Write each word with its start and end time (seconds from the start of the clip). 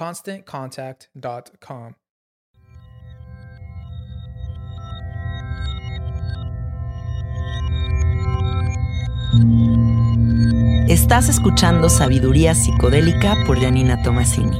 ConstantContact.com. 0.00 1.92
Estás 10.88 11.28
escuchando 11.28 11.90
Sabiduría 11.90 12.54
Psicodélica 12.54 13.36
por 13.46 13.60
Janina 13.60 14.02
Tomasini. 14.02 14.56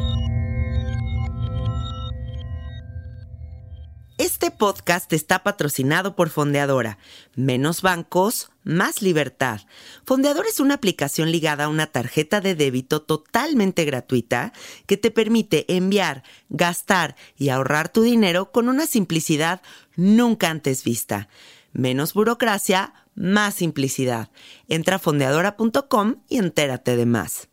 Este 4.19 4.51
podcast 4.51 5.11
está 5.15 5.43
patrocinado 5.43 6.17
por 6.17 6.29
Fondeadora. 6.29 6.99
Menos 7.35 7.81
bancos, 7.81 8.50
más 8.63 9.03
libertad. 9.03 9.61
Fondeadora 10.05 10.49
es 10.49 10.61
una 10.61 10.75
aplicación 10.75 11.31
ligada 11.33 11.65
a 11.65 11.69
una 11.69 11.87
tarjeta 11.87 12.41
de 12.41 12.55
débito 12.55 13.03
totalmente 13.03 13.85
gratuita 13.85 14.53
que 14.87 14.97
te 14.97 15.11
permite 15.11 15.65
enviar, 15.75 16.23
gastar 16.49 17.17
y 17.37 17.49
ahorrar 17.49 17.89
tu 17.89 18.03
dinero 18.03 18.53
con 18.53 18.69
una 18.69 18.87
simplicidad 18.87 19.63
nunca 19.97 20.51
antes 20.51 20.85
vista. 20.85 21.29
Menos 21.73 22.15
burocracia, 22.15 22.95
más 23.15 23.55
simplicidad. 23.55 24.31
Entra 24.69 24.97
a 24.97 24.99
fondeadora.com 24.99 26.17
y 26.29 26.39
entérate 26.39 26.97
de 26.97 27.07
más. 27.07 27.49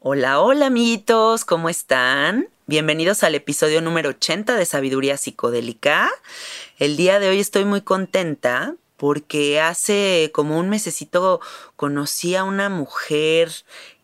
Hola, 0.00 0.40
hola 0.40 0.66
amiguitos, 0.66 1.44
¿cómo 1.44 1.68
están? 1.68 2.48
Bienvenidos 2.66 3.24
al 3.24 3.34
episodio 3.34 3.80
número 3.80 4.10
80 4.10 4.54
de 4.54 4.64
Sabiduría 4.66 5.16
Psicodélica. 5.16 6.10
El 6.78 6.96
día 6.96 7.18
de 7.18 7.28
hoy 7.28 7.40
estoy 7.40 7.64
muy 7.64 7.80
contenta 7.80 8.74
porque 8.96 9.60
hace 9.60 10.30
como 10.32 10.58
un 10.58 10.68
mesecito 10.68 11.40
conocí 11.76 12.34
a 12.34 12.44
una 12.44 12.68
mujer 12.68 13.52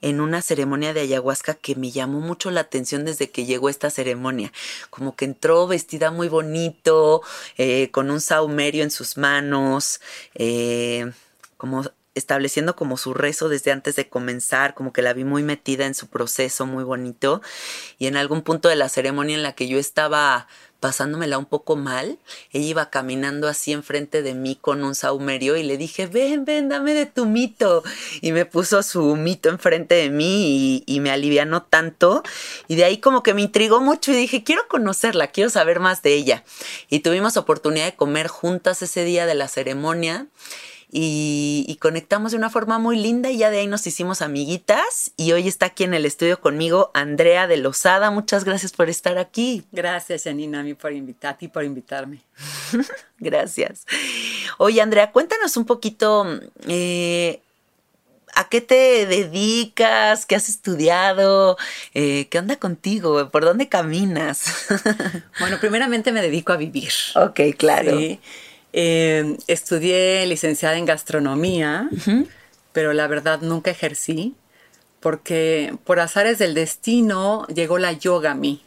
en 0.00 0.20
una 0.20 0.42
ceremonia 0.42 0.92
de 0.92 1.00
ayahuasca 1.00 1.54
que 1.54 1.76
me 1.76 1.90
llamó 1.90 2.20
mucho 2.20 2.50
la 2.50 2.60
atención 2.60 3.04
desde 3.04 3.30
que 3.30 3.46
llegó 3.46 3.68
esta 3.68 3.90
ceremonia. 3.90 4.52
Como 4.90 5.16
que 5.16 5.24
entró 5.24 5.66
vestida 5.66 6.10
muy 6.10 6.28
bonito, 6.28 7.22
eh, 7.56 7.90
con 7.92 8.10
un 8.10 8.20
saumerio 8.20 8.82
en 8.82 8.90
sus 8.90 9.16
manos, 9.16 10.00
eh, 10.34 11.10
como 11.56 11.84
estableciendo 12.14 12.76
como 12.76 12.96
su 12.96 13.14
rezo 13.14 13.48
desde 13.48 13.72
antes 13.72 13.96
de 13.96 14.08
comenzar, 14.08 14.74
como 14.74 14.92
que 14.92 15.02
la 15.02 15.12
vi 15.12 15.24
muy 15.24 15.42
metida 15.42 15.86
en 15.86 15.94
su 15.94 16.08
proceso, 16.08 16.66
muy 16.66 16.84
bonito. 16.84 17.40
Y 17.98 18.06
en 18.06 18.16
algún 18.16 18.42
punto 18.42 18.68
de 18.68 18.76
la 18.76 18.88
ceremonia 18.88 19.36
en 19.36 19.42
la 19.42 19.54
que 19.54 19.68
yo 19.68 19.78
estaba 19.78 20.46
pasándomela 20.82 21.38
un 21.38 21.46
poco 21.46 21.76
mal, 21.76 22.18
ella 22.50 22.66
iba 22.66 22.90
caminando 22.90 23.46
así 23.46 23.70
enfrente 23.70 24.20
de 24.20 24.34
mí 24.34 24.58
con 24.60 24.82
un 24.82 24.96
saumerio 24.96 25.56
y 25.56 25.62
le 25.62 25.76
dije, 25.78 26.08
ven, 26.08 26.44
ven, 26.44 26.68
dame 26.68 26.92
de 26.92 27.06
tu 27.06 27.24
mito. 27.24 27.84
Y 28.20 28.32
me 28.32 28.46
puso 28.46 28.82
su 28.82 29.14
mito 29.14 29.48
enfrente 29.48 29.94
de 29.94 30.10
mí 30.10 30.82
y, 30.84 30.84
y 30.86 30.98
me 30.98 31.12
alivianó 31.12 31.62
tanto. 31.62 32.24
Y 32.66 32.74
de 32.74 32.84
ahí 32.84 32.98
como 32.98 33.22
que 33.22 33.32
me 33.32 33.42
intrigó 33.42 33.80
mucho 33.80 34.10
y 34.10 34.16
dije, 34.16 34.42
quiero 34.42 34.66
conocerla, 34.66 35.28
quiero 35.28 35.50
saber 35.50 35.78
más 35.78 36.02
de 36.02 36.14
ella. 36.14 36.44
Y 36.90 36.98
tuvimos 36.98 37.36
oportunidad 37.36 37.86
de 37.86 37.94
comer 37.94 38.26
juntas 38.26 38.82
ese 38.82 39.04
día 39.04 39.24
de 39.24 39.34
la 39.34 39.46
ceremonia 39.46 40.26
y, 40.94 41.78
conectamos 41.80 42.32
de 42.32 42.38
una 42.38 42.50
forma 42.50 42.78
muy 42.78 42.98
linda 42.98 43.30
y 43.30 43.38
ya 43.38 43.50
de 43.50 43.60
ahí 43.60 43.66
nos 43.66 43.86
hicimos 43.86 44.20
amiguitas 44.20 45.12
y 45.16 45.32
hoy 45.32 45.48
está 45.48 45.66
aquí 45.66 45.84
en 45.84 45.94
el 45.94 46.04
estudio 46.04 46.38
conmigo 46.38 46.90
Andrea 46.92 47.46
de 47.46 47.56
Lozada. 47.56 48.10
Muchas 48.10 48.44
gracias 48.44 48.72
por 48.72 48.90
estar 48.90 49.16
aquí. 49.16 49.64
Gracias, 49.72 50.24
Janina, 50.24 50.60
a 50.60 50.62
mí 50.62 50.74
por 50.74 50.92
invitarte 50.92 51.46
y 51.46 51.48
por 51.48 51.64
invitarme. 51.64 52.20
gracias. 53.18 53.86
Oye, 54.58 54.82
Andrea, 54.82 55.10
cuéntanos 55.10 55.56
un 55.56 55.64
poquito... 55.64 56.26
Eh, 56.68 57.40
¿A 58.34 58.48
qué 58.48 58.62
te 58.62 59.04
dedicas? 59.04 60.24
¿Qué 60.24 60.34
has 60.34 60.48
estudiado? 60.48 61.58
Eh, 61.92 62.28
¿Qué 62.30 62.38
onda 62.38 62.56
contigo? 62.56 63.30
¿Por 63.30 63.44
dónde 63.44 63.68
caminas? 63.68 64.68
bueno, 65.38 65.58
primeramente 65.60 66.12
me 66.12 66.22
dedico 66.22 66.54
a 66.54 66.56
vivir. 66.56 66.92
Ok, 67.14 67.40
claro. 67.58 67.98
Sí. 67.98 68.20
Eh, 68.72 69.36
estudié 69.46 70.24
licenciada 70.26 70.76
en 70.76 70.86
gastronomía, 70.86 71.90
pero 72.72 72.92
la 72.92 73.06
verdad 73.06 73.40
nunca 73.42 73.70
ejercí 73.70 74.34
porque 75.00 75.76
por 75.84 76.00
azares 76.00 76.38
del 76.38 76.54
destino 76.54 77.46
llegó 77.48 77.78
la 77.78 77.92
yoga 77.92 78.30
a 78.30 78.34
mí 78.34 78.62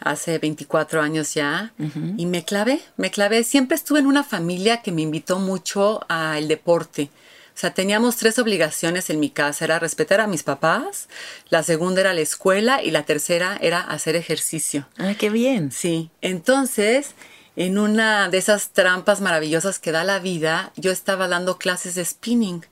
hace 0.00 0.38
24 0.38 1.00
años 1.00 1.34
ya 1.34 1.72
y 2.16 2.26
me 2.26 2.44
clavé, 2.44 2.80
me 2.96 3.12
clavé. 3.12 3.44
Siempre 3.44 3.76
estuve 3.76 4.00
en 4.00 4.06
una 4.06 4.24
familia 4.24 4.82
que 4.82 4.90
me 4.90 5.02
invitó 5.02 5.38
mucho 5.38 6.00
al 6.08 6.48
deporte. 6.48 7.10
O 7.54 7.58
sea, 7.58 7.72
teníamos 7.72 8.16
tres 8.16 8.38
obligaciones 8.38 9.10
en 9.10 9.20
mi 9.20 9.30
casa. 9.30 9.64
Era 9.64 9.78
respetar 9.78 10.20
a 10.20 10.26
mis 10.26 10.42
papás, 10.42 11.08
la 11.50 11.62
segunda 11.62 12.00
era 12.00 12.14
la 12.14 12.22
escuela 12.22 12.82
y 12.82 12.90
la 12.90 13.04
tercera 13.04 13.58
era 13.60 13.80
hacer 13.80 14.16
ejercicio. 14.16 14.88
Ah, 14.98 15.14
qué 15.16 15.30
bien. 15.30 15.70
Sí. 15.70 16.10
Entonces, 16.22 17.14
en 17.56 17.78
una 17.78 18.28
de 18.28 18.38
esas 18.38 18.70
trampas 18.70 19.20
maravillosas 19.20 19.78
que 19.78 19.92
da 19.92 20.04
la 20.04 20.18
vida, 20.18 20.72
yo 20.76 20.90
estaba 20.90 21.28
dando 21.28 21.58
clases 21.58 21.94
de 21.94 22.04
spinning 22.04 22.64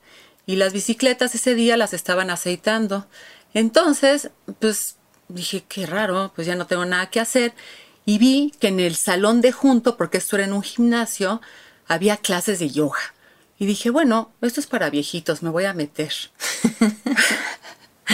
y 0.45 0.55
las 0.55 0.73
bicicletas 0.73 1.35
ese 1.35 1.55
día 1.55 1.77
las 1.77 1.93
estaban 1.93 2.29
aceitando. 2.29 3.07
Entonces, 3.53 4.31
pues 4.59 4.95
dije, 5.27 5.63
qué 5.67 5.85
raro, 5.85 6.31
pues 6.35 6.47
ya 6.47 6.55
no 6.55 6.67
tengo 6.67 6.85
nada 6.85 7.09
que 7.09 7.19
hacer. 7.19 7.53
Y 8.05 8.17
vi 8.17 8.53
que 8.59 8.69
en 8.69 8.79
el 8.79 8.95
salón 8.95 9.41
de 9.41 9.51
junto, 9.51 9.97
porque 9.97 10.17
esto 10.17 10.35
era 10.35 10.45
en 10.45 10.53
un 10.53 10.63
gimnasio, 10.63 11.41
había 11.87 12.17
clases 12.17 12.59
de 12.59 12.71
yoga. 12.71 12.99
Y 13.59 13.67
dije, 13.67 13.91
bueno, 13.91 14.31
esto 14.41 14.59
es 14.59 14.65
para 14.65 14.89
viejitos, 14.89 15.43
me 15.43 15.51
voy 15.51 15.65
a 15.65 15.73
meter. 15.73 16.11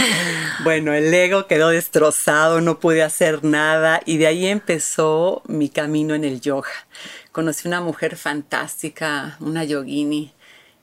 bueno, 0.64 0.94
el 0.94 1.14
ego 1.14 1.48
quedó 1.48 1.70
destrozado, 1.70 2.62
no 2.62 2.80
pude 2.80 3.04
hacer 3.04 3.44
nada 3.44 4.02
y 4.06 4.18
de 4.18 4.28
ahí 4.28 4.48
empezó 4.48 5.42
mi 5.48 5.70
camino 5.70 6.16
en 6.16 6.24
el 6.24 6.42
yoga. 6.42 6.70
Conocí 7.32 7.68
una 7.68 7.82
mujer 7.82 8.18
fantástica, 8.18 9.38
una 9.40 9.64
yogini, 9.64 10.34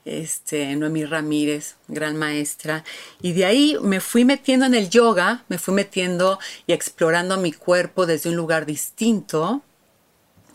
este, 0.04 0.76
Noemí 0.76 1.04
Ramírez, 1.04 1.76
gran 1.88 2.16
maestra, 2.16 2.84
y 3.20 3.32
de 3.32 3.46
ahí 3.46 3.76
me 3.82 4.00
fui 4.00 4.24
metiendo 4.24 4.66
en 4.66 4.74
el 4.74 4.90
yoga, 4.90 5.44
me 5.48 5.58
fui 5.58 5.74
metiendo 5.74 6.38
y 6.66 6.72
explorando 6.72 7.36
mi 7.38 7.52
cuerpo 7.52 8.06
desde 8.06 8.30
un 8.30 8.36
lugar 8.36 8.66
distinto, 8.66 9.62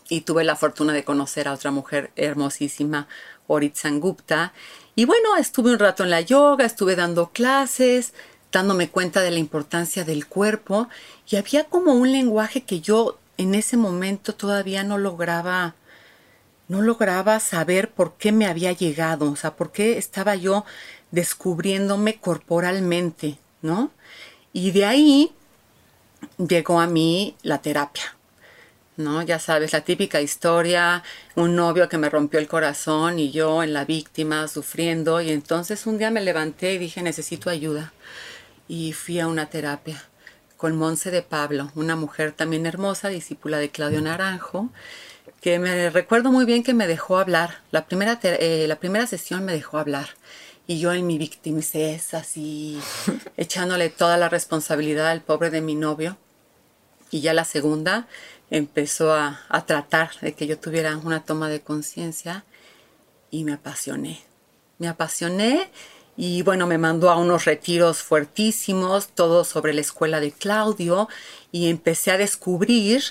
y 0.08 0.22
tuve 0.22 0.44
la 0.44 0.56
fortuna 0.56 0.92
de 0.92 1.04
conocer 1.04 1.48
a 1.48 1.52
otra 1.52 1.70
mujer 1.70 2.10
hermosísima, 2.16 3.08
Orit 3.46 3.74
Sangupta, 3.74 4.52
y 4.94 5.04
bueno, 5.04 5.36
estuve 5.36 5.72
un 5.72 5.78
rato 5.78 6.04
en 6.04 6.10
la 6.10 6.20
yoga, 6.20 6.64
estuve 6.64 6.94
dando 6.96 7.30
clases, 7.30 8.12
dándome 8.52 8.88
cuenta 8.88 9.20
de 9.20 9.30
la 9.30 9.38
importancia 9.38 10.04
del 10.04 10.26
cuerpo, 10.26 10.88
y 11.28 11.36
había 11.36 11.64
como 11.64 11.92
un 11.92 12.10
lenguaje 12.12 12.62
que 12.62 12.80
yo 12.80 13.18
en 13.36 13.54
ese 13.54 13.76
momento 13.76 14.34
todavía 14.34 14.84
no 14.84 14.98
lograba 14.98 15.74
no 16.68 16.82
lograba 16.82 17.40
saber 17.40 17.90
por 17.90 18.14
qué 18.16 18.30
me 18.30 18.46
había 18.46 18.70
llegado, 18.70 19.28
o 19.32 19.34
sea, 19.34 19.56
por 19.56 19.72
qué 19.72 19.98
estaba 19.98 20.36
yo 20.36 20.64
descubriéndome 21.10 22.20
corporalmente, 22.20 23.38
¿no? 23.60 23.90
Y 24.52 24.70
de 24.70 24.84
ahí 24.84 25.32
llegó 26.38 26.80
a 26.80 26.86
mí 26.86 27.34
la 27.42 27.60
terapia, 27.60 28.14
¿no? 28.96 29.20
Ya 29.22 29.40
sabes, 29.40 29.72
la 29.72 29.80
típica 29.80 30.20
historia, 30.20 31.02
un 31.34 31.56
novio 31.56 31.88
que 31.88 31.98
me 31.98 32.08
rompió 32.08 32.38
el 32.38 32.46
corazón 32.46 33.18
y 33.18 33.32
yo 33.32 33.64
en 33.64 33.72
la 33.72 33.84
víctima 33.84 34.46
sufriendo, 34.46 35.20
y 35.20 35.32
entonces 35.32 35.86
un 35.86 35.98
día 35.98 36.12
me 36.12 36.20
levanté 36.20 36.74
y 36.74 36.78
dije, 36.78 37.02
necesito 37.02 37.50
ayuda, 37.50 37.92
y 38.70 38.92
fui 38.92 39.18
a 39.18 39.26
una 39.26 39.46
terapia 39.46 40.00
con 40.56 40.76
Monse 40.76 41.10
de 41.10 41.22
Pablo, 41.22 41.72
una 41.74 41.96
mujer 41.96 42.30
también 42.30 42.66
hermosa, 42.66 43.08
discípula 43.08 43.58
de 43.58 43.70
Claudio 43.70 44.00
Naranjo, 44.00 44.70
que 45.40 45.58
me 45.58 45.90
recuerdo 45.90 46.30
muy 46.30 46.44
bien 46.44 46.62
que 46.62 46.72
me 46.72 46.86
dejó 46.86 47.18
hablar. 47.18 47.62
La 47.72 47.86
primera, 47.86 48.20
eh, 48.22 48.66
la 48.68 48.78
primera 48.78 49.08
sesión 49.08 49.44
me 49.44 49.54
dejó 49.54 49.78
hablar. 49.78 50.10
Y 50.68 50.78
yo 50.78 50.92
en 50.92 51.04
mi 51.04 51.18
victimicez, 51.18 52.14
así, 52.14 52.80
echándole 53.36 53.90
toda 53.90 54.16
la 54.16 54.28
responsabilidad 54.28 55.08
al 55.08 55.22
pobre 55.22 55.50
de 55.50 55.62
mi 55.62 55.74
novio. 55.74 56.16
Y 57.10 57.22
ya 57.22 57.34
la 57.34 57.44
segunda 57.44 58.06
empezó 58.50 59.12
a, 59.12 59.40
a 59.48 59.66
tratar 59.66 60.12
de 60.20 60.34
que 60.34 60.46
yo 60.46 60.60
tuviera 60.60 60.96
una 60.96 61.24
toma 61.24 61.48
de 61.48 61.60
conciencia 61.60 62.44
y 63.32 63.42
me 63.42 63.54
apasioné. 63.54 64.20
Me 64.78 64.86
apasioné 64.86 65.72
y 66.22 66.42
bueno, 66.42 66.66
me 66.66 66.76
mandó 66.76 67.08
a 67.08 67.16
unos 67.16 67.46
retiros 67.46 68.02
fuertísimos, 68.02 69.08
todo 69.08 69.42
sobre 69.42 69.72
la 69.72 69.80
escuela 69.80 70.20
de 70.20 70.32
Claudio 70.32 71.08
y 71.50 71.70
empecé 71.70 72.10
a 72.10 72.18
descubrir 72.18 73.02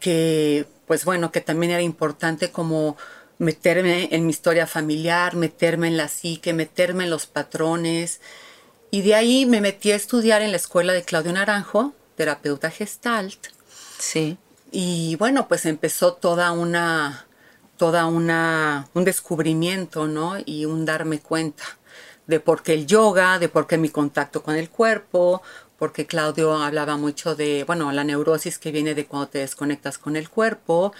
que 0.00 0.66
pues 0.88 1.04
bueno, 1.04 1.30
que 1.30 1.40
también 1.40 1.70
era 1.70 1.82
importante 1.82 2.50
como 2.50 2.96
meterme 3.38 4.08
en 4.10 4.26
mi 4.26 4.30
historia 4.30 4.66
familiar, 4.66 5.36
meterme 5.36 5.86
en 5.86 5.96
la 5.96 6.08
psique, 6.08 6.52
meterme 6.52 7.04
en 7.04 7.10
los 7.10 7.26
patrones. 7.26 8.20
Y 8.90 9.02
de 9.02 9.14
ahí 9.14 9.46
me 9.46 9.60
metí 9.60 9.92
a 9.92 9.94
estudiar 9.94 10.42
en 10.42 10.50
la 10.50 10.56
escuela 10.56 10.92
de 10.92 11.04
Claudio 11.04 11.32
Naranjo, 11.32 11.92
terapeuta 12.16 12.72
gestalt. 12.72 13.38
Sí. 14.00 14.36
Y 14.72 15.14
bueno, 15.14 15.46
pues 15.46 15.64
empezó 15.64 16.14
toda 16.14 16.50
una, 16.50 17.24
toda 17.76 18.06
una, 18.06 18.88
un 18.94 19.04
descubrimiento, 19.04 20.08
¿no? 20.08 20.34
Y 20.44 20.64
un 20.64 20.84
darme 20.84 21.20
cuenta 21.20 21.77
de 22.28 22.38
por 22.38 22.62
qué 22.62 22.74
el 22.74 22.86
yoga, 22.86 23.40
de 23.40 23.48
por 23.48 23.66
qué 23.66 23.76
mi 23.78 23.88
contacto 23.88 24.44
con 24.44 24.54
el 24.54 24.70
cuerpo, 24.70 25.42
porque 25.78 26.06
Claudio 26.06 26.54
hablaba 26.54 26.96
mucho 26.96 27.34
de, 27.34 27.64
bueno, 27.64 27.90
la 27.90 28.04
neurosis 28.04 28.58
que 28.58 28.70
viene 28.70 28.94
de 28.94 29.06
cuando 29.06 29.28
te 29.28 29.38
desconectas 29.38 29.98
con 29.98 30.14
el 30.14 30.28
cuerpo 30.28 30.92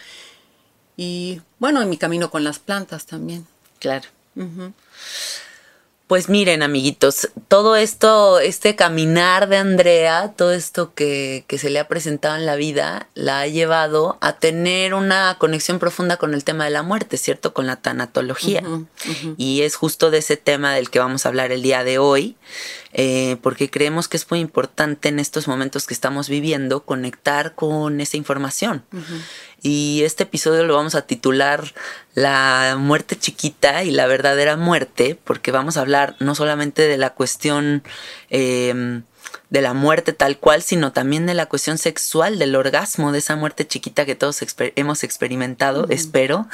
y, 0.96 1.40
bueno, 1.58 1.82
en 1.82 1.90
mi 1.90 1.98
camino 1.98 2.30
con 2.30 2.42
las 2.42 2.58
plantas 2.58 3.06
también. 3.06 3.46
Claro. 3.78 4.08
Pues 6.08 6.30
miren, 6.30 6.62
amiguitos, 6.62 7.28
todo 7.48 7.76
esto, 7.76 8.40
este 8.40 8.74
caminar 8.74 9.46
de 9.46 9.58
Andrea, 9.58 10.32
todo 10.34 10.52
esto 10.54 10.94
que, 10.94 11.44
que, 11.46 11.58
se 11.58 11.68
le 11.68 11.78
ha 11.78 11.86
presentado 11.86 12.34
en 12.34 12.46
la 12.46 12.56
vida, 12.56 13.10
la 13.12 13.40
ha 13.40 13.46
llevado 13.46 14.16
a 14.22 14.38
tener 14.38 14.94
una 14.94 15.36
conexión 15.38 15.78
profunda 15.78 16.16
con 16.16 16.32
el 16.32 16.44
tema 16.44 16.64
de 16.64 16.70
la 16.70 16.82
muerte, 16.82 17.18
¿cierto? 17.18 17.52
Con 17.52 17.66
la 17.66 17.76
tanatología. 17.76 18.62
Y 19.36 19.60
es 19.60 19.76
justo 19.76 20.10
de 20.10 20.18
ese 20.18 20.38
tema 20.38 20.72
del 20.72 20.88
que 20.88 20.98
vamos 20.98 21.26
a 21.26 21.28
hablar 21.28 21.52
el 21.52 21.60
día 21.60 21.84
de 21.84 21.98
hoy, 21.98 22.36
eh, 22.94 23.36
porque 23.42 23.68
creemos 23.68 24.08
que 24.08 24.16
es 24.16 24.30
muy 24.30 24.40
importante 24.40 25.10
en 25.10 25.18
estos 25.18 25.46
momentos 25.46 25.86
que 25.86 25.92
estamos 25.92 26.30
viviendo 26.30 26.84
conectar 26.84 27.54
con 27.54 28.00
esa 28.00 28.16
información. 28.16 28.82
Y 29.62 30.02
este 30.04 30.22
episodio 30.22 30.64
lo 30.64 30.76
vamos 30.76 30.94
a 30.94 31.02
titular 31.02 31.72
La 32.14 32.76
muerte 32.78 33.18
chiquita 33.18 33.82
y 33.84 33.90
la 33.90 34.06
verdadera 34.06 34.56
muerte, 34.56 35.18
porque 35.24 35.50
vamos 35.50 35.76
a 35.76 35.80
hablar 35.80 36.16
no 36.20 36.34
solamente 36.34 36.86
de 36.86 36.96
la 36.96 37.10
cuestión 37.10 37.82
em, 38.30 39.02
de 39.50 39.62
la 39.62 39.74
muerte 39.74 40.12
tal 40.12 40.38
cual, 40.38 40.62
sino 40.62 40.92
también 40.92 41.26
de 41.26 41.34
la 41.34 41.46
cuestión 41.46 41.78
sexual, 41.78 42.38
del 42.38 42.54
orgasmo, 42.54 43.12
de 43.12 43.18
esa 43.18 43.36
muerte 43.36 43.66
chiquita 43.66 44.04
que 44.04 44.14
todos 44.14 44.40
hemos 44.76 45.04
experimentado, 45.04 45.86
espero. 45.90 46.46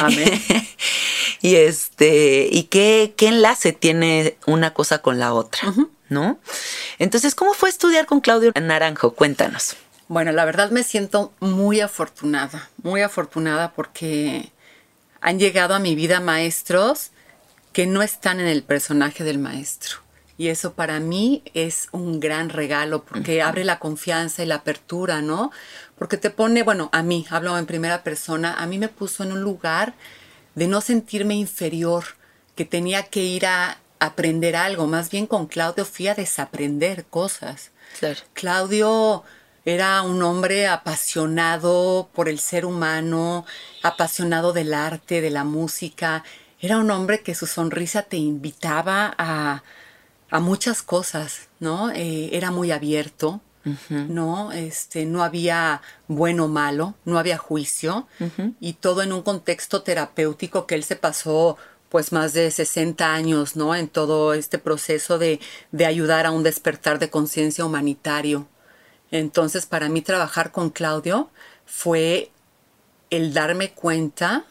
Amén. 0.00 0.42
y 1.40 1.56
este, 1.56 2.48
y 2.50 2.64
qué, 2.64 3.14
qué 3.16 3.28
enlace 3.28 3.72
tiene 3.72 4.36
una 4.46 4.74
cosa 4.74 4.98
con 4.98 5.18
la 5.18 5.32
otra, 5.32 5.72
¿no? 6.08 6.38
Entonces, 6.98 7.34
¿cómo 7.34 7.54
fue 7.54 7.68
estudiar 7.68 8.06
con 8.06 8.20
Claudio 8.20 8.52
Naranjo? 8.60 9.14
Cuéntanos. 9.14 9.76
Bueno, 10.10 10.32
la 10.32 10.44
verdad 10.44 10.72
me 10.72 10.82
siento 10.82 11.32
muy 11.38 11.78
afortunada, 11.78 12.68
muy 12.82 13.00
afortunada 13.00 13.74
porque 13.74 14.50
han 15.20 15.38
llegado 15.38 15.72
a 15.72 15.78
mi 15.78 15.94
vida 15.94 16.18
maestros 16.18 17.12
que 17.72 17.86
no 17.86 18.02
están 18.02 18.40
en 18.40 18.48
el 18.48 18.64
personaje 18.64 19.22
del 19.22 19.38
maestro. 19.38 19.98
Y 20.36 20.48
eso 20.48 20.72
para 20.72 20.98
mí 20.98 21.44
es 21.54 21.86
un 21.92 22.18
gran 22.18 22.48
regalo 22.48 23.04
porque 23.04 23.40
abre 23.40 23.62
la 23.62 23.78
confianza 23.78 24.42
y 24.42 24.46
la 24.46 24.56
apertura, 24.56 25.22
¿no? 25.22 25.52
Porque 25.96 26.16
te 26.16 26.30
pone, 26.30 26.64
bueno, 26.64 26.88
a 26.90 27.04
mí, 27.04 27.24
hablo 27.30 27.56
en 27.56 27.66
primera 27.66 28.02
persona, 28.02 28.54
a 28.54 28.66
mí 28.66 28.78
me 28.78 28.88
puso 28.88 29.22
en 29.22 29.30
un 29.30 29.42
lugar 29.42 29.94
de 30.56 30.66
no 30.66 30.80
sentirme 30.80 31.36
inferior, 31.36 32.02
que 32.56 32.64
tenía 32.64 33.04
que 33.04 33.22
ir 33.22 33.46
a 33.46 33.78
aprender 34.00 34.56
algo. 34.56 34.88
Más 34.88 35.08
bien 35.08 35.28
con 35.28 35.46
Claudio 35.46 35.84
fui 35.84 36.08
a 36.08 36.16
desaprender 36.16 37.04
cosas. 37.04 37.70
Claudio 38.34 39.24
era 39.64 40.02
un 40.02 40.22
hombre 40.22 40.66
apasionado 40.66 42.08
por 42.14 42.28
el 42.28 42.38
ser 42.38 42.64
humano, 42.64 43.44
apasionado 43.82 44.52
del 44.52 44.72
arte, 44.72 45.20
de 45.20 45.30
la 45.30 45.44
música. 45.44 46.24
Era 46.60 46.78
un 46.78 46.90
hombre 46.90 47.22
que 47.22 47.34
su 47.34 47.46
sonrisa 47.46 48.02
te 48.02 48.16
invitaba 48.16 49.14
a, 49.18 49.62
a 50.30 50.40
muchas 50.40 50.82
cosas, 50.82 51.48
¿no? 51.58 51.90
Eh, 51.90 52.30
era 52.32 52.50
muy 52.50 52.70
abierto, 52.70 53.40
¿no? 53.90 54.52
Este, 54.52 55.04
no 55.04 55.22
había 55.22 55.82
bueno 56.08 56.46
o 56.46 56.48
malo, 56.48 56.94
no 57.04 57.18
había 57.18 57.36
juicio, 57.36 58.06
y 58.58 58.72
todo 58.74 59.02
en 59.02 59.12
un 59.12 59.20
contexto 59.22 59.82
terapéutico 59.82 60.66
que 60.66 60.74
él 60.74 60.84
se 60.84 60.96
pasó 60.96 61.58
pues 61.90 62.12
más 62.12 62.32
de 62.32 62.50
60 62.50 63.12
años, 63.12 63.56
¿no? 63.56 63.74
En 63.74 63.88
todo 63.88 64.32
este 64.32 64.58
proceso 64.58 65.18
de, 65.18 65.40
de 65.72 65.86
ayudar 65.86 66.24
a 66.24 66.30
un 66.30 66.42
despertar 66.42 66.98
de 67.00 67.10
conciencia 67.10 67.64
humanitario. 67.64 68.46
Entonces, 69.10 69.66
para 69.66 69.88
mí 69.88 70.02
trabajar 70.02 70.52
con 70.52 70.70
Claudio 70.70 71.30
fue 71.66 72.30
el 73.10 73.32
darme 73.32 73.72
cuenta 73.72 74.44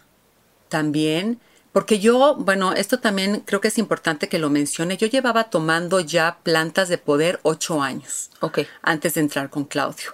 también, 0.67 1.39
porque 1.71 1.99
yo, 1.99 2.35
bueno, 2.35 2.73
esto 2.73 2.99
también 2.99 3.41
creo 3.45 3.61
que 3.61 3.69
es 3.69 3.77
importante 3.77 4.27
que 4.27 4.39
lo 4.39 4.49
mencione, 4.49 4.97
yo 4.97 5.07
llevaba 5.07 5.45
tomando 5.45 5.99
ya 5.99 6.39
plantas 6.43 6.89
de 6.89 6.97
poder 6.97 7.39
ocho 7.43 7.81
años 7.81 8.31
okay. 8.41 8.67
antes 8.81 9.13
de 9.13 9.21
entrar 9.21 9.49
con 9.49 9.65
Claudio. 9.65 10.13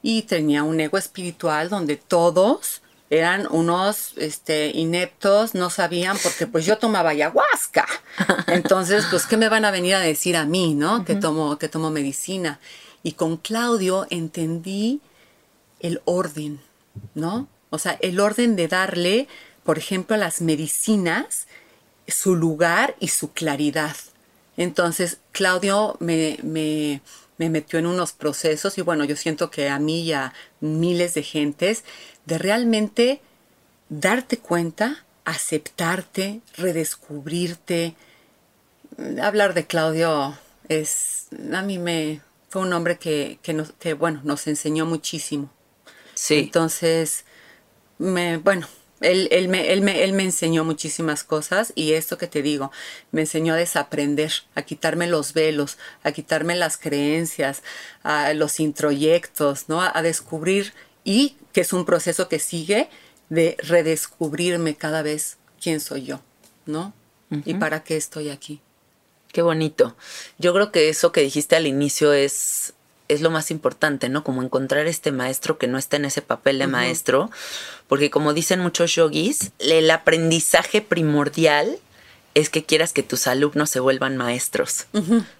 Y 0.00 0.22
tenía 0.22 0.62
un 0.62 0.80
ego 0.80 0.98
espiritual 0.98 1.68
donde 1.68 1.96
todos 1.96 2.82
eran 3.12 3.46
unos 3.50 4.14
este, 4.16 4.70
ineptos, 4.74 5.54
no 5.54 5.68
sabían, 5.68 6.16
porque 6.22 6.46
pues 6.46 6.64
yo 6.64 6.78
tomaba 6.78 7.10
ayahuasca. 7.10 7.86
Entonces, 8.46 9.06
pues, 9.10 9.26
¿qué 9.26 9.36
me 9.36 9.50
van 9.50 9.66
a 9.66 9.70
venir 9.70 9.96
a 9.96 10.00
decir 10.00 10.34
a 10.34 10.46
mí, 10.46 10.74
no? 10.74 11.04
Que 11.04 11.16
tomo, 11.16 11.58
que 11.58 11.68
tomo 11.68 11.90
medicina. 11.90 12.58
Y 13.02 13.12
con 13.12 13.36
Claudio 13.36 14.06
entendí 14.10 15.00
el 15.80 16.00
orden, 16.04 16.60
¿no? 17.14 17.48
O 17.70 17.78
sea, 17.78 17.98
el 18.00 18.20
orden 18.20 18.56
de 18.56 18.68
darle, 18.68 19.28
por 19.64 19.78
ejemplo, 19.78 20.14
a 20.14 20.18
las 20.18 20.40
medicinas 20.40 21.46
su 22.06 22.34
lugar 22.36 22.96
y 23.00 23.08
su 23.08 23.32
claridad. 23.32 23.96
Entonces, 24.56 25.18
Claudio 25.32 25.96
me, 26.00 26.38
me, 26.42 27.00
me, 27.38 27.48
metió 27.48 27.78
en 27.78 27.86
unos 27.86 28.12
procesos 28.12 28.76
y 28.78 28.82
bueno, 28.82 29.04
yo 29.04 29.16
siento 29.16 29.50
que 29.50 29.68
a 29.68 29.78
mí 29.78 30.02
y 30.02 30.12
a 30.12 30.34
miles 30.60 31.14
de 31.14 31.22
gentes, 31.22 31.84
de 32.26 32.38
realmente 32.38 33.20
darte 33.88 34.38
cuenta 34.38 35.04
aceptarte, 35.24 36.40
redescubrirte. 36.56 37.94
Hablar 39.22 39.54
de 39.54 39.66
Claudio 39.66 40.36
es, 40.68 41.28
a 41.52 41.62
mí 41.62 41.78
me, 41.78 42.20
fue 42.52 42.60
un 42.60 42.72
hombre 42.74 42.98
que, 42.98 43.38
que, 43.42 43.54
nos, 43.54 43.72
que 43.72 43.94
bueno, 43.94 44.20
nos 44.24 44.46
enseñó 44.46 44.84
muchísimo. 44.84 45.50
Sí. 46.12 46.34
Entonces, 46.34 47.24
me, 47.96 48.36
bueno, 48.36 48.68
él, 49.00 49.26
él, 49.30 49.48
me, 49.48 49.72
él, 49.72 49.80
me, 49.80 50.04
él 50.04 50.12
me 50.12 50.24
enseñó 50.24 50.62
muchísimas 50.62 51.24
cosas 51.24 51.72
y 51.74 51.94
esto 51.94 52.18
que 52.18 52.26
te 52.26 52.42
digo, 52.42 52.70
me 53.10 53.22
enseñó 53.22 53.54
a 53.54 53.56
desaprender, 53.56 54.30
a 54.54 54.60
quitarme 54.60 55.06
los 55.06 55.32
velos, 55.32 55.78
a 56.02 56.12
quitarme 56.12 56.54
las 56.54 56.76
creencias, 56.76 57.62
a 58.02 58.34
los 58.34 58.60
introyectos, 58.60 59.70
¿no? 59.70 59.80
A, 59.80 59.90
a 59.96 60.02
descubrir 60.02 60.74
y 61.04 61.36
que 61.54 61.62
es 61.62 61.72
un 61.72 61.86
proceso 61.86 62.28
que 62.28 62.38
sigue 62.38 62.90
de 63.30 63.56
redescubrirme 63.60 64.76
cada 64.76 65.00
vez 65.00 65.38
quién 65.58 65.80
soy 65.80 66.02
yo, 66.04 66.20
¿no? 66.66 66.92
Y 67.46 67.54
para 67.54 67.82
qué 67.82 67.96
estoy 67.96 68.28
aquí. 68.28 68.60
Qué 69.32 69.42
bonito. 69.42 69.96
Yo 70.38 70.52
creo 70.52 70.70
que 70.70 70.88
eso 70.88 71.10
que 71.10 71.22
dijiste 71.22 71.56
al 71.56 71.66
inicio 71.66 72.12
es 72.12 72.74
es 73.08 73.20
lo 73.20 73.30
más 73.30 73.50
importante, 73.50 74.08
¿no? 74.08 74.24
Como 74.24 74.42
encontrar 74.42 74.86
este 74.86 75.12
maestro 75.12 75.58
que 75.58 75.66
no 75.66 75.76
está 75.76 75.96
en 75.96 76.06
ese 76.06 76.22
papel 76.22 76.58
de 76.58 76.66
maestro, 76.66 77.30
porque 77.86 78.10
como 78.10 78.32
dicen 78.32 78.60
muchos 78.60 78.94
yogis, 78.94 79.52
el 79.58 79.90
aprendizaje 79.90 80.80
primordial 80.80 81.78
es 82.34 82.48
que 82.48 82.64
quieras 82.64 82.92
que 82.92 83.02
tus 83.02 83.26
alumnos 83.26 83.68
se 83.68 83.80
vuelvan 83.80 84.16
maestros, 84.16 84.86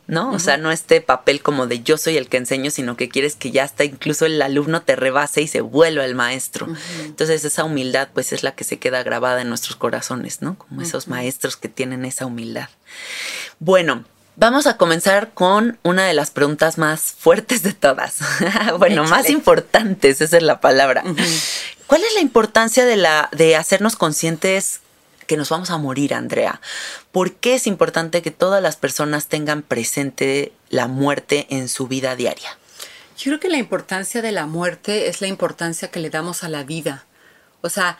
¿no? 0.06 0.30
O 0.30 0.38
sea, 0.38 0.58
no 0.58 0.70
este 0.70 1.00
papel 1.00 1.40
como 1.40 1.66
de 1.66 1.82
yo 1.82 1.96
soy 1.96 2.16
el 2.18 2.28
que 2.28 2.36
enseño, 2.36 2.70
sino 2.70 2.96
que 2.96 3.08
quieres 3.08 3.34
que 3.34 3.50
ya 3.50 3.64
hasta 3.64 3.84
incluso 3.84 4.26
el 4.26 4.40
alumno 4.42 4.82
te 4.82 4.94
rebase 4.94 5.40
y 5.40 5.48
se 5.48 5.62
vuelva 5.62 6.04
el 6.04 6.14
maestro. 6.14 6.68
Entonces 7.04 7.44
esa 7.44 7.64
humildad 7.64 8.08
pues 8.12 8.32
es 8.32 8.42
la 8.42 8.54
que 8.54 8.64
se 8.64 8.78
queda 8.78 9.02
grabada 9.02 9.40
en 9.40 9.48
nuestros 9.48 9.76
corazones, 9.76 10.42
¿no? 10.42 10.58
Como 10.58 10.82
esos 10.82 11.08
maestros 11.08 11.56
que 11.56 11.68
tienen 11.68 12.04
esa 12.04 12.26
humildad. 12.26 12.68
Bueno, 13.58 14.04
Vamos 14.34 14.66
a 14.66 14.78
comenzar 14.78 15.34
con 15.34 15.78
una 15.82 16.06
de 16.06 16.14
las 16.14 16.30
preguntas 16.30 16.78
más 16.78 17.14
fuertes 17.18 17.62
de 17.62 17.74
todas. 17.74 18.16
bueno, 18.78 19.04
más 19.04 19.28
importantes, 19.28 20.22
esa 20.22 20.38
es 20.38 20.42
la 20.42 20.58
palabra. 20.58 21.04
¿Cuál 21.86 22.02
es 22.02 22.14
la 22.14 22.20
importancia 22.20 22.86
de, 22.86 22.96
la, 22.96 23.28
de 23.32 23.56
hacernos 23.56 23.94
conscientes 23.94 24.80
que 25.32 25.38
nos 25.38 25.48
vamos 25.48 25.70
a 25.70 25.78
morir, 25.78 26.12
Andrea? 26.12 26.60
¿Por 27.10 27.32
qué 27.32 27.54
es 27.54 27.66
importante 27.66 28.20
que 28.20 28.30
todas 28.30 28.62
las 28.62 28.76
personas 28.76 29.28
tengan 29.28 29.62
presente 29.62 30.52
la 30.68 30.88
muerte 30.88 31.46
en 31.48 31.70
su 31.70 31.88
vida 31.88 32.16
diaria? 32.16 32.50
Yo 33.16 33.30
creo 33.30 33.40
que 33.40 33.48
la 33.48 33.56
importancia 33.56 34.20
de 34.20 34.30
la 34.30 34.44
muerte 34.44 35.08
es 35.08 35.22
la 35.22 35.28
importancia 35.28 35.90
que 35.90 36.00
le 36.00 36.10
damos 36.10 36.44
a 36.44 36.50
la 36.50 36.64
vida. 36.64 37.06
O 37.62 37.70
sea, 37.70 37.96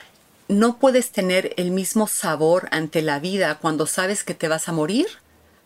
no 0.49 0.77
puedes 0.79 1.11
tener 1.11 1.55
el 1.57 1.71
mismo 1.71 2.07
sabor 2.07 2.69
ante 2.71 3.01
la 3.01 3.19
vida 3.19 3.57
cuando 3.57 3.87
sabes 3.87 4.25
que 4.25 4.35
te 4.35 4.49
vas 4.49 4.69
a 4.69 4.73
morir 4.73 5.07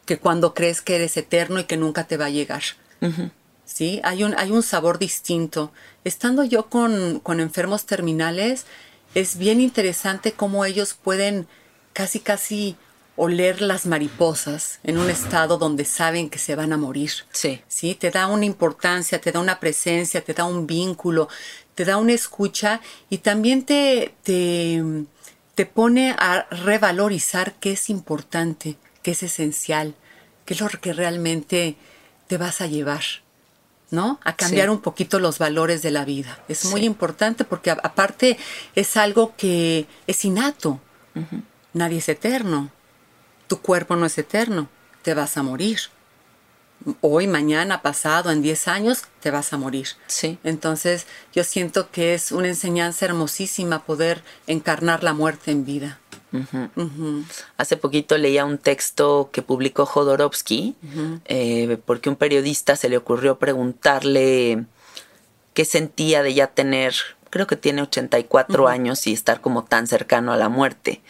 que 0.04 0.20
cuando 0.20 0.54
crees 0.54 0.82
que 0.82 0.94
eres 0.94 1.16
eterno 1.16 1.58
y 1.58 1.64
que 1.64 1.76
nunca 1.76 2.04
te 2.04 2.16
va 2.16 2.26
a 2.26 2.30
llegar. 2.30 2.62
¿Sí? 3.64 4.00
Hay 4.04 4.22
un, 4.22 4.38
hay 4.38 4.52
un 4.52 4.62
sabor 4.62 5.00
distinto. 5.00 5.72
Estando 6.04 6.44
yo 6.44 6.66
con, 6.68 7.18
con 7.18 7.40
enfermos 7.40 7.86
terminales, 7.86 8.66
es 9.20 9.36
bien 9.36 9.60
interesante 9.60 10.32
cómo 10.32 10.64
ellos 10.64 10.94
pueden 10.94 11.46
casi, 11.92 12.20
casi 12.20 12.76
oler 13.16 13.62
las 13.62 13.86
mariposas 13.86 14.78
en 14.82 14.98
un 14.98 15.08
estado 15.08 15.56
donde 15.56 15.84
saben 15.84 16.28
que 16.28 16.38
se 16.38 16.54
van 16.54 16.72
a 16.72 16.76
morir. 16.76 17.10
Sí. 17.32 17.62
Sí, 17.66 17.94
te 17.94 18.10
da 18.10 18.26
una 18.26 18.44
importancia, 18.44 19.20
te 19.20 19.32
da 19.32 19.40
una 19.40 19.58
presencia, 19.58 20.22
te 20.22 20.34
da 20.34 20.44
un 20.44 20.66
vínculo, 20.66 21.28
te 21.74 21.84
da 21.84 21.96
una 21.96 22.12
escucha 22.12 22.80
y 23.08 23.18
también 23.18 23.64
te, 23.64 24.14
te, 24.22 24.82
te 25.54 25.66
pone 25.66 26.14
a 26.18 26.46
revalorizar 26.50 27.54
qué 27.54 27.72
es 27.72 27.88
importante 27.88 28.76
qué 29.06 29.12
es 29.12 29.22
esencial, 29.22 29.94
qué 30.44 30.54
es 30.54 30.60
lo 30.60 30.68
que 30.68 30.92
realmente 30.92 31.76
te 32.26 32.38
vas 32.38 32.60
a 32.60 32.66
llevar, 32.66 33.04
¿no? 33.90 34.18
A 34.24 34.34
cambiar 34.36 34.66
Sí. 34.66 34.70
un 34.72 34.80
poquito 34.80 35.18
los 35.18 35.38
valores 35.38 35.82
de 35.82 35.90
la 35.90 36.04
vida. 36.04 36.38
Es 36.48 36.64
muy 36.66 36.84
importante 36.84 37.44
porque 37.44 37.70
aparte 37.70 38.36
es 38.74 38.96
algo 38.96 39.34
que 39.36 39.86
es 40.06 40.24
innato. 40.24 40.80
Nadie 41.72 41.98
es 41.98 42.08
eterno. 42.08 42.70
Tu 43.46 43.60
cuerpo 43.60 43.96
no 43.96 44.06
es 44.06 44.18
eterno. 44.18 44.68
Te 45.02 45.14
vas 45.14 45.36
a 45.36 45.42
morir. 45.42 45.78
Hoy, 47.00 47.26
mañana, 47.26 47.80
pasado, 47.80 48.30
en 48.30 48.42
10 48.42 48.68
años, 48.68 49.04
te 49.20 49.30
vas 49.30 49.52
a 49.52 49.56
morir. 49.56 49.88
Sí. 50.08 50.38
Entonces, 50.44 51.06
yo 51.32 51.42
siento 51.42 51.90
que 51.90 52.12
es 52.14 52.32
una 52.32 52.48
enseñanza 52.48 53.06
hermosísima 53.06 53.84
poder 53.84 54.22
encarnar 54.46 55.02
la 55.02 55.14
muerte 55.14 55.50
en 55.52 55.64
vida. 55.64 56.00
Hace 57.56 57.76
poquito 57.76 58.18
leía 58.18 58.44
un 58.44 58.58
texto 58.58 59.30
que 59.32 59.42
publicó 59.42 59.86
Jodorowsky, 59.86 60.74
eh, 61.26 61.78
porque 61.84 62.08
un 62.08 62.16
periodista 62.16 62.76
se 62.76 62.88
le 62.88 62.96
ocurrió 62.96 63.38
preguntarle 63.38 64.64
qué 65.54 65.64
sentía 65.64 66.22
de 66.22 66.34
ya 66.34 66.48
tener, 66.48 66.94
creo 67.30 67.46
que 67.46 67.56
tiene 67.56 67.82
84 67.82 68.68
años 68.68 69.06
y 69.06 69.12
estar 69.12 69.40
como 69.40 69.64
tan 69.64 69.86
cercano 69.86 70.32
a 70.32 70.36
la 70.36 70.48
muerte, 70.48 71.00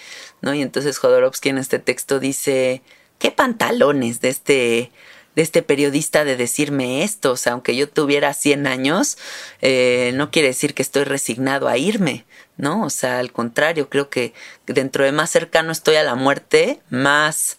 ¿no? 0.41 0.55
Y 0.55 0.63
entonces 0.63 0.99
Jodorowsky 0.99 1.49
en 1.49 1.59
este 1.59 1.79
texto 1.79 2.21
dice, 2.21 2.83
¿qué 3.19 3.31
pantalones 3.31 4.21
de 4.21 4.29
este 4.29 4.93
de 5.37 5.43
este 5.43 5.63
periodista 5.63 6.25
de 6.25 6.35
decirme 6.35 7.05
esto, 7.05 7.33
o 7.33 7.37
sea, 7.37 7.53
aunque 7.53 7.77
yo 7.77 7.89
tuviera 7.91 8.33
100 8.33 8.67
años, 8.67 9.19
eh, 9.61 10.13
no 10.15 10.31
quiere 10.31 10.49
decir 10.49 10.73
que 10.73 10.81
estoy 10.81 11.05
resignado 11.05 11.69
a 11.69 11.77
irme, 11.77 12.25
¿no? 12.57 12.85
O 12.85 12.91
sea, 12.91 13.19
al 13.19 13.33
contrario, 13.33 13.89
creo 13.89 14.09
que 14.09 14.35
dentro 14.67 15.05
de 15.05 15.13
más 15.13 15.31
cercano 15.31 15.73
estoy 15.73 15.97
a 15.97 16.03
la 16.03 16.15
muerte, 16.15 16.81
más 16.91 17.59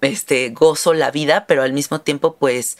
este 0.00 0.50
gozo 0.50 0.94
la 0.94 1.10
vida, 1.10 1.46
pero 1.46 1.62
al 1.62 1.72
mismo 1.72 2.00
tiempo, 2.00 2.36
pues 2.36 2.78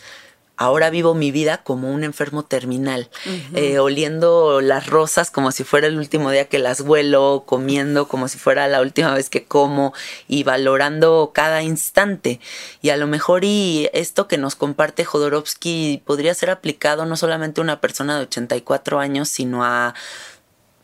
ahora 0.57 0.91
vivo 0.91 1.15
mi 1.15 1.33
vida 1.33 1.59
como 1.65 1.91
un 1.91 2.05
enfermo 2.05 2.45
terminal, 2.45 3.11
eh, 3.55 3.79
oliendo 3.81 4.61
las 4.61 4.87
rosas 4.87 5.31
como 5.31 5.51
si 5.51 5.65
fuera 5.65 5.89
el 5.89 5.99
último 5.99 6.31
día 6.31 6.49
que 6.49 6.61
las 6.61 6.81
huelo, 6.83 7.45
comiendo 7.47 8.07
como 8.07 8.29
si 8.29 8.39
fuera 8.39 8.69
la 8.69 8.81
última 8.81 9.13
vez 9.15 9.29
que 9.29 9.45
como 9.45 9.93
y 10.29 10.45
valorando 10.45 11.33
cada 11.35 11.63
instante. 11.63 12.39
Y 12.81 12.91
a 12.91 12.97
lo 12.97 13.07
mejor 13.07 13.45
y 13.45 13.89
esto 13.93 14.29
que 14.29 14.39
nos 14.39 14.55
comparte 14.55 15.05
Jodorowsky 15.05 16.03
podría 16.05 16.35
ser 16.35 16.51
aplicado 16.51 17.07
no 17.07 17.17
solamente 17.17 17.61
a 17.61 17.65
una 17.65 17.81
persona 17.81 18.17
de 18.17 18.25
84 18.25 19.01
años, 19.01 19.29
sino 19.29 19.65
a 19.65 19.95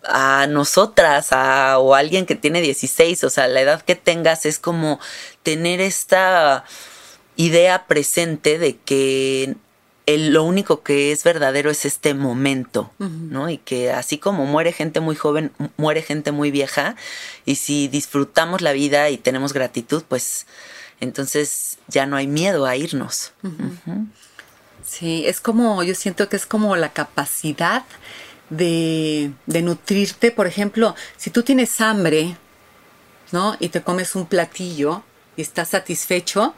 a 0.04 0.46
nosotras 0.48 1.28
a, 1.32 1.78
o 1.78 1.94
a 1.94 1.98
alguien 1.98 2.24
que 2.26 2.34
tiene 2.34 2.60
16, 2.60 3.24
o 3.24 3.30
sea, 3.30 3.48
la 3.48 3.60
edad 3.60 3.82
que 3.82 3.94
tengas 3.96 4.46
es 4.46 4.58
como 4.58 5.00
tener 5.42 5.80
esta 5.80 6.64
idea 7.36 7.86
presente 7.86 8.58
de 8.58 8.76
que 8.76 9.56
el- 10.06 10.32
lo 10.32 10.42
único 10.44 10.82
que 10.82 11.12
es 11.12 11.22
verdadero 11.24 11.70
es 11.70 11.84
este 11.84 12.14
momento, 12.14 12.90
¿no? 12.98 13.50
Y 13.50 13.58
que 13.58 13.92
así 13.92 14.16
como 14.18 14.46
muere 14.46 14.72
gente 14.72 15.00
muy 15.00 15.16
joven, 15.16 15.52
mu- 15.58 15.68
muere 15.76 16.00
gente 16.02 16.32
muy 16.32 16.50
vieja, 16.50 16.96
y 17.44 17.56
si 17.56 17.88
disfrutamos 17.88 18.60
la 18.62 18.72
vida 18.72 19.10
y 19.10 19.18
tenemos 19.18 19.52
gratitud, 19.52 20.02
pues 20.08 20.46
entonces 21.00 21.78
ya 21.88 22.06
no 22.06 22.16
hay 22.16 22.26
miedo 22.26 22.64
a 22.66 22.74
irnos. 22.76 23.32
Sí, 24.84 25.24
es 25.26 25.40
como, 25.40 25.82
yo 25.82 25.94
siento 25.94 26.28
que 26.30 26.36
es 26.36 26.46
como 26.46 26.74
la 26.76 26.92
capacidad 26.92 27.84
de, 28.50 29.32
de 29.46 29.62
nutrirte. 29.62 30.30
Por 30.30 30.46
ejemplo, 30.46 30.94
si 31.16 31.30
tú 31.30 31.42
tienes 31.42 31.80
hambre, 31.80 32.36
¿no? 33.32 33.56
Y 33.60 33.68
te 33.68 33.82
comes 33.82 34.14
un 34.14 34.26
platillo 34.26 35.02
y 35.36 35.42
estás 35.42 35.68
satisfecho, 35.68 36.54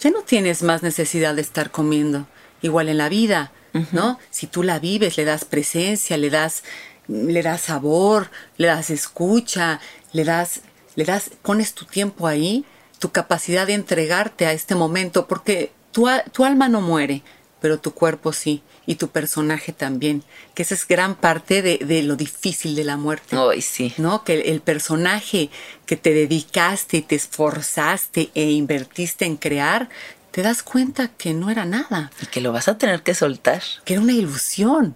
ya 0.00 0.10
no 0.10 0.22
tienes 0.22 0.62
más 0.62 0.82
necesidad 0.82 1.34
de 1.34 1.42
estar 1.42 1.70
comiendo. 1.70 2.26
Igual 2.62 2.88
en 2.88 2.98
la 2.98 3.08
vida, 3.08 3.52
¿no? 3.92 4.18
Si 4.30 4.46
tú 4.46 4.62
la 4.62 4.78
vives, 4.78 5.16
le 5.16 5.24
das 5.24 5.44
presencia, 5.44 6.16
le 6.16 6.30
das, 6.30 6.62
le 7.08 7.42
das 7.42 7.62
sabor, 7.62 8.30
le 8.56 8.68
das 8.68 8.90
escucha, 8.90 9.80
le 10.12 10.24
das, 10.24 10.60
le 10.94 11.04
das, 11.04 11.30
pones 11.42 11.74
tu 11.74 11.84
tiempo 11.84 12.26
ahí, 12.26 12.64
tu 12.98 13.10
capacidad 13.10 13.66
de 13.66 13.74
entregarte 13.74 14.46
a 14.46 14.52
este 14.52 14.74
momento, 14.74 15.26
porque 15.26 15.72
tu, 15.92 16.06
tu 16.32 16.44
alma 16.44 16.68
no 16.68 16.80
muere, 16.80 17.22
pero 17.60 17.78
tu 17.78 17.92
cuerpo 17.92 18.32
sí, 18.32 18.62
y 18.86 18.96
tu 18.96 19.08
personaje 19.08 19.72
también, 19.72 20.22
que 20.54 20.62
esa 20.62 20.74
es 20.74 20.86
gran 20.86 21.14
parte 21.14 21.62
de, 21.62 21.78
de 21.78 22.02
lo 22.02 22.16
difícil 22.16 22.74
de 22.76 22.84
la 22.84 22.96
muerte. 22.96 23.36
Ay, 23.36 23.62
sí. 23.62 23.94
¿no? 23.98 24.24
Que 24.24 24.34
el, 24.34 24.40
el 24.52 24.60
personaje 24.60 25.50
que 25.86 25.96
te 25.96 26.12
dedicaste 26.12 26.98
y 26.98 27.02
te 27.02 27.14
esforzaste 27.16 28.30
e 28.34 28.50
invertiste 28.50 29.24
en 29.24 29.36
crear, 29.36 29.88
te 30.30 30.42
das 30.42 30.62
cuenta 30.62 31.08
que 31.08 31.32
no 31.32 31.48
era 31.50 31.64
nada, 31.64 32.10
Y 32.20 32.26
que 32.26 32.40
lo 32.40 32.52
vas 32.52 32.66
a 32.68 32.76
tener 32.76 33.02
que 33.02 33.14
soltar. 33.14 33.62
que 33.84 33.94
era 33.94 34.02
una 34.02 34.12
ilusión. 34.12 34.94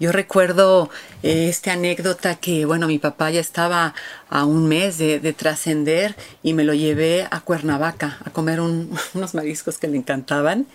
Yo 0.00 0.12
recuerdo 0.12 0.90
eh, 1.24 1.48
esta 1.48 1.72
anécdota 1.72 2.36
que, 2.36 2.64
bueno, 2.64 2.86
mi 2.86 3.00
papá 3.00 3.32
ya 3.32 3.40
estaba 3.40 3.94
a 4.30 4.44
un 4.44 4.68
mes 4.68 4.96
de, 4.96 5.18
de 5.18 5.32
trascender 5.32 6.14
y 6.44 6.52
me 6.54 6.62
lo 6.62 6.72
llevé 6.72 7.26
a 7.28 7.40
Cuernavaca 7.40 8.18
a 8.24 8.30
comer 8.30 8.60
un- 8.60 8.96
unos 9.14 9.34
mariscos 9.34 9.78
que 9.78 9.88
le 9.88 9.96
encantaban. 9.96 10.66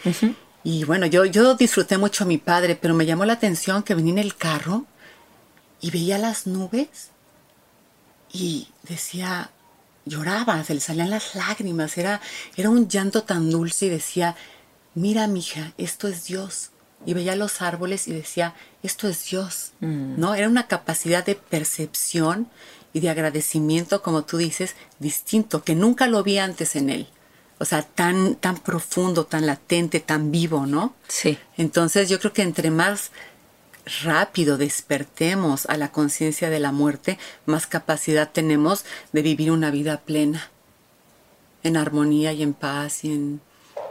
Y 0.64 0.86
bueno, 0.86 1.06
yo, 1.06 1.26
yo 1.26 1.56
disfruté 1.56 1.98
mucho 1.98 2.24
a 2.24 2.28
mi 2.28 2.38
padre, 2.38 2.76
pero 2.76 2.94
me 2.94 3.06
llamó 3.06 3.26
la 3.26 3.34
atención 3.34 3.84
que 3.84 3.96
venía 3.96 4.14
en 4.14 4.20
el 4.20 4.36
carro 4.36 4.86
y 5.82 5.92
veía 5.92 6.18
las 6.18 6.48
nubes 6.48 7.10
y 8.32 8.70
decía, 8.84 9.52
lloraba, 10.06 10.64
se 10.64 10.74
le 10.74 10.80
salían 10.80 11.10
las 11.10 11.36
lágrimas, 11.36 11.98
era, 11.98 12.22
era 12.56 12.70
un 12.70 12.88
llanto 12.88 13.24
tan 13.24 13.50
dulce 13.50 13.88
y 13.88 13.90
decía, 13.90 14.36
mira 14.96 15.28
mija, 15.28 15.74
esto 15.78 16.08
es 16.08 16.26
Dios. 16.26 16.70
Y 17.06 17.14
veía 17.14 17.36
los 17.36 17.62
árboles 17.62 18.08
y 18.08 18.14
decía, 18.14 18.56
esto 18.82 19.10
es 19.10 19.26
Dios. 19.30 19.74
Mm. 19.82 20.20
¿No? 20.20 20.36
Era 20.36 20.48
una 20.48 20.68
capacidad 20.68 21.26
de 21.26 21.36
percepción 21.36 22.48
y 22.94 23.02
de 23.02 23.10
agradecimiento, 23.10 24.02
como 24.02 24.24
tú 24.24 24.38
dices, 24.38 24.76
distinto, 25.00 25.64
que 25.64 25.76
nunca 25.76 26.08
lo 26.08 26.24
vi 26.24 26.38
antes 26.38 26.78
en 26.78 26.90
él. 26.90 27.08
O 27.60 27.66
sea, 27.66 27.82
tan, 27.84 28.36
tan 28.36 28.58
profundo, 28.58 29.26
tan 29.26 29.46
latente, 29.46 30.00
tan 30.00 30.32
vivo, 30.32 30.66
¿no? 30.66 30.94
Sí. 31.08 31.38
Entonces 31.58 32.10
yo 32.10 32.20
creo 32.20 32.34
que 32.34 32.42
entre 32.42 32.72
más 32.72 33.12
rápido 34.04 34.58
despertemos 34.58 35.66
a 35.68 35.78
la 35.78 35.92
conciencia 35.92 36.50
de 36.50 36.60
la 36.60 36.72
muerte, 36.72 37.18
más 37.46 37.68
capacidad 37.68 38.30
tenemos 38.32 38.86
de 39.12 39.22
vivir 39.22 39.52
una 39.52 39.72
vida 39.72 40.02
plena, 40.02 40.50
en 41.64 41.78
armonía 41.78 42.34
y 42.34 42.44
en 42.44 42.54
paz 42.54 43.04
y 43.06 43.14
en, 43.14 43.42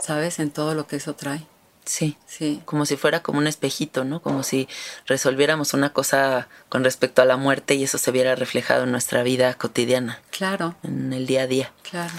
¿sabes? 0.01 0.39
En 0.39 0.51
todo 0.51 0.75
lo 0.75 0.87
que 0.87 0.97
eso 0.97 1.15
trae. 1.15 1.47
Sí. 1.85 2.17
Sí. 2.27 2.63
Como 2.65 2.87
si 2.87 2.97
fuera 2.97 3.23
como 3.23 3.39
un 3.39 3.47
espejito, 3.47 4.05
¿no? 4.05 4.21
Como 4.23 4.43
si 4.45 4.69
resolviéramos 5.07 5.75
una 5.75 5.93
cosa 5.93 6.49
con 6.69 6.85
respecto 6.85 7.23
a 7.23 7.25
la 7.25 7.37
muerte 7.37 7.75
y 7.75 7.83
eso 7.85 7.99
se 7.99 8.11
viera 8.13 8.35
reflejado 8.37 8.85
en 8.85 8.93
nuestra 8.93 9.23
vida 9.23 9.55
cotidiana, 9.55 10.21
Claro, 10.31 10.77
en 10.83 11.13
el 11.13 11.27
día 11.27 11.43
a 11.43 11.47
día. 11.47 11.73
claro. 11.91 12.13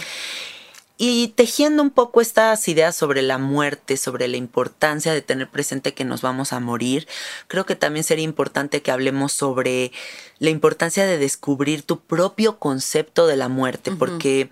Y 1.05 1.33
tejiendo 1.35 1.83
un 1.83 1.89
poco 1.89 2.21
estas 2.21 2.65
ideas 2.69 2.95
sobre 2.95 3.23
la 3.23 3.37
muerte, 3.37 3.97
sobre 3.97 4.29
la 4.29 4.37
importancia 4.37 5.11
de 5.11 5.21
tener 5.21 5.49
presente 5.49 5.93
que 5.93 6.05
nos 6.05 6.21
vamos 6.21 6.53
a 6.53 6.61
morir, 6.61 7.09
creo 7.49 7.65
que 7.65 7.75
también 7.75 8.05
sería 8.05 8.23
importante 8.23 8.81
que 8.81 8.89
hablemos 8.89 9.33
sobre 9.33 9.91
la 10.39 10.49
importancia 10.49 11.05
de 11.05 11.17
descubrir 11.17 11.81
tu 11.83 11.99
propio 11.99 12.57
concepto 12.57 13.27
de 13.27 13.35
la 13.35 13.49
muerte, 13.49 13.91
porque 13.91 14.49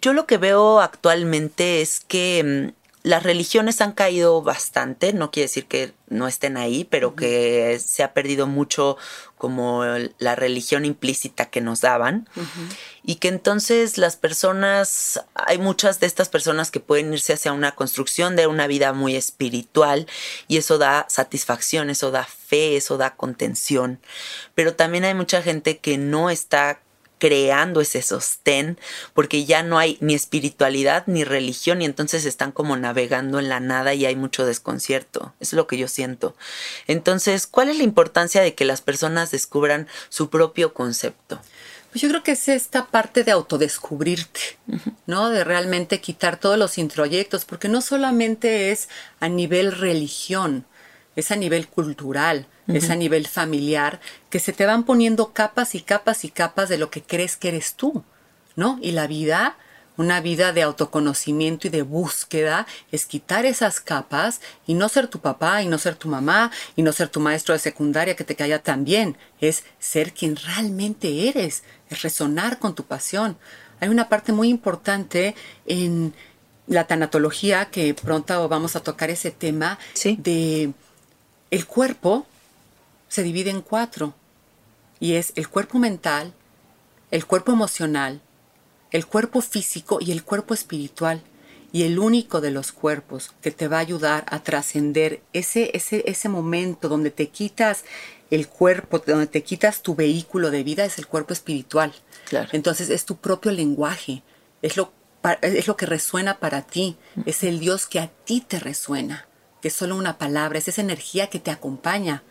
yo 0.00 0.14
lo 0.14 0.24
que 0.24 0.38
veo 0.38 0.80
actualmente 0.80 1.82
es 1.82 2.00
que 2.00 2.72
mm, 2.72 2.81
las 3.02 3.24
religiones 3.24 3.80
han 3.80 3.92
caído 3.92 4.42
bastante, 4.42 5.12
no 5.12 5.30
quiere 5.30 5.48
decir 5.48 5.66
que 5.66 5.92
no 6.08 6.28
estén 6.28 6.56
ahí, 6.56 6.84
pero 6.84 7.16
que 7.16 7.80
se 7.84 8.04
ha 8.04 8.12
perdido 8.14 8.46
mucho 8.46 8.96
como 9.36 9.82
la 10.18 10.36
religión 10.36 10.84
implícita 10.84 11.46
que 11.46 11.60
nos 11.60 11.80
daban. 11.80 12.28
Y 13.02 13.16
que 13.16 13.26
entonces 13.26 13.98
las 13.98 14.14
personas, 14.16 15.20
hay 15.34 15.58
muchas 15.58 15.98
de 15.98 16.06
estas 16.06 16.28
personas 16.28 16.70
que 16.70 16.78
pueden 16.78 17.12
irse 17.12 17.32
hacia 17.32 17.52
una 17.52 17.74
construcción 17.74 18.36
de 18.36 18.46
una 18.46 18.68
vida 18.68 18.92
muy 18.92 19.16
espiritual 19.16 20.06
y 20.46 20.58
eso 20.58 20.78
da 20.78 21.06
satisfacción, 21.08 21.90
eso 21.90 22.12
da 22.12 22.24
fe, 22.24 22.76
eso 22.76 22.98
da 22.98 23.16
contención, 23.16 24.00
pero 24.54 24.76
también 24.76 25.04
hay 25.04 25.14
mucha 25.14 25.42
gente 25.42 25.78
que 25.78 25.98
no 25.98 26.30
está 26.30 26.80
creando 27.22 27.80
ese 27.80 28.02
sostén 28.02 28.80
porque 29.14 29.44
ya 29.44 29.62
no 29.62 29.78
hay 29.78 29.96
ni 30.00 30.12
espiritualidad 30.12 31.04
ni 31.06 31.22
religión 31.22 31.80
y 31.80 31.84
entonces 31.84 32.24
están 32.24 32.50
como 32.50 32.76
navegando 32.76 33.38
en 33.38 33.48
la 33.48 33.60
nada 33.60 33.94
y 33.94 34.06
hay 34.06 34.16
mucho 34.16 34.44
desconcierto. 34.44 35.32
Es 35.38 35.52
lo 35.52 35.68
que 35.68 35.78
yo 35.78 35.86
siento. 35.86 36.34
Entonces, 36.88 37.46
¿cuál 37.46 37.68
es 37.68 37.78
la 37.78 37.84
importancia 37.84 38.42
de 38.42 38.56
que 38.56 38.64
las 38.64 38.80
personas 38.80 39.30
descubran 39.30 39.86
su 40.08 40.30
propio 40.30 40.74
concepto? 40.74 41.40
Pues 41.92 42.02
yo 42.02 42.08
creo 42.08 42.24
que 42.24 42.32
es 42.32 42.48
esta 42.48 42.86
parte 42.86 43.22
de 43.22 43.30
autodescubrirte, 43.30 44.58
¿no? 45.06 45.30
De 45.30 45.44
realmente 45.44 46.00
quitar 46.00 46.40
todos 46.40 46.58
los 46.58 46.76
introyectos, 46.76 47.44
porque 47.44 47.68
no 47.68 47.82
solamente 47.82 48.72
es 48.72 48.88
a 49.20 49.28
nivel 49.28 49.70
religión, 49.70 50.66
es 51.16 51.30
a 51.30 51.36
nivel 51.36 51.68
cultural, 51.68 52.46
es 52.68 52.90
a 52.90 52.94
nivel 52.96 53.26
familiar, 53.26 54.00
que 54.30 54.38
se 54.38 54.52
te 54.52 54.66
van 54.66 54.84
poniendo 54.84 55.32
capas 55.32 55.74
y 55.74 55.80
capas 55.82 56.24
y 56.24 56.30
capas 56.30 56.68
de 56.68 56.78
lo 56.78 56.90
que 56.90 57.02
crees 57.02 57.36
que 57.36 57.48
eres 57.48 57.74
tú, 57.74 58.02
¿no? 58.56 58.78
Y 58.80 58.92
la 58.92 59.06
vida, 59.06 59.56
una 59.98 60.20
vida 60.20 60.52
de 60.52 60.62
autoconocimiento 60.62 61.66
y 61.66 61.70
de 61.70 61.82
búsqueda, 61.82 62.66
es 62.90 63.04
quitar 63.04 63.44
esas 63.44 63.80
capas 63.80 64.40
y 64.66 64.74
no 64.74 64.88
ser 64.88 65.08
tu 65.08 65.18
papá 65.20 65.62
y 65.62 65.66
no 65.68 65.76
ser 65.76 65.96
tu 65.96 66.08
mamá 66.08 66.50
y 66.76 66.82
no 66.82 66.92
ser 66.92 67.08
tu 67.08 67.20
maestro 67.20 67.52
de 67.52 67.58
secundaria 67.58 68.16
que 68.16 68.24
te 68.24 68.36
caiga 68.36 68.60
tan 68.60 68.84
bien, 68.84 69.16
es 69.40 69.64
ser 69.78 70.12
quien 70.14 70.36
realmente 70.36 71.28
eres, 71.28 71.62
es 71.90 72.02
resonar 72.02 72.58
con 72.58 72.74
tu 72.74 72.84
pasión. 72.84 73.36
Hay 73.80 73.88
una 73.88 74.08
parte 74.08 74.32
muy 74.32 74.48
importante 74.48 75.34
en 75.66 76.14
la 76.68 76.86
tanatología 76.86 77.66
que 77.66 77.92
pronto 77.92 78.48
vamos 78.48 78.76
a 78.76 78.80
tocar 78.80 79.10
ese 79.10 79.30
tema 79.32 79.78
Sí. 79.94 80.16
de 80.22 80.72
el 81.52 81.66
cuerpo 81.66 82.26
se 83.08 83.22
divide 83.22 83.50
en 83.50 83.60
cuatro 83.60 84.14
y 84.98 85.14
es 85.16 85.34
el 85.36 85.48
cuerpo 85.48 85.78
mental, 85.78 86.32
el 87.10 87.26
cuerpo 87.26 87.52
emocional, 87.52 88.22
el 88.90 89.06
cuerpo 89.06 89.42
físico 89.42 89.98
y 90.00 90.12
el 90.12 90.24
cuerpo 90.24 90.54
espiritual. 90.54 91.22
Y 91.70 91.84
el 91.84 91.98
único 91.98 92.40
de 92.40 92.50
los 92.50 92.72
cuerpos 92.72 93.32
que 93.40 93.50
te 93.50 93.68
va 93.68 93.78
a 93.78 93.80
ayudar 93.80 94.24
a 94.28 94.42
trascender 94.42 95.22
ese, 95.32 95.70
ese, 95.74 96.04
ese 96.06 96.28
momento 96.28 96.88
donde 96.88 97.10
te 97.10 97.28
quitas 97.28 97.84
el 98.30 98.48
cuerpo, 98.48 98.98
donde 98.98 99.26
te 99.26 99.42
quitas 99.42 99.82
tu 99.82 99.94
vehículo 99.94 100.50
de 100.50 100.64
vida, 100.64 100.84
es 100.84 100.98
el 100.98 101.06
cuerpo 101.06 101.34
espiritual. 101.34 101.92
Claro. 102.28 102.48
Entonces 102.52 102.88
es 102.88 103.04
tu 103.04 103.16
propio 103.16 103.52
lenguaje, 103.52 104.22
es 104.62 104.76
lo, 104.78 104.92
es 105.42 105.66
lo 105.66 105.76
que 105.76 105.86
resuena 105.86 106.38
para 106.38 106.62
ti, 106.62 106.96
es 107.26 107.42
el 107.42 107.58
Dios 107.58 107.86
que 107.86 108.00
a 108.00 108.08
ti 108.08 108.42
te 108.46 108.58
resuena, 108.58 109.26
que 109.62 109.68
es 109.68 109.74
solo 109.74 109.96
una 109.96 110.18
palabra, 110.18 110.58
es 110.58 110.68
esa 110.68 110.82
energía 110.82 111.28
que 111.30 111.38
te 111.38 111.50
acompaña, 111.50 112.22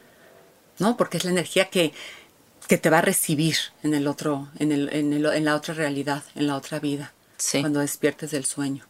¿no? 0.77 0.97
Porque 0.97 1.17
es 1.17 1.25
la 1.25 1.31
energía 1.31 1.69
que, 1.69 1.93
que 2.67 2.77
te 2.77 2.89
va 2.91 2.99
a 2.99 3.01
recibir 3.01 3.55
en 3.81 3.93
el 3.95 4.05
otro, 4.07 4.49
en, 4.59 4.71
el, 4.71 4.93
en, 4.93 5.13
el- 5.13 5.25
en 5.25 5.45
la 5.45 5.55
otra 5.55 5.73
realidad, 5.73 6.23
en 6.35 6.45
la 6.47 6.55
otra 6.55 6.79
vida, 6.79 7.13
Sí. 7.37 7.61
cuando 7.61 7.79
despiertes 7.79 8.29
del 8.31 8.45
sueño. 8.45 8.85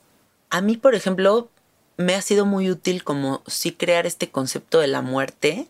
A 0.50 0.60
mí, 0.60 0.76
por 0.76 0.96
ejemplo, 0.96 1.50
me 1.98 2.16
ha 2.16 2.22
sido 2.22 2.46
muy 2.46 2.70
útil 2.70 3.04
como 3.04 3.44
sí 3.48 3.72
crear 3.72 4.06
este 4.06 4.30
concepto 4.30 4.80
de 4.80 4.88
la 4.88 5.02
muerte 5.02 5.68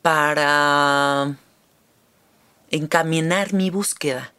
para 0.00 1.36
encaminar 2.70 3.52
mi 3.52 3.70
búsqueda. 3.70 4.32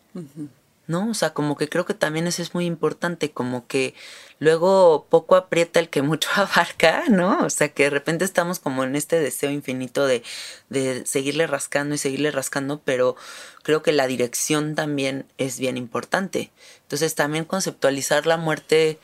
¿No? 0.94 1.10
O 1.10 1.14
sea, 1.16 1.34
como 1.34 1.58
que 1.58 1.68
creo 1.70 1.86
que 1.86 1.96
también 1.96 2.28
eso 2.28 2.44
es 2.44 2.54
muy 2.54 2.66
importante, 2.66 3.32
como 3.32 3.66
que 3.66 3.96
luego 4.38 5.08
poco 5.10 5.36
aprieta 5.36 5.80
el 5.80 5.90
que 5.90 6.04
mucho 6.04 6.30
abarca, 6.36 7.06
¿no? 7.10 7.40
O 7.46 7.50
sea, 7.50 7.70
que 7.70 7.84
de 7.84 7.90
repente 7.90 8.26
estamos 8.26 8.60
como 8.60 8.84
en 8.84 8.96
este 8.96 9.20
deseo 9.20 9.50
infinito 9.50 10.06
de, 10.06 10.22
de 10.70 11.04
seguirle 11.08 11.48
rascando 11.48 11.96
y 11.96 11.98
seguirle 11.98 12.30
rascando, 12.30 12.80
pero 12.86 13.16
creo 13.64 13.82
que 13.82 13.92
la 13.92 14.06
dirección 14.06 14.76
también 14.76 15.26
es 15.40 15.60
bien 15.60 15.78
importante. 15.78 16.52
Entonces, 16.84 17.16
también 17.16 17.46
conceptualizar 17.46 18.28
la 18.28 18.38
muerte 18.38 19.00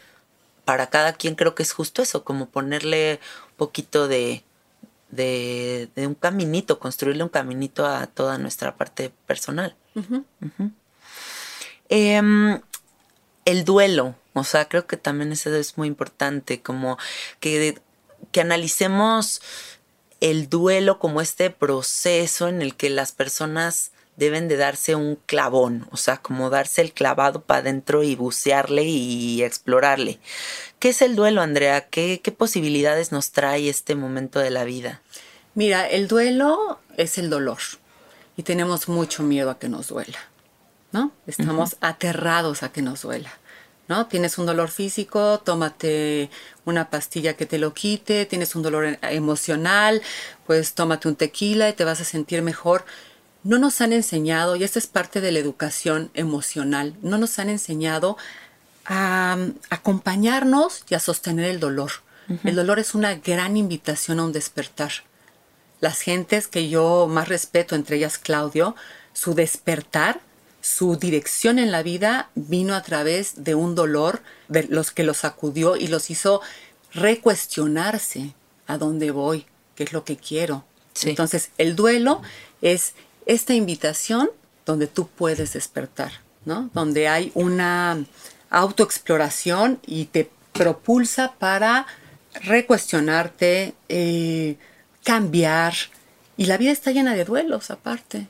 para 0.66 0.92
cada 0.92 1.14
quien 1.14 1.34
creo 1.34 1.56
que 1.56 1.64
es 1.64 1.72
justo 1.72 2.04
eso, 2.04 2.24
como 2.24 2.50
ponerle 2.50 3.20
un 3.50 3.56
poquito 3.58 4.08
de, 4.08 4.44
de, 5.10 5.90
de 5.96 6.06
un 6.06 6.14
caminito, 6.14 6.78
construirle 6.78 7.24
un 7.24 7.30
caminito 7.30 7.88
a 7.88 8.06
toda 8.06 8.38
nuestra 8.38 8.76
parte 8.76 9.12
personal. 9.26 9.76
Em, 11.90 12.62
el 13.46 13.66
duelo, 13.66 14.16
o 14.34 14.44
sea, 14.44 14.66
creo 14.70 14.88
que 14.88 14.98
también 14.98 15.32
eso 15.32 15.54
es 15.54 15.78
muy 15.78 15.88
importante, 15.88 16.62
como 16.62 16.98
que, 17.40 17.80
que 18.32 18.42
analicemos 18.42 19.42
el 20.22 20.50
duelo 20.50 21.00
como 21.00 21.22
este 21.22 21.50
proceso 21.50 22.48
en 22.48 22.62
el 22.62 22.76
que 22.76 22.90
las 22.90 23.12
personas 23.12 23.92
deben 24.20 24.50
de 24.50 24.58
darse 24.58 24.96
un 24.96 25.16
clavón, 25.26 25.88
o 25.92 25.98
sea, 25.98 26.18
como 26.18 26.50
darse 26.50 26.82
el 26.82 26.92
clavado 26.92 27.42
para 27.42 27.62
adentro 27.62 28.04
y 28.04 28.16
bucearle 28.16 28.84
y 28.84 29.42
explorarle. 29.44 30.20
¿Qué 30.78 30.90
es 30.90 31.02
el 31.02 31.16
duelo, 31.16 31.42
Andrea? 31.42 31.88
¿Qué, 31.88 32.20
¿Qué 32.22 32.32
posibilidades 32.32 33.14
nos 33.14 33.32
trae 33.32 33.70
este 33.70 33.96
momento 33.96 34.40
de 34.40 34.50
la 34.50 34.66
vida? 34.66 35.02
Mira, 35.56 35.90
el 35.90 36.08
duelo 36.08 36.80
es 36.98 37.18
el 37.18 37.30
dolor 37.30 37.60
y 38.36 38.44
tenemos 38.44 38.90
mucho 38.90 39.24
miedo 39.24 39.50
a 39.50 39.58
que 39.58 39.70
nos 39.70 39.88
duela, 39.88 40.20
¿no? 40.92 41.12
Estamos 41.28 41.78
aterrados 41.82 42.64
a 42.64 42.72
que 42.72 42.82
nos 42.82 43.02
duela, 43.04 43.32
¿no? 43.88 44.08
Tienes 44.08 44.38
un 44.38 44.46
dolor 44.46 44.70
físico, 44.70 45.40
tómate 45.40 46.30
una 46.66 46.90
pastilla 46.90 47.36
que 47.36 47.46
te 47.46 47.60
lo 47.60 47.74
quite, 47.74 48.26
tienes 48.26 48.56
un 48.56 48.64
dolor 48.64 48.98
emocional, 49.02 50.02
pues 50.46 50.74
tómate 50.74 51.08
un 51.08 51.16
tequila 51.16 51.70
y 51.70 51.74
te 51.74 51.84
vas 51.84 52.02
a 52.02 52.06
sentir 52.06 52.42
mejor. 52.42 52.86
No 53.44 53.58
nos 53.58 53.80
han 53.82 53.94
enseñado, 53.94 54.56
y 54.56 54.64
esta 54.64 54.80
es 54.80 54.88
parte 54.88 55.22
de 55.22 55.32
la 55.32 55.40
educación 55.40 56.12
emocional, 56.14 56.96
no 57.02 57.18
nos 57.18 57.40
han 57.40 57.50
enseñado 57.50 58.18
a 58.86 59.38
um, 59.38 59.54
acompañarnos 59.70 60.84
y 60.90 60.96
a 60.96 61.00
sostener 61.00 61.46
el 61.46 61.60
dolor. 61.60 61.92
El 62.44 62.56
dolor 62.56 62.78
es 62.78 62.94
una 62.94 63.16
gran 63.16 63.58
invitación 63.58 64.20
a 64.20 64.24
un 64.24 64.32
despertar 64.32 64.92
las 65.80 66.02
gentes 66.02 66.48
que 66.48 66.70
yo 66.70 67.08
más 67.08 67.28
respeto, 67.28 67.76
entre 67.76 67.98
ellas 67.98 68.18
Claudio, 68.18 68.76
su 69.14 69.34
despertar, 69.34 70.20
su 70.62 70.98
dirección 70.98 71.60
en 71.60 71.72
la 71.72 71.84
vida 71.84 72.30
vino 72.36 72.76
a 72.76 72.82
través 72.82 73.44
de 73.44 73.56
un 73.56 73.76
dolor 73.76 74.22
de 74.48 74.64
los 74.64 74.92
que 74.92 75.04
los 75.04 75.18
sacudió 75.18 75.76
y 75.76 75.88
los 75.88 76.10
hizo 76.10 76.42
recuestionarse 76.94 78.34
a 78.68 78.78
dónde 78.78 79.12
voy, 79.12 79.46
qué 79.76 79.84
es 79.84 79.94
lo 79.94 80.04
que 80.04 80.18
quiero. 80.18 80.66
Sí. 80.94 81.10
Entonces, 81.10 81.52
el 81.58 81.76
duelo 81.76 82.22
es 82.62 82.94
esta 83.26 83.54
invitación 83.54 84.30
donde 84.66 84.88
tú 84.88 85.08
puedes 85.08 85.54
despertar, 85.54 86.12
¿no? 86.46 86.70
Donde 86.74 87.08
hay 87.08 87.32
una 87.36 88.04
autoexploración 88.50 89.80
y 89.86 90.06
te 90.06 90.30
propulsa 90.54 91.34
para 91.40 91.86
recuestionarte, 92.34 93.74
eh, 93.88 94.58
cambiar. 95.04 95.74
Y 96.38 96.46
la 96.46 96.58
vida 96.58 96.72
está 96.72 96.92
llena 96.92 97.14
de 97.16 97.26
duelos 97.26 97.72
aparte. 97.72 98.28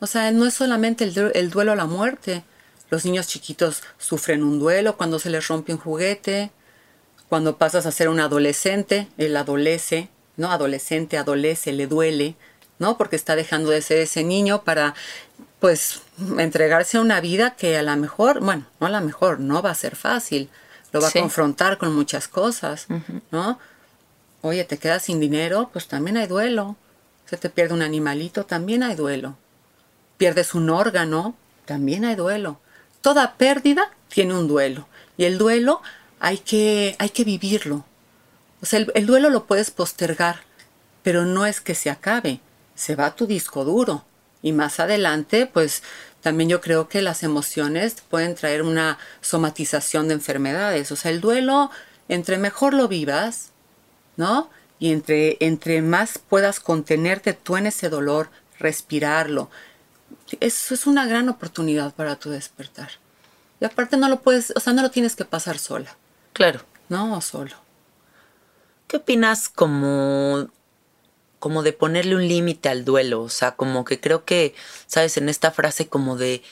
O 0.00 0.06
sea, 0.06 0.30
no 0.32 0.46
es 0.46 0.54
solamente 0.54 1.04
el, 1.04 1.32
el, 1.34 1.50
duelo 1.50 1.72
a 1.72 1.76
la 1.76 1.86
muerte. 1.86 2.44
Los 2.90 3.04
niños 3.04 3.26
chiquitos 3.26 3.82
sufren 3.98 4.42
un 4.42 4.58
duelo 4.58 4.96
cuando 4.96 5.18
se 5.18 5.30
les 5.30 5.48
rompe 5.48 5.72
un 5.72 5.78
juguete, 5.78 6.50
cuando 7.28 7.56
pasas 7.56 7.86
a 7.86 7.92
ser 7.92 8.08
un 8.08 8.20
adolescente, 8.20 9.08
él 9.16 9.36
adolece, 9.36 10.08
¿no? 10.36 10.52
Adolescente, 10.52 11.16
adolece, 11.16 11.72
le 11.72 11.86
duele, 11.86 12.36
¿no? 12.78 12.98
Porque 12.98 13.16
está 13.16 13.34
dejando 13.34 13.70
de 13.70 13.82
ser 13.82 13.98
ese 13.98 14.22
niño 14.22 14.62
para, 14.62 14.94
pues, 15.60 16.02
entregarse 16.38 16.98
a 16.98 17.00
una 17.00 17.20
vida 17.20 17.56
que 17.56 17.76
a 17.76 17.82
lo 17.82 17.96
mejor, 17.96 18.40
bueno, 18.40 18.66
no 18.78 18.86
a 18.86 18.90
lo 18.90 19.00
mejor, 19.00 19.40
no 19.40 19.62
va 19.62 19.70
a 19.70 19.74
ser 19.74 19.96
fácil, 19.96 20.50
lo 20.92 21.00
va 21.00 21.10
sí. 21.10 21.18
a 21.18 21.22
confrontar 21.22 21.78
con 21.78 21.94
muchas 21.94 22.28
cosas, 22.28 22.86
uh 22.88 22.94
-huh. 22.94 23.22
¿no? 23.30 23.58
Oye, 24.42 24.64
te 24.64 24.76
quedas 24.76 25.04
sin 25.04 25.20
dinero, 25.20 25.70
pues 25.72 25.88
también 25.88 26.18
hay 26.18 26.26
duelo. 26.26 26.76
Se 27.24 27.38
te 27.38 27.48
pierde 27.48 27.72
un 27.72 27.80
animalito, 27.80 28.44
también 28.44 28.82
hay 28.82 28.94
duelo. 28.94 29.38
Pierdes 30.24 30.54
un 30.54 30.70
órgano, 30.70 31.36
también 31.66 32.06
hay 32.06 32.14
duelo. 32.14 32.58
Toda 33.02 33.34
pérdida 33.34 33.90
tiene 34.08 34.32
un 34.32 34.48
duelo. 34.48 34.88
Y 35.18 35.24
el 35.24 35.36
duelo 35.36 35.82
hay 36.18 36.38
que, 36.38 36.96
hay 36.98 37.10
que 37.10 37.24
vivirlo. 37.24 37.84
O 38.62 38.64
sea, 38.64 38.78
el, 38.78 38.90
el 38.94 39.04
duelo 39.04 39.28
lo 39.28 39.44
puedes 39.44 39.70
postergar, 39.70 40.36
pero 41.02 41.26
no 41.26 41.44
es 41.44 41.60
que 41.60 41.74
se 41.74 41.90
acabe. 41.90 42.40
Se 42.74 42.96
va 42.96 43.14
tu 43.14 43.26
disco 43.26 43.66
duro. 43.66 44.06
Y 44.40 44.52
más 44.52 44.80
adelante, 44.80 45.44
pues 45.44 45.82
también 46.22 46.48
yo 46.48 46.62
creo 46.62 46.88
que 46.88 47.02
las 47.02 47.22
emociones 47.22 47.96
pueden 48.08 48.34
traer 48.34 48.62
una 48.62 48.96
somatización 49.20 50.08
de 50.08 50.14
enfermedades. 50.14 50.90
O 50.90 50.96
sea, 50.96 51.10
el 51.10 51.20
duelo, 51.20 51.70
entre 52.08 52.38
mejor 52.38 52.72
lo 52.72 52.88
vivas, 52.88 53.50
¿no? 54.16 54.48
Y 54.78 54.90
entre, 54.90 55.36
entre 55.40 55.82
más 55.82 56.16
puedas 56.16 56.60
contenerte 56.60 57.34
tú 57.34 57.58
en 57.58 57.66
ese 57.66 57.90
dolor, 57.90 58.30
respirarlo, 58.58 59.50
eso 60.40 60.74
es 60.74 60.86
una 60.86 61.06
gran 61.06 61.28
oportunidad 61.28 61.94
para 61.94 62.16
tu 62.16 62.30
despertar. 62.30 62.90
Y 63.60 63.64
aparte 63.64 63.96
no 63.96 64.08
lo 64.08 64.20
puedes, 64.20 64.52
o 64.56 64.60
sea, 64.60 64.72
no 64.72 64.82
lo 64.82 64.90
tienes 64.90 65.16
que 65.16 65.24
pasar 65.24 65.58
sola. 65.58 65.96
Claro. 66.32 66.60
No, 66.88 67.20
solo. 67.20 67.56
¿Qué 68.86 68.98
opinas 68.98 69.48
como 69.48 70.48
como 71.44 71.62
de 71.62 71.74
ponerle 71.74 72.16
un 72.16 72.26
límite 72.26 72.70
al 72.70 72.86
duelo, 72.86 73.20
o 73.20 73.28
sea, 73.28 73.50
como 73.50 73.84
que 73.84 74.00
creo 74.00 74.24
que, 74.24 74.54
sabes, 74.86 75.18
en 75.18 75.28
esta 75.28 75.50
frase 75.50 75.88
como 75.88 76.16
de 76.16 76.42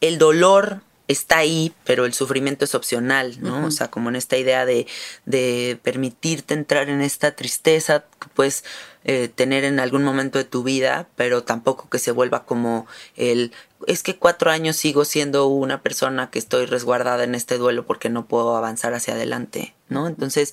el 0.00 0.16
dolor 0.16 0.80
está 1.08 1.38
ahí, 1.38 1.72
pero 1.84 2.04
el 2.04 2.12
sufrimiento 2.12 2.66
es 2.66 2.74
opcional, 2.74 3.38
¿no? 3.40 3.58
Uh 3.58 3.62
-huh. 3.62 3.66
O 3.68 3.70
sea, 3.70 3.90
como 3.90 4.10
en 4.10 4.16
esta 4.16 4.36
idea 4.36 4.66
de, 4.66 4.86
de, 5.24 5.78
permitirte 5.82 6.52
entrar 6.52 6.90
en 6.90 7.00
esta 7.00 7.34
tristeza 7.34 8.04
que 8.20 8.28
puedes 8.34 8.62
eh, 9.04 9.28
tener 9.34 9.64
en 9.64 9.80
algún 9.80 10.04
momento 10.04 10.38
de 10.38 10.44
tu 10.44 10.62
vida, 10.62 11.08
pero 11.16 11.42
tampoco 11.42 11.88
que 11.88 11.98
se 11.98 12.12
vuelva 12.12 12.44
como 12.44 12.86
el, 13.16 13.52
es 13.86 14.02
que 14.02 14.16
cuatro 14.16 14.50
años 14.50 14.76
sigo 14.76 15.06
siendo 15.06 15.46
una 15.46 15.82
persona 15.82 16.30
que 16.30 16.38
estoy 16.38 16.66
resguardada 16.66 17.24
en 17.24 17.34
este 17.34 17.56
duelo 17.56 17.86
porque 17.86 18.10
no 18.10 18.26
puedo 18.26 18.54
avanzar 18.54 18.92
hacia 18.92 19.14
adelante, 19.14 19.74
¿no? 19.88 20.08
Entonces, 20.08 20.52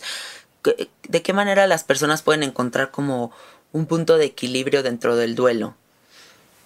¿de 0.64 1.22
qué 1.22 1.34
manera 1.34 1.68
las 1.68 1.84
personas 1.84 2.22
pueden 2.22 2.44
encontrar 2.44 2.92
como 2.92 3.32
un 3.74 3.88
punto 3.88 4.18
de 4.18 4.26
equilibrio 4.26 4.84
dentro 4.84 5.18
del 5.18 5.36
duelo? 5.36 5.76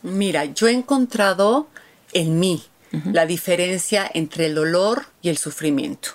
Mira, 0.03 0.45
yo 0.45 0.67
he 0.67 0.73
encontrado 0.73 1.67
en 2.13 2.39
mí 2.39 2.63
uh 2.91 2.97
-huh. 2.97 3.13
la 3.13 3.25
diferencia 3.25 4.09
entre 4.13 4.45
el 4.47 4.55
dolor 4.55 5.05
y 5.21 5.29
el 5.29 5.37
sufrimiento. 5.37 6.09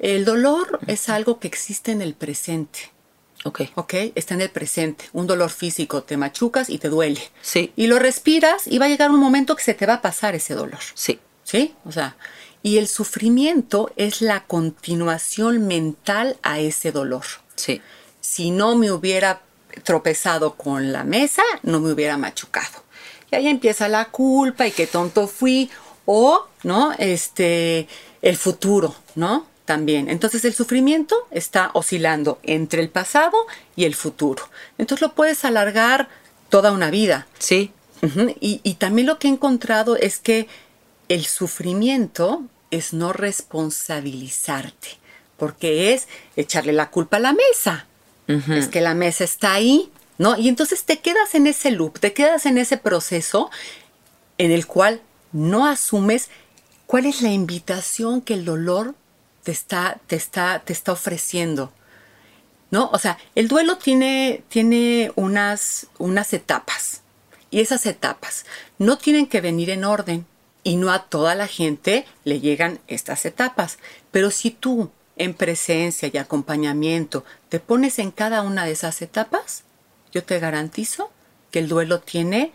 El 0.00 0.24
dolor 0.24 0.78
uh 0.82 0.84
-huh. 0.84 0.92
es 0.92 1.08
algo 1.08 1.38
que 1.38 1.48
existe 1.48 1.92
en 1.92 2.02
el 2.02 2.14
presente. 2.14 2.90
Ok. 3.44 3.62
Ok, 3.74 3.94
está 4.14 4.34
en 4.34 4.42
el 4.42 4.50
presente. 4.50 5.06
Un 5.12 5.26
dolor 5.26 5.50
físico, 5.50 6.02
te 6.02 6.16
machucas 6.16 6.68
y 6.68 6.78
te 6.78 6.88
duele. 6.88 7.22
Sí. 7.40 7.72
Y 7.74 7.86
lo 7.86 7.98
respiras 7.98 8.66
y 8.66 8.78
va 8.78 8.86
a 8.86 8.88
llegar 8.88 9.10
un 9.10 9.20
momento 9.20 9.56
que 9.56 9.64
se 9.64 9.74
te 9.74 9.86
va 9.86 9.94
a 9.94 10.02
pasar 10.02 10.34
ese 10.34 10.54
dolor. 10.54 10.80
Sí. 10.94 11.18
Sí, 11.42 11.74
o 11.84 11.90
sea, 11.90 12.16
y 12.62 12.78
el 12.78 12.86
sufrimiento 12.86 13.90
es 13.96 14.20
la 14.20 14.44
continuación 14.46 15.66
mental 15.66 16.36
a 16.42 16.60
ese 16.60 16.92
dolor. 16.92 17.24
Sí. 17.56 17.80
Si 18.20 18.50
no 18.50 18.76
me 18.76 18.92
hubiera 18.92 19.40
tropezado 19.82 20.54
con 20.54 20.92
la 20.92 21.04
mesa, 21.04 21.42
no 21.62 21.80
me 21.80 21.90
hubiera 21.92 22.16
machucado. 22.18 22.84
Y 23.30 23.36
ahí 23.36 23.48
empieza 23.48 23.88
la 23.88 24.06
culpa 24.06 24.66
y 24.66 24.72
qué 24.72 24.86
tonto 24.86 25.26
fui. 25.26 25.70
O, 26.06 26.46
¿no? 26.64 26.92
Este, 26.98 27.86
el 28.22 28.36
futuro, 28.36 28.94
¿no? 29.14 29.46
También. 29.64 30.08
Entonces 30.08 30.44
el 30.44 30.54
sufrimiento 30.54 31.14
está 31.30 31.70
oscilando 31.74 32.40
entre 32.42 32.82
el 32.82 32.88
pasado 32.88 33.46
y 33.76 33.84
el 33.84 33.94
futuro. 33.94 34.42
Entonces 34.78 35.02
lo 35.02 35.14
puedes 35.14 35.44
alargar 35.44 36.08
toda 36.48 36.72
una 36.72 36.90
vida. 36.90 37.28
Sí. 37.38 37.70
Uh 38.02 38.06
-huh. 38.06 38.36
y, 38.40 38.60
y 38.64 38.74
también 38.74 39.06
lo 39.06 39.18
que 39.18 39.28
he 39.28 39.30
encontrado 39.30 39.94
es 39.94 40.18
que 40.18 40.48
el 41.08 41.26
sufrimiento 41.26 42.42
es 42.70 42.92
no 42.92 43.12
responsabilizarte, 43.12 44.98
porque 45.36 45.92
es 45.92 46.08
echarle 46.34 46.72
la 46.72 46.90
culpa 46.90 47.18
a 47.18 47.20
la 47.20 47.32
mesa. 47.32 47.86
Uh 48.28 48.32
-huh. 48.32 48.56
Es 48.56 48.68
que 48.68 48.80
la 48.80 48.94
mesa 48.94 49.24
está 49.24 49.52
ahí, 49.52 49.90
¿no? 50.20 50.36
Y 50.36 50.50
entonces 50.50 50.84
te 50.84 50.98
quedas 50.98 51.34
en 51.34 51.46
ese 51.46 51.70
loop, 51.70 51.98
te 51.98 52.12
quedas 52.12 52.44
en 52.44 52.58
ese 52.58 52.76
proceso 52.76 53.50
en 54.36 54.50
el 54.50 54.66
cual 54.66 55.00
no 55.32 55.66
asumes 55.66 56.28
cuál 56.84 57.06
es 57.06 57.22
la 57.22 57.30
invitación 57.30 58.20
que 58.20 58.34
el 58.34 58.44
dolor 58.44 58.94
te 59.44 59.50
está, 59.50 59.98
te 60.08 60.16
está, 60.16 60.58
te 60.58 60.74
está 60.74 60.92
ofreciendo. 60.92 61.72
¿No? 62.70 62.90
O 62.92 62.98
sea, 62.98 63.16
el 63.34 63.48
duelo 63.48 63.78
tiene, 63.78 64.42
tiene 64.50 65.10
unas, 65.16 65.86
unas 65.96 66.34
etapas. 66.34 67.00
Y 67.50 67.60
esas 67.60 67.86
etapas 67.86 68.44
no 68.76 68.98
tienen 68.98 69.26
que 69.26 69.40
venir 69.40 69.70
en 69.70 69.84
orden. 69.84 70.26
Y 70.62 70.76
no 70.76 70.92
a 70.92 71.04
toda 71.04 71.34
la 71.34 71.46
gente 71.46 72.04
le 72.24 72.40
llegan 72.40 72.78
estas 72.88 73.24
etapas. 73.24 73.78
Pero 74.10 74.30
si 74.30 74.50
tú 74.50 74.90
en 75.16 75.32
presencia 75.32 76.10
y 76.12 76.18
acompañamiento 76.18 77.24
te 77.48 77.58
pones 77.58 77.98
en 77.98 78.10
cada 78.10 78.42
una 78.42 78.66
de 78.66 78.72
esas 78.72 79.00
etapas, 79.00 79.64
yo 80.12 80.24
te 80.24 80.38
garantizo 80.38 81.10
que 81.50 81.58
el 81.58 81.68
duelo 81.68 82.00
tiene, 82.00 82.52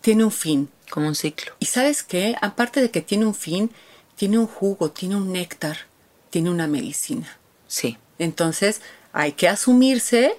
tiene 0.00 0.24
un 0.24 0.32
fin. 0.32 0.70
Como 0.90 1.06
un 1.06 1.14
ciclo. 1.14 1.52
Y 1.58 1.66
sabes 1.66 2.02
qué, 2.02 2.34
aparte 2.40 2.80
de 2.80 2.90
que 2.90 3.02
tiene 3.02 3.26
un 3.26 3.34
fin, 3.34 3.70
tiene 4.16 4.38
un 4.38 4.46
jugo, 4.46 4.90
tiene 4.90 5.16
un 5.16 5.32
néctar, 5.32 5.76
tiene 6.30 6.50
una 6.50 6.66
medicina. 6.66 7.38
Sí. 7.66 7.98
Entonces 8.18 8.80
hay 9.12 9.32
que 9.32 9.48
asumirse 9.48 10.34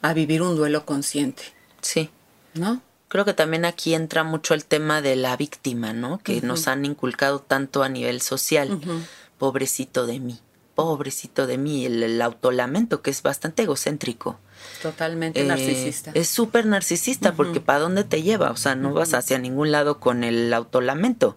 a 0.00 0.14
vivir 0.14 0.40
un 0.40 0.56
duelo 0.56 0.86
consciente. 0.86 1.42
Sí. 1.82 2.10
¿No? 2.54 2.80
Creo 3.08 3.26
que 3.26 3.34
también 3.34 3.66
aquí 3.66 3.94
entra 3.94 4.24
mucho 4.24 4.54
el 4.54 4.64
tema 4.64 5.02
de 5.02 5.16
la 5.16 5.36
víctima, 5.36 5.92
¿no? 5.92 6.18
Que 6.18 6.36
uh 6.36 6.40
-huh. 6.40 6.44
nos 6.44 6.66
han 6.66 6.84
inculcado 6.84 7.40
tanto 7.40 7.82
a 7.82 7.88
nivel 7.88 8.22
social. 8.22 8.72
Uh 8.72 8.80
-huh. 8.80 9.00
Pobrecito 9.38 10.06
de 10.06 10.18
mí 10.18 10.40
pobrecito 10.74 11.46
de 11.46 11.58
mí, 11.58 11.86
el, 11.86 12.02
el, 12.02 12.20
autolamento 12.22 13.02
que 13.02 13.10
es 13.10 13.22
bastante 13.22 13.62
egocéntrico. 13.62 14.38
Totalmente 14.82 15.40
eh, 15.40 15.44
narcisista. 15.44 16.10
Es 16.14 16.28
súper 16.28 16.66
narcisista 16.66 17.30
uh 17.30 17.32
-huh. 17.32 17.36
porque 17.36 17.60
¿para 17.60 17.78
dónde 17.80 18.04
te 18.04 18.22
lleva? 18.22 18.50
O 18.50 18.56
sea, 18.56 18.74
no 18.74 18.88
uh 18.88 18.92
-huh. 18.92 18.98
vas 18.98 19.14
hacia 19.14 19.38
ningún 19.38 19.72
lado 19.72 20.00
con 20.00 20.24
el 20.24 20.52
autolamento. 20.52 21.36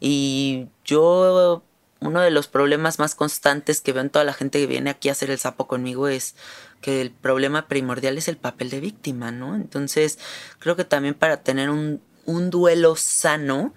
Y 0.00 0.66
yo, 0.84 1.62
uno 2.00 2.20
de 2.20 2.30
los 2.30 2.46
problemas 2.46 2.98
más 2.98 3.14
constantes 3.14 3.80
que 3.80 3.92
veo 3.92 4.02
en 4.02 4.10
toda 4.10 4.24
la 4.24 4.32
gente 4.32 4.60
que 4.60 4.66
viene 4.66 4.90
aquí 4.90 5.08
a 5.08 5.12
hacer 5.12 5.30
el 5.30 5.38
sapo 5.38 5.66
conmigo 5.66 6.08
es 6.08 6.34
que 6.80 7.00
el 7.00 7.10
problema 7.10 7.66
primordial 7.66 8.18
es 8.18 8.28
el 8.28 8.36
papel 8.36 8.70
de 8.70 8.80
víctima, 8.80 9.32
¿no? 9.32 9.56
Entonces, 9.56 10.18
creo 10.60 10.76
que 10.76 10.84
también 10.84 11.14
para 11.14 11.42
tener 11.42 11.70
un, 11.70 12.00
un 12.24 12.50
duelo 12.50 12.94
sano, 12.94 13.74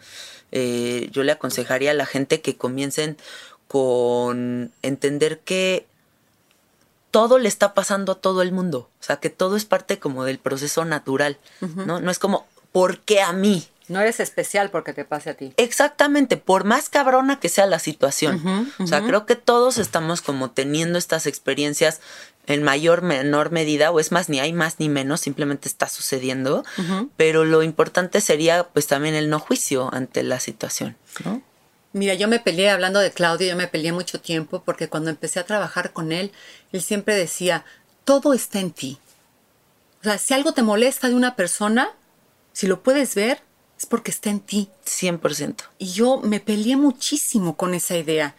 eh, 0.51 1.09
yo 1.11 1.23
le 1.23 1.31
aconsejaría 1.31 1.91
a 1.91 1.95
la 1.95 2.05
gente 2.05 2.41
que 2.41 2.57
comiencen 2.57 3.17
con 3.67 4.71
entender 4.81 5.39
que 5.39 5.87
todo 7.11 7.37
le 7.37 7.47
está 7.47 7.73
pasando 7.73 8.13
a 8.13 8.15
todo 8.15 8.41
el 8.41 8.51
mundo. 8.51 8.89
O 8.99 9.03
sea, 9.03 9.17
que 9.17 9.29
todo 9.29 9.55
es 9.55 9.65
parte 9.65 9.99
como 9.99 10.23
del 10.23 10.39
proceso 10.39 10.85
natural, 10.85 11.37
uh 11.61 11.65
-huh. 11.65 11.85
¿no? 11.85 11.99
No 11.99 12.09
es 12.09 12.19
como, 12.19 12.47
¿por 12.71 12.99
qué 12.99 13.21
a 13.21 13.33
mí? 13.33 13.67
No 13.87 13.99
eres 13.99 14.21
especial 14.21 14.69
porque 14.69 14.93
te 14.93 15.03
pase 15.03 15.31
a 15.31 15.33
ti. 15.33 15.53
Exactamente, 15.57 16.37
por 16.37 16.63
más 16.63 16.87
cabrona 16.87 17.39
que 17.41 17.49
sea 17.49 17.65
la 17.65 17.79
situación. 17.79 18.35
Uh 18.35 18.39
-huh, 18.39 18.61
uh 18.61 18.65
-huh. 18.77 18.83
O 18.85 18.87
sea, 18.87 19.01
creo 19.05 19.25
que 19.25 19.35
todos 19.35 19.77
estamos 19.77 20.21
como 20.21 20.51
teniendo 20.51 20.97
estas 20.97 21.27
experiencias 21.27 21.99
en 22.47 22.63
mayor, 22.63 23.01
menor 23.01 23.51
medida, 23.51 23.91
o 23.91 23.99
es 23.99 24.11
más, 24.11 24.29
ni 24.29 24.39
hay 24.39 24.53
más 24.53 24.79
ni 24.79 24.87
menos, 24.87 25.19
simplemente 25.19 25.67
está 25.67 25.87
sucediendo. 25.87 26.63
Pero 27.17 27.43
lo 27.45 27.61
importante 27.61 28.21
sería 28.21 28.63
pues 28.63 28.87
también 28.87 29.15
el 29.15 29.29
no 29.29 29.39
juicio 29.39 29.93
ante 29.93 30.23
la 30.23 30.39
situación, 30.39 30.95
¿no? 31.25 31.41
Mira, 31.93 32.13
yo 32.13 32.27
me 32.27 32.39
peleé, 32.39 32.69
hablando 32.69 32.99
de 32.99 33.11
Claudio, 33.11 33.49
yo 33.49 33.55
me 33.55 33.67
peleé 33.67 33.91
mucho 33.91 34.21
tiempo 34.21 34.63
porque 34.63 34.87
cuando 34.87 35.09
empecé 35.09 35.39
a 35.39 35.45
trabajar 35.45 35.91
con 35.91 36.11
él, 36.11 36.31
él 36.71 36.81
siempre 36.81 37.15
decía, 37.15 37.65
todo 38.05 38.33
está 38.33 38.59
en 38.59 38.71
ti. 38.71 38.99
O 39.99 40.03
sea, 40.03 40.17
si 40.17 40.33
algo 40.33 40.53
te 40.53 40.63
molesta 40.63 41.09
de 41.09 41.15
una 41.15 41.35
persona, 41.35 41.91
si 42.53 42.67
lo 42.67 42.81
puedes 42.81 43.13
ver, 43.15 43.41
es 43.77 43.85
porque 43.85 44.11
está 44.11 44.29
en 44.29 44.39
ti. 44.39 44.69
100%. 44.85 45.55
Y 45.79 45.91
yo 45.91 46.19
me 46.19 46.39
peleé 46.39 46.75
muchísimo 46.75 47.57
con 47.57 47.73
esa 47.73 47.97
idea. 47.97 48.35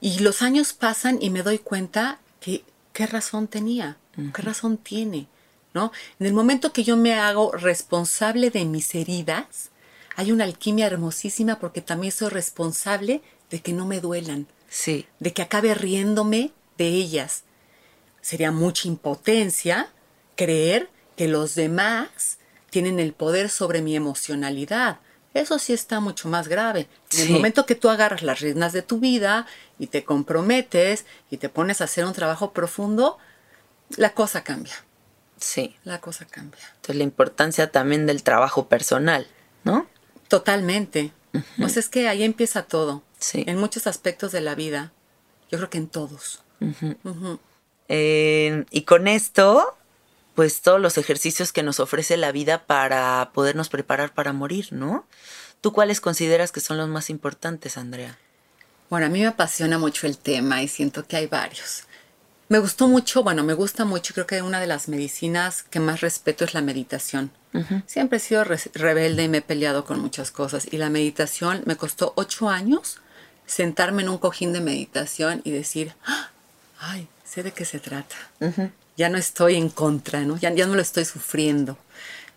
Y 0.00 0.20
los 0.20 0.42
años 0.42 0.72
pasan 0.72 1.18
y 1.20 1.30
me 1.30 1.42
doy 1.42 1.58
cuenta 1.58 2.18
que 2.40 2.64
qué 2.92 3.06
razón 3.06 3.46
tenía, 3.46 3.98
qué 4.34 4.42
razón 4.42 4.78
tiene, 4.78 5.28
¿no? 5.74 5.92
En 6.18 6.26
el 6.26 6.32
momento 6.32 6.72
que 6.72 6.82
yo 6.82 6.96
me 6.96 7.14
hago 7.14 7.52
responsable 7.52 8.50
de 8.50 8.64
mis 8.64 8.94
heridas, 8.94 9.70
hay 10.16 10.32
una 10.32 10.44
alquimia 10.44 10.86
hermosísima 10.86 11.58
porque 11.58 11.82
también 11.82 12.12
soy 12.12 12.30
responsable 12.30 13.22
de 13.50 13.60
que 13.60 13.72
no 13.72 13.86
me 13.86 14.00
duelan. 14.00 14.46
Sí. 14.68 15.06
De 15.20 15.32
que 15.32 15.42
acabe 15.42 15.74
riéndome 15.74 16.52
de 16.78 16.88
ellas. 16.88 17.44
Sería 18.20 18.50
mucha 18.50 18.88
impotencia 18.88 19.88
creer 20.34 20.90
que 21.16 21.28
los 21.28 21.54
demás 21.54 22.38
tienen 22.70 22.98
el 22.98 23.12
poder 23.12 23.48
sobre 23.50 23.80
mi 23.82 23.94
emocionalidad. 23.94 24.98
Eso 25.34 25.58
sí 25.58 25.72
está 25.74 26.00
mucho 26.00 26.28
más 26.28 26.48
grave. 26.48 26.88
En 27.12 27.20
el 27.20 27.26
Sí. 27.28 27.32
momento 27.32 27.66
que 27.66 27.74
tú 27.74 27.88
agarras 27.90 28.22
las 28.22 28.40
riendas 28.40 28.72
de 28.72 28.82
tu 28.82 28.98
vida 28.98 29.46
y 29.78 29.86
te 29.88 30.02
comprometes 30.04 31.04
y 31.30 31.36
te 31.36 31.48
pones 31.48 31.80
a 31.80 31.84
hacer 31.84 32.04
un 32.06 32.14
trabajo 32.14 32.52
profundo, 32.52 33.18
la 33.96 34.10
cosa 34.14 34.42
cambia. 34.42 34.74
Sí. 35.38 35.76
La 35.84 36.00
cosa 36.00 36.24
cambia. 36.24 36.60
Entonces 36.76 36.96
la 36.96 37.02
importancia 37.04 37.70
también 37.70 38.06
del 38.06 38.22
trabajo 38.22 38.68
personal, 38.68 39.26
¿no? 39.64 39.86
Totalmente. 40.28 41.12
Pues 41.58 41.76
es 41.76 41.88
que 41.88 42.08
ahí 42.08 42.22
empieza 42.22 42.62
todo. 42.62 43.02
Sí. 43.18 43.44
En 43.46 43.58
muchos 43.58 43.86
aspectos 43.86 44.32
de 44.32 44.40
la 44.40 44.54
vida. 44.54 44.92
Yo 45.50 45.58
creo 45.58 45.70
que 45.70 45.78
en 45.78 45.88
todos. 45.88 46.42
Eh, 47.88 48.64
y 48.70 48.82
con 48.82 49.06
esto, 49.06 49.76
pues 50.34 50.60
todos 50.60 50.80
los 50.80 50.98
ejercicios 50.98 51.52
que 51.52 51.62
nos 51.62 51.80
ofrece 51.80 52.16
la 52.16 52.32
vida 52.32 52.66
para 52.66 53.30
podernos 53.32 53.68
preparar 53.68 54.12
para 54.12 54.32
morir, 54.32 54.68
¿no? 54.72 55.06
¿Tú 55.60 55.72
cuáles 55.72 56.00
consideras 56.00 56.52
que 56.52 56.60
son 56.60 56.76
los 56.76 56.88
más 56.88 57.10
importantes, 57.10 57.76
Andrea? 57.76 58.18
Bueno, 58.90 59.06
a 59.06 59.08
mí 59.08 59.20
me 59.20 59.26
apasiona 59.26 59.78
mucho 59.78 60.06
el 60.06 60.18
tema 60.18 60.62
y 60.62 60.68
siento 60.68 61.06
que 61.06 61.16
hay 61.16 61.26
varios. 61.26 61.85
Me 62.48 62.58
gustó 62.60 62.86
mucho, 62.86 63.22
bueno, 63.24 63.42
me 63.42 63.54
gusta 63.54 63.84
mucho, 63.84 64.14
creo 64.14 64.26
que 64.26 64.40
una 64.42 64.60
de 64.60 64.68
las 64.68 64.88
medicinas 64.88 65.64
que 65.64 65.80
más 65.80 66.00
respeto 66.00 66.44
es 66.44 66.54
la 66.54 66.60
meditación. 66.62 67.30
Siempre 67.86 68.18
he 68.18 68.20
sido 68.20 68.44
re- 68.44 68.60
rebelde 68.74 69.24
y 69.24 69.28
me 69.28 69.38
he 69.38 69.42
peleado 69.42 69.84
con 69.84 69.98
muchas 69.98 70.30
cosas. 70.30 70.68
Y 70.70 70.76
la 70.76 70.90
meditación 70.90 71.62
me 71.64 71.76
costó 71.76 72.12
ocho 72.16 72.48
años 72.50 72.98
sentarme 73.46 74.02
en 74.02 74.10
un 74.10 74.18
cojín 74.18 74.52
de 74.52 74.60
meditación 74.60 75.40
y 75.44 75.50
decir, 75.52 75.94
"Ah, 76.04 76.30
ay, 76.78 77.08
sé 77.24 77.42
de 77.42 77.52
qué 77.52 77.64
se 77.64 77.80
trata. 77.80 78.16
Ya 78.96 79.08
no 79.08 79.18
estoy 79.18 79.56
en 79.56 79.68
contra, 79.70 80.20
¿no? 80.22 80.36
Ya, 80.36 80.52
ya 80.52 80.66
no 80.66 80.74
lo 80.74 80.82
estoy 80.82 81.04
sufriendo. 81.04 81.76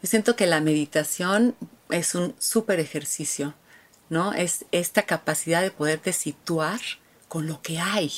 Yo 0.01 0.09
siento 0.09 0.35
que 0.35 0.47
la 0.47 0.61
meditación 0.61 1.55
es 1.89 2.15
un 2.15 2.33
súper 2.39 2.79
ejercicio, 2.79 3.53
¿no? 4.09 4.33
Es 4.33 4.65
esta 4.71 5.03
capacidad 5.03 5.61
de 5.61 5.71
poderte 5.71 6.13
situar 6.13 6.79
con 7.27 7.45
lo 7.47 7.61
que 7.61 7.79
hay, 7.79 8.11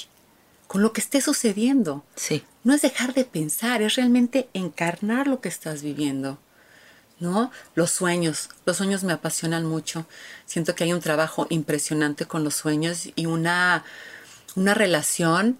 con 0.71 0.81
lo 0.81 0.93
que 0.93 1.01
esté 1.01 1.19
sucediendo. 1.19 2.05
Sí. 2.15 2.45
No 2.63 2.73
es 2.73 2.81
dejar 2.81 3.13
de 3.13 3.25
pensar, 3.25 3.81
es 3.81 3.95
realmente 3.95 4.47
encarnar 4.53 5.27
lo 5.27 5.41
que 5.41 5.49
estás 5.49 5.83
viviendo. 5.83 6.39
¿No? 7.19 7.51
Los 7.75 7.91
sueños, 7.91 8.49
los 8.65 8.77
sueños 8.77 9.03
me 9.03 9.11
apasionan 9.11 9.65
mucho. 9.65 10.05
Siento 10.45 10.73
que 10.73 10.85
hay 10.85 10.93
un 10.93 11.01
trabajo 11.01 11.45
impresionante 11.49 12.25
con 12.25 12.45
los 12.45 12.55
sueños 12.55 13.09
y 13.17 13.25
una, 13.25 13.83
una 14.55 14.73
relación 14.73 15.59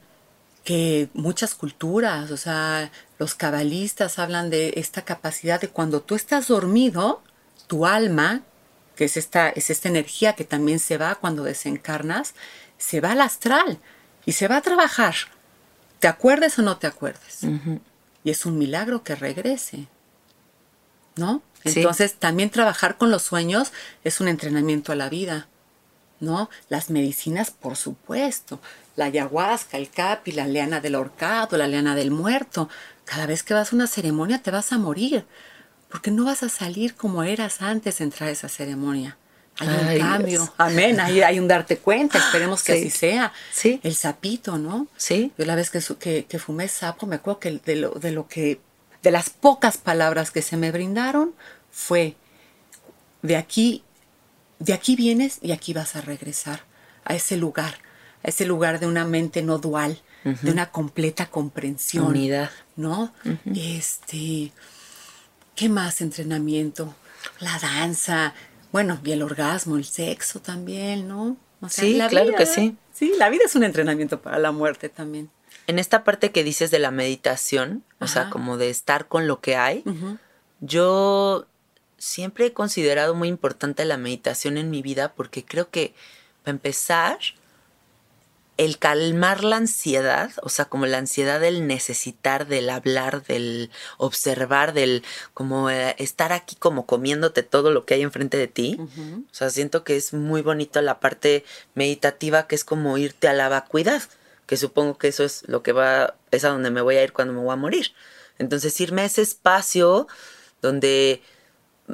que 0.63 1.10
muchas 1.13 1.56
culturas, 1.56 2.32
o 2.32 2.38
sea, 2.38 2.89
los 3.19 3.36
cabalistas 3.36 4.17
hablan 4.17 4.50
de 4.50 4.76
esta 4.78 5.02
capacidad 5.02 5.60
de 5.60 5.67
cuando 5.67 6.02
tú 6.02 6.15
estás 6.15 6.47
dormido, 6.47 7.21
tu 7.67 7.86
alma, 7.86 8.43
que 8.95 9.04
es 9.04 9.17
esta, 9.17 9.50
es 9.50 9.71
esta 9.71 9.89
energía 9.89 10.38
que 10.38 10.45
también 10.45 10.80
se 10.80 10.97
va 10.97 11.15
cuando 11.15 11.43
desencarnas, 11.43 12.34
se 12.78 13.02
va 13.02 13.12
al 13.12 13.19
astral 13.19 13.78
y 14.26 14.34
se 14.34 14.48
va 14.48 14.58
a 14.58 14.62
trabajar. 14.62 15.16
¿Te 16.00 16.08
acuerdes 16.08 16.58
o 16.60 16.62
no 16.62 16.78
te 16.78 16.88
acuerdes? 16.88 17.42
Y 18.24 18.32
es 18.32 18.46
un 18.46 18.58
milagro 18.58 19.04
que 19.04 19.16
regrese. 19.16 19.88
¿No? 21.16 21.42
Sí. 21.64 21.74
Entonces, 21.80 22.16
también 22.16 22.50
trabajar 22.50 22.98
con 22.98 23.12
los 23.12 23.24
sueños 23.24 23.72
es 24.04 24.20
un 24.20 24.28
entrenamiento 24.28 24.92
a 24.92 24.96
la 24.96 25.10
vida. 25.10 25.48
¿No? 26.20 26.50
Las 26.70 26.90
medicinas, 26.90 27.52
por 27.52 27.78
supuesto. 27.78 28.60
La 28.96 29.06
ayahuasca, 29.06 29.78
el 29.78 29.90
capi, 29.90 30.32
la 30.32 30.48
leana 30.48 30.80
del 30.80 30.96
horcado, 30.96 31.58
la 31.58 31.68
leana 31.68 31.96
del 31.96 32.12
muerto. 32.12 32.70
Cada 33.06 33.26
vez 33.26 33.44
que 33.44 33.54
vas 33.54 33.72
a 33.72 33.76
una 33.76 33.88
ceremonia 33.88 34.42
te 34.42 34.52
vas 34.52 34.72
a 34.72 34.78
morir. 34.78 35.26
Porque 35.90 36.12
no 36.12 36.26
vas 36.26 36.44
a 36.44 36.50
salir 36.50 36.96
como 36.96 37.24
eras 37.24 37.62
antes 37.62 37.98
de 37.98 38.06
entrar 38.06 38.30
a 38.30 38.32
esa 38.32 38.50
ceremonia. 38.50 39.18
Hay 39.62 39.95
un 39.95 40.02
cambio. 40.02 40.28
Dios. 40.39 40.52
Amén. 40.58 41.00
Hay, 41.00 41.21
hay 41.21 41.39
un 41.39 41.47
darte 41.47 41.78
cuenta. 41.78 42.17
Esperemos 42.17 42.63
que 42.63 42.74
Sí. 42.74 42.80
así 42.80 42.89
sea. 42.89 43.34
Sí. 43.52 43.80
El 43.84 43.95
sapito, 43.95 44.58
¿no? 44.58 44.88
Sí. 44.97 45.32
Yo 45.38 45.45
la 45.45 45.56
vez 45.56 45.69
que, 45.69 46.26
que 46.26 46.39
fumé 46.39 46.67
sapo, 46.67 47.06
me 47.08 47.15
acuerdo 47.15 47.39
que 47.39 47.52
de 47.63 47.76
lo, 47.76 47.91
de 47.91 48.12
lo 48.12 48.28
que, 48.28 48.60
de 49.04 49.12
las 49.12 49.30
pocas 49.30 49.78
palabras 49.78 50.32
que 50.32 50.41
se 50.41 50.58
me 50.58 50.71
brindaron, 50.71 51.34
fue 51.71 52.15
de 53.21 53.36
aquí, 53.38 53.84
de 54.60 54.74
aquí 54.74 54.95
vienes 54.95 55.39
y 55.41 55.52
aquí 55.52 55.74
vas 55.74 55.95
a 55.95 56.02
regresar 56.02 56.63
a 57.06 57.15
ese 57.15 57.38
lugar, 57.38 57.76
a 58.24 58.30
ese 58.30 58.45
lugar 58.45 58.80
de 58.80 58.88
una 58.88 59.06
mente 59.06 59.41
no 59.41 59.58
dual, 59.58 60.02
de 60.24 60.52
una 60.52 60.69
completa 60.71 61.26
comprensión. 61.28 62.06
Unidad. 62.06 62.52
¿No? 62.76 63.12
Este, 63.56 64.52
¿qué 65.56 65.67
más 65.69 66.02
entrenamiento? 66.02 66.93
La 67.39 67.58
danza, 67.60 68.34
bueno, 68.72 69.00
y 69.04 69.12
el 69.12 69.22
orgasmo, 69.22 69.78
el 69.78 69.86
sexo 69.86 70.40
también, 70.40 71.08
¿no? 71.08 71.38
O 71.62 71.70
Sí, 71.70 72.00
claro 72.10 72.34
que 72.36 72.46
sí. 72.46 72.76
Sí, 72.94 73.14
la 73.18 73.30
vida 73.30 73.44
es 73.46 73.56
un 73.56 73.64
entrenamiento 73.64 74.22
para 74.22 74.40
la 74.40 74.52
muerte 74.52 74.90
también. 74.90 75.30
En 75.68 75.80
esta 75.80 76.04
parte 76.04 76.32
que 76.32 76.44
dices 76.44 76.72
de 76.72 76.80
la 76.80 76.92
meditación, 76.92 77.84
o 78.00 78.08
sea, 78.08 78.30
como 78.30 78.58
de 78.58 78.70
estar 78.70 79.08
con 79.08 79.28
lo 79.28 79.42
que 79.42 79.56
hay, 79.56 79.84
yo 80.60 81.46
siempre 81.98 82.48
he 82.48 82.54
considerado 82.54 83.14
muy 83.14 83.28
importante 83.28 83.86
la 83.86 83.98
meditación 83.98 84.58
en 84.58 84.70
mi 84.70 84.82
vida 84.82 85.14
porque 85.14 85.46
creo 85.46 85.70
que, 85.70 85.94
para 86.44 86.54
empezar, 86.56 87.20
el 88.58 88.78
calmar 88.78 89.44
la 89.44 89.58
ansiedad, 89.58 90.32
o 90.44 90.50
sea, 90.50 90.66
como 90.66 90.86
la 90.86 90.98
ansiedad 90.98 91.40
del 91.40 91.68
necesitar, 91.68 92.48
del 92.48 92.70
hablar, 92.70 93.24
del 93.24 93.72
observar, 93.98 94.74
del 94.74 95.04
como 95.34 95.70
eh, 95.70 95.96
estar 95.98 96.32
aquí 96.32 96.56
como 96.56 96.86
comiéndote 96.86 97.44
todo 97.44 97.72
lo 97.72 97.86
que 97.86 97.96
hay 97.96 98.02
enfrente 98.02 98.38
de 98.38 98.48
ti. 98.48 98.78
O 98.80 99.34
sea, 99.34 99.50
siento 99.50 99.84
que 99.84 99.96
es 99.96 100.14
muy 100.14 100.42
bonito 100.42 100.82
la 100.82 101.00
parte 101.00 101.44
meditativa 101.74 102.48
que 102.48 102.56
es 102.56 102.64
como 102.64 102.98
irte 102.98 103.28
a 103.28 103.34
la 103.34 103.50
vacuidad, 103.50 104.04
que 104.46 104.58
supongo 104.58 104.98
que 104.98 105.08
eso 105.08 105.24
es 105.24 105.48
lo 105.48 105.64
que 105.64 105.72
va, 105.72 106.16
es 106.30 106.44
a 106.44 106.50
donde 106.50 106.72
me 106.72 106.82
voy 106.82 106.98
a 106.98 107.04
ir 107.04 107.14
cuando 107.14 107.34
me 107.34 107.42
voy 107.42 107.54
a 107.54 107.56
morir. 107.56 107.94
Entonces, 108.38 108.80
irme 108.82 109.04
a 109.04 109.06
ese 109.06 109.22
espacio 109.22 110.08
donde 110.62 111.22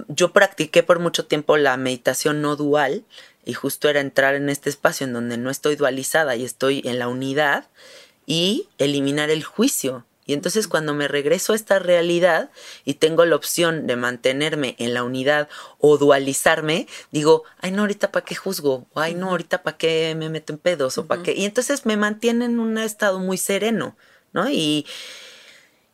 yo 0.09 0.33
practiqué 0.33 0.83
por 0.83 0.99
mucho 0.99 1.25
tiempo 1.25 1.57
la 1.57 1.77
meditación 1.77 2.41
no 2.41 2.55
dual 2.55 3.05
y 3.47 3.53
justo 3.53 3.87
era 3.87 4.01
entrar 4.01 4.35
en 4.35 4.49
este 4.49 4.69
espacio 4.69 5.07
en 5.07 5.13
donde 5.13 5.37
no 5.37 5.49
estoy 5.49 5.77
dualizada 5.77 6.35
y 6.35 6.43
estoy 6.43 6.81
en 6.83 6.99
la 6.99 7.07
unidad 7.07 7.65
y 8.25 8.67
eliminar 8.77 9.29
el 9.29 9.45
juicio. 9.45 10.05
Y 10.25 10.33
entonces 10.33 10.67
cuando 10.67 10.93
me 10.93 11.07
regreso 11.07 11.53
a 11.53 11.55
esta 11.55 11.79
realidad 11.79 12.49
y 12.83 12.95
tengo 12.95 13.23
la 13.23 13.37
opción 13.37 13.87
de 13.87 13.95
mantenerme 13.95 14.75
en 14.79 14.93
la 14.93 15.05
unidad 15.05 15.47
o 15.79 15.97
dualizarme, 15.97 16.87
digo, 17.13 17.43
ay 17.59 17.71
no, 17.71 17.83
ahorita 17.83 18.11
para 18.11 18.25
qué 18.25 18.35
juzgo, 18.35 18.85
o 18.91 18.99
ay 18.99 19.15
no, 19.15 19.29
ahorita 19.29 19.63
para 19.63 19.77
qué 19.77 20.13
me 20.17 20.29
meto 20.29 20.51
en 20.51 20.59
pedos, 20.59 20.97
o 20.97 21.07
para 21.07 21.23
qué. 21.23 21.33
Y 21.33 21.45
entonces 21.45 21.85
me 21.85 21.95
mantiene 21.95 22.43
en 22.43 22.59
un 22.59 22.77
estado 22.77 23.19
muy 23.19 23.37
sereno, 23.37 23.95
¿no? 24.33 24.49
Y, 24.49 24.85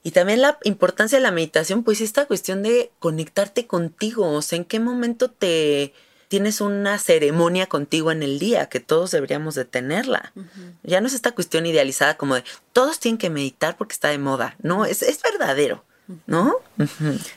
y 0.02 0.10
también 0.10 0.42
la 0.42 0.58
importancia 0.64 1.20
de 1.20 1.22
la 1.22 1.30
meditación, 1.30 1.84
pues 1.84 2.02
esta 2.02 2.26
cuestión 2.26 2.64
de 2.64 2.92
conectarte 2.98 3.68
contigo, 3.68 4.32
o 4.32 4.42
sea, 4.42 4.58
en 4.58 4.66
qué 4.66 4.80
momento 4.80 5.30
te 5.30 5.94
tienes 6.34 6.62
una 6.62 6.98
ceremonia 6.98 7.68
contigo 7.68 8.12
en 8.12 8.24
el 8.24 8.40
día, 8.40 8.66
que 8.66 8.80
todos 8.80 9.12
deberíamos 9.12 9.54
de 9.54 9.66
tenerla. 9.66 10.34
Ya 10.82 11.00
no 11.00 11.06
es 11.06 11.14
esta 11.14 11.34
cuestión 11.34 11.68
idealizada 11.68 12.18
como 12.18 12.34
de 12.34 12.44
todos 12.72 13.00
tienen 13.00 13.20
que 13.20 13.30
meditar 13.30 13.78
porque 13.78 13.94
está 13.94 14.08
de 14.08 14.18
moda. 14.18 14.56
No, 14.60 14.84
es, 14.84 15.04
es 15.04 15.22
verdadero, 15.22 15.86
¿no? 16.26 16.56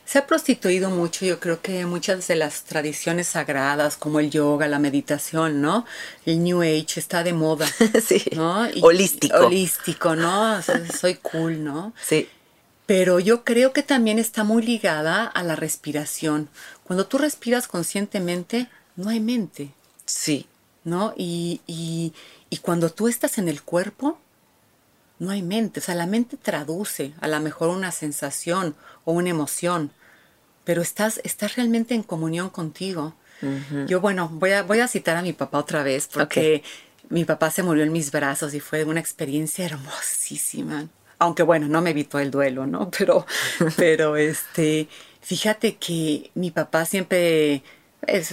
Se 0.07 0.19
ha 0.19 0.27
prostituido 0.27 0.89
mucho, 0.89 1.27
yo 1.27 1.41
creo 1.41 1.61
que 1.61 1.85
muchas 1.85 2.27
de 2.27 2.37
las 2.37 2.65
tradiciones 2.65 3.27
sagradas, 3.27 3.99
como 3.99 4.19
el 4.19 4.31
yoga, 4.31 4.67
la 4.67 4.79
meditación, 4.79 5.61
¿no? 5.61 5.85
El 6.25 6.43
New 6.43 6.63
Age 6.63 6.99
está 6.99 7.23
de 7.23 7.35
moda. 7.35 7.67
sí. 8.03 8.25
¿no? 8.33 8.67
Y- 8.71 8.81
Holístico. 8.83 9.37
Holístico, 9.49 10.17
¿no? 10.17 10.57
O 10.57 10.63
sea, 10.63 10.91
soy 10.99 11.17
cool, 11.17 11.63
¿no? 11.63 11.93
Sí. 12.03 12.31
Pero 12.87 13.21
yo 13.21 13.45
creo 13.45 13.75
que 13.75 13.83
también 13.83 14.19
está 14.19 14.43
muy 14.43 14.63
ligada 14.63 15.27
a 15.27 15.43
la 15.43 15.55
respiración. 15.55 16.49
Cuando 16.85 17.07
tú 17.07 17.19
respiras 17.19 17.69
conscientemente, 17.69 18.69
no 18.97 19.11
hay 19.11 19.21
mente, 19.21 19.73
Sí. 20.05 20.47
¿no? 20.85 21.15
Y, 21.17 21.61
y, 21.67 22.13
y 22.49 22.59
cuando 22.59 22.91
tú 22.91 23.09
estás 23.09 23.39
en 23.39 23.49
el 23.49 23.63
cuerpo, 23.63 24.19
no 25.19 25.31
hay 25.31 25.43
mente. 25.43 25.81
O 25.81 25.83
sea, 25.83 25.95
la 25.97 26.07
mente 26.07 26.37
traduce 26.37 27.13
a 27.21 27.27
lo 27.29 27.41
mejor 27.41 27.71
una 27.71 27.91
sensación 27.91 28.77
o 29.05 29.13
una 29.13 29.31
emoción, 29.31 29.91
pero 30.65 30.83
estás, 30.83 31.21
estás 31.25 31.57
realmente 31.57 31.95
en 31.95 32.03
comunión 32.03 32.51
contigo. 32.51 33.15
Yo, 33.87 34.01
bueno, 34.01 34.31
voy 34.33 34.53
a, 34.53 34.63
voy 34.63 34.81
a 34.81 34.89
citar 34.89 35.17
a 35.17 35.23
mi 35.23 35.35
papá 35.35 35.59
otra 35.59 35.83
vez 35.83 36.09
porque 36.11 36.63
mi 37.11 37.25
papá 37.27 37.51
se 37.51 37.63
murió 37.63 37.83
en 37.85 37.93
mis 37.93 38.11
brazos 38.11 38.55
y 38.55 38.61
fue 38.61 38.85
una 38.85 39.01
experiencia 39.01 39.67
hermosísima. 39.67 40.89
Aunque 41.19 41.43
bueno, 41.43 41.69
no 41.69 41.83
me 41.83 41.91
evitó 41.91 42.19
el 42.19 42.31
duelo, 42.31 42.67
¿no? 42.67 42.91
Pero, 42.97 43.27
pero 43.77 44.17
este, 44.17 44.89
fíjate 45.21 45.77
que 45.77 46.31
mi 46.35 46.51
papá 46.51 46.87
siempre 46.87 47.63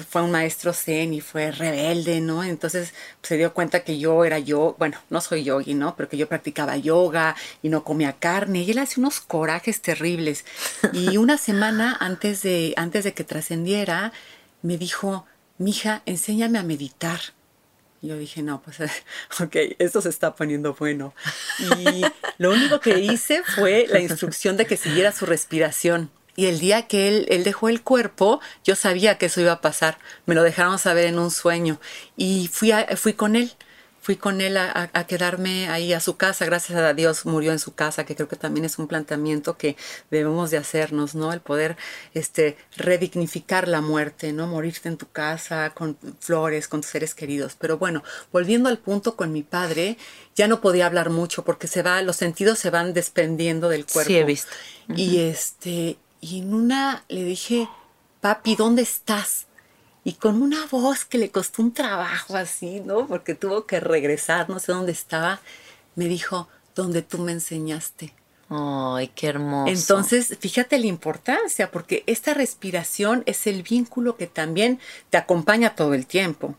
fue 0.07 0.21
un 0.21 0.31
maestro 0.31 0.73
zen 0.73 1.13
y 1.13 1.21
fue 1.21 1.51
rebelde, 1.51 2.21
¿no? 2.21 2.43
Entonces 2.43 2.93
pues, 3.19 3.29
se 3.29 3.37
dio 3.37 3.53
cuenta 3.53 3.83
que 3.83 3.97
yo 3.97 4.23
era 4.25 4.39
yo, 4.39 4.75
bueno, 4.79 4.97
no 5.09 5.21
soy 5.21 5.43
yogi, 5.43 5.73
¿no? 5.73 5.95
Pero 5.95 6.09
que 6.09 6.17
yo 6.17 6.27
practicaba 6.27 6.77
yoga 6.77 7.35
y 7.61 7.69
no 7.69 7.83
comía 7.83 8.13
carne 8.13 8.61
y 8.61 8.71
él 8.71 8.77
hace 8.79 8.99
unos 8.99 9.19
corajes 9.19 9.81
terribles. 9.81 10.45
Y 10.93 11.17
una 11.17 11.37
semana 11.37 11.97
antes 11.99 12.41
de, 12.43 12.73
antes 12.77 13.03
de 13.03 13.13
que 13.13 13.23
trascendiera, 13.23 14.13
me 14.61 14.77
dijo, 14.77 15.25
mija, 15.57 16.01
enséñame 16.05 16.59
a 16.59 16.63
meditar. 16.63 17.19
Y 18.01 18.07
yo 18.07 18.17
dije, 18.17 18.41
no, 18.43 18.61
pues, 18.61 18.79
ok, 19.39 19.55
esto 19.79 20.01
se 20.01 20.09
está 20.09 20.35
poniendo 20.35 20.73
bueno. 20.73 21.13
Y 21.59 22.03
lo 22.37 22.51
único 22.51 22.79
que 22.79 22.99
hice 22.99 23.41
fue 23.43 23.87
la 23.89 23.99
instrucción 23.99 24.57
de 24.57 24.65
que 24.65 24.77
siguiera 24.77 25.11
su 25.11 25.25
respiración. 25.25 26.11
Y 26.35 26.47
el 26.47 26.59
día 26.59 26.87
que 26.87 27.07
él, 27.07 27.25
él 27.29 27.43
dejó 27.43 27.69
el 27.69 27.81
cuerpo, 27.81 28.41
yo 28.63 28.75
sabía 28.75 29.17
que 29.17 29.27
eso 29.27 29.41
iba 29.41 29.51
a 29.51 29.61
pasar. 29.61 29.99
Me 30.25 30.35
lo 30.35 30.43
dejaron 30.43 30.79
saber 30.79 31.05
en 31.05 31.19
un 31.19 31.31
sueño. 31.31 31.79
Y 32.17 32.49
fui, 32.51 32.71
fui 32.95 33.13
con 33.13 33.35
él. 33.35 33.53
Fui 34.03 34.17
con 34.17 34.41
él 34.41 34.57
a, 34.57 34.89
quedarme 35.07 35.69
ahí 35.69 35.93
a 35.93 36.01
su 36.01 36.17
casa. 36.17 36.43
Gracias 36.43 36.77
a 36.77 36.93
Dios 36.93 37.25
murió 37.25 37.53
en 37.53 37.59
su 37.59 37.73
casa, 37.73 38.05
que 38.05 38.15
creo 38.17 38.27
que 38.27 38.35
también 38.35 38.65
es 38.65 38.77
un 38.77 38.89
planteamiento 38.89 39.57
que 39.57 39.77
debemos 40.11 40.51
de 40.51 40.57
hacernos, 40.57 41.15
¿no? 41.15 41.31
El 41.31 41.39
poder 41.39 41.77
este, 42.13 42.57
redignificar 42.75 43.69
la 43.69 43.79
muerte, 43.79 44.33
¿no? 44.33 44.45
Morirte 44.45 44.89
en 44.89 44.97
tu 44.97 45.09
casa 45.09 45.69
con 45.73 45.97
flores, 46.19 46.67
con 46.67 46.81
tus 46.81 46.89
seres 46.89 47.15
queridos. 47.15 47.55
Pero 47.57 47.77
bueno, 47.77 48.03
volviendo 48.33 48.67
al 48.67 48.77
punto 48.77 49.15
con 49.15 49.31
mi 49.31 49.41
padre, 49.41 49.97
ya 50.35 50.49
no 50.49 50.59
podía 50.59 50.85
hablar 50.85 51.09
mucho 51.09 51.45
porque 51.45 51.67
se 51.67 51.81
va, 51.81 52.01
los 52.01 52.17
sentidos 52.17 52.59
se 52.59 52.71
van 52.71 52.93
desprendiendo 52.93 53.69
del 53.69 53.85
cuerpo. 53.85 54.09
Sí, 54.09 54.17
he 54.17 54.25
visto. 54.25 54.51
Y 54.89 55.21
este, 55.21 55.97
y 56.23 56.39
en 56.39 56.53
una 56.53 57.03
le 57.09 57.25
dije, 57.25 57.67
papi, 58.21 58.55
¿dónde 58.55 58.81
estás? 58.81 59.47
Y 60.05 60.13
con 60.13 60.41
una 60.41 60.65
voz 60.67 61.03
que 61.03 61.17
le 61.17 61.29
costó 61.29 61.61
un 61.61 61.73
trabajo 61.73 62.37
así, 62.37 62.79
¿no? 62.79 63.07
Porque 63.07 63.35
tuvo 63.35 63.65
que 63.65 63.81
regresar, 63.81 64.49
no 64.49 64.59
sé 64.59 64.71
dónde 64.71 64.93
estaba, 64.93 65.41
me 65.95 66.05
dijo, 66.05 66.47
donde 66.75 67.01
tú 67.01 67.17
me 67.17 67.33
enseñaste. 67.33 68.13
Ay, 68.47 69.09
qué 69.09 69.27
hermoso. 69.27 69.69
Entonces, 69.69 70.37
fíjate 70.39 70.79
la 70.79 70.85
importancia, 70.85 71.71
porque 71.71 72.03
esta 72.07 72.33
respiración 72.33 73.23
es 73.25 73.45
el 73.45 73.61
vínculo 73.61 74.15
que 74.15 74.27
también 74.27 74.79
te 75.09 75.17
acompaña 75.17 75.75
todo 75.75 75.93
el 75.93 76.05
tiempo. 76.07 76.55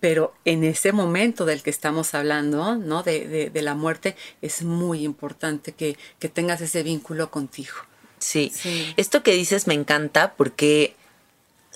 Pero 0.00 0.34
en 0.44 0.64
ese 0.64 0.90
momento 0.90 1.44
del 1.44 1.62
que 1.62 1.70
estamos 1.70 2.12
hablando, 2.14 2.74
¿no? 2.74 3.04
De, 3.04 3.50
de, 3.50 3.62
la 3.62 3.74
muerte, 3.74 4.16
es 4.42 4.64
muy 4.64 5.04
importante 5.04 5.72
que, 5.72 5.96
que 6.18 6.28
tengas 6.28 6.60
ese 6.60 6.82
vínculo 6.82 7.30
contigo. 7.30 7.74
Sí. 8.18 8.52
Esto 8.96 9.22
que 9.22 9.32
dices 9.32 9.66
me 9.66 9.74
encanta 9.74 10.34
porque 10.34 10.96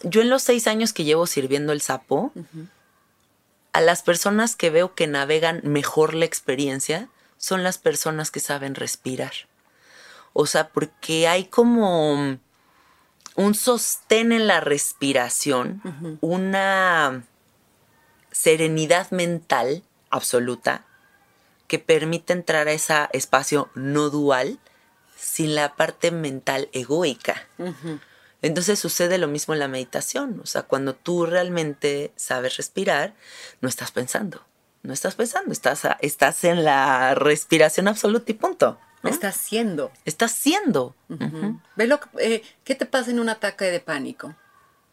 yo 0.02 0.20
en 0.20 0.30
los 0.30 0.42
seis 0.42 0.66
años 0.66 0.92
que 0.92 1.04
llevo 1.04 1.26
sirviendo 1.26 1.72
el 1.72 1.80
sapo, 1.80 2.32
a 3.72 3.80
las 3.80 4.02
personas 4.02 4.56
que 4.56 4.70
veo 4.70 4.94
que 4.94 5.06
navegan 5.06 5.60
mejor 5.64 6.14
la 6.14 6.24
experiencia 6.24 7.08
son 7.38 7.62
las 7.62 7.78
personas 7.78 8.30
que 8.30 8.40
saben 8.40 8.74
respirar. 8.74 9.32
O 10.32 10.46
sea, 10.46 10.68
porque 10.68 11.28
hay 11.28 11.44
como 11.44 12.38
un 13.34 13.54
sostén 13.54 14.32
en 14.32 14.46
la 14.46 14.60
respiración, 14.60 16.18
una 16.20 17.24
serenidad 18.30 19.10
mental 19.10 19.82
absoluta 20.10 20.84
que 21.66 21.78
permite 21.78 22.32
entrar 22.32 22.68
a 22.68 22.72
ese 22.72 23.08
espacio 23.12 23.70
no 23.74 24.10
dual 24.10 24.58
sin 25.40 25.54
la 25.54 25.74
parte 25.74 26.10
mental 26.10 26.68
egoica. 26.72 27.48
Entonces 28.42 28.78
sucede 28.78 29.16
lo 29.16 29.26
mismo 29.26 29.54
en 29.54 29.60
la 29.60 29.68
meditación. 29.68 30.38
O 30.42 30.46
sea, 30.46 30.62
cuando 30.62 30.94
tú 30.94 31.24
realmente 31.24 32.12
sabes 32.14 32.58
respirar, 32.58 33.14
no 33.62 33.68
estás 33.68 33.90
pensando. 33.90 34.44
No 34.82 34.92
estás 34.92 35.14
pensando, 35.14 35.52
estás, 35.52 35.82
estás 36.00 36.44
en 36.44 36.64
la 36.64 37.14
respiración 37.14 37.88
absoluta 37.88 38.30
y 38.32 38.34
punto. 38.34 38.78
Estás 39.02 39.36
siendo. 39.36 39.90
Estás 40.04 40.32
siendo. 40.32 40.94
Eh, 42.18 42.42
¿Qué 42.64 42.74
te 42.74 42.84
pasa 42.84 43.10
en 43.10 43.18
un 43.18 43.30
ataque 43.30 43.64
de 43.66 43.80
pánico? 43.80 44.36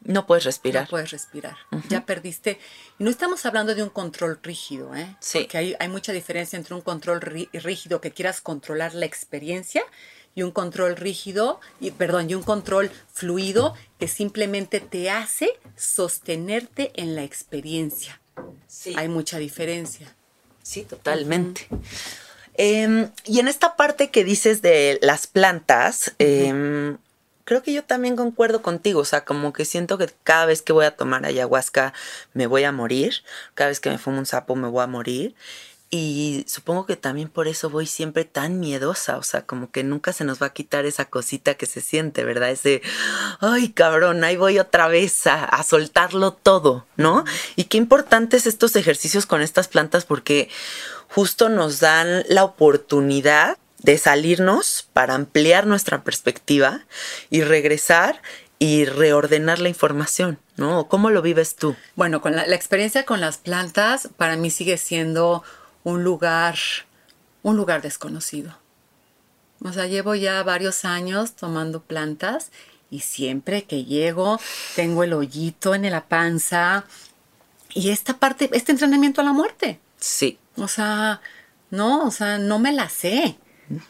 No 0.02 0.26
puedes 0.26 0.46
respirar. 0.46 0.84
No 0.84 0.90
puedes 0.90 1.12
respirar. 1.12 1.58
Ya 1.90 2.06
perdiste. 2.06 2.58
Y 3.00 3.04
no 3.04 3.10
estamos 3.10 3.46
hablando 3.46 3.76
de 3.76 3.84
un 3.84 3.90
control 3.90 4.40
rígido, 4.42 4.96
¿eh? 4.96 5.18
Sí. 5.20 5.40
Porque 5.40 5.58
hay, 5.58 5.76
hay 5.78 5.90
mucha 5.90 6.14
diferencia 6.14 6.56
entre 6.56 6.74
un 6.74 6.82
control 6.82 7.20
rígido 7.20 8.00
que 8.00 8.12
quieras 8.12 8.40
controlar 8.40 8.94
la 8.94 9.06
experiencia 9.06 9.84
y 10.38 10.44
un 10.44 10.52
control 10.52 10.96
rígido, 10.96 11.60
y 11.80 11.90
perdón, 11.90 12.30
y 12.30 12.36
un 12.36 12.44
control 12.44 12.92
fluido 13.12 13.74
que 14.00 14.08
simplemente 14.08 14.80
te 14.80 15.10
hace 15.10 15.50
sostenerte 15.76 16.92
en 16.94 17.16
la 17.16 17.24
experiencia. 17.24 18.22
Sí. 18.68 18.94
Hay 18.96 19.08
mucha 19.08 19.40
diferencia. 19.40 20.16
Sí, 20.62 20.84
totalmente. 20.84 21.68
Em, 22.54 23.10
y 23.26 23.40
en 23.40 23.48
esta 23.48 23.76
parte 23.76 24.12
que 24.12 24.24
dices 24.24 24.62
de 24.62 25.00
las 25.02 25.26
plantas, 25.26 26.14
em, 26.20 27.00
creo 27.44 27.64
que 27.64 27.74
yo 27.74 27.84
también 27.84 28.16
concuerdo 28.16 28.62
contigo, 28.62 29.00
o 29.00 29.06
sea, 29.06 29.26
como 29.26 29.54
que 29.54 29.66
siento 29.66 29.98
que 29.98 30.08
cada 30.24 30.46
vez 30.46 30.62
que 30.62 30.72
voy 30.72 30.86
a 30.86 30.96
tomar 30.96 31.26
ayahuasca 31.26 31.94
me 32.34 32.46
voy 32.46 32.64
a 32.64 32.72
morir, 32.72 33.24
cada 33.56 33.70
vez 33.70 33.80
que 33.80 33.90
me 33.90 33.98
fumo 33.98 34.20
un 34.20 34.28
sapo 34.28 34.56
me 34.56 34.68
voy 34.68 34.84
a 34.84 34.88
morir. 34.88 35.34
Y 35.90 36.44
supongo 36.50 36.86
que 36.86 36.98
también 36.98 37.30
por 37.30 37.48
eso 37.48 37.70
voy 37.70 37.86
siempre 37.86 38.26
tan 38.26 38.60
miedosa, 38.60 39.18
o 39.18 39.24
sea, 39.24 39.46
como 39.46 39.72
que 39.72 39.86
nunca 39.86 40.12
se 40.12 40.26
nos 40.26 40.42
va 40.42 40.48
a 40.48 40.54
quitar 40.54 40.86
esa 40.86 41.06
cosita 41.06 41.54
que 41.54 41.66
se 41.66 41.80
siente, 41.80 42.26
¿verdad? 42.26 42.52
Ese, 42.52 42.82
ay 43.40 43.70
cabrón, 43.70 44.26
ahí 44.26 44.36
voy 44.36 44.60
otra 44.60 44.90
vez 44.90 45.28
a, 45.28 45.64
soltarlo 45.64 46.34
todo, 46.34 46.86
¿no? 46.98 47.24
Y 47.56 47.66
qué 47.66 47.78
importantes 47.78 48.48
estos 48.48 48.76
ejercicios 48.76 49.26
con 49.26 49.42
estas 49.42 49.70
plantas 49.70 50.04
porque 50.04 50.50
justo 51.08 51.48
nos 51.48 51.80
dan 51.80 52.26
la 52.28 52.44
oportunidad 52.44 53.58
de 53.80 53.98
salirnos 53.98 54.90
para 54.92 55.16
ampliar 55.16 55.68
nuestra 55.68 56.04
perspectiva 56.04 56.82
y 57.30 57.44
regresar 57.44 58.22
y 58.60 58.84
reordenar 58.86 59.60
la 59.60 59.70
información, 59.70 60.38
¿no? 60.58 60.90
¿Cómo 60.90 61.12
lo 61.12 61.22
vives 61.22 61.56
tú? 61.56 61.78
Bueno, 61.96 62.22
con 62.22 62.36
la 62.36 62.44
experiencia 62.56 63.06
con 63.06 63.22
las 63.22 63.38
plantas 63.38 64.10
para 64.18 64.36
mí 64.36 64.50
sigue 64.50 64.78
siendo 64.78 65.44
un 65.88 66.04
lugar, 66.04 66.58
un 67.44 67.56
lugar 67.56 67.82
desconocido. 67.82 68.58
O 69.64 69.72
sea, 69.72 69.88
llevo 69.88 70.16
ya 70.16 70.44
varios 70.44 70.84
años 70.84 71.38
tomando 71.38 71.82
plantas 71.82 72.52
y 72.90 73.00
siempre 73.00 73.64
que 73.64 73.86
llego 73.86 74.38
tengo 74.76 75.04
el 75.04 75.14
hoyito 75.14 75.76
en 75.76 75.90
la 75.90 76.10
panza 76.10 76.84
y 77.74 77.92
esta 77.92 78.18
parte, 78.18 78.50
este 78.52 78.74
entrenamiento 78.74 79.22
a 79.22 79.24
la 79.24 79.32
muerte. 79.32 79.80
Sí. 79.98 80.38
O 80.58 80.68
sea, 80.68 81.22
no, 81.70 82.04
o 82.06 82.12
sea, 82.12 82.38
no 82.38 82.60
me 82.60 82.74
la 82.74 82.90
sé. 82.90 83.38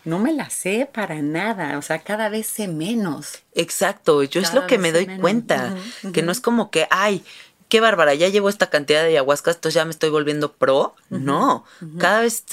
No 0.05 0.19
me 0.19 0.33
la 0.33 0.51
sé 0.51 0.88
para 0.91 1.21
nada, 1.23 1.79
o 1.79 1.81
sea, 1.81 1.99
cada 1.99 2.29
vez 2.29 2.45
sé 2.45 2.67
menos. 2.67 3.39
Exacto, 3.53 4.21
yo 4.23 4.41
es 4.41 4.53
lo 4.53 4.67
que 4.67 4.77
me 4.77 4.91
doy 4.91 5.07
cuenta, 5.19 5.75
que 6.13 6.23
no 6.23 6.31
es 6.31 6.41
como 6.41 6.71
que, 6.71 6.88
ay, 6.89 7.23
qué 7.69 7.82
bárbara, 7.82 8.13
ya 8.13 8.30
llevo 8.30 8.49
esta 8.49 8.69
cantidad 8.69 9.01
de 9.01 9.10
ayahuasca, 9.10 9.51
entonces 9.51 9.73
ya 9.73 9.86
me 9.86 9.91
estoy 9.91 10.10
volviendo 10.10 10.53
pro. 10.53 10.95
no, 11.10 11.65
cada 11.99 12.21
vez, 12.21 12.43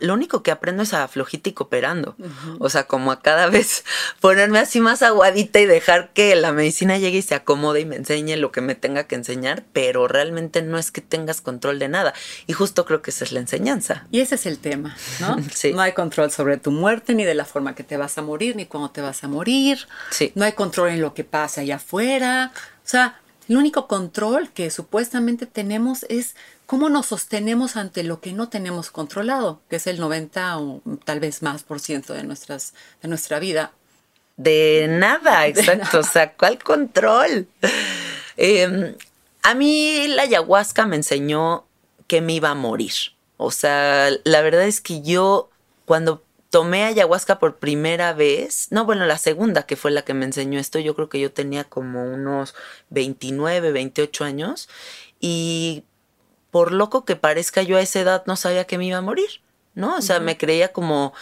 lo 0.00 0.14
único 0.14 0.42
que 0.42 0.50
aprendo 0.50 0.82
es 0.82 0.94
a 0.94 1.06
flojita 1.08 1.48
y 1.48 1.52
cooperando. 1.52 2.16
O 2.58 2.68
sea, 2.68 2.86
como 2.86 3.12
a 3.12 3.20
cada 3.20 3.48
vez 3.48 3.84
ponerme 4.20 4.58
así 4.58 4.80
más 4.80 5.02
aguadita 5.02 5.60
y 5.60 5.66
dejar 5.66 6.12
que 6.12 6.34
la 6.34 6.52
medicina 6.52 6.98
llegue 6.98 7.18
y 7.18 7.22
se 7.22 7.34
acomode 7.34 7.80
y 7.80 7.84
me 7.84 7.96
enseñe 7.96 8.36
lo 8.36 8.50
que 8.50 8.60
me 8.60 8.74
tenga 8.74 9.04
que 9.04 9.14
enseñar, 9.14 9.64
pero 9.72 10.08
realmente 10.08 10.62
no 10.62 10.78
es 10.78 10.90
que 10.90 11.00
tengas 11.00 11.40
control 11.40 11.78
de 11.78 11.88
nada. 11.88 12.14
Y 12.46 12.52
justo 12.52 12.84
creo 12.84 13.02
que 13.02 13.10
esa 13.10 13.24
es 13.24 13.32
la 13.32 13.40
enseñanza. 13.40 14.06
Y 14.10 14.20
ese 14.20 14.34
es 14.34 14.46
el 14.46 14.58
tema, 14.58 14.96
¿no? 15.20 15.36
sí. 15.52 15.72
No 15.72 15.82
hay 15.82 15.92
control 15.92 16.30
sobre 16.30 16.56
tu 16.56 16.70
muerte, 16.70 17.14
ni 17.14 17.24
de 17.24 17.34
la 17.34 17.44
forma 17.44 17.74
que 17.74 17.84
te 17.84 17.96
vas 17.96 18.18
a 18.18 18.22
morir, 18.22 18.56
ni 18.56 18.66
cuándo 18.66 18.90
te 18.90 19.00
vas 19.00 19.22
a 19.22 19.28
morir. 19.28 19.86
Sí. 20.10 20.32
No 20.34 20.44
hay 20.44 20.52
control 20.52 20.90
en 20.90 21.00
lo 21.00 21.14
que 21.14 21.24
pasa 21.24 21.60
allá 21.60 21.76
afuera. 21.76 22.52
O 22.54 22.86
sea, 22.88 23.20
el 23.48 23.56
único 23.56 23.86
control 23.88 24.50
que 24.50 24.70
supuestamente 24.70 25.46
tenemos 25.46 26.04
es 26.08 26.34
cómo 26.66 26.88
nos 26.88 27.06
sostenemos 27.06 27.76
ante 27.76 28.02
lo 28.02 28.20
que 28.20 28.32
no 28.32 28.48
tenemos 28.48 28.90
controlado, 28.90 29.60
que 29.68 29.76
es 29.76 29.86
el 29.86 30.00
90 30.00 30.58
o 30.58 30.82
tal 31.04 31.20
vez 31.20 31.42
más 31.42 31.62
por 31.62 31.80
ciento 31.80 32.14
de, 32.14 32.24
nuestras, 32.24 32.74
de 33.02 33.08
nuestra 33.08 33.38
vida. 33.38 33.72
De 34.36 34.86
nada, 34.88 35.46
exacto. 35.46 36.00
O 36.00 36.02
sea, 36.02 36.32
¿cuál 36.32 36.58
control? 36.62 37.46
Em, 38.36 38.96
a 39.42 39.54
mí 39.54 40.06
la 40.08 40.22
ayahuasca 40.22 40.86
me 40.86 40.96
enseñó 40.96 41.66
que 42.06 42.20
me 42.20 42.32
iba 42.32 42.50
a 42.50 42.54
morir. 42.54 42.94
O 43.36 43.50
sea, 43.50 44.08
la 44.24 44.40
verdad 44.40 44.64
es 44.64 44.80
que 44.80 45.02
yo 45.02 45.50
cuando 45.84 46.23
tomé 46.54 46.84
ayahuasca 46.84 47.40
por 47.40 47.56
primera 47.56 48.12
vez, 48.12 48.68
no, 48.70 48.84
bueno, 48.84 49.06
la 49.06 49.18
segunda 49.18 49.66
que 49.66 49.74
fue 49.74 49.90
la 49.90 50.02
que 50.02 50.14
me 50.14 50.24
enseñó 50.24 50.60
esto, 50.60 50.78
yo 50.78 50.94
creo 50.94 51.08
que 51.08 51.18
yo 51.18 51.32
tenía 51.32 51.64
como 51.64 52.04
unos 52.04 52.54
29, 52.90 53.72
28 53.72 54.22
años 54.22 54.68
y 55.18 55.82
por 56.52 56.70
loco 56.70 57.04
que 57.04 57.16
parezca 57.16 57.62
yo 57.62 57.76
a 57.76 57.80
esa 57.80 57.98
edad 57.98 58.22
no 58.26 58.36
sabía 58.36 58.68
que 58.68 58.78
me 58.78 58.86
iba 58.86 58.98
a 58.98 59.00
morir, 59.02 59.42
¿no? 59.74 59.96
O 59.96 60.00
sea, 60.00 60.20
me 60.20 60.38
creía 60.38 60.72
como 60.72 61.12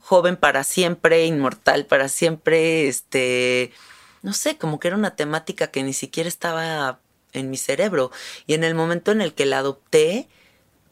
joven 0.00 0.38
para 0.38 0.64
siempre, 0.64 1.26
inmortal 1.26 1.84
para 1.84 2.08
siempre, 2.08 2.88
este, 2.88 3.72
no 4.22 4.32
sé, 4.32 4.56
como 4.56 4.80
que 4.80 4.88
era 4.88 4.96
una 4.96 5.14
temática 5.14 5.66
que 5.66 5.82
ni 5.82 5.92
siquiera 5.92 6.26
estaba 6.26 7.00
en 7.34 7.50
mi 7.50 7.58
cerebro. 7.58 8.12
Y 8.46 8.54
en 8.54 8.64
el 8.64 8.74
momento 8.74 9.12
en 9.12 9.20
el 9.20 9.34
que 9.34 9.44
la 9.44 9.58
adopté, 9.58 10.26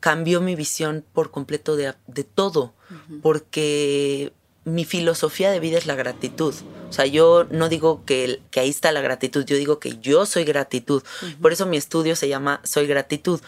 cambió 0.01 0.41
mi 0.41 0.55
visión 0.55 1.05
por 1.13 1.31
completo 1.31 1.77
de, 1.77 1.95
todo, 2.25 2.75
porque 3.23 4.33
mi 4.65 4.85
filosofía 4.85 5.51
de 5.51 5.61
vida 5.61 5.79
es 5.79 5.87
la 5.87 5.95
gratitud. 5.95 6.55
O 6.89 6.93
sea, 6.93 7.07
yo 7.07 7.47
no 7.51 7.69
digo 7.69 8.05
que, 8.05 8.41
que 8.51 8.61
ahí 8.61 8.71
está 8.71 8.93
la 8.93 9.01
gratitud, 9.01 9.45
yo 9.45 9.57
digo 9.57 9.79
que 9.79 9.99
yo 9.99 10.27
soy 10.27 10.45
gratitud. 10.45 11.03
Por 11.41 11.53
eso 11.53 11.67
mi 11.67 11.77
estudio 11.77 12.17
se 12.17 12.29
llama 12.29 12.61
Soy 12.65 12.87
gratitud. 12.87 13.41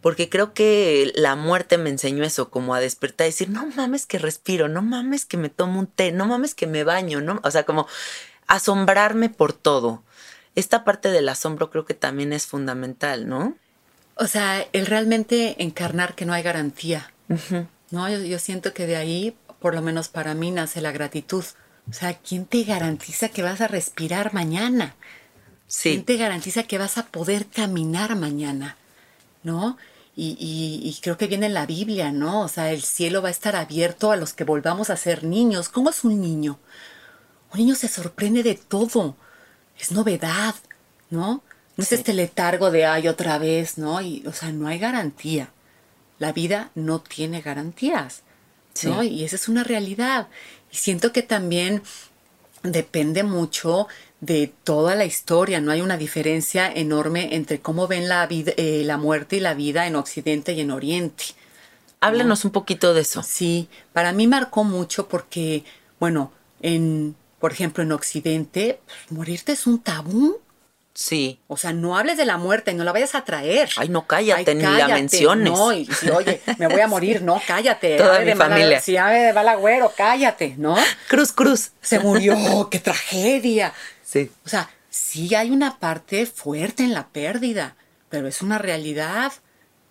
Porque 0.00 0.28
creo 0.28 0.52
que 0.52 1.12
la 1.14 1.36
muerte 1.36 1.78
me 1.78 1.88
enseñó 1.88 2.24
eso, 2.24 2.50
como 2.50 2.74
a 2.74 2.80
despertar 2.80 3.26
y 3.26 3.30
decir, 3.30 3.50
no 3.50 3.66
mames 3.66 4.04
que 4.04 4.18
respiro, 4.18 4.68
no 4.68 4.82
mames 4.82 5.24
que 5.24 5.36
me 5.36 5.48
tomo 5.48 5.78
un 5.78 5.86
té, 5.86 6.10
no 6.10 6.26
mames 6.26 6.56
que 6.56 6.66
me 6.66 6.82
baño, 6.82 7.20
¿no? 7.20 7.40
O 7.44 7.50
sea, 7.52 7.62
como 7.62 7.86
asombrarme 8.48 9.28
por 9.30 9.52
todo. 9.52 10.02
Esta 10.56 10.82
parte 10.84 11.12
del 11.12 11.28
asombro 11.28 11.70
creo 11.70 11.84
que 11.84 11.94
también 11.94 12.32
es 12.32 12.46
fundamental, 12.46 13.28
¿no? 13.28 13.56
O 14.16 14.26
sea, 14.26 14.66
el 14.72 14.86
realmente 14.86 15.62
encarnar 15.62 16.14
que 16.14 16.26
no 16.26 16.32
hay 16.32 16.42
garantía, 16.42 17.12
¿no? 17.90 18.08
Yo, 18.08 18.38
siento 18.38 18.74
que 18.74 18.86
de 18.86 18.96
ahí, 18.96 19.36
por 19.58 19.74
lo 19.74 19.82
menos 19.82 20.08
para 20.08 20.34
mí, 20.34 20.50
nace 20.50 20.80
la 20.80 20.92
gratitud. 20.92 21.44
O 21.88 21.92
sea, 21.92 22.14
¿quién 22.14 22.44
te 22.44 22.64
garantiza 22.64 23.28
que 23.30 23.42
vas 23.42 23.60
a 23.60 23.68
respirar 23.68 24.34
mañana? 24.34 24.94
Sí. 25.66 25.90
¿Quién 25.90 26.04
te 26.04 26.16
garantiza 26.16 26.64
que 26.64 26.78
vas 26.78 26.98
a 26.98 27.06
poder 27.06 27.46
caminar 27.46 28.14
mañana? 28.16 28.76
¿No? 29.42 29.78
Y, 30.14 30.36
y, 30.38 31.00
creo 31.00 31.16
que 31.16 31.26
viene 31.26 31.46
en 31.46 31.54
la 31.54 31.64
Biblia, 31.64 32.12
¿no? 32.12 32.42
O 32.42 32.48
sea, 32.48 32.70
el 32.70 32.82
cielo 32.82 33.22
va 33.22 33.28
a 33.28 33.30
estar 33.30 33.56
abierto 33.56 34.12
a 34.12 34.16
los 34.16 34.34
que 34.34 34.44
volvamos 34.44 34.90
a 34.90 34.96
ser 34.96 35.24
niños. 35.24 35.70
¿Cómo 35.70 35.88
es 35.88 36.04
un 36.04 36.20
niño? 36.20 36.58
Un 37.52 37.60
niño 37.60 37.74
se 37.74 37.88
sorprende 37.88 38.42
de 38.42 38.54
todo. 38.54 39.16
Es 39.78 39.90
novedad, 39.90 40.54
¿no? 41.08 41.42
No 41.76 41.84
es 41.84 41.92
este 41.92 42.12
letargo 42.12 42.70
de 42.70 42.84
ay 42.84 43.08
otra 43.08 43.38
vez, 43.38 43.78
¿no? 43.78 44.00
Y, 44.00 44.24
o 44.26 44.32
sea, 44.32 44.52
no 44.52 44.68
hay 44.68 44.78
garantía. 44.78 45.50
La 46.18 46.32
vida 46.32 46.70
no 46.74 47.00
tiene 47.00 47.40
garantías, 47.40 48.22
¿no? 48.84 49.02
Y 49.02 49.24
esa 49.24 49.36
es 49.36 49.48
una 49.48 49.64
realidad. 49.64 50.28
Y 50.70 50.76
siento 50.76 51.12
que 51.12 51.22
también 51.22 51.82
depende 52.62 53.22
mucho 53.22 53.88
de 54.20 54.52
toda 54.62 54.94
la 54.94 55.04
historia, 55.04 55.60
no 55.60 55.72
hay 55.72 55.80
una 55.80 55.96
diferencia 55.96 56.72
enorme 56.72 57.34
entre 57.34 57.60
cómo 57.60 57.88
ven 57.88 58.08
la, 58.08 58.24
vida, 58.28 58.52
eh, 58.56 58.82
la 58.84 58.96
muerte 58.96 59.36
y 59.36 59.40
la 59.40 59.54
vida 59.54 59.88
en 59.88 59.96
Occidente 59.96 60.52
y 60.52 60.60
en 60.60 60.70
Oriente. 60.70 61.24
Háblenos 62.00 62.44
un 62.44 62.52
poquito 62.52 62.94
de 62.94 63.00
eso. 63.00 63.22
Sí, 63.24 63.68
para 63.92 64.12
mí 64.12 64.28
marcó 64.28 64.62
mucho 64.62 65.08
porque, 65.08 65.64
bueno, 65.98 66.32
en, 66.60 67.16
por 67.40 67.50
ejemplo, 67.50 67.82
en 67.82 67.90
Occidente, 67.90 68.80
pues, 68.86 69.12
morirte 69.18 69.52
es 69.52 69.66
un 69.66 69.80
tabú. 69.80 70.38
Sí. 70.94 71.40
O 71.48 71.56
sea, 71.56 71.72
no 71.72 71.96
hables 71.96 72.18
de 72.18 72.26
la 72.26 72.36
muerte, 72.36 72.74
no 72.74 72.84
la 72.84 72.92
vayas 72.92 73.14
a 73.14 73.24
traer. 73.24 73.70
Ay, 73.76 73.88
no, 73.88 74.06
cállate, 74.06 74.54
ni 74.54 74.62
la 74.62 74.88
menciones. 74.88 75.52
No, 75.52 75.72
y, 75.72 75.88
oye, 76.14 76.42
me 76.58 76.68
voy 76.68 76.80
a 76.80 76.86
morir, 76.86 77.22
no, 77.22 77.40
cállate. 77.46 77.96
Toda 77.98 78.20
mi 78.20 78.34
familia. 78.34 78.80
si 78.80 78.96
ave 78.96 79.20
de 79.20 79.32
balagüero, 79.32 79.92
cállate, 79.96 80.54
¿no? 80.58 80.76
Cruz, 81.08 81.32
cruz. 81.32 81.70
Se 81.80 81.98
murió, 81.98 82.36
qué 82.70 82.78
tragedia. 82.78 83.72
Sí. 84.04 84.30
O 84.44 84.48
sea, 84.48 84.68
sí 84.90 85.34
hay 85.34 85.50
una 85.50 85.78
parte 85.78 86.26
fuerte 86.26 86.82
en 86.82 86.92
la 86.92 87.08
pérdida, 87.08 87.74
pero 88.10 88.28
es 88.28 88.42
una 88.42 88.58
realidad, 88.58 89.32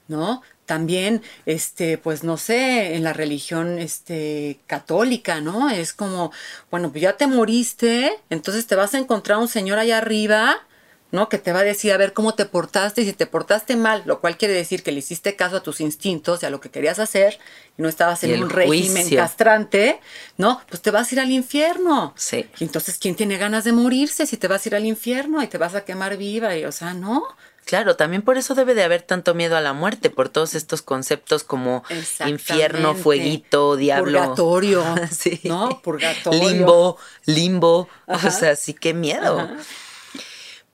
¿no? 0.07 0.43
También, 0.67 1.23
este, 1.47 1.97
pues 1.97 2.23
no 2.23 2.37
sé, 2.37 2.95
en 2.95 3.03
la 3.03 3.11
religión 3.11 3.79
este, 3.79 4.59
católica, 4.67 5.41
¿no? 5.41 5.71
Es 5.71 5.93
como, 5.93 6.31
bueno, 6.69 6.91
pues 6.91 7.01
ya 7.01 7.17
te 7.17 7.25
moriste, 7.25 8.11
entonces 8.29 8.67
te 8.67 8.75
vas 8.75 8.93
a 8.93 8.99
encontrar 8.99 9.39
un 9.39 9.47
señor 9.47 9.79
allá 9.79 9.97
arriba 9.97 10.61
¿no? 11.11 11.29
Que 11.29 11.37
te 11.37 11.51
va 11.51 11.59
a 11.59 11.63
decir 11.63 11.91
a 11.91 11.97
ver 11.97 12.13
cómo 12.13 12.33
te 12.33 12.45
portaste 12.45 13.01
y 13.01 13.05
si 13.05 13.13
te 13.13 13.25
portaste 13.25 13.75
mal, 13.75 14.03
lo 14.05 14.19
cual 14.21 14.37
quiere 14.37 14.53
decir 14.53 14.83
que 14.83 14.91
le 14.91 14.99
hiciste 14.99 15.35
caso 15.35 15.57
a 15.57 15.63
tus 15.63 15.81
instintos 15.81 16.41
y 16.41 16.45
a 16.45 16.49
lo 16.49 16.61
que 16.61 16.69
querías 16.69 16.99
hacer 16.99 17.37
y 17.77 17.81
no 17.81 17.89
estabas 17.89 18.23
en 18.23 18.41
un 18.41 18.49
régimen 18.49 19.09
castrante, 19.15 19.99
¿no? 20.37 20.61
Pues 20.69 20.81
te 20.81 20.91
vas 20.91 21.11
a 21.11 21.15
ir 21.15 21.19
al 21.19 21.31
infierno. 21.31 22.13
Sí. 22.15 22.45
Y 22.59 22.63
entonces, 22.63 22.97
¿quién 22.97 23.15
tiene 23.15 23.37
ganas 23.37 23.63
de 23.63 23.73
morirse 23.73 24.25
si 24.25 24.37
te 24.37 24.47
vas 24.47 24.65
a 24.65 24.69
ir 24.69 24.75
al 24.75 24.85
infierno 24.85 25.43
y 25.43 25.47
te 25.47 25.57
vas 25.57 25.75
a 25.75 25.81
quemar 25.85 26.17
viva? 26.17 26.55
Y, 26.55 26.65
o 26.65 26.71
sea, 26.71 26.93
¿no? 26.93 27.23
Claro, 27.65 27.95
también 27.95 28.21
por 28.21 28.37
eso 28.37 28.55
debe 28.55 28.73
de 28.73 28.83
haber 28.83 29.03
tanto 29.03 29.33
miedo 29.33 29.55
a 29.55 29.61
la 29.61 29.73
muerte, 29.73 30.09
por 30.09 30.29
todos 30.29 30.55
estos 30.55 30.81
conceptos 30.81 31.43
como 31.43 31.83
infierno, 32.25 32.95
fueguito, 32.95 33.75
diablo. 33.75 34.19
Purgatorio. 34.19 34.83
sí. 35.11 35.39
¿No? 35.43 35.81
Purgatorio. 35.81 36.49
Limbo, 36.49 36.97
limbo. 37.25 37.87
O 38.07 38.31
sea, 38.31 38.55
sí, 38.55 38.73
qué 38.73 38.93
miedo. 38.93 39.49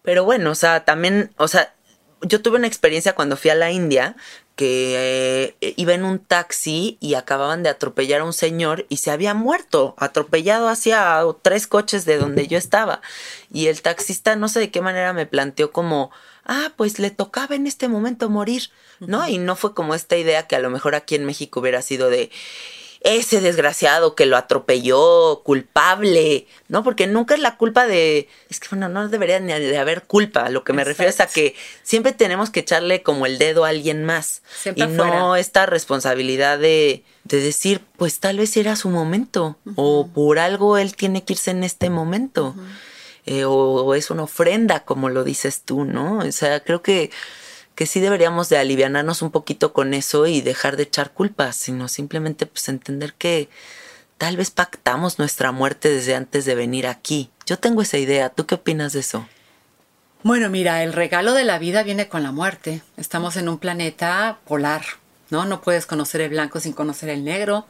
Pero 0.07 0.23
bueno, 0.23 0.51
o 0.51 0.55
sea, 0.55 0.85
también, 0.85 1.33
o 1.35 1.49
sea, 1.49 1.73
yo 2.21 2.41
tuve 2.41 2.57
una 2.57 2.67
experiencia 2.67 3.13
cuando 3.13 3.35
fui 3.35 3.51
a 3.51 3.55
la 3.55 3.71
India 3.71 4.15
que 4.55 5.53
eh, 5.59 5.73
iba 5.75 5.95
en 5.95 6.05
un 6.05 6.19
taxi 6.19 6.97
y 7.01 7.15
acababan 7.15 7.61
de 7.61 7.67
atropellar 7.67 8.21
a 8.21 8.23
un 8.23 8.31
señor 8.31 8.85
y 8.87 8.97
se 8.97 9.11
había 9.11 9.33
muerto, 9.33 9.95
atropellado 9.97 10.69
hacia 10.69 11.21
tres 11.41 11.67
coches 11.67 12.05
de 12.05 12.19
donde 12.19 12.47
yo 12.47 12.57
estaba. 12.57 13.01
Y 13.51 13.67
el 13.67 13.81
taxista 13.81 14.37
no 14.37 14.47
sé 14.47 14.61
de 14.61 14.71
qué 14.71 14.79
manera 14.79 15.11
me 15.11 15.25
planteó 15.25 15.73
como, 15.73 16.09
ah, 16.45 16.71
pues 16.77 16.99
le 16.99 17.11
tocaba 17.11 17.55
en 17.55 17.67
este 17.67 17.89
momento 17.89 18.29
morir, 18.29 18.69
¿no? 19.01 19.27
Y 19.27 19.39
no 19.39 19.57
fue 19.57 19.73
como 19.73 19.93
esta 19.93 20.15
idea 20.15 20.47
que 20.47 20.55
a 20.55 20.59
lo 20.59 20.69
mejor 20.69 20.95
aquí 20.95 21.15
en 21.15 21.25
México 21.25 21.59
hubiera 21.59 21.81
sido 21.81 22.09
de, 22.09 22.31
ese 23.01 23.41
desgraciado 23.41 24.15
que 24.15 24.25
lo 24.25 24.37
atropelló, 24.37 25.41
culpable, 25.43 26.47
¿no? 26.67 26.83
Porque 26.83 27.07
nunca 27.07 27.35
es 27.35 27.39
la 27.39 27.57
culpa 27.57 27.87
de, 27.87 28.27
es 28.49 28.59
que 28.59 28.67
bueno, 28.71 28.89
no 28.89 29.07
debería 29.07 29.39
ni 29.39 29.53
de 29.53 29.77
haber 29.77 30.03
culpa, 30.03 30.49
lo 30.49 30.63
que 30.63 30.73
me 30.73 30.83
refiero 30.83 31.09
es 31.09 31.19
a 31.19 31.27
que 31.27 31.55
siempre 31.83 32.11
tenemos 32.11 32.49
que 32.49 32.61
echarle 32.61 33.03
como 33.03 33.25
el 33.25 33.37
dedo 33.37 33.65
a 33.65 33.69
alguien 33.69 34.03
más 34.03 34.41
y 34.75 34.83
no 34.87 35.35
esta 35.35 35.65
responsabilidad 35.65 36.59
de, 36.59 37.03
de, 37.23 37.41
decir, 37.41 37.81
pues 37.97 38.19
tal 38.19 38.37
vez 38.37 38.55
era 38.57 38.75
su 38.75 38.89
momento 38.89 39.57
o 39.75 40.07
por 40.07 40.39
algo 40.39 40.77
él 40.77 40.95
tiene 40.95 41.23
que 41.23 41.33
irse 41.33 41.51
en 41.51 41.63
este 41.63 41.89
momento. 41.89 42.55
Eh, 43.29 43.43
o 43.43 43.93
es 43.93 44.09
una 44.09 44.23
ofrenda, 44.23 44.85
como 44.85 45.09
lo 45.09 45.25
dices 45.25 45.63
tú, 45.63 45.83
¿no? 45.83 46.19
O 46.19 46.31
sea, 46.31 46.61
creo 46.61 46.81
que 46.81 47.11
que 47.77 47.85
sí 47.85 47.99
deberíamos 47.99 48.49
de 48.49 48.57
alivianarnos 48.57 49.21
un 49.21 49.29
poquito 49.29 49.71
con 49.71 49.93
eso 49.93 50.25
y 50.25 50.41
dejar 50.41 50.77
de 50.77 50.83
echar 50.83 51.11
culpas, 51.11 51.55
sino 51.55 51.87
simplemente 51.87 52.47
pues 52.47 52.67
entender 52.69 53.13
que 53.13 53.49
tal 54.17 54.35
vez 54.35 54.49
pactamos 54.49 55.19
nuestra 55.19 55.51
muerte 55.51 55.87
desde 55.87 56.15
antes 56.15 56.45
de 56.45 56.55
venir 56.55 56.87
aquí. 56.87 57.29
Yo 57.45 57.59
tengo 57.59 57.83
esa 57.83 57.99
idea, 57.99 58.29
¿tú 58.29 58.47
qué 58.47 58.55
opinas 58.55 58.93
de 58.93 59.01
eso? 59.01 59.27
Bueno, 60.23 60.49
mira, 60.49 60.83
el 60.83 60.91
regalo 60.91 61.33
de 61.35 61.43
la 61.43 61.59
vida 61.59 61.83
viene 61.83 62.07
con 62.07 62.23
la 62.23 62.31
muerte. 62.31 62.81
Estamos 62.97 63.37
en 63.37 63.47
un 63.47 63.59
planeta 63.59 64.39
polar, 64.47 64.81
¿no? 65.29 65.45
No 65.45 65.61
puedes 65.61 65.85
conocer 65.85 66.21
el 66.21 66.31
blanco 66.31 66.59
sin 66.59 66.73
conocer 66.73 67.09
el 67.09 67.23
negro, 67.23 67.67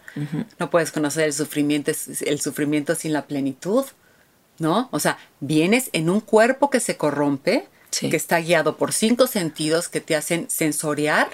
no 0.57 0.69
puedes 0.69 0.93
conocer 0.93 1.25
el 1.25 1.33
sufrimiento, 1.33 1.91
el 2.21 2.39
sufrimiento 2.39 2.95
sin 2.95 3.11
la 3.11 3.25
plenitud, 3.25 3.83
¿no? 4.57 4.87
O 4.93 5.01
sea, 5.01 5.17
vienes 5.41 5.89
en 5.91 6.09
un 6.09 6.21
cuerpo 6.21 6.69
que 6.69 6.79
se 6.79 6.95
corrompe, 6.95 7.67
que 7.91 8.15
está 8.15 8.39
guiado 8.39 8.77
por 8.77 8.93
cinco 8.93 9.27
sentidos 9.27 9.89
que 9.89 10.01
te 10.01 10.15
hacen 10.15 10.49
sensoriar, 10.49 11.29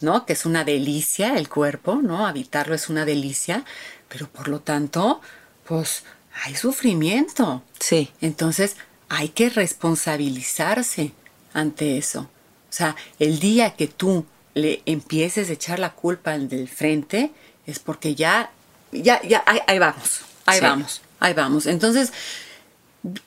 ¿no? 0.00 0.26
Que 0.26 0.32
es 0.32 0.46
una 0.46 0.64
delicia 0.64 1.36
el 1.36 1.48
cuerpo, 1.48 1.96
¿no? 1.96 2.26
Habitarlo 2.26 2.74
es 2.74 2.88
una 2.88 3.04
delicia, 3.04 3.64
pero 4.08 4.28
por 4.28 4.48
lo 4.48 4.60
tanto, 4.60 5.20
pues 5.64 6.04
hay 6.44 6.54
sufrimiento. 6.54 7.62
Sí. 7.80 8.10
Entonces 8.20 8.76
hay 9.08 9.30
que 9.30 9.50
responsabilizarse 9.50 11.12
ante 11.52 11.98
eso. 11.98 12.20
O 12.20 12.72
sea, 12.76 12.96
el 13.18 13.38
día 13.38 13.74
que 13.74 13.86
tú 13.86 14.26
le 14.54 14.82
empieces 14.86 15.50
a 15.50 15.52
echar 15.52 15.78
la 15.78 15.92
culpa 15.92 16.32
al 16.32 16.48
del 16.48 16.68
frente, 16.68 17.30
es 17.66 17.78
porque 17.78 18.14
ya, 18.14 18.50
ya, 18.92 19.20
ya, 19.22 19.44
ahí, 19.46 19.78
vamos, 19.78 20.20
ahí 20.46 20.60
vamos, 20.60 21.02
ahí 21.20 21.34
vamos. 21.34 21.66
Entonces, 21.66 22.12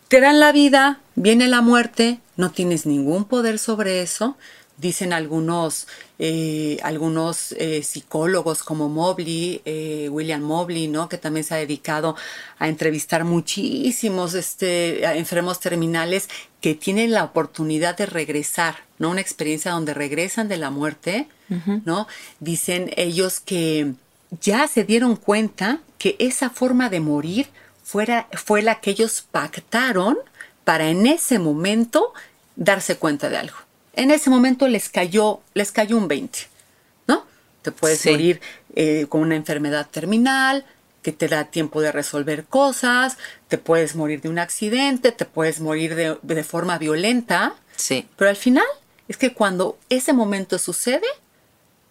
te 0.08 0.22
dan 0.22 0.40
la 0.40 0.52
vida, 0.52 1.00
viene 1.16 1.48
la 1.48 1.62
muerte, 1.62 2.20
no 2.38 2.52
tienes 2.52 2.86
ningún 2.86 3.26
poder 3.26 3.60
sobre 3.60 4.02
eso. 4.02 4.38
Dicen 4.78 5.12
algunos, 5.12 5.88
eh, 6.20 6.78
algunos 6.84 7.52
eh, 7.58 7.84
psicólogos 7.84 8.64
como 8.64 8.88
Mobley, 8.88 9.62
eh, 9.66 10.08
William 10.10 10.42
Mobley, 10.42 10.88
¿no? 10.88 11.10
que 11.10 11.18
también 11.18 11.44
se 11.44 11.54
ha 11.54 11.58
dedicado 11.58 12.16
a 12.60 12.70
entrevistar 12.70 13.26
muchísimos 13.26 14.36
este, 14.36 15.04
enfermos 15.18 15.60
terminales 15.60 16.30
que 16.62 16.76
tienen 16.76 17.12
la 17.12 17.26
oportunidad 17.26 17.98
de 17.98 18.06
regresar, 18.06 18.78
¿no? 19.00 19.10
Una 19.10 19.22
experiencia 19.22 19.72
donde 19.72 19.94
regresan 19.94 20.48
de 20.48 20.58
la 20.58 20.70
muerte, 20.70 21.28
¿no? 21.86 22.08
Dicen 22.40 22.92
ellos 22.96 23.40
que 23.40 23.94
ya 24.42 24.68
se 24.68 24.84
dieron 24.84 25.16
cuenta 25.16 25.80
que 25.98 26.16
esa 26.20 26.50
forma 26.50 26.90
de 26.90 27.00
morir 27.00 27.48
fuera, 27.90 28.28
fue 28.34 28.62
la 28.62 28.80
que 28.82 28.92
ellos 28.92 29.26
pactaron 29.32 30.16
para 30.64 30.90
en 30.90 31.08
ese 31.08 31.40
momento 31.40 32.14
darse 32.56 32.98
cuenta 32.98 33.30
de 33.30 33.38
algo. 33.38 33.58
En 33.94 34.12
ese 34.12 34.30
momento 34.30 34.68
les 34.68 34.90
cayó, 34.90 35.40
les 35.56 35.72
cayó 35.72 35.98
un 35.98 36.08
20, 36.08 36.40
¿no? 37.08 37.26
Te 37.64 37.72
puedes 37.72 38.00
Sí. 38.02 38.12
morir 38.12 38.42
eh, 38.76 39.08
con 39.10 39.22
una 39.22 39.36
enfermedad 39.36 39.88
terminal, 39.90 40.64
que 41.02 41.12
te 41.12 41.28
da 41.28 41.46
tiempo 41.46 41.82
de 41.82 41.92
resolver 41.92 42.46
cosas, 42.46 43.18
te 43.48 43.58
puedes 43.58 43.96
morir 43.96 44.22
de 44.22 44.30
un 44.30 44.38
accidente, 44.38 45.12
te 45.12 45.26
puedes 45.26 45.60
morir 45.60 45.96
de, 45.96 46.18
de 46.22 46.44
forma 46.44 46.78
violenta, 46.78 47.56
Sí. 47.76 48.08
pero 48.18 48.30
al 48.30 48.36
final 48.36 48.66
es 49.08 49.18
que 49.18 49.34
cuando 49.34 49.80
ese 49.90 50.14
momento 50.14 50.60
sucede, 50.60 51.08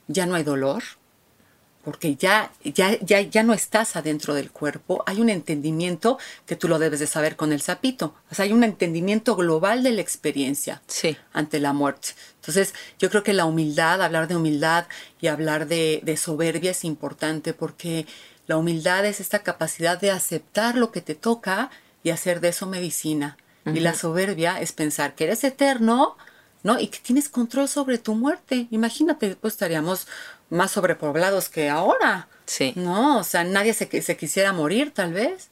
ya 0.07 0.27
no 0.27 0.37
hay 0.37 0.45
dolor, 0.45 0.85
porque 1.89 2.17
ya, 2.17 2.53
ya, 2.63 2.99
ya, 3.01 3.23
ya 3.23 3.43
no 3.43 3.55
estás 3.55 3.97
adentro 3.97 4.35
del 4.35 4.51
cuerpo. 4.51 5.03
Hay 5.07 5.23
un 5.23 5.31
entendimiento 5.31 6.19
que 6.45 6.55
tú 6.55 6.69
lo 6.69 6.79
debes 6.79 7.01
de 7.01 7.07
saber 7.07 7.35
con 7.35 7.51
el 7.51 7.63
sapito. 7.63 8.15
O 8.31 8.35
sea, 8.35 8.45
hay 8.45 8.53
un 8.53 8.63
entendimiento 8.63 9.37
global 9.37 9.83
de 9.83 9.93
la 9.93 10.03
experiencia 10.03 10.83
Sí. 10.87 11.17
ante 11.33 11.61
la 11.61 11.73
muerte. 11.73 12.09
Entonces, 12.43 12.75
yo 12.99 13.09
creo 13.09 13.23
que 13.23 13.33
la 13.33 13.47
humildad, 13.47 14.03
hablar 14.03 14.29
de 14.29 14.37
humildad 14.37 14.85
y 15.19 15.29
hablar 15.29 15.67
de, 15.67 16.03
de 16.05 16.19
soberbia 16.19 16.73
es 16.73 16.85
importante 16.85 17.55
porque 17.55 18.05
la 18.47 18.59
humildad 18.59 19.07
es 19.07 19.19
esta 19.19 19.39
capacidad 19.43 19.99
de 19.99 20.11
aceptar 20.11 20.77
lo 20.77 20.93
que 20.93 21.01
te 21.01 21.15
toca 21.15 21.71
y 22.03 22.11
hacer 22.11 22.43
de 22.43 22.49
eso 22.49 22.67
medicina. 22.67 23.39
Y 23.65 23.81
la 23.81 23.95
soberbia 23.95 24.61
es 24.61 24.73
pensar 24.73 25.15
que 25.15 25.25
eres 25.25 25.43
eterno, 25.43 26.19
¿no? 26.63 26.79
Y 26.79 26.89
que 26.89 26.99
tienes 26.99 27.31
control 27.31 27.67
sobre 27.67 27.97
tu 27.97 28.15
muerte. 28.15 28.67
Imagínate, 28.71 29.37
pues 29.37 29.55
estaríamos 29.55 30.07
más 30.51 30.71
sobrepoblados 30.73 31.49
que 31.49 31.69
ahora. 31.69 32.29
Sí. 32.47 32.73
No, 32.77 33.19
o 33.19 33.25
sea, 33.25 33.45
nadie 33.45 33.75
se, 33.75 34.03
se 34.03 34.17
quisiera 34.17 34.53
morir, 34.53 34.93
tal 34.93 35.13
vez. 35.13 35.51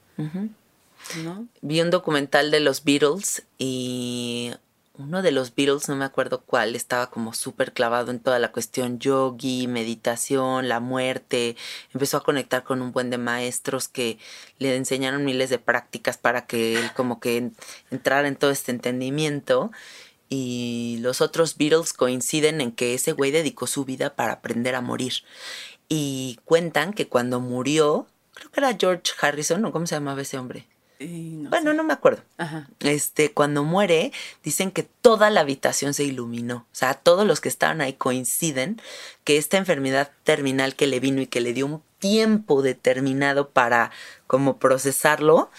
¿No? 1.23 1.47
Vi 1.61 1.81
un 1.81 1.91
documental 1.91 2.51
de 2.51 2.61
los 2.61 2.83
Beatles 2.83 3.43
y 3.59 4.53
uno 4.99 5.21
de 5.21 5.31
los 5.31 5.55
Beatles, 5.55 5.89
no 5.91 5.95
me 5.97 6.07
acuerdo 6.07 6.41
cuál, 6.41 6.75
estaba 6.75 7.11
como 7.11 7.35
súper 7.35 7.73
clavado 7.75 8.11
en 8.11 8.19
toda 8.19 8.39
la 8.39 8.51
cuestión 8.51 8.99
yogi, 8.99 9.67
meditación, 9.69 10.69
la 10.69 10.81
muerte. 10.81 11.55
Empezó 11.93 12.17
a 12.17 12.23
conectar 12.23 12.65
con 12.65 12.81
un 12.81 12.93
buen 12.93 13.11
de 13.11 13.19
maestros 13.19 13.89
que 13.89 14.19
le 14.59 14.75
enseñaron 14.75 15.25
miles 15.25 15.51
de 15.51 15.59
prácticas 15.59 16.17
para 16.17 16.47
que 16.47 16.79
él 16.79 16.91
como 16.97 17.21
que 17.21 17.37
en- 17.37 17.57
entrara 17.91 18.27
en 18.27 18.37
todo 18.37 18.51
este 18.51 18.73
entendimiento. 18.73 19.71
Y 20.29 20.99
los 21.01 21.20
otros 21.20 21.57
Beatles 21.57 21.93
coinciden 21.93 22.61
en 22.61 22.72
que 22.72 22.95
ese 22.95 23.12
güey 23.12 23.31
dedicó 23.31 23.66
su 23.66 23.85
vida 23.85 24.14
para 24.14 24.33
aprender 24.35 24.74
a 24.74 24.81
morir. 24.81 25.12
Y 25.89 26.39
cuentan 26.45 26.93
que 26.93 27.07
cuando 27.09 27.41
murió, 27.41 28.07
creo 28.35 28.51
que 28.51 28.61
era 28.61 28.77
George 28.79 29.12
Harrison, 29.20 29.64
¿o 29.64 29.72
cómo 29.72 29.87
se 29.87 29.95
llamaba 29.95 30.22
ese 30.22 30.39
hombre? 30.39 30.66
Y 30.99 31.37
no 31.43 31.51
Bueno, 31.51 31.70
sé. 31.72 31.77
no 31.77 31.85
me 31.85 31.93
acuerdo. 31.93 32.22
Ajá. 32.39 32.68
Este, 32.81 33.31
cuando 33.33 33.62
muere, 33.64 34.12
dicen 34.43 34.70
que 34.70 34.83
toda 34.83 35.29
la 35.31 35.43
habitación 35.43 35.95
se 35.95 36.05
iluminó. 36.05 36.57
O 36.72 36.74
sea, 36.74 36.95
todos 36.95 37.27
los 37.27 37.41
que 37.41 37.49
estaban 37.51 37.81
ahí 37.83 37.93
coinciden 37.93 38.81
que 39.22 39.37
esta 39.37 39.59
enfermedad 39.59 40.11
terminal 40.24 40.74
que 40.74 40.87
le 40.87 40.99
vino 40.99 41.20
y 41.20 41.27
que 41.27 41.41
le 41.43 41.53
dio 41.53 41.66
un 41.66 41.83
tiempo 41.99 42.62
determinado 42.62 43.51
para 43.51 43.91
como 44.27 44.59
procesarlo, 44.59 45.51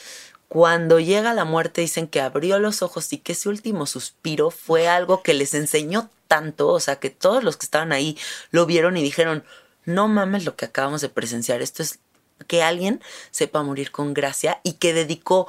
cuando 0.47 0.99
llega 0.99 1.33
la 1.33 1.45
muerte 1.45 1.81
dicen 1.81 2.07
que 2.07 2.21
abrió 2.21 2.59
los 2.59 2.81
ojos 2.81 3.11
y 3.11 3.17
que 3.17 3.33
ese 3.33 3.49
último 3.49 3.85
suspiro 3.85 4.49
fue 4.49 4.87
algo 4.87 5.21
que 5.21 5.33
les 5.33 5.53
enseñó 5.53 6.09
tanto, 6.27 6.69
o 6.69 6.79
sea, 6.79 6.99
que 6.99 7.09
todos 7.09 7.43
los 7.43 7.57
que 7.57 7.65
estaban 7.65 7.91
ahí 7.91 8.17
lo 8.51 8.65
vieron 8.65 8.97
y 8.97 9.03
dijeron, 9.03 9.43
no 9.85 10.07
mames 10.07 10.45
lo 10.45 10.55
que 10.55 10.65
acabamos 10.65 11.01
de 11.01 11.09
presenciar, 11.09 11.61
esto 11.61 11.83
es 11.83 11.99
que 12.47 12.63
alguien 12.63 13.01
sepa 13.31 13.63
morir 13.63 13.91
con 13.91 14.13
gracia 14.13 14.59
y 14.63 14.73
que 14.73 14.93
dedicó 14.93 15.47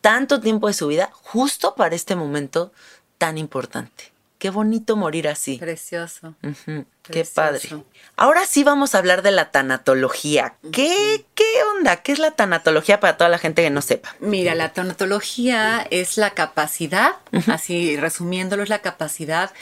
tanto 0.00 0.40
tiempo 0.40 0.68
de 0.68 0.74
su 0.74 0.86
vida 0.86 1.10
justo 1.12 1.74
para 1.74 1.94
este 1.94 2.14
momento 2.14 2.72
tan 3.18 3.36
importante. 3.38 4.12
Qué 4.38 4.50
bonito 4.50 4.94
morir 4.96 5.26
así. 5.26 5.58
Precioso. 5.58 6.34
Qué 6.42 6.84
Precioso. 7.02 7.34
padre. 7.34 7.68
Ahora 8.16 8.46
sí 8.46 8.62
vamos 8.62 8.94
a 8.94 8.98
hablar 8.98 9.22
de 9.22 9.32
la 9.32 9.50
tanatología. 9.50 10.54
¿Qué, 10.72 11.24
¿Qué 11.34 11.44
onda? 11.76 11.96
¿Qué 12.02 12.12
es 12.12 12.20
la 12.20 12.30
tanatología 12.30 13.00
para 13.00 13.16
toda 13.16 13.28
la 13.30 13.38
gente 13.38 13.62
que 13.62 13.70
no 13.70 13.82
sepa? 13.82 14.14
Mira, 14.20 14.54
la 14.54 14.72
tanatología 14.72 15.86
es 15.90 16.16
la 16.18 16.30
capacidad, 16.30 17.16
así 17.48 17.96
resumiéndolo, 17.96 18.62
es 18.62 18.68
la 18.68 18.78
capacidad 18.80 19.52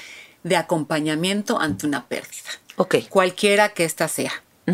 de 0.42 0.56
acompañamiento 0.56 1.58
ante 1.60 1.86
una 1.86 2.06
pérdida. 2.06 2.50
Ok, 2.76 2.96
Cualquiera 3.08 3.70
que 3.70 3.84
ésta 3.84 4.08
sea. 4.08 4.32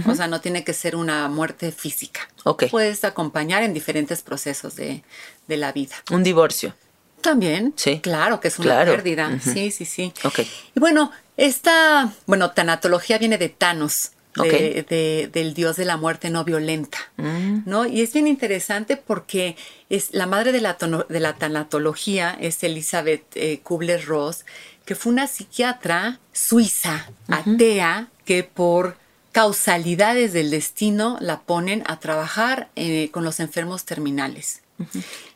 O 0.09 0.15
sea, 0.15 0.27
no 0.27 0.41
tiene 0.41 0.65
que 0.65 0.73
ser 0.73 0.97
una 0.97 1.29
muerte 1.29 1.71
física. 1.71 2.27
Ok. 2.45 2.65
Puedes 2.71 3.05
acompañar 3.05 3.63
en 3.63 3.75
diferentes 3.75 4.23
procesos 4.23 4.75
de, 4.75 5.05
de 5.49 5.57
la 5.59 5.71
vida. 5.71 5.95
un 6.11 6.23
divorcio. 6.25 6.75
También. 7.23 7.73
Sí. 7.77 8.01
Claro 8.01 8.41
que 8.41 8.49
es 8.49 8.59
una 8.59 8.67
Claro. 8.75 8.93
pérdida. 8.93 9.39
Sí, 9.41 9.71
sí, 9.71 9.85
sí. 9.85 10.13
Ok. 10.25 10.41
Y 10.75 10.81
bueno, 10.81 11.11
esta, 11.37 12.13
bueno, 12.27 12.51
tanatología 12.51 13.17
viene 13.19 13.39
de 13.39 13.49
Thanos, 13.49 14.11
de- 14.35 15.29
del 15.33 15.53
dios 15.55 15.77
de 15.77 15.85
la 15.85 15.97
muerte 15.99 16.31
no 16.31 16.43
violenta, 16.45 16.99
Mm. 17.19 17.61
¿no? 17.67 17.87
Y 17.87 18.01
es 18.01 18.13
bien 18.15 18.27
interesante 18.27 18.97
porque 18.97 19.57
es 19.91 20.09
la 20.13 20.27
madre 20.27 20.53
de 20.53 20.61
la, 20.63 20.79
tono- 20.79 21.05
de 21.09 21.21
la 21.21 21.35
tanatología 21.35 22.37
es 22.41 22.63
Elizabeth 22.65 23.25
eh, 23.35 23.61
Kubler-Ross, 23.63 24.45
que 24.87 24.95
fue 24.95 25.13
una 25.13 25.27
psiquiatra 25.27 26.19
suiza, 26.33 27.11
atea, 27.29 28.09
que 28.25 28.43
por 28.43 28.97
causalidades 29.33 30.33
del 30.33 30.51
destino 30.51 31.19
la 31.21 31.41
ponen 31.41 31.83
a 31.87 32.01
trabajar 32.01 32.69
eh, 32.75 33.11
con 33.13 33.25
los 33.25 33.39
enfermos 33.39 33.85
terminales. 33.85 34.61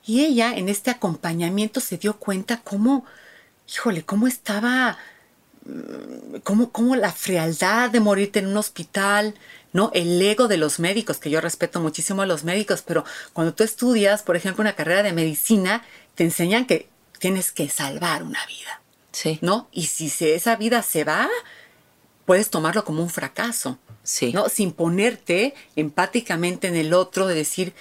Y 0.06 0.24
ella 0.24 0.56
en 0.56 0.68
este 0.68 0.90
acompañamiento 0.90 1.80
se 1.80 1.98
dio 1.98 2.18
cuenta 2.18 2.60
cómo, 2.62 3.04
híjole, 3.68 4.04
cómo 4.04 4.26
estaba 4.26 4.98
cómo, 6.44 6.70
cómo 6.70 6.94
la 6.96 7.12
frialdad 7.12 7.90
de 7.90 8.00
morirte 8.00 8.38
en 8.38 8.46
un 8.46 8.56
hospital, 8.56 9.34
¿no? 9.72 9.90
El 9.94 10.20
ego 10.22 10.46
de 10.48 10.56
los 10.58 10.78
médicos, 10.78 11.18
que 11.18 11.30
yo 11.30 11.40
respeto 11.40 11.80
muchísimo 11.80 12.22
a 12.22 12.26
los 12.26 12.44
médicos, 12.44 12.82
pero 12.86 13.04
cuando 13.32 13.52
tú 13.52 13.64
estudias, 13.64 14.22
por 14.22 14.36
ejemplo, 14.36 14.62
una 14.62 14.76
carrera 14.76 15.02
de 15.02 15.12
medicina, 15.12 15.84
te 16.14 16.24
enseñan 16.24 16.66
que 16.66 16.88
tienes 17.18 17.50
que 17.50 17.68
salvar 17.68 18.22
una 18.22 18.44
vida, 18.46 18.80
Sí. 19.12 19.38
¿no? 19.42 19.68
Y 19.72 19.86
si 19.86 20.08
se- 20.08 20.34
esa 20.34 20.54
vida 20.56 20.82
se 20.82 21.02
va, 21.04 21.28
puedes 22.26 22.48
tomarlo 22.50 22.84
como 22.84 23.02
un 23.02 23.10
fracaso, 23.10 23.78
Sí. 24.02 24.32
¿no? 24.32 24.48
Sin 24.48 24.70
ponerte 24.72 25.54
empáticamente 25.74 26.68
en 26.68 26.76
el 26.76 26.94
otro 26.94 27.26
de 27.26 27.34
decir, 27.34 27.74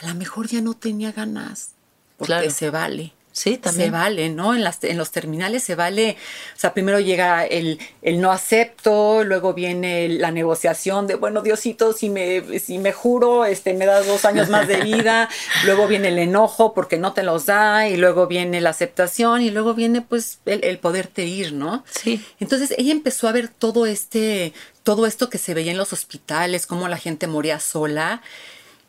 a 0.00 0.06
lo 0.08 0.14
mejor 0.14 0.48
ya 0.48 0.60
no 0.60 0.74
tenía 0.74 1.12
ganas, 1.12 1.70
porque 2.16 2.26
Claro. 2.32 2.50
se 2.50 2.70
vale. 2.70 3.12
Sí, 3.34 3.56
también. 3.56 3.86
Se 3.86 3.90
vale, 3.90 4.28
¿no? 4.28 4.54
En, 4.54 4.62
las, 4.62 4.84
en 4.84 4.98
los 4.98 5.10
terminales 5.10 5.64
se 5.64 5.74
vale, 5.74 6.18
o 6.54 6.60
sea, 6.60 6.74
primero 6.74 7.00
llega 7.00 7.46
el, 7.46 7.78
el 8.02 8.20
no 8.20 8.30
acepto, 8.30 9.24
luego 9.24 9.54
viene 9.54 10.06
la 10.10 10.30
negociación 10.30 11.06
de, 11.06 11.14
bueno, 11.14 11.40
Diosito, 11.40 11.94
si 11.94 12.10
me, 12.10 12.58
si 12.58 12.76
me 12.76 12.92
juro, 12.92 13.46
este, 13.46 13.72
me 13.72 13.86
das 13.86 14.06
dos 14.06 14.26
años 14.26 14.50
más 14.50 14.68
de 14.68 14.82
vida, 14.82 15.30
luego 15.64 15.86
viene 15.88 16.08
el 16.08 16.18
enojo 16.18 16.74
porque 16.74 16.98
no 16.98 17.14
te 17.14 17.22
los 17.22 17.46
da, 17.46 17.88
y 17.88 17.96
luego 17.96 18.26
viene 18.26 18.60
la 18.60 18.68
aceptación, 18.68 19.40
y 19.40 19.50
luego 19.50 19.72
viene 19.72 20.02
pues 20.02 20.38
el, 20.44 20.62
el 20.62 20.78
poderte 20.78 21.24
ir, 21.24 21.54
¿no? 21.54 21.84
Sí. 21.90 22.22
Entonces 22.38 22.74
ella 22.76 22.92
empezó 22.92 23.28
a 23.28 23.32
ver 23.32 23.48
todo 23.48 23.86
este, 23.86 24.52
todo 24.82 25.06
esto 25.06 25.30
que 25.30 25.38
se 25.38 25.54
veía 25.54 25.72
en 25.72 25.78
los 25.78 25.94
hospitales, 25.94 26.66
cómo 26.66 26.86
la 26.86 26.98
gente 26.98 27.26
moría 27.28 27.60
sola, 27.60 28.20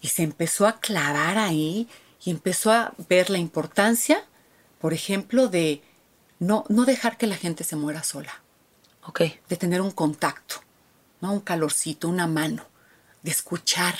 y 0.04 0.10
se 0.10 0.22
empezó 0.22 0.68
a 0.68 0.80
clavar 0.82 1.38
ahí 1.38 1.88
y 2.24 2.30
empezó 2.30 2.74
a 2.74 2.94
ver 3.10 3.30
la 3.30 3.38
importancia, 3.38 4.22
por 4.80 4.94
ejemplo, 4.94 5.48
de 5.48 5.82
no, 6.40 6.66
no 6.68 6.84
dejar 6.84 7.18
que 7.18 7.26
la 7.26 7.38
gente 7.38 7.64
se 7.64 7.78
muera 7.78 8.04
sola, 8.04 8.42
Ok. 9.08 9.22
de 9.48 9.56
tener 9.56 9.80
un 9.80 9.92
contacto, 9.92 10.56
¿no? 11.22 11.32
Un 11.32 11.40
calorcito, 11.40 12.10
una 12.10 12.28
mano, 12.28 12.66
de 13.22 13.32
escuchar, 13.32 13.96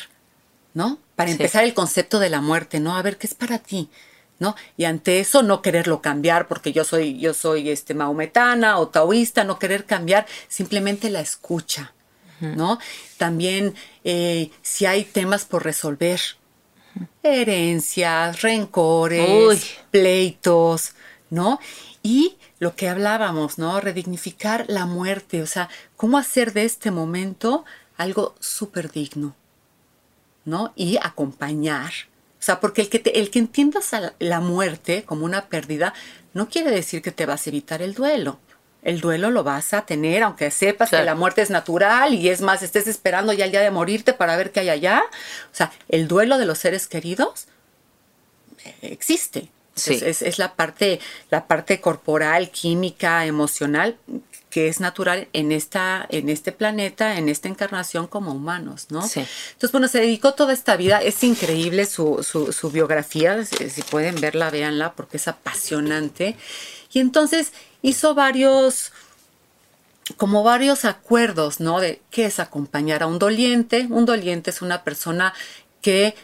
¿no? 0.74 1.00
Para 1.16 1.30
Sí. 1.30 1.38
empezar 1.38 1.64
el 1.64 1.74
concepto 1.74 2.20
de 2.20 2.30
la 2.30 2.42
muerte, 2.42 2.82
¿no? 2.82 2.98
A 2.98 3.02
ver, 3.02 3.18
¿qué 3.18 3.26
es 3.26 3.34
para 3.34 3.60
ti? 3.60 3.90
¿No? 4.40 4.58
Y 4.76 4.84
ante 4.84 5.22
eso 5.22 5.42
no 5.42 5.62
quererlo 5.62 6.02
cambiar 6.02 6.50
porque 6.50 6.74
yo 6.74 6.84
soy, 6.84 7.18
yo 7.18 7.34
soy 7.34 7.70
este 7.70 7.94
maometana 7.94 8.78
o 8.78 8.90
taoísta, 8.90 9.46
no 9.46 9.58
querer 9.58 9.86
cambiar, 9.86 10.26
simplemente 10.50 11.10
la 11.10 11.22
escucha, 11.22 11.94
¿no? 12.42 12.80
También 13.18 13.76
eh, 14.04 14.52
si 14.62 14.86
hay 14.86 15.04
temas 15.06 15.46
por 15.46 15.64
resolver, 15.64 16.20
herencias, 17.22 18.42
rencores, 18.42 19.48
Uy. 19.48 19.62
pleitos, 19.92 20.94
¿no? 21.30 21.60
Y 22.02 22.36
lo 22.60 22.76
que 22.76 22.90
hablábamos, 22.90 23.58
¿no? 23.58 23.80
Redignificar 23.80 24.66
la 24.68 24.86
muerte, 24.86 25.42
o 25.42 25.48
sea, 25.48 25.70
cómo 25.96 26.18
hacer 26.18 26.54
de 26.54 26.66
este 26.66 26.92
momento 26.92 27.64
algo 27.98 28.36
súper 28.40 28.92
digno, 28.92 29.36
¿no? 30.46 30.74
Y 30.76 30.98
acompañar. 31.02 31.92
O 32.40 32.46
sea, 32.46 32.60
porque 32.60 32.82
el 32.82 32.90
que, 32.90 33.00
te- 33.00 33.20
el 33.20 33.30
que 33.30 33.40
entiendas 33.40 33.94
a 33.94 34.14
la 34.20 34.42
muerte 34.42 35.04
como 35.04 35.24
una 35.26 35.46
pérdida 35.46 35.94
no 36.34 36.50
quiere 36.50 36.72
decir 36.72 37.02
que 37.02 37.12
te 37.12 37.26
vas 37.26 37.48
a 37.48 37.50
evitar 37.50 37.82
el 37.82 37.94
duelo. 37.94 38.40
El 38.84 39.00
duelo 39.00 39.32
lo 39.32 39.44
vas 39.44 39.74
a 39.74 39.86
tener, 39.86 40.24
aunque 40.24 40.52
sepas 40.52 40.90
que 40.90 41.04
la 41.04 41.16
muerte 41.16 41.42
es 41.42 41.50
natural 41.50 42.14
y 42.14 42.30
es 42.30 42.42
más, 42.42 42.64
estés 42.64 42.88
esperando 42.88 43.32
ya 43.34 43.46
el 43.46 43.52
día 43.52 43.62
de 43.62 43.72
morirte 43.72 44.14
para 44.14 44.36
ver 44.36 44.52
qué 44.52 44.62
hay 44.62 44.70
allá. 44.70 45.04
O 45.52 45.56
sea, 45.56 45.72
el 45.90 46.08
duelo 46.08 46.38
de 46.38 46.46
los 46.46 46.60
seres 46.60 46.88
queridos 46.88 47.48
eh, 48.66 48.76
existe. 48.82 49.50
Es, 49.88 50.38
la, 50.38 50.54
parte, 50.54 51.00
la 51.32 51.48
parte 51.48 51.82
corporal, 51.82 52.52
química, 52.52 53.26
emocional 53.26 53.98
que 54.52 54.68
es 54.68 54.80
natural 54.80 55.28
en, 55.34 55.52
esta, 55.52 56.06
en 56.12 56.30
este 56.30 56.52
planeta, 56.52 57.18
en 57.18 57.28
esta 57.28 57.48
encarnación 57.48 58.06
como 58.06 58.34
humanos, 58.34 58.86
¿no? 58.92 59.02
Sí. 59.02 59.26
Entonces, 59.54 59.72
bueno, 59.72 59.88
se 59.88 60.02
dedicó 60.02 60.36
toda 60.36 60.54
esta 60.54 60.78
vida, 60.78 61.02
es 61.02 61.24
increíble 61.24 61.88
su, 61.88 62.22
su 62.24 62.70
biografía, 62.70 63.44
si 63.46 63.82
pueden 63.82 64.22
verla, 64.22 64.52
véanla, 64.52 64.94
porque 64.94 65.18
es 65.18 65.28
apasionante. 65.28 66.38
Y 66.92 67.00
entonces 67.00 67.52
hizo 67.84 68.16
varios, 68.16 68.92
como 70.18 70.44
varios 70.44 70.86
acuerdos, 70.86 71.60
¿no? 71.60 71.80
De 71.80 72.02
qué 72.10 72.26
es 72.26 72.40
acompañar 72.40 73.04
a 73.04 73.08
un 73.08 73.20
doliente. 73.20 73.86
Un 73.92 74.08
doliente 74.08 74.50
es 74.50 74.64
una 74.64 74.84
persona 74.84 75.36
que 75.82 76.16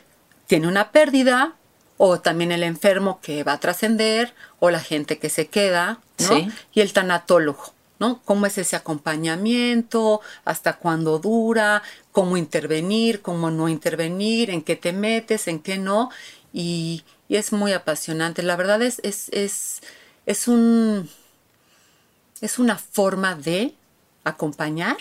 tiene 0.48 0.68
una 0.68 0.92
pérdida, 0.92 1.54
o 1.98 2.22
también 2.22 2.52
el 2.52 2.64
enfermo 2.64 3.20
que 3.22 3.44
va 3.44 3.54
a 3.54 3.60
trascender, 3.60 4.34
o 4.60 4.72
la 4.72 4.80
gente 4.80 5.20
que 5.20 5.30
se 5.30 5.48
queda, 5.48 6.00
¿no? 6.18 6.48
Y 6.74 6.82
el 6.82 6.94
tanatólogo, 6.94 7.74
¿no? 8.00 8.22
¿Cómo 8.24 8.46
es 8.46 8.58
ese 8.58 8.76
acompañamiento? 8.76 10.22
¿Hasta 10.46 10.78
cuándo 10.78 11.20
dura? 11.20 11.84
¿Cómo 12.14 12.38
intervenir? 12.38 13.22
¿Cómo 13.22 13.52
no 13.52 13.68
intervenir? 13.68 14.50
¿En 14.50 14.62
qué 14.62 14.78
te 14.78 14.94
metes? 14.94 15.48
¿En 15.48 15.60
qué 15.60 15.78
no? 15.78 16.10
Y, 16.54 17.04
es 17.28 17.52
muy 17.52 17.74
apasionante. 17.74 18.42
La 18.42 18.56
verdad 18.56 18.82
es, 18.82 19.00
es, 19.04 19.30
es, 19.30 19.82
es, 20.26 20.48
un, 20.48 21.08
es 22.42 22.60
una 22.60 22.78
forma 22.78 23.36
de 23.36 23.76
acompañar, 24.24 24.98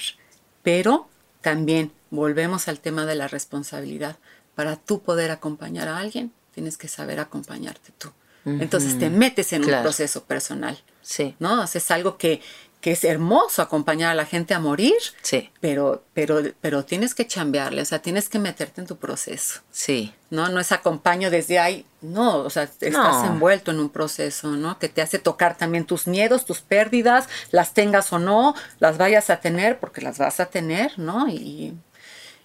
pero 0.63 1.09
también 1.41 1.93
volvemos 2.11 2.69
al 2.69 2.81
tema 2.81 3.07
de 3.07 3.15
la 3.15 3.29
responsabilidad. 3.29 4.17
Para 4.55 4.77
tú 4.77 5.03
poder 5.03 5.31
acompañar 5.31 5.89
a 5.89 5.99
alguien, 5.99 6.33
tienes 6.53 6.77
que 6.77 6.89
saber 6.89 7.21
acompañarte 7.21 7.93
tú. 7.99 8.11
Entonces 8.45 8.99
te 8.99 9.11
metes 9.11 9.53
en 9.53 9.63
un 9.63 9.83
proceso 9.83 10.25
personal. 10.25 10.83
Sí. 11.03 11.37
¿No? 11.39 11.61
Haces 11.61 11.91
algo 11.91 12.17
que, 12.17 12.41
que 12.81 12.93
es 12.93 13.03
hermoso 13.03 13.61
acompañar 13.61 14.13
a 14.13 14.15
la 14.15 14.25
gente 14.25 14.55
a 14.55 14.61
morir, 14.61 14.95
sí. 15.23 15.51
pero, 15.61 16.05
pero, 16.15 16.41
pero 16.61 16.85
tienes 16.85 17.15
que 17.15 17.27
chambearle, 17.27 17.83
o 17.83 17.85
sea, 17.85 18.01
tienes 18.01 18.29
que 18.29 18.39
meterte 18.39 18.81
en 18.81 18.87
tu 18.87 18.97
proceso. 18.97 19.61
Sí. 19.71 20.15
No, 20.31 20.49
no 20.49 20.61
es 20.61 20.71
acompaño 20.71 21.31
desde 21.31 21.59
ahí, 21.59 21.85
no, 22.03 22.39
o 22.39 22.51
sea, 22.51 22.65
estás 22.65 23.25
envuelto 23.25 23.73
en 23.73 23.81
un 23.81 23.91
proceso, 23.91 24.53
¿no? 24.53 24.79
Que 24.79 24.89
te 24.89 25.03
hace 25.03 25.19
tocar 25.19 25.57
también 25.57 25.87
tus 25.87 26.07
miedos, 26.07 26.45
tus 26.45 26.61
pérdidas, 26.61 27.29
las 27.51 27.75
tengas 27.75 28.13
o 28.13 28.19
no, 28.21 28.55
las 28.79 28.99
vayas 28.99 29.31
a 29.31 29.41
tener, 29.41 29.81
porque 29.81 30.01
las 30.01 30.19
vas 30.19 30.39
a 30.39 30.47
tener, 30.47 30.99
¿no? 30.99 31.29
Y, 31.29 31.75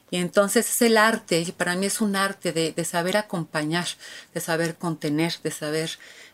y 0.09 0.17
entonces 0.17 0.67
es 0.67 0.81
el 0.81 0.97
arte, 0.97 1.41
y 1.41 1.51
para 1.51 1.75
mí 1.75 1.85
es 1.85 2.01
un 2.01 2.15
arte 2.15 2.53
de, 2.53 2.71
de 2.71 2.85
saber 2.85 3.17
acompañar, 3.17 3.87
de 4.33 4.39
saber 4.39 4.75
contener, 4.75 5.33
de 5.43 5.51
saber, 5.51 5.91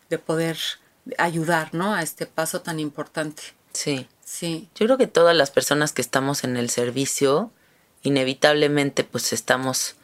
de 0.08 0.18
poder 0.18 0.56
ayudar, 1.18 1.74
¿no? 1.74 1.94
A 1.94 2.02
este 2.02 2.24
paso 2.24 2.62
tan 2.62 2.80
importante. 2.80 3.42
Sí. 3.72 4.06
Sí. 4.24 4.68
Yo 4.76 4.86
creo 4.86 4.98
que 4.98 5.06
todas 5.06 5.36
las 5.36 5.50
personas 5.50 5.92
que 5.92 6.02
estamos 6.02 6.44
en 6.44 6.56
el 6.56 6.70
servicio, 6.70 7.50
inevitablemente 8.02 9.04
pues 9.04 9.32
estamos 9.32 9.96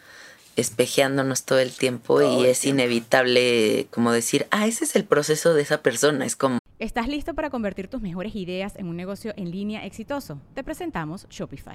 espejeándonos 0.56 1.44
todo 1.44 1.58
el 1.58 1.70
tiempo 1.72 2.22
y 2.22 2.46
es 2.46 2.64
inevitable 2.64 3.86
como 3.90 4.10
decir, 4.10 4.46
ah, 4.50 4.66
ese 4.66 4.84
es 4.84 4.96
el 4.96 5.04
proceso 5.04 5.54
de 5.54 5.62
esa 5.62 5.82
persona, 5.82 6.24
es 6.24 6.34
como... 6.34 6.58
¿Estás 6.78 7.08
listo 7.08 7.34
para 7.34 7.50
convertir 7.50 7.88
tus 7.88 8.00
mejores 8.00 8.34
ideas 8.34 8.74
en 8.76 8.88
un 8.88 8.96
negocio 8.96 9.32
en 9.36 9.50
línea 9.50 9.84
exitoso? 9.84 10.40
Te 10.54 10.64
presentamos 10.64 11.26
Shopify. 11.28 11.74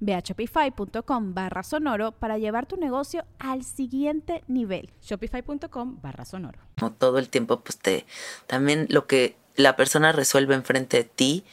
Ve 0.00 0.14
a 0.14 0.20
shopify.com 0.20 1.34
barra 1.34 1.62
sonoro 1.62 2.12
para 2.12 2.38
llevar 2.38 2.66
tu 2.66 2.76
negocio 2.76 3.24
al 3.38 3.64
siguiente 3.64 4.44
nivel. 4.48 4.90
Shopify.com 5.02 6.00
barra 6.00 6.24
sonoro. 6.24 6.58
todo 6.98 7.18
el 7.18 7.28
tiempo, 7.28 7.60
pues 7.60 7.78
te, 7.78 8.06
también 8.46 8.86
lo 8.90 9.06
que 9.06 9.36
la 9.56 9.76
persona 9.76 10.12
resuelve 10.12 10.54
enfrente 10.54 10.98
de 10.98 11.04
ti 11.04 11.44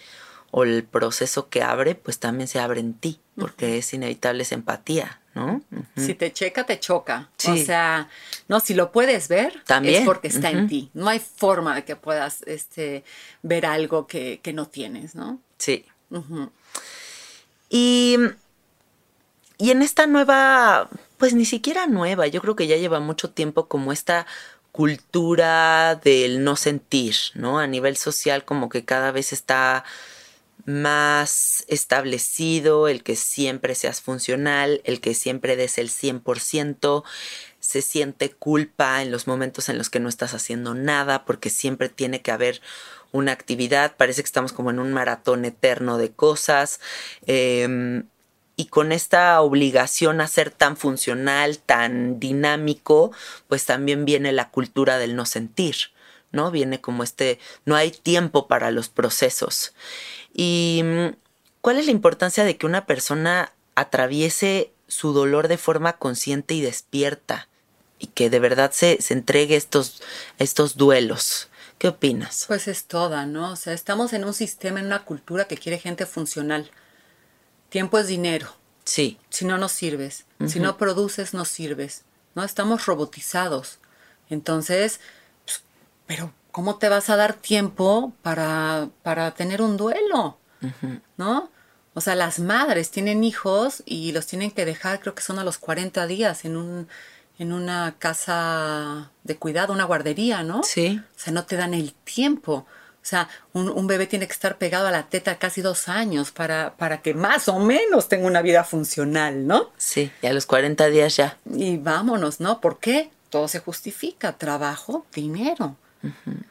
o 0.51 0.63
el 0.63 0.83
proceso 0.85 1.49
que 1.49 1.63
abre, 1.63 1.95
pues 1.95 2.19
también 2.19 2.47
se 2.47 2.59
abre 2.59 2.79
en 2.79 2.93
ti, 2.93 3.19
porque 3.35 3.77
es 3.77 3.93
inevitable 3.93 4.43
esa 4.43 4.55
empatía, 4.55 5.19
¿no? 5.33 5.61
Si 5.97 6.13
te 6.13 6.31
checa, 6.31 6.65
te 6.65 6.79
choca. 6.79 7.29
O 7.49 7.57
sea, 7.57 8.07
no, 8.47 8.61
si 8.61 8.73
lo 8.73 8.93
puedes 8.93 9.27
ver, 9.27 9.61
¿También? 9.65 9.95
es 9.95 10.05
porque 10.05 10.29
está 10.29 10.51
en 10.51 10.67
ti. 10.67 10.91
No 10.93 11.09
hay 11.09 11.19
forma 11.19 11.75
de 11.75 11.83
que 11.83 11.97
puedas 11.97 12.41
este, 12.43 13.03
ver 13.41 13.65
algo 13.65 14.07
que, 14.07 14.39
que 14.41 14.53
no 14.53 14.67
tienes, 14.67 15.13
¿no? 15.13 15.41
Sí. 15.57 15.85
Y, 17.77 18.15
y 19.57 19.71
en 19.71 19.81
esta 19.81 20.07
nueva, 20.07 20.89
pues 21.17 21.33
ni 21.33 21.43
siquiera 21.43 21.87
nueva, 21.87 22.25
yo 22.25 22.39
creo 22.39 22.55
que 22.55 22.67
ya 22.67 22.77
lleva 22.77 23.01
mucho 23.01 23.31
tiempo 23.31 23.67
como 23.67 23.91
esta 23.91 24.25
cultura 24.71 25.95
del 25.95 26.45
no 26.45 26.55
sentir, 26.55 27.15
¿no? 27.33 27.59
A 27.59 27.67
nivel 27.67 27.97
social 27.97 28.45
como 28.45 28.69
que 28.69 28.85
cada 28.85 29.11
vez 29.11 29.33
está 29.33 29.83
más 30.63 31.65
establecido, 31.67 32.87
el 32.87 33.03
que 33.03 33.17
siempre 33.17 33.75
seas 33.75 33.99
funcional, 33.99 34.79
el 34.85 35.01
que 35.01 35.13
siempre 35.13 35.57
des 35.57 35.77
el 35.77 35.89
100%, 35.89 37.03
se 37.59 37.81
siente 37.81 38.31
culpa 38.31 39.01
en 39.01 39.11
los 39.11 39.27
momentos 39.27 39.67
en 39.67 39.77
los 39.77 39.89
que 39.89 39.99
no 39.99 40.07
estás 40.07 40.33
haciendo 40.33 40.75
nada, 40.75 41.25
porque 41.25 41.49
siempre 41.49 41.89
tiene 41.89 42.21
que 42.21 42.31
haber 42.31 42.61
una 43.15 43.31
actividad, 43.31 43.95
parece 43.97 44.21
que 44.21 44.27
estamos 44.27 44.53
como 44.53 44.69
en 44.69 44.79
un 44.79 44.93
maratón 44.93 45.45
eterno 45.45 45.97
de 45.97 46.11
cosas. 46.11 46.79
Em, 47.25 48.03
y 48.57 48.65
con 48.65 48.91
esta 48.91 49.41
obligación 49.41 50.21
a 50.21 50.27
ser 50.27 50.49
tan 50.51 50.77
funcional, 50.77 51.59
tan 51.59 52.19
dinámico, 52.19 53.11
pues 53.47 53.65
también 53.65 54.05
viene 54.05 54.31
la 54.31 54.49
cultura 54.49 54.97
del 54.97 55.15
no 55.15 55.25
sentir, 55.25 55.75
¿no? 56.31 56.51
Viene 56.51 56.79
como 56.79 57.03
este, 57.03 57.39
no 57.65 57.75
hay 57.75 57.91
tiempo 57.91 58.47
para 58.47 58.71
los 58.71 58.87
procesos. 58.87 59.73
¿Y 60.33 60.81
mm, 60.83 61.15
cuál 61.61 61.79
es 61.79 61.85
la 61.85 61.91
importancia 61.91 62.43
de 62.43 62.57
que 62.57 62.65
una 62.65 62.85
persona 62.85 63.51
atraviese 63.75 64.71
su 64.87 65.11
dolor 65.11 65.47
de 65.47 65.57
forma 65.57 65.97
consciente 65.97 66.53
y 66.53 66.61
despierta? 66.61 67.49
Y 67.99 68.07
que 68.07 68.29
de 68.29 68.39
verdad 68.39 68.71
se, 68.71 69.01
se 69.01 69.13
entregue 69.13 69.55
estos, 69.55 70.01
estos 70.37 70.77
duelos. 70.77 71.49
¿Qué 71.77 71.89
opinas? 71.89 72.45
Pues 72.47 72.67
es 72.67 72.85
toda, 72.85 73.25
¿no? 73.25 73.51
O 73.51 73.55
sea, 73.55 73.73
estamos 73.73 74.13
en 74.13 74.23
un 74.23 74.33
sistema, 74.33 74.79
en 74.79 74.87
una 74.87 75.03
cultura 75.03 75.45
que 75.45 75.57
quiere 75.57 75.77
gente 75.77 76.05
funcional. 76.05 76.71
Tiempo 77.69 77.99
es 77.99 78.07
dinero. 78.07 78.47
Sí. 78.85 79.19
Si 79.29 79.45
no, 79.45 79.57
no 79.57 79.67
sirves. 79.67 80.25
Si 80.47 80.59
no 80.59 80.77
produces, 80.77 81.33
no 81.33 81.43
sirves. 81.43 82.03
¿No? 82.33 82.43
Estamos 82.43 82.85
robotizados. 82.85 83.79
Entonces, 84.29 84.99
pues, 85.45 85.63
pero 86.05 86.33
¿cómo 86.51 86.77
te 86.77 86.89
vas 86.89 87.09
a 87.09 87.15
dar 87.15 87.33
tiempo 87.33 88.13
para, 88.21 88.89
para 89.03 89.31
tener 89.31 89.61
un 89.61 89.77
duelo? 89.77 90.37
¿No? 91.17 91.51
O 91.93 92.01
sea, 92.01 92.15
las 92.15 92.39
madres 92.39 92.91
tienen 92.91 93.23
hijos 93.23 93.83
y 93.85 94.11
los 94.11 94.27
tienen 94.27 94.51
que 94.51 94.65
dejar, 94.65 94.99
creo 94.99 95.15
que 95.15 95.21
son 95.21 95.39
a 95.39 95.43
los 95.43 95.57
40 95.57 96.07
días 96.07 96.43
en 96.43 96.57
un 96.57 96.89
en 97.37 97.53
una 97.53 97.95
casa 97.99 99.11
de 99.23 99.37
cuidado, 99.37 99.73
una 99.73 99.83
guardería, 99.83 100.43
¿no? 100.43 100.63
Sí. 100.63 101.01
O 101.15 101.19
sea, 101.19 101.33
no 101.33 101.45
te 101.45 101.55
dan 101.55 101.73
el 101.73 101.93
tiempo. 101.93 102.65
O 103.05 103.07
sea, 103.07 103.29
un, 103.53 103.85
bebé 103.85 104.07
tiene 104.07 104.25
que 104.25 104.33
estar 104.33 104.57
pegado 104.57 104.87
a 104.87 104.91
la 104.91 105.09
teta 105.09 105.37
casi 105.37 105.61
dos 105.61 105.89
años 105.89 106.31
para, 106.31 106.75
para 106.75 107.03
que 107.03 107.13
más 107.13 107.47
o 107.47 107.59
menos 107.59 108.09
tenga 108.09 108.25
una 108.25 108.41
vida 108.41 108.63
funcional, 108.63 109.45
¿no? 109.45 109.69
Sí, 109.77 110.11
y 110.23 110.25
a 110.25 110.33
los 110.33 110.47
40 110.47 110.87
días 110.87 111.15
ya. 111.15 111.37
Y 111.53 111.77
vámonos, 111.77 112.39
¿no? 112.39 112.59
¿Por 112.61 112.79
qué? 112.79 113.11
Todo 113.29 113.47
se 113.47 113.59
justifica. 113.59 114.37
Trabajo, 114.37 115.05
dinero. 115.13 115.75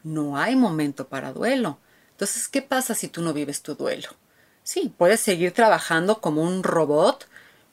No 0.05 0.37
hay 0.37 0.55
momento 0.55 1.09
para 1.09 1.33
duelo. 1.33 1.79
Entonces, 2.13 2.47
¿qué 2.47 2.63
pasa 2.63 2.95
si 2.95 3.09
tú 3.09 3.23
no 3.23 3.33
vives 3.33 3.63
tu 3.63 3.75
duelo? 3.75 4.11
Sí, 4.63 4.95
puedes 4.97 5.21
seguir 5.21 5.53
trabajando 5.53 6.21
como 6.21 6.43
un 6.43 6.63
robot, 6.63 7.27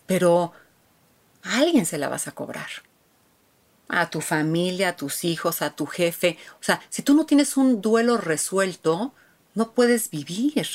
pero 0.07 0.53
a 1.43 1.57
alguien 1.57 1.85
se 1.85 1.99
la 1.99 2.09
vas 2.09 2.27
a 2.27 2.31
cobrar. 2.31 2.69
A 3.93 4.09
tu 4.09 4.21
familia, 4.21 4.89
a 4.89 4.95
tus 4.95 5.25
hijos, 5.25 5.61
a 5.61 5.75
tu 5.75 5.85
jefe. 5.85 6.37
O 6.53 6.63
sea, 6.63 6.81
si 6.89 7.01
tú 7.01 7.13
no 7.13 7.25
tienes 7.25 7.57
un 7.57 7.81
duelo 7.81 8.17
resuelto, 8.17 9.13
no 9.53 9.71
puedes 9.73 10.09
vivir. 10.09 10.65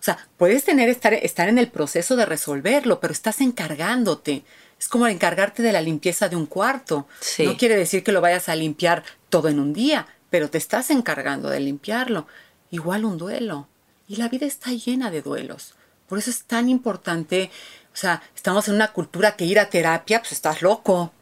O 0.00 0.04
sea, 0.04 0.26
puedes 0.36 0.64
tener, 0.64 0.88
estar, 0.88 1.12
estar 1.14 1.48
en 1.48 1.58
el 1.58 1.70
proceso 1.70 2.16
de 2.16 2.26
resolverlo, 2.26 2.98
pero 2.98 3.12
estás 3.12 3.40
encargándote. 3.40 4.44
Es 4.80 4.88
como 4.88 5.06
encargarte 5.06 5.62
de 5.62 5.70
la 5.72 5.80
limpieza 5.80 6.28
de 6.28 6.34
un 6.34 6.46
cuarto. 6.46 7.06
No 7.38 7.56
quiere 7.56 7.76
decir 7.76 8.02
que 8.02 8.10
lo 8.10 8.20
vayas 8.20 8.48
a 8.48 8.56
limpiar 8.56 9.04
todo 9.28 9.48
en 9.48 9.60
un 9.60 9.72
día, 9.72 10.08
pero 10.30 10.50
te 10.50 10.58
estás 10.58 10.90
encargando 10.90 11.50
de 11.50 11.60
limpiarlo. 11.60 12.26
Igual 12.70 13.04
un 13.04 13.18
duelo. 13.18 13.68
Y 14.08 14.16
la 14.16 14.28
vida 14.28 14.46
está 14.46 14.72
llena 14.72 15.10
de 15.10 15.22
duelos. 15.22 15.74
Por 16.08 16.18
eso 16.18 16.30
es 16.30 16.42
tan 16.44 16.68
importante, 16.68 17.50
o 17.94 17.96
sea, 17.96 18.22
estamos 18.34 18.68
en 18.68 18.74
una 18.74 18.92
cultura 18.92 19.36
que 19.36 19.44
ir 19.44 19.58
a 19.58 19.70
terapia, 19.70 20.20
pues 20.20 20.32
estás 20.32 20.62
loco. 20.62 21.12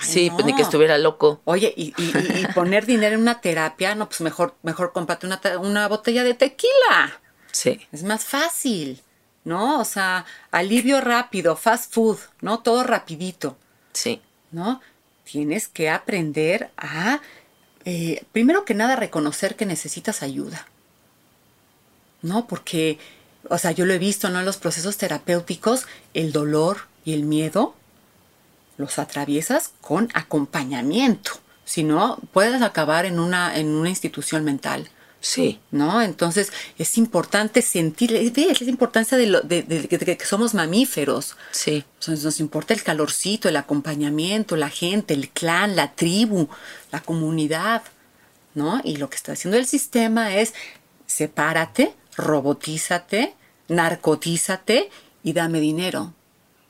Sí, 0.00 0.30
pues 0.30 0.44
ni 0.44 0.54
que 0.54 0.62
estuviera 0.62 0.98
loco. 0.98 1.40
Oye, 1.44 1.72
y, 1.76 1.92
poner 2.54 2.86
dinero 2.86 3.14
en 3.14 3.22
una 3.22 3.40
terapia, 3.40 3.94
no, 3.94 4.08
pues 4.08 4.20
mejor, 4.20 4.54
mejor 4.62 4.92
cómprate 4.92 5.26
una, 5.26 5.40
una 5.60 5.88
botella 5.88 6.24
de 6.24 6.34
tequila. 6.34 7.20
Sí. 7.52 7.80
Es 7.92 8.02
más 8.02 8.24
fácil. 8.24 9.02
¿no? 9.44 9.80
O 9.80 9.84
sea, 9.84 10.26
alivio 10.50 11.00
rápido, 11.00 11.56
fast 11.56 11.92
food, 11.92 12.18
¿no? 12.40 12.60
Todo 12.60 12.82
rapidito. 12.82 13.56
Sí. 13.92 14.20
¿No? 14.50 14.80
Tienes 15.24 15.68
que 15.68 15.90
aprender 15.90 16.70
a, 16.76 17.20
eh, 17.84 18.24
primero 18.32 18.64
que 18.64 18.74
nada, 18.74 18.96
reconocer 18.96 19.56
que 19.56 19.66
necesitas 19.66 20.22
ayuda. 20.22 20.66
¿No? 22.22 22.46
Porque, 22.46 22.98
o 23.48 23.58
sea, 23.58 23.70
yo 23.72 23.86
lo 23.86 23.94
he 23.94 23.98
visto, 23.98 24.28
¿no? 24.28 24.40
En 24.40 24.44
los 24.44 24.58
procesos 24.58 24.96
terapéuticos, 24.98 25.86
el 26.12 26.32
dolor 26.32 26.88
y 27.04 27.14
el 27.14 27.22
miedo 27.22 27.74
los 28.80 28.98
atraviesas 28.98 29.72
con 29.80 30.08
acompañamiento. 30.14 31.32
Si 31.64 31.84
no, 31.84 32.18
puedes 32.32 32.62
acabar 32.62 33.04
en 33.04 33.20
una, 33.20 33.56
en 33.56 33.68
una 33.68 33.90
institución 33.90 34.44
mental. 34.44 34.90
Sí. 35.20 35.60
¿No? 35.70 36.00
Entonces 36.02 36.50
es 36.78 36.96
importante 36.96 37.62
sentir, 37.62 38.10
ves, 38.34 38.60
la 38.62 38.70
importancia 38.70 39.18
de, 39.18 39.26
lo, 39.26 39.40
de, 39.42 40.16
que 40.18 40.24
somos 40.24 40.54
mamíferos. 40.54 41.36
Sí. 41.52 41.84
Entonces 42.00 42.24
nos 42.24 42.40
importa 42.40 42.74
el 42.74 42.82
calorcito, 42.82 43.48
el 43.48 43.56
acompañamiento, 43.56 44.56
la 44.56 44.70
gente, 44.70 45.14
el 45.14 45.28
clan, 45.28 45.76
la 45.76 45.92
tribu, 45.92 46.48
la 46.90 47.00
comunidad, 47.00 47.82
¿no? 48.54 48.80
Y 48.82 48.96
lo 48.96 49.10
que 49.10 49.16
está 49.16 49.32
haciendo 49.32 49.58
el 49.58 49.66
sistema 49.66 50.34
es 50.34 50.54
sepárate, 51.06 51.94
robotízate, 52.16 53.34
narcotízate 53.68 54.90
y 55.22 55.34
dame 55.34 55.60
dinero. 55.60 56.14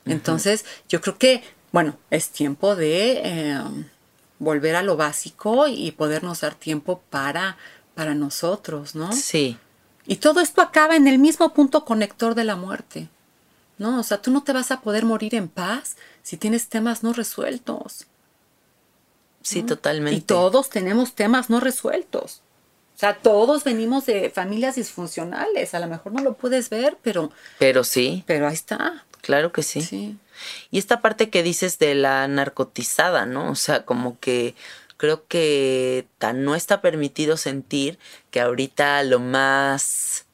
Entonces 0.05 0.65
yo 0.89 0.99
creo 1.01 1.17
que, 1.17 1.43
bueno, 1.71 1.97
es 2.09 2.29
tiempo 2.29 2.75
de 2.75 3.21
eh, 3.23 3.61
volver 4.39 4.75
a 4.75 4.83
lo 4.83 4.97
básico 4.97 5.67
y 5.67 5.91
podernos 5.91 6.41
dar 6.41 6.55
tiempo 6.55 7.01
para 7.09 7.57
para 7.95 8.15
nosotros, 8.15 8.95
¿no? 8.95 9.11
Sí. 9.11 9.57
Y 10.05 10.17
todo 10.17 10.39
esto 10.39 10.61
acaba 10.61 10.95
en 10.95 11.07
el 11.07 11.19
mismo 11.19 11.53
punto 11.53 11.85
conector 11.85 12.35
de 12.35 12.43
la 12.43 12.55
muerte. 12.55 13.09
¿No? 13.77 13.99
O 13.99 14.03
sea, 14.03 14.21
tú 14.21 14.29
no 14.31 14.43
te 14.43 14.53
vas 14.53 14.71
a 14.71 14.81
poder 14.81 15.05
morir 15.05 15.33
en 15.33 15.47
paz 15.47 15.97
si 16.21 16.37
tienes 16.37 16.67
temas 16.67 17.01
no 17.01 17.13
resueltos. 17.13 18.05
Sí, 19.41 19.63
totalmente. 19.63 20.17
Y 20.17 20.21
todos 20.21 20.69
tenemos 20.69 21.15
temas 21.15 21.49
no 21.49 21.59
resueltos. 21.59 22.41
O 22.95 22.99
sea, 22.99 23.17
todos 23.17 23.63
venimos 23.63 24.05
de 24.05 24.29
familias 24.29 24.75
disfuncionales. 24.75 25.73
A 25.73 25.79
lo 25.79 25.87
mejor 25.87 26.11
no 26.11 26.21
lo 26.21 26.33
puedes 26.33 26.69
ver, 26.69 26.97
pero. 27.01 27.31
Pero 27.57 27.83
sí. 27.83 28.23
Pero 28.27 28.47
ahí 28.47 28.53
está. 28.53 29.03
Claro 29.21 29.51
que 29.51 29.63
sí. 29.63 29.81
Sí. 29.81 30.17
Y 30.69 30.79
esta 30.79 31.01
parte 31.01 31.29
que 31.29 31.43
dices 31.43 31.79
de 31.79 31.95
la 31.95 32.27
narcotizada, 32.27 33.25
¿no? 33.25 33.51
O 33.51 33.55
sea, 33.55 33.85
como 33.85 34.19
que 34.19 34.55
creo 34.97 35.25
que 35.27 36.05
tan 36.19 36.43
no 36.43 36.55
está 36.55 36.81
permitido 36.81 37.35
sentir 37.37 37.97
que 38.29 38.39
ahorita 38.39 39.01
lo 39.03 39.19
más 39.19 40.25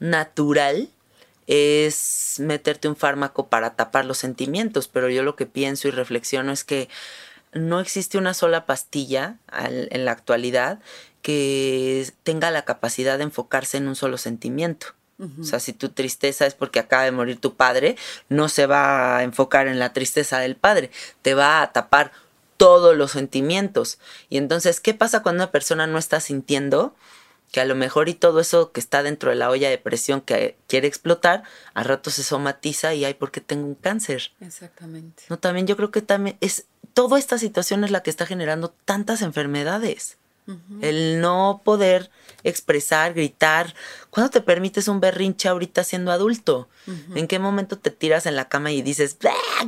natural 0.00 0.88
es 1.46 2.36
meterte 2.38 2.88
un 2.88 2.96
fármaco 2.96 3.48
para 3.48 3.74
tapar 3.76 4.04
los 4.04 4.18
sentimientos, 4.18 4.88
pero 4.88 5.08
yo 5.10 5.22
lo 5.22 5.36
que 5.36 5.46
pienso 5.46 5.88
y 5.88 5.90
reflexiono 5.90 6.52
es 6.52 6.64
que 6.64 6.88
no 7.52 7.80
existe 7.80 8.18
una 8.18 8.34
sola 8.34 8.66
pastilla 8.66 9.36
en 9.52 10.04
la 10.04 10.12
actualidad 10.12 10.80
que 11.22 12.08
tenga 12.22 12.50
la 12.50 12.64
capacidad 12.64 13.18
de 13.18 13.24
enfocarse 13.24 13.76
en 13.76 13.88
un 13.88 13.96
solo 13.96 14.18
sentimiento. 14.18 14.94
O 15.40 15.44
sea, 15.44 15.60
si 15.60 15.72
tu 15.72 15.90
tristeza 15.90 16.46
es 16.46 16.54
porque 16.54 16.78
acaba 16.78 17.04
de 17.04 17.12
morir 17.12 17.38
tu 17.38 17.54
padre, 17.54 17.96
no 18.28 18.48
se 18.48 18.66
va 18.66 19.18
a 19.18 19.22
enfocar 19.22 19.66
en 19.66 19.78
la 19.78 19.92
tristeza 19.92 20.38
del 20.38 20.56
padre, 20.56 20.90
te 21.22 21.34
va 21.34 21.62
a 21.62 21.72
tapar 21.72 22.12
todos 22.56 22.96
los 22.96 23.12
sentimientos. 23.12 23.98
Y 24.28 24.36
entonces, 24.36 24.80
¿qué 24.80 24.94
pasa 24.94 25.22
cuando 25.22 25.44
una 25.44 25.50
persona 25.50 25.86
no 25.86 25.98
está 25.98 26.20
sintiendo? 26.20 26.94
Que 27.52 27.60
a 27.60 27.64
lo 27.64 27.74
mejor 27.74 28.08
y 28.08 28.14
todo 28.14 28.40
eso 28.40 28.70
que 28.70 28.80
está 28.80 29.02
dentro 29.02 29.30
de 29.30 29.36
la 29.36 29.50
olla 29.50 29.70
de 29.70 29.78
presión 29.78 30.20
que 30.20 30.56
quiere 30.68 30.86
explotar, 30.86 31.42
a 31.74 31.82
rato 31.82 32.10
se 32.10 32.22
somatiza 32.22 32.94
y 32.94 33.04
hay 33.04 33.14
porque 33.14 33.40
tengo 33.40 33.66
un 33.66 33.74
cáncer. 33.74 34.32
Exactamente. 34.40 35.24
No, 35.28 35.38
también 35.38 35.66
yo 35.66 35.76
creo 35.76 35.90
que 35.90 36.02
también 36.02 36.36
es 36.40 36.66
toda 36.92 37.18
esta 37.18 37.38
situación 37.38 37.84
es 37.84 37.90
la 37.90 38.02
que 38.02 38.10
está 38.10 38.26
generando 38.26 38.74
tantas 38.84 39.22
enfermedades. 39.22 40.18
El 40.80 41.20
no 41.20 41.62
poder 41.64 42.10
expresar, 42.42 43.14
gritar. 43.14 43.74
¿Cuándo 44.10 44.30
te 44.30 44.40
permites 44.40 44.88
un 44.88 45.00
berrinche 45.00 45.48
ahorita 45.48 45.84
siendo 45.84 46.12
adulto? 46.12 46.68
¿En 47.14 47.28
qué 47.28 47.38
momento 47.38 47.78
te 47.78 47.90
tiras 47.90 48.26
en 48.26 48.34
la 48.34 48.48
cama 48.48 48.72
y 48.72 48.82
dices, 48.82 49.16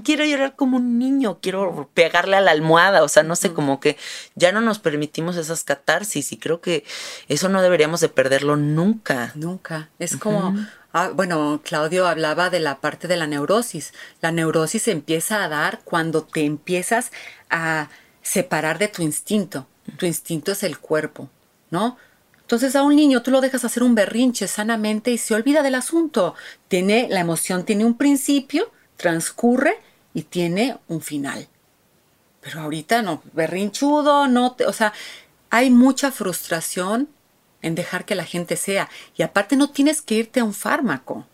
quiero 0.02 0.24
llorar 0.24 0.56
como 0.56 0.78
un 0.78 0.98
niño, 0.98 1.38
quiero 1.40 1.88
pegarle 1.94 2.36
a 2.36 2.40
la 2.40 2.50
almohada? 2.50 3.02
O 3.02 3.08
sea, 3.08 3.22
no 3.22 3.36
sé, 3.36 3.52
como 3.52 3.78
que 3.78 3.96
ya 4.34 4.50
no 4.50 4.60
nos 4.60 4.78
permitimos 4.78 5.36
esas 5.36 5.64
catarsis 5.64 6.32
y 6.32 6.36
creo 6.36 6.60
que 6.60 6.84
eso 7.28 7.48
no 7.48 7.62
deberíamos 7.62 8.00
de 8.00 8.08
perderlo 8.08 8.56
nunca. 8.56 9.32
Nunca. 9.34 9.90
Es 9.98 10.16
como... 10.16 10.54
Ah, 10.94 11.10
bueno, 11.14 11.62
Claudio 11.64 12.06
hablaba 12.06 12.50
de 12.50 12.60
la 12.60 12.80
parte 12.80 13.08
de 13.08 13.16
la 13.16 13.26
neurosis. 13.26 13.94
La 14.20 14.30
neurosis 14.30 14.88
empieza 14.88 15.42
a 15.42 15.48
dar 15.48 15.80
cuando 15.84 16.22
te 16.22 16.44
empiezas 16.44 17.12
a 17.48 17.88
separar 18.20 18.78
de 18.78 18.88
tu 18.88 19.02
instinto. 19.02 19.66
Tu 19.96 20.06
instinto 20.06 20.52
es 20.52 20.62
el 20.62 20.78
cuerpo, 20.78 21.28
¿no? 21.70 21.96
Entonces 22.40 22.76
a 22.76 22.82
un 22.82 22.96
niño 22.96 23.22
tú 23.22 23.30
lo 23.30 23.40
dejas 23.40 23.64
hacer 23.64 23.82
un 23.82 23.94
berrinche 23.94 24.46
sanamente 24.46 25.10
y 25.10 25.18
se 25.18 25.34
olvida 25.34 25.62
del 25.62 25.74
asunto. 25.74 26.34
Tiene 26.68 27.08
la 27.08 27.20
emoción 27.20 27.64
tiene 27.64 27.84
un 27.84 27.96
principio, 27.96 28.70
transcurre 28.96 29.78
y 30.12 30.22
tiene 30.22 30.76
un 30.88 31.00
final. 31.00 31.48
Pero 32.40 32.60
ahorita 32.60 33.02
no, 33.02 33.22
berrinchudo, 33.32 34.26
no, 34.26 34.52
te, 34.52 34.66
o 34.66 34.72
sea, 34.72 34.92
hay 35.48 35.70
mucha 35.70 36.12
frustración 36.12 37.08
en 37.62 37.74
dejar 37.74 38.04
que 38.04 38.16
la 38.16 38.24
gente 38.24 38.56
sea 38.56 38.90
y 39.16 39.22
aparte 39.22 39.56
no 39.56 39.70
tienes 39.70 40.02
que 40.02 40.16
irte 40.16 40.40
a 40.40 40.44
un 40.44 40.54
fármaco. 40.54 41.26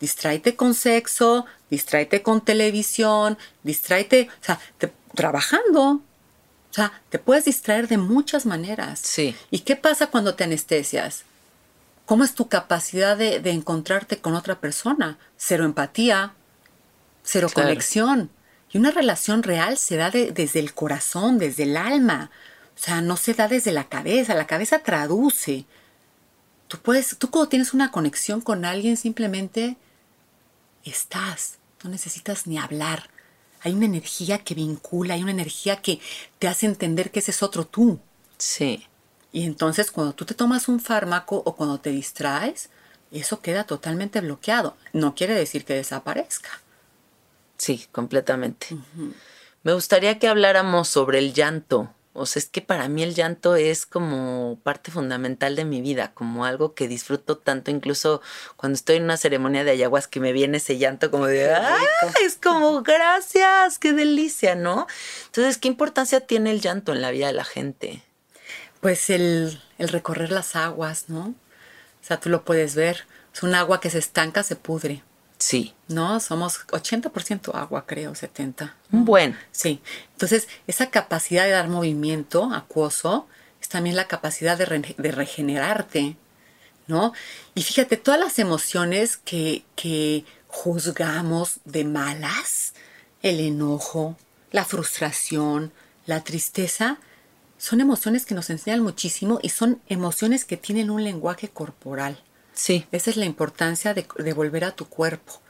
Distráete 0.00 0.56
con 0.56 0.74
sexo, 0.74 1.46
distráete 1.70 2.22
con 2.22 2.44
televisión, 2.44 3.38
distráete, 3.62 4.28
o 4.42 4.44
sea, 4.44 4.60
trabajando, 5.14 6.02
o 6.76 6.78
sea, 6.78 6.92
te 7.08 7.18
puedes 7.18 7.46
distraer 7.46 7.88
de 7.88 7.96
muchas 7.96 8.44
maneras. 8.44 9.00
Sí. 9.00 9.34
¿Y 9.50 9.60
qué 9.60 9.76
pasa 9.76 10.08
cuando 10.08 10.34
te 10.34 10.44
anestesias? 10.44 11.24
¿Cómo 12.04 12.22
es 12.22 12.34
tu 12.34 12.50
capacidad 12.50 13.16
de, 13.16 13.36
encontrarte 13.50 14.18
con 14.18 14.34
otra 14.34 14.60
persona? 14.60 15.16
Cero 15.38 15.64
empatía, 15.64 16.34
cero 17.22 17.48
conexión. 17.54 18.28
Y 18.70 18.76
una 18.76 18.90
relación 18.90 19.42
real 19.42 19.78
se 19.78 19.96
da 19.96 20.10
desde 20.10 20.60
el 20.60 20.74
corazón, 20.74 21.38
desde 21.38 21.62
el 21.62 21.78
alma. 21.78 22.30
O 22.74 22.78
sea, 22.78 23.00
no 23.00 23.16
se 23.16 23.32
da 23.32 23.48
desde 23.48 23.72
la 23.72 23.84
cabeza. 23.84 24.34
La 24.34 24.46
cabeza 24.46 24.80
traduce. 24.80 25.64
Tú 26.68 26.76
puedes, 26.76 27.16
tú 27.16 27.30
cuando 27.30 27.48
tienes 27.48 27.72
una 27.72 27.90
conexión 27.90 28.42
con 28.42 28.66
alguien 28.66 28.98
simplemente 28.98 29.78
estás. 30.84 31.56
No 31.82 31.88
necesitas 31.88 32.46
ni 32.46 32.58
hablar 32.58 33.15
hay 33.66 33.74
una 33.74 33.86
energía 33.86 34.38
que 34.38 34.54
vincula, 34.54 35.14
hay 35.14 35.22
una 35.24 35.32
energía 35.32 35.82
que 35.82 35.98
te 36.38 36.46
hace 36.46 36.66
entender 36.66 37.10
que 37.10 37.18
ese 37.18 37.32
es 37.32 37.42
otro 37.42 37.66
tú. 37.66 37.98
Sí. 38.38 38.86
Y 39.32 39.42
entonces 39.42 39.90
cuando 39.90 40.14
tú 40.14 40.24
te 40.24 40.34
tomas 40.34 40.68
un 40.68 40.78
fármaco 40.78 41.42
o 41.44 41.56
cuando 41.56 41.80
te 41.80 41.90
distraes, 41.90 42.70
eso 43.10 43.40
queda 43.40 43.64
totalmente 43.64 44.20
bloqueado. 44.20 44.76
No 44.92 45.16
quiere 45.16 45.34
decir 45.34 45.64
que 45.64 45.74
desaparezca. 45.74 46.60
Sí, 47.58 47.86
completamente. 47.90 48.68
Me 49.64 49.72
gustaría 49.72 50.20
que 50.20 50.28
habláramos 50.28 50.88
sobre 50.88 51.18
el 51.18 51.34
llanto. 51.34 51.92
O 52.16 52.26
sea, 52.26 52.40
es 52.40 52.48
que 52.48 52.62
para 52.62 52.88
mí 52.88 53.02
el 53.02 53.14
llanto 53.14 53.56
es 53.56 53.86
como 53.86 54.58
parte 54.62 54.90
fundamental 54.90 55.56
de 55.56 55.64
mi 55.64 55.80
vida, 55.80 56.12
como 56.14 56.44
algo 56.44 56.74
que 56.74 56.88
disfruto 56.88 57.38
tanto, 57.38 57.70
incluso 57.70 58.20
cuando 58.56 58.76
estoy 58.76 58.96
en 58.96 59.04
una 59.04 59.16
ceremonia 59.16 59.64
de 59.64 59.72
ayahuasca 59.72 60.10
que 60.10 60.20
me 60.20 60.32
viene 60.32 60.58
ese 60.58 60.78
llanto 60.78 61.10
como 61.10 61.26
de, 61.26 61.52
¡ah! 61.52 61.78
Es 62.24 62.36
como, 62.36 62.82
gracias, 62.82 63.78
qué 63.78 63.92
delicia, 63.92 64.54
¿no? 64.54 64.86
Entonces, 65.26 65.58
¿qué 65.58 65.68
importancia 65.68 66.20
tiene 66.20 66.50
el 66.50 66.60
llanto 66.60 66.92
en 66.92 67.02
la 67.02 67.10
vida 67.10 67.26
de 67.26 67.32
la 67.32 67.44
gente? 67.44 68.02
pues 68.80 69.10
el, 69.10 69.60
el 69.78 69.88
recorrer 69.88 70.30
las 70.30 70.54
aguas, 70.54 71.08
¿no? 71.08 71.34
O 72.00 72.04
sea, 72.06 72.20
tú 72.20 72.28
lo 72.28 72.44
puedes 72.44 72.76
ver. 72.76 73.04
Es 73.34 73.42
un 73.42 73.54
agua 73.54 73.80
que 73.80 73.90
se 73.90 73.98
estanca, 73.98 74.44
se 74.44 74.54
pudre. 74.54 75.02
Sí. 75.38 75.74
¿no? 75.88 76.18
Somos 76.20 76.66
80% 76.68 77.54
agua, 77.54 77.84
creo, 77.86 78.14
70. 78.14 78.74
Bueno. 78.90 79.36
Sí. 79.52 79.80
Entonces, 80.12 80.48
esa 80.66 80.90
capacidad 80.90 81.44
de 81.44 81.50
dar 81.50 81.68
movimiento 81.68 82.52
acuoso 82.52 83.26
es 83.60 83.68
también 83.68 83.96
la 83.96 84.08
capacidad 84.08 84.56
de, 84.58 84.64
re- 84.66 84.94
de 84.98 85.10
regenerarte, 85.12 86.16
¿no? 86.86 87.12
Y 87.54 87.62
fíjate, 87.62 87.96
todas 87.96 88.18
las 88.20 88.38
emociones 88.38 89.16
que, 89.16 89.64
que 89.76 90.24
juzgamos 90.48 91.60
de 91.64 91.84
malas, 91.84 92.74
el 93.22 93.40
enojo, 93.40 94.16
la 94.52 94.64
frustración, 94.64 95.72
la 96.06 96.22
tristeza, 96.24 96.98
son 97.58 97.80
emociones 97.80 98.26
que 98.26 98.34
nos 98.34 98.50
enseñan 98.50 98.82
muchísimo 98.82 99.38
y 99.42 99.48
son 99.48 99.80
emociones 99.88 100.44
que 100.44 100.56
tienen 100.56 100.90
un 100.90 101.02
lenguaje 101.04 101.48
corporal. 101.48 102.22
Sí. 102.56 102.86
Esa 102.90 103.10
es 103.10 103.16
la 103.16 103.24
importancia 103.26 103.94
de, 103.94 104.04
de 104.18 104.32
volver 104.32 104.64
a 104.64 104.72
tu 104.72 104.88
cuerpo. 104.88 105.40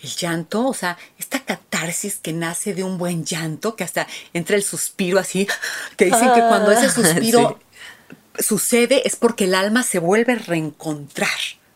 El 0.00 0.10
llanto, 0.10 0.66
o 0.68 0.74
sea, 0.74 0.98
esta 1.18 1.40
catarsis 1.44 2.16
que 2.16 2.32
nace 2.34 2.74
de 2.74 2.84
un 2.84 2.98
buen 2.98 3.24
llanto, 3.24 3.74
que 3.74 3.82
hasta 3.84 4.06
entra 4.34 4.54
el 4.54 4.62
suspiro 4.62 5.18
así, 5.18 5.48
que 5.96 6.04
dicen 6.04 6.32
que 6.34 6.40
cuando 6.42 6.70
ese 6.70 6.90
suspiro 7.02 7.58
sucede 8.38 9.06
es 9.08 9.16
porque 9.16 9.44
el 9.44 9.54
alma 9.54 9.82
se 9.82 9.98
vuelve 9.98 10.34
a 10.34 10.36
reencontrar. 10.36 11.30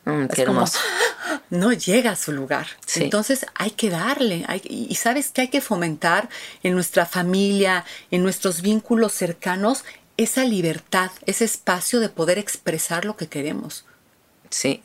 Mm, 0.05 0.25
Es 0.25 0.29
qué 0.35 0.45
como, 0.45 0.59
hermoso. 0.61 0.79
no 1.51 1.73
llega 1.73 2.11
a 2.13 2.17
su 2.17 2.33
lugar. 2.33 2.67
Sí. 2.87 3.05
Entonces 3.05 3.47
hay 3.55 3.71
que 3.71 3.89
darle, 3.91 4.45
hay- 4.49 4.63
y 4.65 4.95
sabes 4.97 5.31
que 5.31 5.41
hay 5.43 5.49
que 5.49 5.61
fomentar 5.63 6.29
en 6.63 6.75
nuestra 6.75 7.07
familia, 7.07 7.85
en 8.11 8.23
nuestros 8.23 8.61
vínculos 8.61 9.13
cercanos, 9.13 9.85
esa 10.19 10.45
libertad, 10.45 11.11
ese 11.25 11.47
espacio 11.47 12.01
de 12.01 12.11
poder 12.11 12.37
expresar 12.39 13.07
lo 13.07 13.17
que 13.17 13.29
queremos. 13.29 13.87
Sí. 14.51 14.83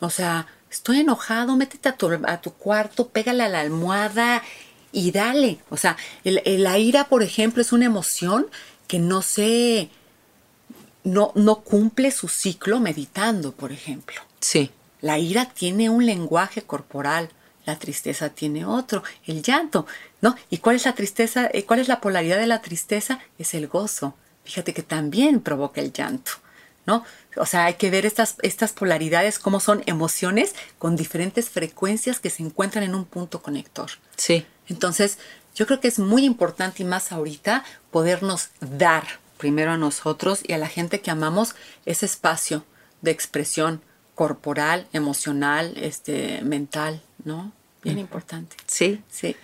O 0.00 0.10
sea, 0.10 0.46
estoy 0.70 1.00
enojado, 1.00 1.56
métete 1.56 1.88
a 1.88 1.96
tu, 1.96 2.10
a 2.26 2.40
tu 2.40 2.52
cuarto, 2.52 3.08
pégale 3.08 3.44
a 3.44 3.48
la 3.48 3.60
almohada 3.60 4.42
y 4.92 5.10
dale. 5.12 5.58
O 5.70 5.76
sea, 5.76 5.96
el- 6.24 6.42
el- 6.44 6.62
la 6.64 6.78
ira, 6.78 7.04
por 7.08 7.22
ejemplo, 7.22 7.62
es 7.62 7.72
una 7.72 7.84
emoción 7.86 8.46
que 8.88 8.98
no 8.98 9.22
se... 9.22 9.90
No, 11.04 11.30
no 11.36 11.60
cumple 11.60 12.10
su 12.10 12.26
ciclo 12.28 12.80
meditando, 12.80 13.52
por 13.52 13.70
ejemplo. 13.70 14.20
Sí. 14.40 14.70
La 15.00 15.18
ira 15.18 15.46
tiene 15.50 15.88
un 15.88 16.04
lenguaje 16.04 16.62
corporal, 16.62 17.30
la 17.64 17.78
tristeza 17.78 18.30
tiene 18.30 18.64
otro, 18.64 19.04
el 19.24 19.40
llanto, 19.42 19.86
¿no? 20.20 20.34
¿Y 20.50 20.58
cuál 20.58 20.76
es 20.76 20.84
la 20.84 20.94
tristeza? 20.96 21.48
eh, 21.52 21.64
¿Cuál 21.64 21.78
es 21.80 21.86
la 21.88 22.00
polaridad 22.00 22.38
de 22.38 22.46
la 22.48 22.60
tristeza? 22.60 23.20
Es 23.38 23.54
el 23.54 23.68
gozo. 23.68 24.14
Fíjate 24.44 24.74
que 24.74 24.82
también 24.82 25.40
provoca 25.40 25.80
el 25.80 25.92
llanto, 25.92 26.32
¿no? 26.86 27.04
O 27.36 27.46
sea, 27.46 27.66
hay 27.66 27.74
que 27.74 27.90
ver 27.90 28.06
estas, 28.06 28.36
estas 28.42 28.72
polaridades, 28.72 29.38
cómo 29.38 29.60
son 29.60 29.82
emociones 29.86 30.54
con 30.78 30.96
diferentes 30.96 31.50
frecuencias 31.50 32.20
que 32.20 32.30
se 32.30 32.42
encuentran 32.42 32.84
en 32.84 32.94
un 32.94 33.04
punto 33.04 33.42
conector. 33.42 33.90
Sí. 34.16 34.46
Entonces, 34.68 35.18
yo 35.54 35.66
creo 35.66 35.80
que 35.80 35.88
es 35.88 35.98
muy 35.98 36.24
importante 36.24 36.82
y 36.82 36.86
más 36.86 37.12
ahorita 37.12 37.64
podernos 37.90 38.50
dar 38.60 39.04
primero 39.38 39.72
a 39.72 39.76
nosotros 39.76 40.40
y 40.46 40.52
a 40.52 40.58
la 40.58 40.68
gente 40.68 41.00
que 41.00 41.10
amamos 41.10 41.54
ese 41.84 42.06
espacio 42.06 42.64
de 43.02 43.10
expresión 43.10 43.82
corporal, 44.14 44.86
emocional, 44.92 45.74
este, 45.76 46.40
mental, 46.42 47.02
¿no? 47.24 47.52
Bien 47.82 47.98
importante. 47.98 48.56
Sí. 48.66 49.02
Sí. 49.10 49.36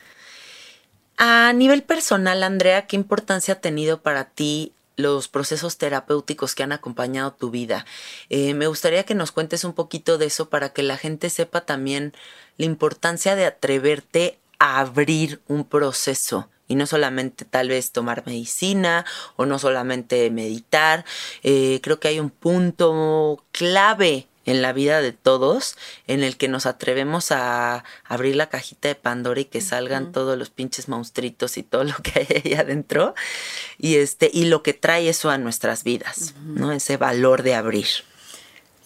A 1.19 1.53
nivel 1.53 1.83
personal, 1.83 2.43
Andrea, 2.43 2.87
¿qué 2.87 2.97
importancia 2.97 3.55
ha 3.55 3.61
tenido 3.61 4.03
para 4.03 4.25
ti 4.25 4.73
los 4.97 5.29
procesos 5.29 5.79
terapéuticos 5.79 6.55
que 6.55 6.63
han 6.63 6.73
acompañado 6.73 7.33
tu 7.33 7.51
vida? 7.51 7.87
Eh, 8.29 8.55
me 8.55 8.67
gustaría 8.67 9.05
que 9.05 9.15
nos 9.15 9.33
cuentes 9.33 9.65
un 9.65 9.73
poquito 9.73 10.19
de 10.19 10.27
eso 10.27 10.49
para 10.49 10.73
que 10.73 10.83
la 10.83 10.97
gente 10.97 11.31
sepa 11.31 11.63
también 11.63 12.13
la 12.59 12.67
importancia 12.67 13.37
de 13.37 13.47
atreverte 13.47 14.39
a 14.59 14.81
abrir 14.81 15.41
un 15.49 15.65
proceso 15.65 16.49
y 16.69 16.75
no 16.75 16.87
solamente 16.87 17.45
tal 17.45 17.69
vez 17.69 17.93
tomar 17.93 18.25
medicina 18.27 19.05
o 19.37 19.45
no 19.45 19.59
solamente 19.59 20.31
meditar. 20.31 21.05
Eh, 21.43 21.81
creo 21.83 22.01
que 22.01 22.09
hay 22.09 22.21
un 22.21 22.31
punto 22.31 23.45
clave 23.53 24.29
en 24.45 24.63
la 24.63 24.73
vida 24.73 25.01
de 25.01 25.13
todos 25.13 25.77
en 26.07 26.23
el 26.25 26.37
que 26.37 26.49
nos 26.49 26.67
atrevemos 26.67 27.31
a 27.31 27.85
abrir 28.05 28.37
la 28.37 28.49
cajita 28.49 28.89
de 28.89 28.95
Pandora 28.95 29.41
y 29.41 29.45
que 29.45 29.61
salgan 29.61 30.13
todos 30.13 30.39
los 30.39 30.51
pinches 30.51 30.89
monstruitos 30.89 31.57
y 31.57 31.63
todo 31.63 31.85
lo 31.85 31.95
que 32.03 32.21
hay 32.21 32.43
ahí 32.45 32.55
adentro 32.55 33.15
y 33.79 33.97
este 33.97 34.31
y 34.33 34.47
lo 34.47 34.63
que 34.63 34.75
trae 34.75 35.09
eso 35.09 35.31
a 35.31 35.39
nuestras 35.39 35.85
vidas, 35.85 36.35
¿no? 36.45 36.73
Ese 36.73 36.97
valor 36.97 37.43
de 37.43 37.55
abrir. 37.55 37.87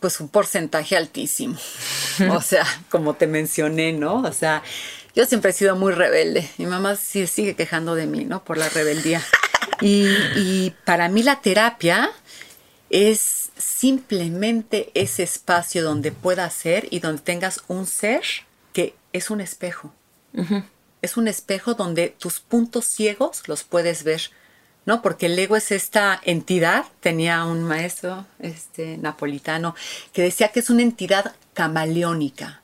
Pues 0.01 0.21
un 0.21 0.29
porcentaje 0.29 0.97
altísimo. 0.97 1.59
O 2.31 2.41
sea, 2.41 2.65
como 2.89 3.15
te 3.15 3.27
mencioné, 3.27 3.93
¿no? 3.93 4.23
O 4.23 4.33
sea, 4.33 4.63
yo 5.15 5.27
siempre 5.27 5.51
he 5.51 5.55
sido 5.55 5.77
muy 5.77 5.93
rebelde. 5.93 6.49
Mi 6.57 6.65
mamá 6.65 6.97
sí 6.97 7.27
sigue 7.27 7.55
quejando 7.55 7.95
de 7.95 8.07
mí, 8.07 8.25
¿no? 8.25 8.43
Por 8.43 8.57
la 8.57 8.71
rebeldía. 8.71 9.23
Y, 9.83 10.07
y 10.35 10.75
para 10.87 11.11
mí 11.11 11.23
la 11.23 11.43
terapia 11.43 12.11
es 12.89 13.36
simplemente 13.77 14.91
ese 14.95 15.23
espacio 15.23 15.85
donde 15.85 16.11
puedas 16.11 16.55
ser 16.55 16.89
y 16.91 17.01
donde 17.01 17.21
tengas 17.21 17.63
un 17.69 17.87
ser 17.87 18.23
que 18.73 18.95
es 19.13 19.29
un 19.31 19.43
espejo. 19.43 19.93
Es 21.03 21.17
un 21.17 21.29
espejo 21.29 21.75
donde 21.75 22.09
tus 22.09 22.41
puntos 22.41 22.87
ciegos 22.87 23.47
los 23.49 23.65
puedes 23.65 24.03
ver, 24.03 24.31
¿no? 24.87 25.03
Porque 25.03 25.27
el 25.27 25.39
ego 25.39 25.57
es 25.57 25.73
esta 25.73 26.19
entidad, 26.25 26.87
tenía 27.01 27.45
un 27.45 27.65
maestro 27.65 28.27
este, 28.39 28.97
napolitano 28.97 29.75
que 30.13 30.23
decía 30.23 30.49
que 30.49 30.61
es 30.61 30.71
una 30.71 30.83
entidad 30.83 31.35
camaleónica, 31.53 32.63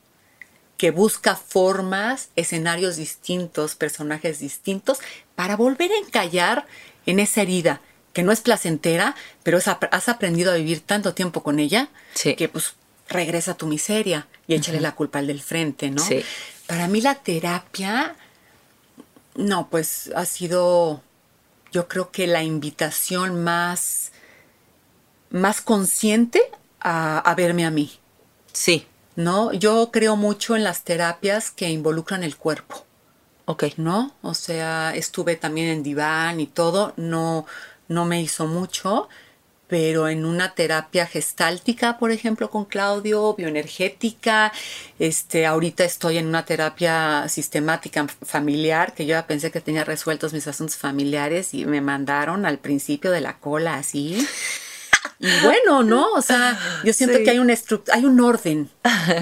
que 0.77 0.89
busca 0.89 1.35
formas, 1.35 2.29
escenarios 2.35 2.95
distintos, 2.95 3.75
personajes 3.75 4.39
distintos, 4.39 4.99
para 5.35 5.57
volver 5.57 5.91
a 5.91 5.97
encallar 5.97 6.65
en 7.05 7.19
esa 7.19 7.43
herida, 7.43 7.81
que 8.13 8.23
no 8.23 8.31
es 8.31 8.41
placentera, 8.41 9.15
pero 9.43 9.57
es 9.57 9.67
has 9.67 10.09
aprendido 10.09 10.51
a 10.51 10.55
vivir 10.55 10.81
tanto 10.81 11.13
tiempo 11.13 11.43
con 11.43 11.59
ella, 11.59 11.89
Sí. 12.13 12.35
que 12.35 12.47
pues 12.47 12.75
regresa 13.09 13.51
a 13.51 13.57
tu 13.57 13.67
miseria 13.67 14.27
y 14.47 14.53
échale 14.55 14.79
la 14.79 14.95
culpa 14.95 15.19
al 15.19 15.27
del 15.27 15.41
frente, 15.41 15.89
¿no? 15.89 16.01
Sí. 16.03 16.23
Para 16.67 16.87
mí 16.87 17.01
la 17.01 17.15
terapia, 17.15 18.15
no, 19.35 19.67
pues 19.69 20.11
ha 20.15 20.25
sido, 20.25 21.01
yo 21.71 21.87
creo 21.87 22.11
que 22.11 22.27
la 22.27 22.43
invitación 22.43 23.43
más, 23.43 24.11
más 25.29 25.61
consciente 25.61 26.41
a, 26.79 27.17
a 27.19 27.35
verme 27.35 27.65
a 27.65 27.71
mí, 27.71 27.99
Sí. 28.51 28.85
¿no? 29.15 29.51
Yo 29.53 29.89
creo 29.91 30.15
mucho 30.15 30.55
en 30.55 30.63
las 30.63 30.83
terapias 30.83 31.49
que 31.51 31.69
involucran 31.69 32.23
el 32.23 32.37
cuerpo. 32.37 32.85
Ok. 33.45 33.65
¿no? 33.77 34.15
O 34.21 34.33
sea, 34.35 34.95
estuve 34.95 35.35
también 35.35 35.67
en 35.67 35.83
diván 35.83 36.39
y 36.39 36.47
todo, 36.47 36.93
no, 36.95 37.45
no 37.93 38.05
me 38.05 38.21
hizo 38.21 38.47
mucho, 38.47 39.07
pero 39.67 40.07
en 40.07 40.25
una 40.25 40.53
terapia 40.53 41.05
gestáltica, 41.07 41.97
por 41.97 42.11
ejemplo, 42.11 42.49
con 42.49 42.65
Claudio, 42.65 43.33
bioenergética, 43.33 44.51
este, 44.99 45.45
ahorita 45.45 45.83
estoy 45.83 46.17
en 46.17 46.27
una 46.27 46.45
terapia 46.45 47.27
sistemática 47.27 48.05
familiar, 48.23 48.93
que 48.93 49.05
yo 49.05 49.11
ya 49.11 49.25
pensé 49.25 49.49
que 49.51 49.61
tenía 49.61 49.83
resueltos 49.83 50.33
mis 50.33 50.47
asuntos 50.47 50.75
familiares 50.77 51.53
y 51.53 51.65
me 51.65 51.81
mandaron 51.81 52.45
al 52.45 52.59
principio 52.59 53.09
de 53.11 53.21
la 53.21 53.39
cola 53.39 53.75
así. 53.75 54.27
Y 55.19 55.29
bueno, 55.43 55.83
¿no? 55.83 56.11
O 56.11 56.21
sea, 56.21 56.59
yo 56.83 56.91
siento 56.93 57.17
Sí. 57.17 57.23
que 57.23 57.31
hay 57.31 57.39
una 57.39 57.53
hay 57.93 58.05
un 58.05 58.19
orden, 58.19 58.69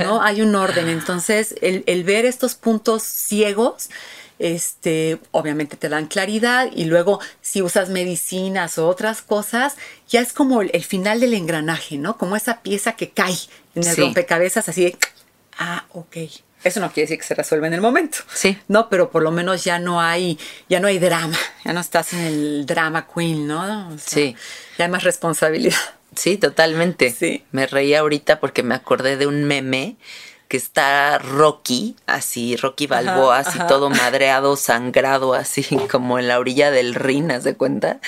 ¿no? 0.04 0.22
Hay 0.22 0.42
un 0.42 0.56
orden. 0.56 0.90
Entonces, 0.90 1.56
el, 1.62 1.84
el 1.86 2.04
ver 2.04 2.26
estos 2.26 2.56
puntos 2.56 3.04
ciegos, 3.04 3.90
este, 4.42 5.20
obviamente 5.32 5.78
te 5.78 5.90
dan 5.90 6.08
claridad 6.08 6.68
y 6.74 6.86
luego 6.86 7.20
si 7.42 7.62
usas 7.62 7.90
medicinas 7.90 8.78
o 8.78 8.88
otras 8.88 9.22
cosas, 9.22 9.76
ya 10.10 10.22
es 10.22 10.34
como 10.34 10.62
el, 10.62 10.72
el 10.74 10.84
final 10.84 11.20
del 11.20 11.34
engranaje, 11.34 11.98
¿no? 11.98 12.18
Como 12.18 12.36
esa 12.36 12.62
pieza 12.62 12.94
que 12.94 13.10
cae 13.12 13.36
en 13.76 13.84
el 13.88 13.96
Sí. 13.96 14.02
rompecabezas 14.02 14.68
así 14.70 14.84
de, 14.86 14.98
ah, 15.58 15.86
ok. 15.94 16.18
Eso 16.64 16.80
no 16.80 16.92
quiere 16.92 17.06
decir 17.08 17.18
que 17.18 17.26
se 17.26 17.34
resuelva 17.34 17.66
en 17.68 17.74
el 17.74 17.82
momento. 17.82 18.20
Sí. 18.34 18.56
No, 18.68 18.88
pero 18.88 19.10
por 19.10 19.24
lo 19.24 19.32
menos 19.32 19.64
ya 19.64 19.80
no 19.80 20.00
hay, 20.00 20.38
ya 20.70 20.80
no 20.80 20.88
hay 20.88 21.00
drama, 21.00 21.38
ya 21.66 21.74
no 21.74 21.80
estás 21.80 22.14
en 22.14 22.20
el 22.20 22.66
drama 22.68 23.08
queen, 23.12 23.48
¿no? 23.48 23.88
O 23.90 23.98
sea, 23.98 24.00
Sí. 24.00 24.36
Ya 24.78 24.86
hay 24.86 24.92
más 24.92 25.04
responsabilidad. 25.04 25.78
Sí, 26.16 26.38
totalmente. 26.38 27.10
Sí. 27.10 27.46
Me 27.52 27.66
reí 27.68 27.96
ahorita 27.96 28.40
porque 28.40 28.64
me 28.64 28.76
acordé 28.76 29.18
de 29.18 29.26
un 29.28 29.46
meme 29.46 29.96
que 30.52 30.58
está 30.58 31.18
Rocky, 31.18 31.96
así, 32.08 32.58
Rocky 32.58 32.86
Balboa, 32.86 33.38
Ajá, 33.40 33.50
así 33.50 33.60
ajá. 33.60 33.68
todo 33.68 33.90
madreado, 33.90 34.58
sangrado, 34.58 35.34
así 35.34 35.64
como 35.90 36.20
en 36.20 36.28
la 36.28 36.40
orilla 36.40 36.72
del 36.72 36.94
Rin, 36.94 37.32
¿haz 37.32 37.46
de 37.46 37.56
cuenta? 37.56 38.02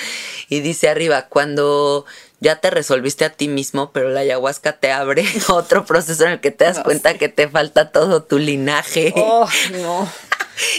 Y 0.50 0.60
dice 0.60 0.90
arriba, 0.90 1.22
cuando 1.30 2.04
ya 2.40 2.56
te 2.60 2.68
resolviste 2.68 3.24
a 3.24 3.30
ti 3.30 3.48
mismo, 3.48 3.92
pero 3.92 4.10
la 4.10 4.20
ayahuasca 4.20 4.72
te 4.74 4.92
abre 4.92 5.24
otro 5.48 5.86
proceso 5.86 6.26
en 6.26 6.32
el 6.32 6.40
que 6.40 6.50
te 6.50 6.64
das 6.66 6.76
No, 6.76 6.82
cuenta 6.84 7.12
sí. 7.12 7.18
que 7.18 7.30
te 7.30 7.48
falta 7.48 7.90
todo 7.92 8.22
tu 8.22 8.38
linaje. 8.38 9.14
Oh, 9.16 9.48
no. 9.72 10.06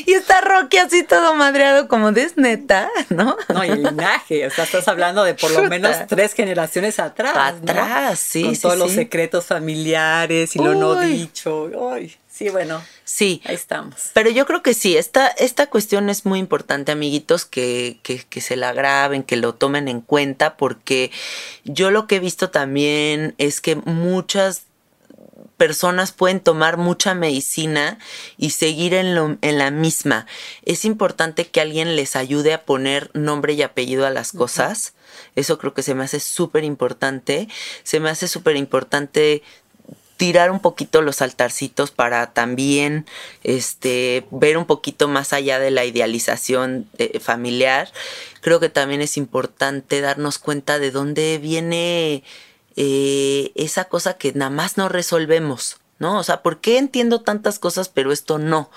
Y 0.06 0.14
está 0.14 0.42
Rocky 0.42 0.78
así 0.78 1.04
todo 1.04 1.36
madreado 1.36 1.88
como 1.88 2.12
de 2.12 2.24
es 2.24 2.38
neta, 2.38 2.90
¿no? 3.10 3.38
No, 3.50 3.64
y 3.66 3.70
el 3.70 3.84
linaje, 3.84 4.46
o 4.48 4.52
sea, 4.52 4.64
estás 4.64 4.88
hablando 4.88 5.24
de 5.24 5.34
por 5.34 5.52
lo 5.52 5.64
menos 5.64 5.96
tres 6.08 6.34
generaciones 6.34 7.00
atrás. 7.00 7.36
Atrás, 7.36 8.20
sí, 8.20 8.44
Con 8.44 8.56
sí, 8.56 8.62
todos 8.62 8.78
los 8.78 8.92
secretos 8.92 9.46
familiares 9.46 10.56
y 10.56 10.60
lo 10.60 10.74
no 10.76 10.92
Uy. 11.00 11.08
dicho. 11.08 11.70
Ay, 11.94 12.16
sí, 12.32 12.50
bueno, 12.50 12.82
Sí. 13.04 13.42
ahí 13.46 13.56
estamos. 13.56 14.10
Pero 14.14 14.30
yo 14.30 14.46
creo 14.46 14.62
que 14.64 14.74
sí, 14.74 14.98
esta, 14.98 15.28
esta 15.28 15.68
cuestión 15.68 16.10
es 16.10 16.26
muy 16.26 16.40
importante, 16.40 16.92
amiguitos, 16.92 17.46
que, 17.46 18.00
que, 18.04 18.24
que 18.24 18.42
se 18.42 18.56
la 18.56 18.74
graben, 18.74 19.24
que 19.24 19.38
lo 19.38 19.54
tomen 19.56 19.88
en 19.88 20.02
cuenta, 20.02 20.58
porque 20.58 21.12
yo 21.64 21.92
lo 21.92 22.08
que 22.08 22.16
he 22.16 22.20
visto 22.20 22.50
también 22.50 23.36
es 23.38 23.62
que 23.62 23.76
muchas 23.76 24.64
personas 25.58 26.12
pueden 26.12 26.40
tomar 26.40 26.78
mucha 26.78 27.14
medicina 27.14 27.98
y 28.38 28.52
seguir 28.52 28.94
en, 28.94 29.16
lo- 29.16 29.38
en 29.42 29.58
la 29.58 29.72
misma. 29.72 30.26
Es 30.64 30.86
importante 30.86 31.48
que 31.48 31.62
alguien 31.62 31.96
les 31.96 32.16
ayude 32.16 32.54
a 32.54 32.64
poner 32.66 33.10
nombre 33.14 33.54
y 33.54 33.62
apellido 33.62 34.06
a 34.06 34.10
las 34.10 34.32
cosas. 34.32 34.94
Eso 35.36 35.58
creo 35.58 35.74
que 35.74 35.84
se 35.84 35.96
me 35.96 36.04
hace 36.04 36.20
súper 36.20 36.64
importante. 36.64 37.48
Se 37.84 38.00
me 38.00 38.10
hace 38.10 38.28
súper 38.28 38.56
importante 38.58 39.44
tirar 40.18 40.50
un 40.50 40.62
poquito 40.62 41.02
los 41.02 41.22
altarcitos 41.22 41.92
para 41.92 42.32
también 42.32 43.06
este 43.44 44.26
ver 44.32 44.58
un 44.58 44.66
poquito 44.66 45.10
más 45.10 45.34
allá 45.34 45.60
de 45.60 45.72
la 45.72 45.84
idealización 45.84 46.88
eh, 46.98 47.20
familiar 47.20 47.92
creo 48.40 48.62
que 48.62 48.70
también 48.70 49.02
es 49.02 49.18
importante 49.18 50.00
darnos 50.00 50.38
cuenta 50.38 50.80
de 50.80 50.92
dónde 50.92 51.38
viene 51.38 52.24
eh, 52.76 53.52
esa 53.56 53.86
cosa 53.86 54.16
que 54.18 54.34
nada 54.34 54.52
más 54.52 54.78
no 54.78 54.90
resolvemos 54.90 55.78
¿no? 56.00 56.20
O 56.20 56.24
sea, 56.24 56.42
¿por 56.42 56.60
qué 56.60 56.78
entiendo 56.78 57.22
tantas 57.22 57.60
cosas 57.60 57.90
pero 57.90 58.12
esto 58.12 58.38
no? 58.38 58.70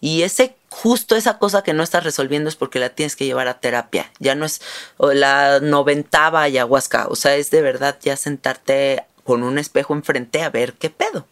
Y 0.00 0.22
ese 0.22 0.56
justo 0.68 1.16
esa 1.16 1.38
cosa 1.38 1.62
que 1.62 1.72
no 1.72 1.82
estás 1.82 2.04
resolviendo 2.04 2.48
es 2.48 2.56
porque 2.56 2.78
la 2.78 2.90
tienes 2.90 3.16
que 3.16 3.24
llevar 3.24 3.48
a 3.48 3.60
terapia. 3.60 4.10
Ya 4.18 4.34
no 4.34 4.46
es 4.46 4.60
la 4.98 5.60
noventava 5.60 6.42
ayahuasca, 6.42 7.08
o 7.08 7.16
sea, 7.16 7.36
es 7.36 7.50
de 7.50 7.62
verdad 7.62 7.98
ya 8.00 8.16
sentarte 8.16 9.04
con 9.24 9.42
un 9.42 9.58
espejo 9.58 9.94
enfrente 9.94 10.42
a 10.42 10.50
ver 10.50 10.74
qué 10.74 10.90
pedo. 10.90 11.26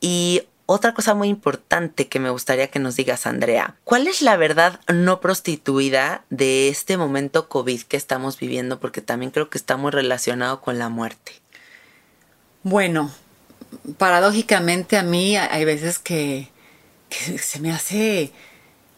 Y 0.00 0.42
otra 0.66 0.94
cosa 0.94 1.14
muy 1.14 1.28
importante 1.28 2.08
que 2.08 2.18
me 2.18 2.30
gustaría 2.30 2.68
que 2.68 2.78
nos 2.78 2.96
digas, 2.96 3.26
Andrea, 3.26 3.76
¿cuál 3.84 4.08
es 4.08 4.22
la 4.22 4.36
verdad 4.36 4.80
no 4.92 5.20
prostituida 5.20 6.24
de 6.30 6.68
este 6.68 6.96
momento 6.96 7.48
COVID 7.48 7.82
que 7.82 7.96
estamos 7.96 8.38
viviendo? 8.38 8.80
Porque 8.80 9.02
también 9.02 9.30
creo 9.32 9.50
que 9.50 9.58
está 9.58 9.76
muy 9.76 9.90
relacionado 9.90 10.60
con 10.60 10.78
la 10.78 10.88
muerte. 10.88 11.41
Bueno, 12.62 13.10
paradójicamente 13.98 14.96
a 14.96 15.02
mí 15.02 15.36
hay 15.36 15.64
veces 15.64 15.98
que, 15.98 16.48
que 17.08 17.38
se 17.38 17.60
me 17.60 17.72
hace, 17.72 18.32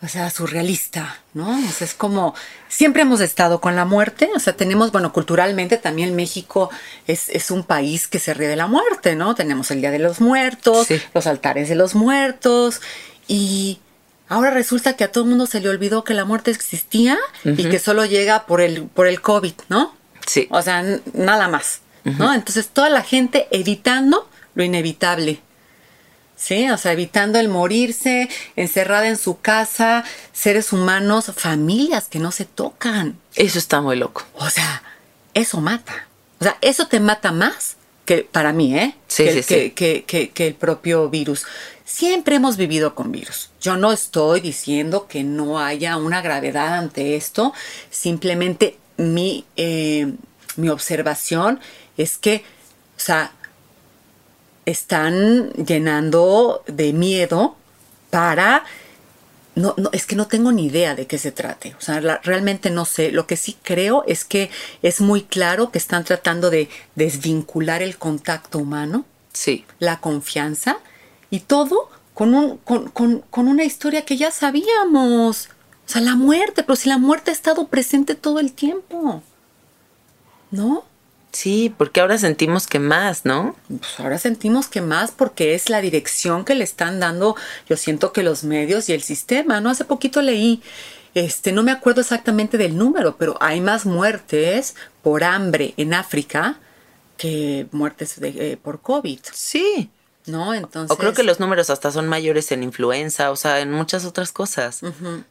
o 0.02 0.08
sea, 0.08 0.30
surrealista, 0.30 1.18
¿no? 1.32 1.48
O 1.50 1.72
sea, 1.72 1.86
es 1.86 1.94
como, 1.94 2.34
siempre 2.68 3.02
hemos 3.02 3.20
estado 3.20 3.60
con 3.60 3.76
la 3.76 3.84
muerte, 3.84 4.28
o 4.34 4.38
sea, 4.38 4.54
tenemos, 4.56 4.92
bueno, 4.92 5.12
culturalmente 5.12 5.76
también 5.78 6.14
México 6.14 6.70
es, 7.06 7.28
es 7.30 7.50
un 7.50 7.64
país 7.64 8.06
que 8.08 8.18
se 8.18 8.34
ríe 8.34 8.48
de 8.48 8.56
la 8.56 8.66
muerte, 8.66 9.14
¿no? 9.16 9.34
Tenemos 9.34 9.70
el 9.70 9.80
Día 9.80 9.90
de 9.90 9.98
los 9.98 10.20
Muertos, 10.20 10.86
Sí. 10.86 11.00
los 11.14 11.26
altares 11.26 11.68
de 11.68 11.74
los 11.74 11.94
muertos, 11.94 12.80
y 13.28 13.78
ahora 14.28 14.50
resulta 14.50 14.94
que 14.96 15.04
a 15.04 15.12
todo 15.12 15.24
el 15.24 15.30
mundo 15.30 15.46
se 15.46 15.60
le 15.60 15.68
olvidó 15.70 16.04
que 16.04 16.12
la 16.14 16.24
muerte 16.26 16.50
existía 16.50 17.16
y 17.44 17.68
que 17.70 17.78
solo 17.78 18.04
llega 18.04 18.44
por 18.46 18.60
el, 18.60 18.82
por 18.84 19.06
el 19.06 19.20
COVID, 19.22 19.54
¿no? 19.68 19.94
Sí. 20.26 20.48
O 20.50 20.60
sea, 20.62 20.82
nada 21.14 21.48
más, 21.48 21.80
¿no? 22.04 22.32
Entonces 22.34 22.68
toda 22.68 22.88
la 22.90 23.02
gente 23.02 23.46
evitando 23.50 24.28
lo 24.54 24.62
inevitable. 24.64 25.40
Sí, 26.36 26.68
o 26.68 26.76
sea, 26.76 26.92
evitando 26.92 27.38
el 27.38 27.48
morirse, 27.48 28.28
encerrada 28.56 29.08
en 29.08 29.16
su 29.16 29.40
casa, 29.40 30.04
seres 30.32 30.72
humanos, 30.72 31.30
familias 31.36 32.08
que 32.08 32.18
no 32.18 32.32
se 32.32 32.44
tocan. 32.44 33.16
Eso 33.36 33.58
está 33.58 33.80
muy 33.80 33.96
loco. 33.96 34.24
O 34.34 34.50
sea, 34.50 34.82
eso 35.32 35.60
mata. 35.60 36.06
O 36.40 36.44
sea, 36.44 36.58
eso 36.60 36.88
te 36.88 36.98
mata 37.00 37.30
más 37.32 37.76
que 38.04 38.28
para 38.30 38.52
mí, 38.52 38.76
¿eh? 38.76 38.94
Sí, 39.06 39.24
que, 39.24 39.30
sí, 39.30 39.42
que- 39.42 39.64
sí. 39.64 39.70
que- 39.70 40.04
que- 40.04 40.30
que 40.30 40.46
el 40.48 40.54
propio 40.54 41.08
virus. 41.08 41.46
Siempre 41.86 42.36
hemos 42.36 42.56
vivido 42.56 42.94
con 42.94 43.12
virus. 43.12 43.50
Yo 43.60 43.76
no 43.76 43.92
estoy 43.92 44.40
diciendo 44.40 45.06
que 45.06 45.22
no 45.22 45.60
haya 45.60 45.96
una 45.96 46.20
gravedad 46.20 46.74
ante 46.74 47.14
esto. 47.16 47.54
Simplemente 47.90 48.76
mi, 48.96 49.44
eh, 49.56 50.12
mi 50.56 50.68
observación 50.68 51.60
es 51.96 52.18
que, 52.18 52.44
o 52.96 53.00
sea, 53.00 53.32
están 54.66 55.50
llenando 55.52 56.62
de 56.66 56.92
miedo 56.92 57.56
para 58.10 58.64
no, 59.56 59.74
no, 59.76 59.90
es 59.92 60.04
que 60.04 60.16
no 60.16 60.26
tengo 60.26 60.50
ni 60.50 60.66
idea 60.66 60.96
de 60.96 61.06
qué 61.06 61.16
se 61.16 61.30
trate. 61.30 61.76
O 61.78 61.80
sea, 61.80 62.00
la- 62.00 62.20
realmente 62.24 62.70
no 62.70 62.84
sé. 62.84 63.12
Lo 63.12 63.28
que 63.28 63.36
sí 63.36 63.56
creo 63.62 64.02
es 64.08 64.24
que 64.24 64.50
es 64.82 65.00
muy 65.00 65.22
claro 65.22 65.70
que 65.70 65.78
están 65.78 66.02
tratando 66.02 66.50
de 66.50 66.68
desvincular 66.96 67.80
el 67.80 67.96
contacto 67.96 68.58
humano, 68.58 69.04
Sí. 69.32 69.64
la 69.78 70.00
confianza 70.00 70.78
y 71.30 71.40
todo 71.40 71.88
con, 72.14 72.34
un, 72.34 72.56
con, 72.58 72.88
con- 72.90 73.20
con 73.30 73.46
una 73.46 73.62
historia 73.64 74.04
que 74.04 74.16
ya 74.16 74.32
sabíamos. 74.32 75.50
O 75.86 75.88
sea, 75.88 76.00
la 76.00 76.16
muerte, 76.16 76.64
pero 76.64 76.74
si 76.74 76.88
la 76.88 76.98
muerte 76.98 77.30
ha 77.30 77.34
estado 77.34 77.68
presente 77.68 78.16
todo 78.16 78.40
el 78.40 78.52
tiempo. 78.52 79.22
¿No? 80.50 80.84
Sí, 81.34 81.74
porque 81.76 82.00
ahora 82.00 82.16
sentimos 82.16 82.66
que 82.66 82.78
más, 82.78 83.24
¿no? 83.24 83.56
Pues 83.68 83.98
ahora 83.98 84.18
sentimos 84.18 84.68
que 84.68 84.80
más 84.80 85.10
porque 85.10 85.54
es 85.54 85.68
la 85.68 85.80
dirección 85.80 86.44
que 86.44 86.54
le 86.54 86.62
están 86.64 87.00
dando, 87.00 87.34
yo 87.68 87.76
siento 87.76 88.12
que 88.12 88.22
los 88.22 88.44
medios 88.44 88.88
y 88.88 88.92
el 88.92 89.02
sistema, 89.02 89.60
¿no? 89.60 89.68
Hace 89.70 89.84
poquito 89.84 90.22
leí, 90.22 90.62
este, 91.14 91.50
no 91.52 91.62
me 91.64 91.72
acuerdo 91.72 92.00
exactamente 92.02 92.56
del 92.56 92.78
número, 92.78 93.16
pero 93.16 93.36
hay 93.40 93.60
más 93.60 93.84
muertes 93.84 94.76
por 95.02 95.24
hambre 95.24 95.74
en 95.76 95.92
África 95.92 96.58
que 97.16 97.66
muertes 97.72 98.18
de- 98.20 98.52
eh, 98.52 98.56
por 98.56 98.80
COVID, 98.80 99.18
Sí. 99.32 99.90
¿no? 100.26 100.54
Entonces... 100.54 100.90
O 100.90 100.98
creo 100.98 101.12
que 101.14 101.22
los 101.24 101.38
números 101.40 101.68
hasta 101.68 101.90
son 101.90 102.08
mayores 102.08 102.50
en 102.52 102.62
influenza, 102.62 103.30
o 103.30 103.36
sea, 103.36 103.60
en 103.60 103.70
muchas 103.72 104.04
otras 104.04 104.32
cosas. 104.32 104.80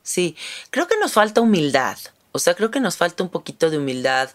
Sí, 0.03 0.35
creo 0.69 0.87
que 0.87 0.97
nos 0.99 1.13
falta 1.13 1.41
humildad. 1.41 1.97
O 2.31 2.39
sea, 2.39 2.55
creo 2.55 2.71
que 2.71 2.79
nos 2.79 2.97
falta 2.97 3.23
un 3.23 3.29
poquito 3.29 3.69
de 3.69 3.77
humildad 3.77 4.29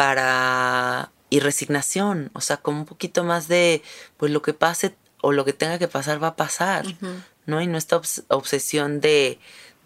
para 0.00 1.12
y 1.28 1.40
resignación, 1.40 2.30
o 2.32 2.40
sea, 2.40 2.56
como 2.56 2.78
un 2.80 2.86
poquito 2.86 3.22
más 3.22 3.48
de 3.48 3.82
pues 4.16 4.32
lo 4.32 4.40
que 4.40 4.54
pase 4.54 4.96
o 5.20 5.30
lo 5.32 5.44
que 5.44 5.52
tenga 5.52 5.78
que 5.78 5.88
pasar 5.88 6.22
va 6.22 6.28
a 6.28 6.36
pasar, 6.36 6.86
¿no? 7.44 7.60
Y 7.60 7.66
no 7.66 7.76
esta 7.76 7.96
obs- 8.00 8.24
obsesión 8.28 9.00
de 9.00 9.38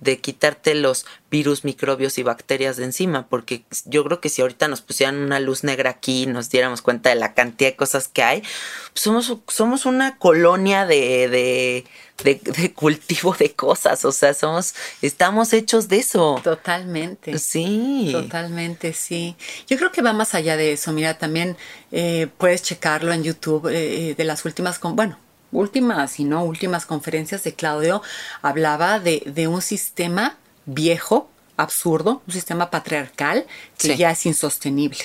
de 0.05 0.21
quitarte 0.21 0.75
los 0.75 1.07
virus, 1.31 1.65
microbios 1.65 2.19
y 2.19 2.23
bacterias 2.23 2.77
de 2.77 2.85
encima, 2.85 3.27
porque 3.27 3.65
yo 3.87 4.05
creo 4.05 4.21
que 4.21 4.29
si 4.29 4.43
ahorita 4.43 4.69
nos 4.69 4.83
pusieran 4.83 5.17
una 5.17 5.41
luz 5.41 5.65
negra 5.65 5.91
aquí 5.91 6.23
y 6.23 6.27
nos 6.27 6.51
diéramos 6.51 6.83
cuenta 6.83 7.09
de 7.09 7.17
la 7.17 7.35
cantidad 7.35 7.71
de 7.71 7.77
cosas 7.77 8.07
que 8.07 8.23
hay, 8.23 8.41
pues 8.41 9.03
somos, 9.03 9.37
somos 9.49 9.87
una 9.87 10.19
colonia 10.19 10.87
de, 10.87 11.29
de, 11.29 11.85
de, 12.23 12.41
de 12.45 12.73
cultivo 12.73 13.35
de 13.37 13.53
cosas, 13.53 14.05
o 14.05 14.13
sea, 14.13 14.35
somos, 14.35 14.75
estamos 15.03 15.53
hechos 15.53 15.89
de 15.89 15.97
eso. 15.97 16.41
Totalmente. 16.45 17.39
Sí. 17.39 18.11
Totalmente, 18.13 18.93
sí. 18.93 19.35
Yo 19.67 19.77
creo 19.77 19.91
que 19.91 20.03
va 20.03 20.13
más 20.13 20.35
allá 20.35 20.57
de 20.57 20.73
eso. 20.73 20.93
Mira, 20.93 21.19
también 21.19 21.57
eh, 21.91 22.29
puedes 22.39 22.63
checarlo 22.63 23.13
en 23.13 23.25
YouTube 23.25 23.69
eh, 23.69 24.11
eh, 24.11 24.15
de 24.15 24.25
las 24.25 24.45
últimas, 24.45 24.79
con, 24.79 24.95
bueno, 24.95 25.19
últimas 25.55 26.21
y 26.21 26.25
no 26.25 26.45
últimas 26.45 26.85
conferencias 26.85 27.43
de 27.45 27.55
Claudio. 27.55 28.03
Hablaba 28.43 28.99
de, 29.01 29.23
de 29.27 29.49
un 29.49 29.63
sistema 29.63 30.37
viejo, 30.67 31.29
absurdo, 31.57 32.23
un 32.27 32.33
sistema 32.35 32.71
patriarcal 32.71 33.47
que 33.79 33.89
Sí. 33.89 33.97
ya 33.97 34.11
es 34.11 34.27
insostenible. 34.27 34.99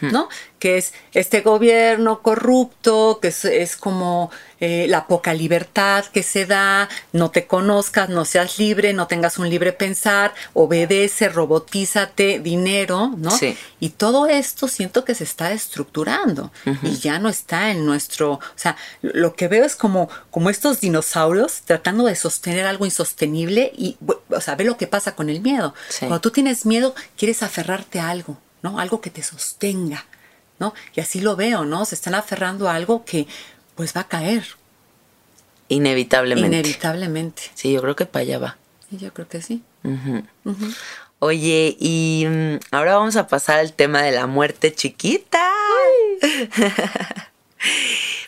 ¿No? 0.00 0.28
Que 0.58 0.78
es 0.78 0.92
este 1.12 1.40
gobierno 1.40 2.22
corrupto, 2.22 3.18
que 3.20 3.28
es, 3.28 3.44
es 3.44 3.76
como 3.76 4.30
eh, 4.64 4.86
la 4.88 5.08
poca 5.08 5.34
libertad 5.34 6.04
que 6.04 6.22
se 6.22 6.46
da, 6.46 6.88
no 7.12 7.32
te 7.32 7.48
conozcas, 7.48 8.08
no 8.08 8.24
seas 8.24 8.60
libre, 8.60 8.92
no 8.92 9.08
tengas 9.08 9.38
un 9.38 9.50
libre 9.50 9.72
pensar, 9.72 10.34
obedece, 10.52 11.28
robotízate, 11.28 12.38
dinero, 12.38 13.12
¿no? 13.16 13.32
Sí. 13.32 13.58
Y 13.80 13.88
todo 13.88 14.28
esto 14.28 14.68
siento 14.68 15.04
que 15.04 15.16
se 15.16 15.24
está 15.24 15.50
estructurando 15.50 16.52
y 16.84 16.96
ya 16.98 17.18
no 17.18 17.28
está 17.28 17.72
en 17.72 17.84
nuestro, 17.84 18.34
o 18.34 18.40
sea, 18.54 18.76
lo 19.00 19.34
que 19.34 19.48
veo 19.48 19.64
es 19.64 19.74
como, 19.74 20.08
como 20.30 20.48
estos 20.48 20.80
dinosaurios 20.80 21.62
tratando 21.64 22.04
de 22.04 22.14
sostener 22.14 22.64
algo 22.64 22.84
insostenible 22.84 23.72
y, 23.76 23.96
o 24.28 24.40
sea, 24.40 24.54
ve 24.54 24.62
lo 24.62 24.76
que 24.76 24.86
pasa 24.86 25.16
con 25.16 25.28
el 25.28 25.40
miedo. 25.40 25.74
Sí. 25.88 26.06
Cuando 26.06 26.20
tú 26.20 26.30
tienes 26.30 26.66
miedo, 26.66 26.94
quieres 27.16 27.42
aferrarte 27.42 27.98
a 27.98 28.10
algo, 28.10 28.38
¿no? 28.62 28.78
Algo 28.78 29.00
que 29.00 29.10
te 29.10 29.22
sostenga, 29.22 30.04
¿no? 30.58 30.74
Y 30.94 31.00
así 31.00 31.20
lo 31.20 31.36
veo, 31.36 31.64
¿no? 31.64 31.84
Se 31.84 31.94
están 31.94 32.14
aferrando 32.14 32.68
a 32.68 32.74
algo 32.74 33.04
que, 33.04 33.26
pues, 33.74 33.94
va 33.96 34.02
a 34.02 34.08
caer, 34.08 34.44
Inevitablemente. 35.68 36.58
inevitablemente. 36.58 37.42
Sí, 37.54 37.72
yo 37.72 37.80
creo 37.80 37.96
que 37.96 38.04
para 38.04 38.22
allá 38.24 38.38
va. 38.38 38.56
Yo 38.90 39.12
creo 39.14 39.26
que 39.26 39.40
sí. 39.40 39.62
Oye, 41.18 41.76
y 41.80 42.26
mm, 42.28 42.56
ahora 42.72 42.96
vamos 42.96 43.16
a 43.16 43.26
pasar 43.26 43.58
al 43.58 43.72
tema 43.72 44.02
de 44.02 44.12
la 44.12 44.26
muerte 44.26 44.74
chiquita. 44.74 45.50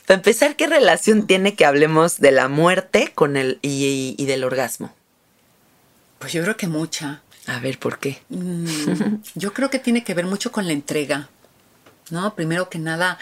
Para 0.06 0.16
empezar, 0.18 0.56
¿qué 0.56 0.66
relación 0.66 1.26
tiene 1.26 1.54
que 1.54 1.64
hablemos 1.66 2.18
de 2.18 2.30
la 2.30 2.48
muerte 2.48 3.12
con 3.14 3.36
el 3.36 3.58
y, 3.62 4.14
y 4.16 4.26
del 4.26 4.44
orgasmo? 4.44 4.94
Pues 6.18 6.32
yo 6.32 6.42
creo 6.42 6.56
que 6.56 6.66
mucha. 6.68 7.20
A 7.46 7.58
ver, 7.60 7.78
¿por 7.78 7.98
qué? 7.98 8.22
Mm, 8.30 9.16
yo 9.34 9.52
creo 9.52 9.70
que 9.70 9.78
tiene 9.78 10.04
que 10.04 10.14
ver 10.14 10.26
mucho 10.26 10.50
con 10.50 10.66
la 10.66 10.72
entrega, 10.72 11.28
¿no? 12.10 12.34
Primero 12.34 12.70
que 12.70 12.78
nada, 12.78 13.18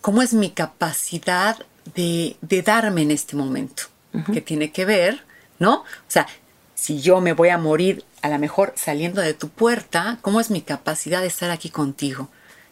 ¿cómo 0.00 0.22
es 0.22 0.32
mi 0.32 0.50
capacidad 0.50 1.58
de, 1.94 2.36
de 2.40 2.62
darme 2.62 3.02
en 3.02 3.10
este 3.10 3.36
momento? 3.36 3.84
Que 4.32 4.40
tiene 4.40 4.72
que 4.72 4.84
ver, 4.84 5.22
¿no? 5.60 5.74
O 5.74 5.84
sea, 6.08 6.26
si 6.74 7.00
yo 7.00 7.20
me 7.20 7.32
voy 7.32 7.50
a 7.50 7.58
morir 7.58 8.04
a 8.22 8.28
lo 8.28 8.38
mejor 8.38 8.72
saliendo 8.76 9.20
de 9.20 9.34
tu 9.34 9.48
puerta, 9.48 10.18
¿cómo 10.22 10.40
es 10.40 10.50
mi 10.50 10.62
capacidad 10.62 11.20
de 11.20 11.28
estar 11.28 11.50
aquí 11.50 11.70
contigo? 11.70 12.28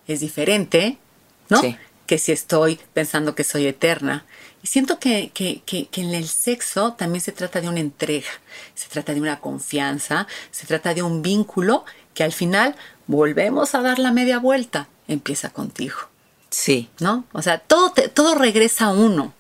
Es 0.09 0.21
diferente, 0.21 0.99
¿no? 1.49 1.61
Sí. 1.61 1.77
Que 2.07 2.19
si 2.19 2.33
estoy 2.33 2.81
pensando 2.93 3.35
que 3.35 3.45
soy 3.45 3.67
eterna. 3.67 4.25
Y 4.63 4.67
siento 4.67 4.99
que, 4.99 5.31
que, 5.33 5.63
que, 5.65 5.87
que 5.87 6.01
en 6.03 6.15
el 6.15 6.29
sexo 6.29 6.95
también 6.95 7.21
se 7.21 7.33
trata 7.33 7.61
de 7.61 7.69
una 7.69 7.81
entrega, 7.81 8.29
se 8.75 8.89
trata 8.89 9.15
de 9.15 9.21
una 9.21 9.39
confianza, 9.41 10.27
se 10.51 10.67
trata 10.67 10.95
de 10.95 11.03
un 11.03 11.23
vínculo 11.23 11.85
que 12.15 12.25
al 12.25 12.33
final 12.33 12.75
volvemos 13.07 13.75
a 13.75 13.83
dar 13.83 13.99
la 13.99 14.11
media 14.13 14.39
vuelta, 14.41 14.89
empieza 15.07 15.51
contigo, 15.51 15.97
Sí. 16.51 16.89
¿no? 16.99 17.25
O 17.33 17.43
sea, 17.43 17.59
todo, 17.59 17.93
te- 17.93 18.09
todo 18.09 18.35
regresa 18.35 18.87
a 18.87 18.93
uno, 18.93 19.33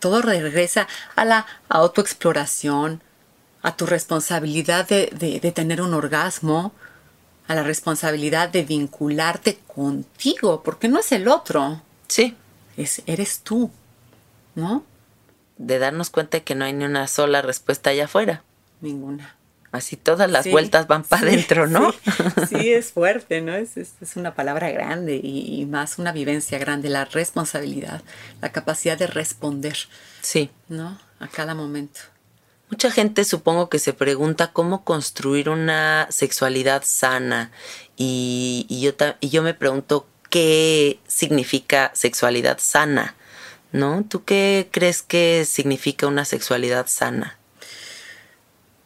todo 0.00 0.22
regresa 0.22 0.88
a 1.14 1.24
la 1.24 1.46
autoexploración, 1.68 3.00
a 3.62 3.76
tu 3.76 3.86
responsabilidad 3.86 4.88
de, 4.88 5.06
de- 5.16 5.38
de 5.40 5.52
tener 5.52 5.80
un 5.80 5.94
orgasmo, 5.94 6.72
a 7.46 7.54
la 7.54 7.62
responsabilidad 7.62 8.48
de 8.48 8.64
vincularte 8.64 9.58
contigo, 9.72 10.62
porque 10.64 10.88
no 10.88 10.98
es 10.98 11.12
el 11.12 11.28
otro, 11.28 11.80
Sí. 12.08 12.36
es, 12.76 13.02
eres 13.06 13.40
tú, 13.40 13.70
¿no? 14.54 14.84
De 15.58 15.78
darnos 15.78 16.10
cuenta 16.10 16.38
de 16.38 16.44
que 16.44 16.54
no 16.54 16.64
hay 16.64 16.72
ni 16.72 16.84
una 16.84 17.06
sola 17.08 17.42
respuesta 17.42 17.90
allá 17.90 18.04
afuera. 18.06 18.42
Ninguna. 18.80 19.36
Así 19.70 19.96
todas 19.96 20.30
las 20.30 20.44
Sí, 20.44 20.50
vueltas 20.50 20.86
van 20.86 21.02
para 21.02 21.22
sí, 21.22 21.28
adentro, 21.28 21.66
¿no? 21.66 21.92
Sí, 21.92 21.98
sí, 22.48 22.72
es 22.72 22.92
fuerte, 22.92 23.40
¿no? 23.40 23.54
Es, 23.54 23.76
es- 23.78 23.94
es 24.02 24.16
una 24.16 24.34
palabra 24.34 24.70
grande 24.70 25.16
y, 25.22 25.60
y 25.62 25.64
más 25.66 25.98
una 25.98 26.12
vivencia 26.12 26.58
grande, 26.58 26.90
la 26.90 27.06
responsabilidad, 27.06 28.02
la 28.42 28.52
capacidad 28.52 28.98
de 28.98 29.06
responder, 29.06 29.76
sí. 30.20 30.50
¿no? 30.68 30.98
A 31.20 31.28
cada 31.28 31.54
momento. 31.54 32.00
Mucha 32.70 32.90
gente 32.90 33.24
supongo 33.24 33.68
que 33.70 33.78
se 33.78 33.92
pregunta 33.94 34.52
cómo 34.52 34.84
construir 34.84 35.48
una 35.48 36.06
sexualidad 36.10 36.82
sana 36.84 37.50
y, 37.96 38.66
y 38.68 38.80
yo, 38.80 38.92
y 39.20 39.28
yo 39.30 39.42
me 39.42 39.54
pregunto 39.54 40.06
qué 40.30 40.98
significa 41.06 41.90
sexualidad 41.94 42.58
sana, 42.60 43.14
¿no? 43.72 44.04
¿Tú 44.08 44.24
qué 44.24 44.68
crees 44.70 45.02
que 45.02 45.44
significa 45.46 46.06
una 46.06 46.24
sexualidad 46.24 46.86
sana? 46.88 47.38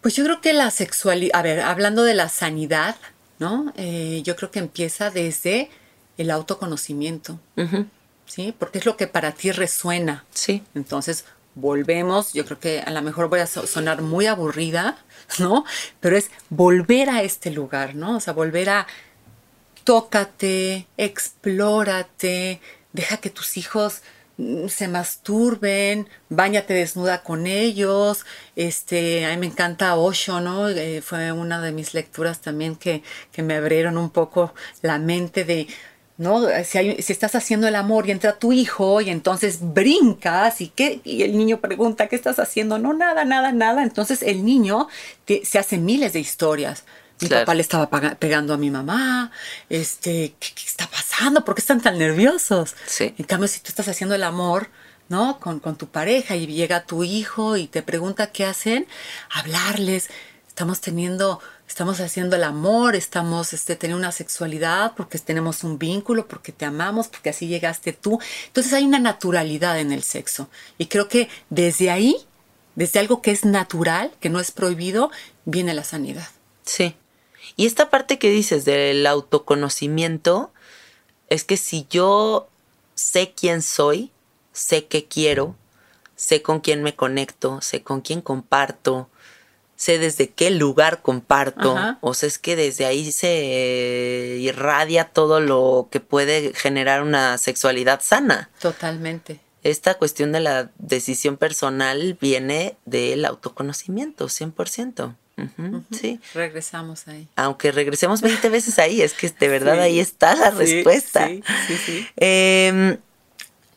Pues 0.00 0.14
yo 0.14 0.24
creo 0.24 0.40
que 0.40 0.52
la 0.52 0.70
sexualidad, 0.70 1.36
a 1.38 1.42
ver, 1.42 1.60
hablando 1.60 2.04
de 2.04 2.14
la 2.14 2.28
sanidad, 2.28 2.96
¿no? 3.38 3.72
Eh, 3.76 4.22
yo 4.24 4.36
creo 4.36 4.50
que 4.50 4.60
empieza 4.60 5.10
desde 5.10 5.68
el 6.16 6.30
autoconocimiento, 6.30 7.40
¿sí? 8.26 8.54
Porque 8.58 8.78
es 8.78 8.86
lo 8.86 8.96
que 8.96 9.06
para 9.08 9.32
ti 9.32 9.50
resuena. 9.52 10.24
Sí, 10.32 10.62
Entonces, 10.74 11.24
volvemos, 11.56 12.32
yo 12.34 12.44
creo 12.44 12.60
que 12.60 12.80
a 12.80 12.90
lo 12.90 13.02
mejor 13.02 13.28
voy 13.28 13.40
a 13.40 13.46
so- 13.46 13.66
sonar 13.66 14.02
muy 14.02 14.26
aburrida, 14.26 14.98
¿no? 15.38 15.64
Pero 16.00 16.16
es 16.16 16.30
volver 16.50 17.10
a 17.10 17.22
este 17.22 17.50
lugar, 17.50 17.94
¿no? 17.96 18.16
O 18.16 18.20
sea, 18.20 18.32
volver 18.32 18.70
a 18.70 18.86
tócate, 19.84 20.86
explórate, 20.96 22.60
deja 22.92 23.16
que 23.18 23.30
tus 23.30 23.56
hijos 23.56 24.02
se 24.68 24.88
masturben, 24.88 26.08
bañate 26.28 26.74
desnuda 26.74 27.22
con 27.22 27.46
ellos. 27.46 28.24
Este, 28.54 29.24
a 29.24 29.30
mí 29.30 29.38
me 29.38 29.46
encanta 29.46 29.96
Osho, 29.96 30.40
¿no? 30.40 30.68
Eh, 30.68 31.00
fue 31.02 31.32
una 31.32 31.60
de 31.60 31.72
mis 31.72 31.94
lecturas 31.94 32.40
también 32.40 32.76
que, 32.76 33.02
que 33.32 33.42
me 33.42 33.54
abrieron 33.54 33.96
un 33.96 34.10
poco 34.10 34.52
la 34.82 34.98
mente 34.98 35.44
de, 35.44 35.68
¿no? 36.18 36.46
Si, 36.64 37.12
estás 37.12 37.34
haciendo 37.34 37.68
el 37.68 37.76
amor 37.76 38.08
y 38.08 38.12
entra 38.12 38.38
tu 38.38 38.52
hijo 38.52 39.00
y 39.00 39.10
entonces 39.10 39.58
brincas 39.60 40.60
y, 40.60 40.68
¿qué? 40.68 41.00
y 41.04 41.22
el 41.22 41.36
niño 41.36 41.60
pregunta, 41.60 42.08
¿qué 42.08 42.16
estás 42.16 42.38
haciendo? 42.38 42.78
No, 42.78 42.92
nada, 42.92 43.24
nada, 43.24 43.52
nada. 43.52 43.82
Entonces 43.82 44.22
el 44.22 44.44
niño 44.44 44.88
se 45.44 45.58
hace 45.58 45.78
miles 45.78 46.12
de 46.12 46.20
historias. 46.20 46.84
Mi 47.20 47.28
Claro. 47.28 47.44
papá 47.46 47.54
le 47.54 47.62
estaba 47.62 47.88
pegando 48.18 48.52
a 48.54 48.56
mi 48.58 48.70
mamá. 48.70 49.30
Este, 49.70 50.34
¿qué, 50.38 50.48
qué 50.54 50.62
está 50.66 50.86
pasando? 50.88 51.44
¿Por 51.44 51.54
qué 51.54 51.60
están 51.60 51.80
tan 51.80 51.98
nerviosos? 51.98 52.74
Sí. 52.86 53.14
En 53.16 53.24
cambio, 53.24 53.48
si 53.48 53.60
tú 53.60 53.68
estás 53.68 53.88
haciendo 53.88 54.14
el 54.14 54.22
amor, 54.22 54.68
¿no? 55.08 55.38
Con, 55.40 55.60
con 55.60 55.76
tu 55.76 55.86
pareja 55.88 56.36
y 56.36 56.46
llega 56.46 56.84
tu 56.84 57.04
hijo 57.04 57.56
y 57.56 57.68
te 57.68 57.82
pregunta 57.82 58.32
qué 58.32 58.44
hacen, 58.44 58.86
hablarles. 59.30 60.08
Estamos 60.48 60.80
teniendo, 60.80 61.40
estamos 61.68 62.00
haciendo 62.00 62.36
el 62.36 62.44
amor, 62.44 62.96
estamos 62.96 63.52
este, 63.52 63.76
teniendo 63.76 63.98
una 63.98 64.12
sexualidad 64.12 64.92
porque 64.96 65.18
tenemos 65.18 65.64
un 65.64 65.78
vínculo, 65.78 66.26
porque 66.28 66.50
te 66.52 66.64
amamos, 66.64 67.08
porque 67.08 67.30
así 67.30 67.46
llegaste 67.46 67.92
tú. 67.92 68.18
Entonces 68.46 68.72
hay 68.72 68.84
una 68.84 68.98
naturalidad 68.98 69.78
en 69.78 69.92
el 69.92 70.02
sexo. 70.02 70.48
Y 70.78 70.86
creo 70.86 71.08
que 71.08 71.28
desde 71.50 71.90
ahí, 71.90 72.16
desde 72.74 72.98
algo 73.00 73.20
que 73.22 73.30
es 73.32 73.44
natural, 73.44 74.12
que 74.20 74.28
no 74.30 74.40
es 74.40 74.50
prohibido, 74.50 75.10
viene 75.44 75.72
la 75.74 75.84
sanidad. 75.84 76.28
sí. 76.64 76.94
Y 77.54 77.66
esta 77.66 77.90
parte 77.90 78.18
que 78.18 78.30
dices 78.30 78.64
del 78.64 79.06
autoconocimiento 79.06 80.52
es 81.28 81.44
que 81.44 81.56
si 81.56 81.86
yo 81.88 82.48
sé 82.94 83.32
quién 83.36 83.62
soy, 83.62 84.10
sé 84.52 84.86
qué 84.86 85.06
quiero, 85.06 85.54
sé 86.16 86.42
con 86.42 86.60
quién 86.60 86.82
me 86.82 86.94
conecto, 86.94 87.60
sé 87.60 87.82
con 87.82 88.00
quién 88.00 88.20
comparto, 88.20 89.08
sé 89.76 89.98
desde 89.98 90.30
qué 90.30 90.50
lugar 90.50 91.02
comparto, 91.02 91.76
Ajá. 91.76 91.98
o 92.00 92.14
sea, 92.14 92.26
es 92.26 92.38
que 92.38 92.56
desde 92.56 92.86
ahí 92.86 93.12
se 93.12 94.38
irradia 94.40 95.10
todo 95.12 95.40
lo 95.40 95.88
que 95.90 96.00
puede 96.00 96.52
generar 96.54 97.02
una 97.02 97.38
sexualidad 97.38 98.00
sana. 98.02 98.50
Totalmente. 98.60 99.40
Esta 99.62 99.94
cuestión 99.94 100.32
de 100.32 100.40
la 100.40 100.70
decisión 100.78 101.36
personal 101.36 102.16
viene 102.20 102.76
del 102.86 103.24
autoconocimiento, 103.24 104.26
100%. 104.26 105.14
Sí. 105.90 106.20
Regresamos 106.34 107.08
ahí. 107.08 107.28
Aunque 107.36 107.70
regresemos 107.72 108.22
20 108.22 108.48
veces 108.48 108.78
ahí, 108.78 109.02
es 109.02 109.12
que 109.12 109.28
de 109.28 109.48
verdad 109.48 109.74
Sí, 109.74 109.80
ahí 109.80 110.00
está 110.00 110.34
la 110.34 110.50
sí, 110.50 110.56
respuesta. 110.56 111.26
Sí, 111.28 111.42
sí, 111.66 111.76
sí. 111.76 112.08
Eh, 112.16 112.98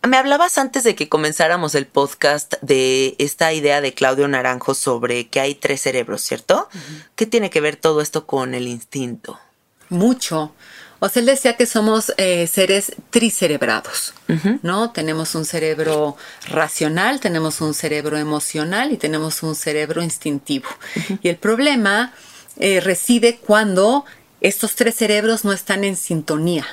me 0.07 0.17
hablabas 0.17 0.57
antes 0.57 0.83
de 0.83 0.95
que 0.95 1.09
comenzáramos 1.09 1.75
el 1.75 1.85
podcast 1.85 2.53
de 2.61 3.15
esta 3.17 3.51
idea 3.51 3.81
de 3.81 3.93
Claudio 3.93 4.27
Naranjo 4.29 4.73
sobre 4.73 5.27
que 5.27 5.41
hay 5.41 5.55
tres 5.55 5.81
cerebros, 5.81 6.21
¿cierto? 6.21 6.69
¿Qué 7.15 7.25
tiene 7.25 7.49
que 7.49 7.59
ver 7.59 7.75
todo 7.75 7.99
esto 7.99 8.25
con 8.25 8.53
el 8.53 8.67
instinto? 8.67 9.39
Mucho. 9.89 10.53
O 11.01 11.07
sea, 11.09 11.21
él 11.21 11.25
decía 11.27 11.55
que 11.55 11.65
somos 11.65 12.13
eh, 12.17 12.45
seres 12.47 12.91
tricerebrados, 13.09 14.13
¿no? 14.63 14.91
Tenemos 14.91 15.33
un 15.35 15.45
cerebro 15.45 16.17
racional, 16.49 17.19
tenemos 17.19 17.61
un 17.61 17.73
cerebro 17.73 18.17
emocional 18.17 18.91
y 18.91 18.97
tenemos 18.97 19.41
un 19.43 19.55
cerebro 19.55 20.01
instintivo. 20.03 20.67
Y 21.21 21.29
el 21.29 21.37
problema 21.37 22.13
eh, 22.57 22.81
reside 22.81 23.37
cuando 23.37 24.03
estos 24.41 24.75
tres 24.75 24.95
cerebros 24.95 25.45
no 25.45 25.53
están 25.53 25.83
en 25.83 25.95
sintonía. 25.95 26.65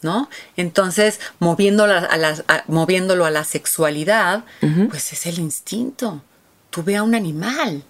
¿no? 0.00 0.30
Entonces, 0.56 1.18
moviéndolo 1.40 1.92
a 1.92 2.16
la, 2.16 2.42
a- 2.46 2.62
moviéndolo 2.68 3.24
a 3.24 3.30
la 3.32 3.42
sexualidad, 3.44 4.44
pues 4.88 5.12
es 5.12 5.26
el 5.26 5.38
instinto. 5.40 6.22
Tú 6.70 6.84
ve 6.84 6.94
a 6.96 7.02
un 7.02 7.16
animal, 7.16 7.82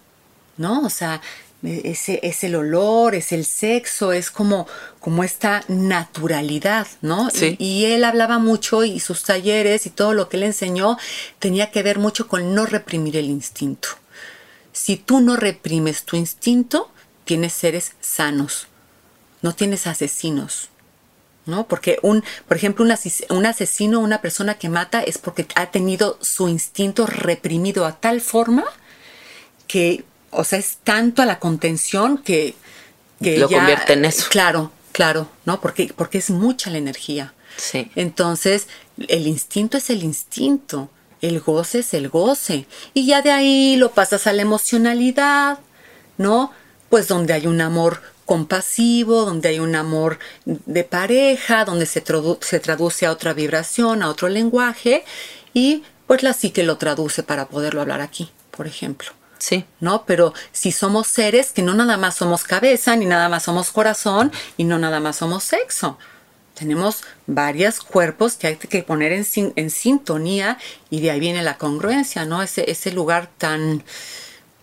¿no? 0.57 0.81
O 0.87 0.89
sea, 0.91 1.21
e- 1.63 1.83
ese, 1.85 2.21
es 2.23 2.45
el 2.45 2.55
olor, 2.55 3.15
es 3.15 3.33
el 3.33 3.45
sexo, 3.45 4.13
es 4.13 4.31
como, 4.31 4.67
como 5.01 5.25
esta 5.25 5.65
naturalidad, 5.69 6.87
¿no? 7.03 7.31
Sí. 7.31 7.57
Y, 7.59 7.65
y 7.65 7.85
él 7.87 8.05
hablaba 8.05 8.39
mucho 8.39 8.85
y 8.85 9.01
sus 9.01 9.23
talleres 9.23 9.87
y 9.87 9.91
todo 9.91 10.15
lo 10.15 10.29
que 10.29 10.37
él 10.37 10.45
enseñó 10.45 10.99
tenía 11.39 11.71
que 11.71 11.83
ver 11.83 11.99
mucho 11.99 12.29
con 12.29 12.55
no 12.55 12.67
reprimir 12.67 13.17
el 13.17 13.27
instinto. 13.27 13.89
Si 14.73 14.97
tú 14.97 15.21
no 15.21 15.37
reprimes 15.37 16.05
tu 16.05 16.17
instinto, 16.17 16.91
tienes 17.25 17.53
seres 17.53 17.93
sanos, 18.01 18.69
no 19.43 19.55
tienes 19.55 19.87
asesinos. 19.87 20.71
¿no? 21.49 21.67
Porque 21.67 21.99
un, 22.03 22.23
por 22.47 22.59
ejemplo, 22.59 22.85
un 22.85 23.47
asesino, 23.47 24.01
una 24.01 24.21
persona 24.21 24.59
que 24.59 24.69
mata 24.69 25.03
es 25.03 25.17
porque 25.17 25.47
ha 25.55 25.71
tenido 25.71 26.19
su 26.21 26.47
instinto 26.47 27.07
reprimido 27.07 27.87
a 27.87 27.99
tal 27.99 28.21
forma 28.21 28.65
que, 29.67 30.05
o 30.31 30.45
sea, 30.45 30.59
es 30.59 30.79
tanto 30.85 31.23
a 31.23 31.27
la 31.27 31.39
contención 31.39 32.19
que, 32.19 32.55
que 33.23 33.39
Lo 33.39 33.49
convierte 33.49 33.95
en 33.95 34.05
eso. 34.05 34.27
Claro, 34.31 34.73
claro, 34.93 35.29
¿no? 35.45 35.61
Porque, 35.61 35.93
porque 35.95 36.19
es 36.19 36.31
mucha 36.31 36.71
la 36.71 36.79
energía. 36.79 37.35
Sí. 37.57 37.91
Entonces, 37.97 38.69
el 39.09 39.27
instinto 39.27 39.79
es 39.79 39.91
el 39.91 40.03
instinto, 40.03 40.91
el 41.21 41.41
goce 41.41 41.81
es 41.81 41.95
el 41.95 42.09
goce. 42.09 42.67
Y 42.95 43.07
ya 43.07 43.23
de 43.23 43.33
ahí 43.33 43.77
lo 43.77 43.91
pasas 43.93 44.27
a 44.27 44.33
la 44.33 44.43
emocionalidad, 44.43 45.59
¿no? 46.17 46.53
Pues 46.89 47.09
donde 47.09 47.33
hay 47.33 47.47
un 47.47 47.61
amor 47.61 48.01
compasivo, 48.25 49.25
donde 49.25 49.49
hay 49.49 49.59
un 49.59 49.75
amor 49.75 50.19
de 50.45 50.85
pareja, 50.85 51.65
donde 51.65 51.87
se, 51.87 52.05
tradu- 52.05 52.39
se 52.43 52.61
traduce 52.61 53.07
a 53.07 53.13
otra 53.13 53.33
vibración, 53.33 54.03
a 54.03 54.11
otro 54.11 54.29
lenguaje, 54.29 55.05
y 55.55 55.83
pues 56.07 56.23
la 56.23 56.35
psique 56.35 56.63
lo 56.63 56.77
traduce 56.77 57.23
para 57.23 57.49
poderlo 57.49 57.81
hablar 57.81 58.03
aquí, 58.03 58.31
por 58.51 58.67
ejemplo. 58.67 59.11
Sí. 59.39 59.65
¿no? 59.81 60.05
Pero 60.07 60.35
si 60.53 60.73
somos 60.73 61.07
seres 61.07 61.53
que 61.53 61.63
no 61.63 61.75
nada 61.75 61.97
más 61.97 62.17
somos 62.17 62.45
cabeza, 62.45 62.97
ni 62.97 63.07
nada 63.07 63.29
más 63.29 63.45
somos 63.45 63.71
corazón, 63.71 64.33
y 64.57 64.65
no 64.65 64.79
nada 64.79 65.01
más 65.01 65.17
somos 65.17 65.45
sexo. 65.45 65.99
Tenemos 66.55 67.03
varios 67.29 67.79
cuerpos 67.81 68.35
que 68.35 68.49
hay 68.49 68.57
que 68.57 68.83
poner 68.83 69.13
en, 69.13 69.25
sin- 69.25 69.53
en 69.55 69.71
sintonía 69.71 70.59
y 70.91 71.01
de 71.01 71.13
ahí 71.13 71.21
viene 71.21 71.43
la 71.45 71.57
congruencia, 71.57 72.25
¿no? 72.25 72.43
Ese, 72.43 72.69
ese 72.69 72.91
lugar 72.91 73.31
tan, 73.39 73.85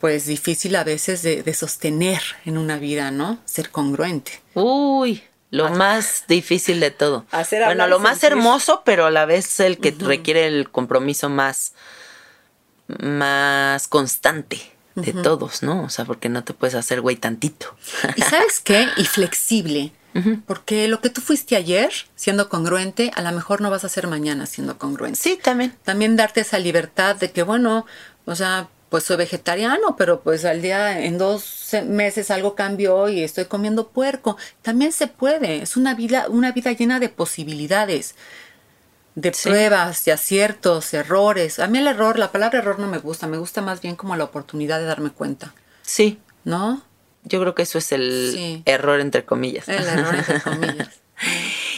pues, 0.02 0.26
difícil 0.26 0.76
a 0.76 0.84
veces 0.84 1.22
de, 1.22 1.42
de 1.42 1.54
sostener 1.54 2.22
en 2.44 2.58
una 2.58 2.78
vida, 2.78 3.12
¿no? 3.12 3.40
Ser 3.46 3.70
congruente. 3.70 4.42
Uy, 4.56 5.24
lo 5.52 5.70
más 5.70 6.26
difícil 6.28 6.82
de 6.82 6.92
todo. 6.92 7.26
Hacer 7.32 7.64
bueno, 7.64 7.88
lo 7.88 8.00
más 8.00 8.20
sentir. 8.20 8.38
hermoso, 8.40 8.82
pero 8.84 9.06
a 9.06 9.12
la 9.12 9.26
vez 9.26 9.58
el 9.62 9.78
que 9.78 9.96
requiere 9.98 10.48
el 10.48 10.70
compromiso 10.70 11.30
más, 11.30 11.72
más 12.88 13.88
constante 13.88 14.62
de 14.96 15.12
todos, 15.12 15.62
¿no? 15.62 15.84
O 15.84 15.90
sea, 15.90 16.06
porque 16.06 16.30
no 16.30 16.44
te 16.44 16.54
puedes 16.54 16.76
hacer 16.76 17.02
güey 17.02 17.18
tantito. 17.18 17.76
¿Y 18.16 18.22
sabes 18.22 18.62
qué? 18.62 18.88
Y 18.98 19.06
flexible. 19.06 19.92
Porque 20.48 20.88
lo 20.88 21.02
que 21.02 21.10
tú 21.10 21.20
fuiste 21.20 21.58
ayer 21.58 21.92
siendo 22.16 22.48
congruente, 22.48 23.12
a 23.16 23.22
lo 23.22 23.34
mejor 23.34 23.60
no 23.60 23.70
vas 23.70 23.84
a 23.84 23.90
ser 23.90 24.08
mañana 24.08 24.46
siendo 24.46 24.78
congruente. 24.78 25.20
sí, 25.22 25.38
también. 25.42 25.76
también 25.84 26.16
darte 26.16 26.40
esa 26.40 26.58
libertad 26.58 27.18
de 27.18 27.32
que, 27.32 27.44
bueno, 27.44 27.86
o 28.24 28.34
sea, 28.34 28.70
pues 28.88 29.04
soy 29.04 29.18
vegetariano, 29.18 29.98
pero 29.98 30.22
pues 30.22 30.46
al 30.46 30.62
día, 30.62 31.02
en 31.04 31.18
dos 31.18 31.44
se- 31.44 31.82
meses 31.82 32.32
algo 32.32 32.56
cambió 32.56 33.10
y 33.10 33.24
estoy 33.24 33.44
comiendo 33.46 33.90
puerco. 33.90 34.38
También 34.62 34.94
se 34.94 35.08
puede, 35.08 35.62
es 35.64 35.76
una 35.76 35.94
vida, 35.96 36.28
una 36.30 36.54
vida 36.54 36.72
llena 36.72 37.02
de 37.02 37.10
posibilidades, 37.10 38.16
de 39.16 39.34
Sí. 39.34 39.50
pruebas, 39.50 40.04
de 40.06 40.12
aciertos, 40.12 40.94
errores. 40.94 41.60
A 41.60 41.68
mí 41.68 41.78
el 41.80 41.88
error, 41.88 42.20
la 42.20 42.32
palabra 42.32 42.60
error 42.60 42.80
no 42.80 42.88
me 42.88 42.98
gusta, 42.98 43.28
me 43.28 43.38
gusta 43.38 43.62
más 43.62 43.82
bien 43.82 43.96
como 43.96 44.16
la 44.16 44.26
oportunidad 44.26 44.80
de 44.80 44.86
darme 44.86 45.10
cuenta, 45.10 45.54
Sí, 45.84 46.20
¿no? 46.44 46.82
yo 47.24 47.40
creo 47.40 47.56
que 47.56 47.64
eso 47.64 47.78
es 47.78 47.92
el 47.92 48.32
Sí. 48.34 48.62
error 48.66 49.00
entre 49.00 49.26
comillas. 49.26 49.68
El 49.70 49.84
error 49.88 50.16
entre 50.16 50.42
comillas. 50.44 50.90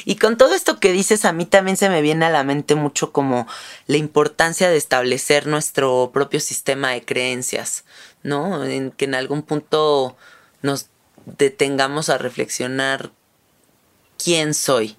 Y 0.03 0.15
con 0.15 0.35
todo 0.37 0.55
esto 0.55 0.79
que 0.79 0.91
dices, 0.91 1.25
a 1.25 1.31
mí 1.31 1.45
también 1.45 1.77
se 1.77 1.89
me 1.89 2.01
viene 2.01 2.25
a 2.25 2.29
la 2.31 2.43
mente 2.43 2.73
mucho 2.75 3.11
como 3.11 3.47
la 3.85 3.97
importancia 3.97 4.67
de 4.69 4.77
establecer 4.77 5.45
nuestro 5.47 6.09
propio 6.13 6.39
sistema 6.39 6.89
de 6.91 7.05
creencias, 7.05 7.83
¿no? 8.23 8.63
En 8.65 8.89
que 8.91 9.05
en 9.05 9.13
algún 9.15 9.43
punto 9.43 10.17
nos 10.63 10.87
detengamos 11.25 12.09
a 12.09 12.17
reflexionar 12.17 13.11
quién 14.17 14.53
soy. 14.55 14.97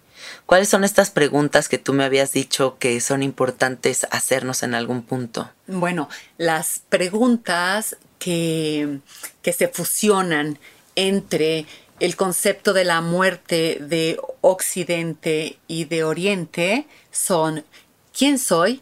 ¿Cuáles 0.48 0.70
son 0.70 0.82
estas 0.82 1.10
preguntas 1.10 1.68
que 1.68 1.76
tú 1.76 1.92
me 1.92 2.04
habías 2.04 2.32
dicho 2.32 2.78
que 2.78 3.02
son 3.02 3.22
importantes 3.22 4.06
hacernos 4.10 4.62
en 4.62 4.72
algún 4.72 5.02
punto? 5.02 5.50
Bueno, 5.66 6.08
las 6.38 6.80
preguntas 6.88 7.98
que, 8.18 9.00
que 9.42 9.52
se 9.52 9.68
fusionan 9.68 10.58
entre 10.96 11.66
el 12.00 12.16
concepto 12.16 12.72
de 12.72 12.86
la 12.86 13.02
muerte 13.02 13.76
de 13.78 14.18
Occidente 14.40 15.58
y 15.68 15.84
de 15.84 16.02
Oriente 16.04 16.86
son 17.10 17.66
¿quién 18.16 18.38
soy? 18.38 18.80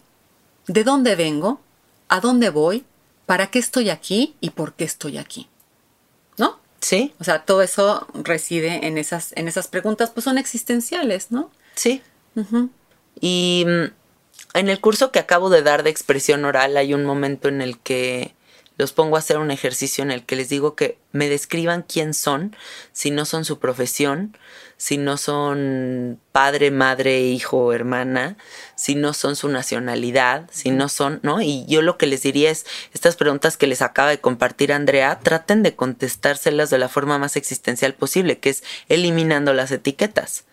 ¿De 0.68 0.84
dónde 0.84 1.16
vengo? 1.16 1.60
¿A 2.08 2.20
dónde 2.20 2.50
voy? 2.50 2.84
¿Para 3.26 3.48
qué 3.48 3.58
estoy 3.58 3.90
aquí? 3.90 4.36
¿Y 4.40 4.50
por 4.50 4.74
qué 4.74 4.84
estoy 4.84 5.18
aquí? 5.18 5.48
¿Sí? 6.80 7.14
O 7.18 7.24
sea, 7.24 7.44
todo 7.44 7.62
eso 7.62 8.06
reside 8.14 8.86
en 8.86 8.98
esas, 8.98 9.32
en 9.36 9.48
esas 9.48 9.68
preguntas, 9.68 10.10
pues 10.10 10.24
son 10.24 10.38
existenciales, 10.38 11.30
¿no? 11.30 11.50
Sí. 11.74 12.02
Y 13.20 13.64
mm, 13.66 13.84
en 14.54 14.68
el 14.68 14.80
curso 14.80 15.10
que 15.10 15.18
acabo 15.18 15.50
de 15.50 15.62
dar 15.62 15.82
de 15.82 15.90
expresión 15.90 16.44
oral 16.44 16.76
hay 16.76 16.94
un 16.94 17.04
momento 17.04 17.48
en 17.48 17.62
el 17.62 17.78
que 17.78 18.34
los 18.78 18.92
pongo 18.92 19.16
a 19.16 19.20
hacer 19.20 19.38
un 19.38 19.50
ejercicio 19.50 20.04
en 20.04 20.10
el 20.10 20.24
que 20.24 20.36
les 20.36 20.48
digo 20.48 20.74
que 20.74 20.98
me 21.12 21.28
describan 21.28 21.82
quién 21.82 22.14
son, 22.14 22.54
si 22.92 23.10
no 23.10 23.24
son 23.24 23.44
su 23.44 23.58
profesión, 23.58 24.36
si 24.78 24.98
no 24.98 25.16
son 25.16 26.20
padre, 26.32 26.70
madre, 26.70 27.20
hijo, 27.20 27.72
hermana, 27.72 28.36
si 28.74 28.94
no 28.94 29.14
son 29.14 29.34
su 29.34 29.48
nacionalidad, 29.48 30.48
si 30.52 30.70
no 30.70 30.88
son, 30.88 31.20
¿no? 31.22 31.40
Y 31.40 31.64
yo 31.66 31.80
lo 31.80 31.96
que 31.96 32.06
les 32.06 32.22
diría 32.22 32.50
es, 32.50 32.66
estas 32.92 33.16
preguntas 33.16 33.56
que 33.56 33.66
les 33.66 33.80
acaba 33.80 34.10
de 34.10 34.20
compartir 34.20 34.72
Andrea, 34.72 35.18
traten 35.22 35.62
de 35.62 35.74
contestárselas 35.74 36.68
de 36.68 36.78
la 36.78 36.88
forma 36.88 37.18
más 37.18 37.36
existencial 37.36 37.94
posible, 37.94 38.38
que 38.38 38.50
es 38.50 38.62
eliminando 38.88 39.54
las 39.54 39.70
etiquetas. 39.70 40.44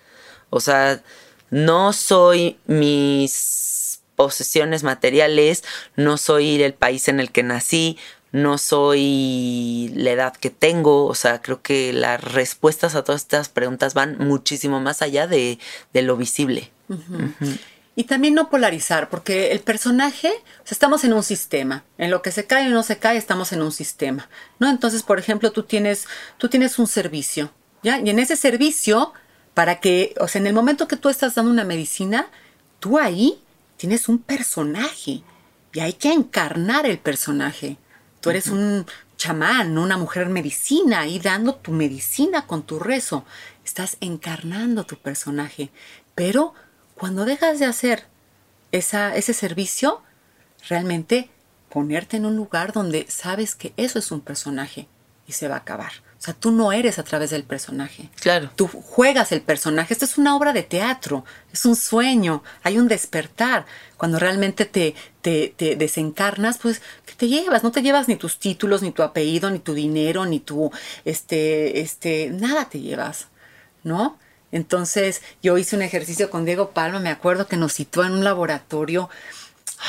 O 0.49 0.61
sea, 0.61 1.01
no 1.49 1.91
soy 1.91 2.57
mis 2.65 3.99
posesiones 4.15 4.83
materiales, 4.83 5.63
no 5.95 6.17
soy 6.17 6.61
el 6.61 6.73
país 6.73 7.07
en 7.07 7.19
el 7.19 7.31
que 7.31 7.43
nací, 7.43 7.97
no 8.33 8.57
soy 8.57 9.91
la 9.95 10.11
edad 10.11 10.35
que 10.35 10.49
tengo. 10.49 11.05
O 11.05 11.15
sea, 11.15 11.41
creo 11.41 11.61
que 11.61 11.93
las 11.93 12.21
respuestas 12.21 12.95
a 12.95 13.03
todas 13.03 13.21
estas 13.21 13.47
preguntas 13.47 13.93
van 13.93 14.17
muchísimo 14.17 14.81
más 14.81 15.01
allá 15.01 15.27
de, 15.27 15.59
de 15.93 16.01
lo 16.01 16.17
visible. 16.17 16.71
Y 17.95 18.05
también 18.05 18.33
no 18.33 18.49
polarizar, 18.49 19.09
porque 19.09 19.51
el 19.51 19.59
personaje, 19.59 20.29
o 20.29 20.65
sea, 20.65 20.71
estamos 20.71 21.03
en 21.03 21.13
un 21.13 21.21
sistema. 21.21 21.83
En 21.99 22.09
lo 22.09 22.23
que 22.23 22.31
se 22.31 22.45
cae 22.45 22.67
o 22.67 22.71
no 22.71 22.81
se 22.81 22.97
cae, 22.97 23.17
estamos 23.17 23.53
en 23.53 23.61
un 23.61 23.71
sistema. 23.71 24.27
¿No? 24.59 24.67
Entonces, 24.67 25.03
por 25.03 25.19
ejemplo, 25.19 25.51
tú 25.51 25.63
tienes, 25.63 26.07
tú 26.39 26.49
tienes 26.49 26.79
un 26.79 26.87
servicio, 26.87 27.51
¿ya? 27.83 27.99
Y 27.99 28.09
en 28.09 28.17
ese 28.17 28.35
servicio, 28.35 29.13
para 29.53 29.79
que, 29.79 30.15
o 30.19 30.27
sea, 30.27 30.41
en 30.41 30.47
el 30.47 30.53
momento 30.53 30.87
que 30.87 30.97
tú 30.97 31.09
estás 31.09 31.35
dando 31.35 31.51
una 31.51 31.65
medicina, 31.65 32.27
tú 32.79 32.97
ahí 32.97 33.39
tienes 33.77 34.09
un 34.09 34.17
personaje. 34.17 35.21
Y 35.71 35.79
hay 35.79 35.93
que 35.93 36.11
encarnar 36.11 36.87
el 36.87 36.97
personaje. 36.97 37.77
Tú 38.23 38.29
eres 38.29 38.47
un 38.47 38.85
chamán, 39.17 39.77
una 39.77 39.97
mujer 39.97 40.29
medicina, 40.29 41.01
ahí 41.01 41.19
dando 41.19 41.55
tu 41.55 41.73
medicina 41.73 42.47
con 42.47 42.63
tu 42.63 42.79
rezo. 42.79 43.25
Estás 43.65 43.97
encarnando 43.99 44.85
tu 44.85 44.95
personaje. 44.95 45.71
Pero 46.15 46.53
cuando 46.95 47.25
dejas 47.25 47.59
de 47.59 47.65
hacer 47.65 48.05
esa, 48.71 49.13
ese 49.17 49.33
servicio, 49.33 50.01
realmente 50.69 51.31
ponerte 51.67 52.15
en 52.15 52.25
un 52.25 52.37
lugar 52.37 52.71
donde 52.71 53.07
sabes 53.09 53.55
que 53.55 53.73
eso 53.75 53.99
es 53.99 54.09
un 54.09 54.21
personaje 54.21 54.87
y 55.27 55.33
se 55.33 55.49
va 55.49 55.55
a 55.55 55.59
acabar. 55.59 55.91
O 56.23 56.25
sea, 56.25 56.33
tú 56.33 56.51
no 56.51 56.71
eres 56.71 56.99
a 56.99 57.03
través 57.03 57.31
del 57.31 57.43
personaje. 57.43 58.09
Claro. 58.21 58.49
Tú 58.55 58.69
juegas 58.69 59.33
el 59.33 59.41
personaje. 59.41 59.93
Esto 59.93 60.05
es 60.05 60.17
una 60.17 60.37
obra 60.37 60.53
de 60.53 60.63
teatro, 60.63 61.25
es 61.51 61.65
un 61.65 61.75
sueño, 61.75 62.45
hay 62.63 62.77
un 62.77 62.87
despertar. 62.87 63.65
Cuando 63.97 64.19
realmente 64.19 64.63
te, 64.63 64.95
te, 65.21 65.53
te 65.57 65.75
desencarnas, 65.75 66.59
pues, 66.59 66.81
¿qué 67.05 67.15
te 67.15 67.27
llevas? 67.27 67.61
No 67.61 67.73
te 67.73 67.81
llevas 67.81 68.07
ni 68.07 68.15
tus 68.15 68.39
títulos, 68.39 68.81
ni 68.81 68.93
tu 68.93 69.03
apellido, 69.03 69.51
ni 69.51 69.59
tu 69.59 69.73
dinero, 69.73 70.25
ni 70.25 70.39
tu, 70.39 70.71
este, 71.03 71.81
este, 71.81 72.29
nada 72.29 72.69
te 72.69 72.79
llevas, 72.79 73.27
¿no? 73.83 74.17
Entonces, 74.53 75.23
yo 75.41 75.57
hice 75.57 75.75
un 75.75 75.81
ejercicio 75.81 76.29
con 76.29 76.45
Diego 76.45 76.69
Palma, 76.69 77.01
me 77.01 77.09
acuerdo 77.09 77.47
que 77.47 77.57
nos 77.57 77.73
citó 77.73 78.05
en 78.05 78.13
un 78.13 78.23
laboratorio, 78.23 79.09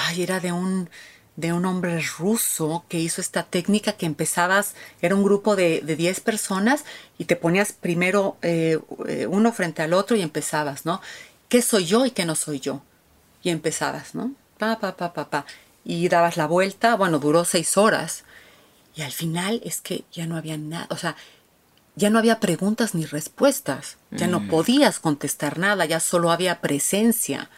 ay, 0.09 0.25
era 0.25 0.41
de 0.41 0.51
un, 0.51 0.91
de 1.37 1.53
un 1.53 1.65
hombre 1.65 2.01
ruso 2.19 2.85
que 2.89 3.01
hizo 3.01 3.21
esta 3.21 3.43
técnica 3.43 3.93
que 3.93 4.07
empezabas, 4.07 4.75
era 5.03 5.15
un 5.15 5.25
grupo 5.25 5.57
de, 5.57 5.81
de 5.81 5.97
10 5.97 6.21
personas 6.21 6.85
y 7.19 7.25
te 7.25 7.37
ponías 7.37 7.73
primero 7.73 8.37
eh, 8.43 8.79
eh, 9.09 9.27
uno 9.27 9.53
frente 9.53 9.83
al 9.83 9.95
otro 9.95 10.17
y 10.17 10.23
empezabas, 10.23 10.87
¿no? 10.87 11.01
¿Qué 11.49 11.61
soy 11.61 11.87
yo 11.87 12.07
y 12.07 12.13
qué 12.13 12.25
no 12.25 12.37
soy 12.37 12.61
yo? 12.61 12.83
Y 13.43 13.51
empezabas, 13.51 14.15
¿no? 14.15 14.33
Pa, 14.59 14.79
pa, 14.79 14.97
pa, 14.97 15.13
pa, 15.13 15.29
pa. 15.29 15.47
Y 15.85 16.09
dabas 16.09 16.37
la 16.37 16.47
vuelta, 16.47 16.95
bueno, 16.95 17.19
duró 17.19 17.45
seis 17.45 17.77
horas. 17.77 18.25
Y 18.97 19.03
al 19.03 19.13
final 19.13 19.61
es 19.65 19.81
que 19.81 20.05
ya 20.13 20.27
no 20.27 20.37
había 20.37 20.57
nada, 20.57 20.87
o 20.91 20.97
sea, 20.97 21.17
ya 21.97 22.11
no 22.11 22.19
había 22.19 22.41
preguntas 22.41 22.95
ni 22.95 23.07
respuestas, 23.07 23.99
ya 24.11 24.27
no 24.27 24.49
podías 24.49 24.99
contestar 24.99 25.59
nada, 25.59 25.85
ya 25.85 26.01
solo 26.01 26.31
había 26.33 26.61
presencia. 26.61 27.51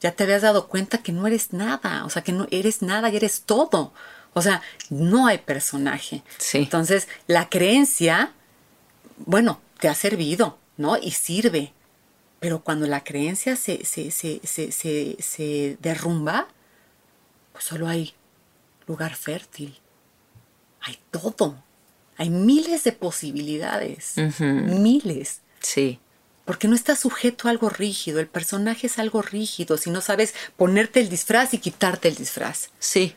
Ya 0.00 0.12
te 0.12 0.24
habías 0.24 0.42
dado 0.42 0.68
cuenta 0.68 0.98
que 0.98 1.12
no 1.12 1.26
eres 1.26 1.52
nada, 1.52 2.04
o 2.04 2.10
sea, 2.10 2.22
que 2.22 2.32
no 2.32 2.46
eres 2.50 2.82
nada 2.82 3.08
y 3.08 3.16
eres 3.16 3.42
todo. 3.42 3.92
O 4.34 4.42
sea, 4.42 4.60
no 4.90 5.26
hay 5.26 5.38
personaje. 5.38 6.22
Sí. 6.38 6.58
Entonces, 6.58 7.08
la 7.26 7.48
creencia, 7.48 8.32
bueno, 9.16 9.60
te 9.80 9.88
ha 9.88 9.94
servido, 9.94 10.58
¿no? 10.76 10.98
Y 10.98 11.12
sirve. 11.12 11.72
Pero 12.38 12.62
cuando 12.62 12.86
la 12.86 13.02
creencia 13.02 13.56
se, 13.56 13.84
se, 13.86 14.10
se, 14.10 14.40
se, 14.44 14.70
se, 14.72 15.16
se 15.18 15.78
derrumba, 15.80 16.48
pues 17.52 17.64
solo 17.64 17.88
hay 17.88 18.14
lugar 18.86 19.14
fértil. 19.14 19.78
Hay 20.80 20.98
todo. 21.10 21.56
Hay 22.18 22.30
miles 22.30 22.84
de 22.84 22.92
posibilidades. 22.92 24.14
Miles. 24.38 25.40
Sí. 25.60 25.98
Porque 26.46 26.68
no 26.68 26.74
estás 26.74 27.00
sujeto 27.00 27.48
a 27.48 27.50
algo 27.50 27.68
rígido. 27.68 28.20
El 28.20 28.28
personaje 28.28 28.86
es 28.86 28.98
algo 28.98 29.20
rígido. 29.20 29.76
Si 29.76 29.90
no 29.90 30.00
sabes 30.00 30.32
ponerte 30.56 31.00
el 31.00 31.10
disfraz 31.10 31.52
y 31.52 31.58
quitarte 31.58 32.08
el 32.08 32.14
disfraz. 32.14 32.70
Sí. 32.78 33.14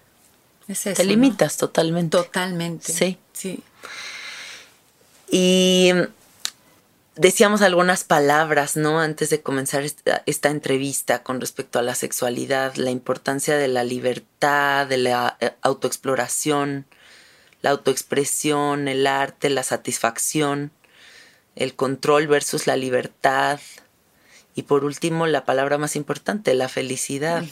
Es 0.67 0.85
eso, 0.85 0.97
Te 0.97 1.03
¿no? 1.03 1.09
limitas 1.09 1.55
totalmente. 1.55 2.17
Totalmente. 2.17 2.91
Sí. 2.91 3.17
Sí. 3.31 3.63
Y 5.31 5.91
decíamos 7.15 7.61
algunas 7.61 8.03
palabras, 8.03 8.75
¿no? 8.75 8.99
Antes 8.99 9.29
de 9.29 9.41
comenzar 9.41 9.83
esta, 9.83 10.23
esta 10.25 10.49
entrevista 10.49 11.21
con 11.23 11.39
respecto 11.39 11.79
a 11.79 11.83
la 11.83 11.93
sexualidad, 11.95 12.75
la 12.75 12.89
importancia 12.89 13.57
de 13.57 13.67
la 13.67 13.83
libertad, 13.83 14.87
de 14.87 14.97
la 14.97 15.37
eh, 15.39 15.51
autoexploración. 15.61 16.85
la 17.61 17.71
autoexpresión, 17.71 18.87
el 18.87 19.05
arte, 19.05 19.49
la 19.49 19.63
satisfacción, 19.63 20.71
el 21.59 21.75
control 21.75 22.27
versus 22.27 22.65
la 22.65 22.75
libertad. 22.75 23.59
Y 24.55 24.63
por 24.63 24.83
último, 24.83 25.27
la 25.27 25.45
palabra 25.45 25.77
más 25.77 25.95
importante, 25.95 26.55
la 26.55 26.69
felicidad. 26.69 27.43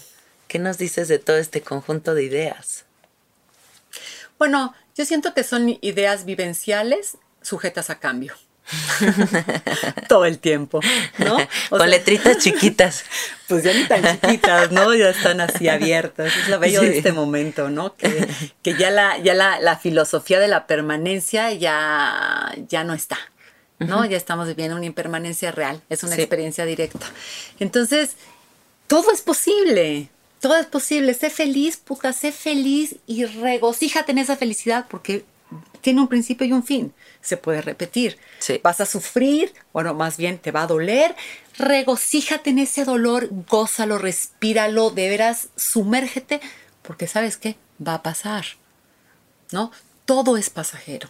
¿Qué 0.47 0.57
nos 0.57 0.77
dices 0.77 1.07
de 1.07 1.19
todo 1.19 1.38
este 1.38 1.61
conjunto 1.61 2.15
de 2.15 2.23
ideas? 2.23 2.85
Bueno, 4.39 4.73
yo 4.95 5.05
siento 5.05 5.34
que 5.34 5.43
son 5.43 5.77
ideas 5.81 6.25
vivenciales 6.25 7.17
sujetas 7.41 7.89
a 7.89 7.99
cambio. 7.99 8.34
Todo 10.09 10.25
el 10.25 10.39
tiempo, 10.39 10.81
¿no? 11.19 11.38
Con 11.69 11.89
letritas 11.89 12.38
chiquitas. 12.43 13.05
Pues 13.47 13.63
ya 13.63 13.73
ni 13.73 13.85
tan 13.85 14.03
chiquitas, 14.03 14.71
¿no? 14.71 14.93
Ya 14.93 15.09
están 15.09 15.39
así 15.39 15.69
abiertas. 15.69 16.35
Es 16.35 16.49
lo 16.49 16.59
bello 16.59 16.81
de 16.81 16.97
este 16.97 17.13
momento, 17.13 17.69
¿no? 17.69 17.95
Que, 17.95 18.27
ya, 18.77 18.91
la, 18.91 19.17
ya 19.19 19.34
la, 19.34 19.77
filosofía 19.77 20.39
de 20.39 20.49
la 20.49 20.67
permanencia 20.67 21.53
ya, 21.53 22.53
ya 22.67 22.84
no 22.84 22.93
está, 22.93 23.17
¿no? 23.79 24.05
Ya 24.05 24.17
estamos 24.17 24.47
viviendo 24.47 24.75
una 24.75 24.85
impermanencia 24.85 25.51
real, 25.51 25.81
es 25.89 26.03
una 26.03 26.15
experiencia 26.15 26.65
directa. 26.65 27.05
Entonces, 27.59 28.15
todo 28.87 29.11
es 29.11 29.21
posible, 29.21 30.09
todo 30.39 30.57
es 30.57 30.65
posible. 30.65 31.13
Sé 31.13 31.29
feliz, 31.29 31.77
puta, 31.77 32.13
sé 32.13 32.31
feliz 32.31 32.95
y 33.05 33.25
regocíjate 33.25 34.11
en 34.11 34.19
esa 34.19 34.35
felicidad 34.35 34.85
porque 34.89 35.25
tiene 35.81 36.01
un 36.01 36.07
principio 36.07 36.45
y 36.45 36.51
un 36.51 36.63
fin. 36.63 36.93
Se 37.21 37.37
puede 37.37 37.61
repetir. 37.61 38.17
Vas 38.63 38.81
a 38.81 38.85
sufrir, 38.85 39.53
bueno, 39.73 39.93
más 39.93 40.17
bien 40.17 40.37
te 40.39 40.51
va 40.51 40.63
a 40.63 40.67
doler. 40.67 41.15
Regocíjate 41.57 42.49
en 42.49 42.59
ese 42.59 42.85
dolor, 42.85 43.29
gózalo, 43.47 43.97
respíralo, 43.97 44.89
de 44.89 45.09
veras, 45.09 45.49
sumérgete, 45.55 46.41
porque 46.81 47.07
sabes 47.07 47.37
qué, 47.37 47.57
va 47.85 47.95
a 47.95 48.03
pasar. 48.03 48.45
¿No? 49.51 49.71
Todo 50.05 50.37
es 50.37 50.49
pasajero. 50.49 51.09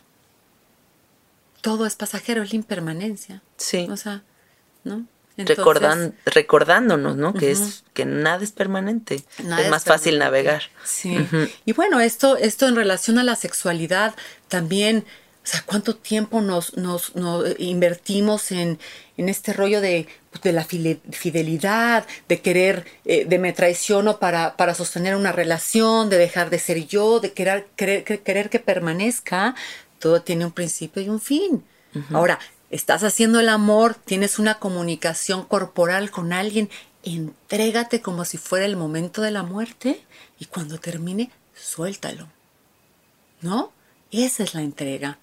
Todo 1.61 1.85
es 1.85 1.95
pasajero, 1.95 2.43
es 2.43 2.51
la 2.51 2.57
impermanencia. 2.57 3.41
Sí. 3.57 3.87
O 3.89 3.97
sea, 3.97 4.23
¿no? 4.83 5.05
recordándonos, 6.25 7.15
¿no? 7.15 7.33
Que 7.33 7.51
es 7.51 7.83
que 7.93 8.05
nada 8.05 8.43
es 8.43 8.51
permanente. 8.51 9.23
es 9.37 9.69
más 9.69 9.83
fácil 9.83 10.17
navegar. 10.17 10.63
Sí. 10.83 11.15
Y 11.65 11.73
bueno, 11.73 11.99
esto, 11.99 12.37
esto 12.37 12.67
en 12.67 12.75
relación 12.75 13.19
a 13.19 13.23
la 13.23 13.35
sexualidad 13.35 14.15
también, 14.47 15.05
o 15.43 15.47
sea, 15.47 15.63
cuánto 15.65 15.95
tiempo 15.95 16.41
nos, 16.41 16.75
nos, 16.75 17.13
invertimos 17.59 18.51
en, 18.51 18.79
en, 19.17 19.29
este 19.29 19.53
rollo 19.53 19.79
de, 19.79 20.07
pues, 20.31 20.41
de 20.41 20.53
la 20.53 20.65
fidelidad, 20.65 22.07
de 22.27 22.41
querer, 22.41 22.85
eh, 23.05 23.25
de 23.25 23.39
me 23.39 23.53
traiciono 23.53 24.19
para, 24.19 24.57
para 24.57 24.73
sostener 24.73 25.15
una 25.15 25.31
relación, 25.31 26.09
de 26.09 26.17
dejar 26.17 26.49
de 26.49 26.59
ser 26.59 26.87
yo, 26.87 27.19
de 27.19 27.33
querer, 27.33 27.67
querer, 27.75 28.03
querer 28.03 28.49
que 28.49 28.59
permanezca. 28.59 29.55
Todo 29.99 30.21
tiene 30.21 30.45
un 30.45 30.51
principio 30.51 31.01
y 31.01 31.09
un 31.09 31.19
fin. 31.19 31.63
Ahora, 32.13 32.39
estás 32.69 33.03
haciendo 33.03 33.39
el 33.39 33.49
amor, 33.49 33.95
tienes 33.95 34.37
una 34.37 34.59
comunicación 34.59 35.43
corporal 35.43 36.11
con 36.11 36.31
alguien, 36.31 36.69
entrégate 37.03 38.01
como 38.01 38.25
si 38.25 38.37
fuera 38.37 38.65
el 38.65 38.77
momento 38.77 39.21
de 39.21 39.31
la 39.31 39.43
muerte 39.43 40.03
y 40.39 40.45
cuando 40.45 40.79
termine, 40.79 41.31
suéltalo. 41.55 42.27
¿No? 43.41 43.71
Esa 44.11 44.43
es 44.43 44.53
la 44.53 44.61
entrega. 44.61 45.17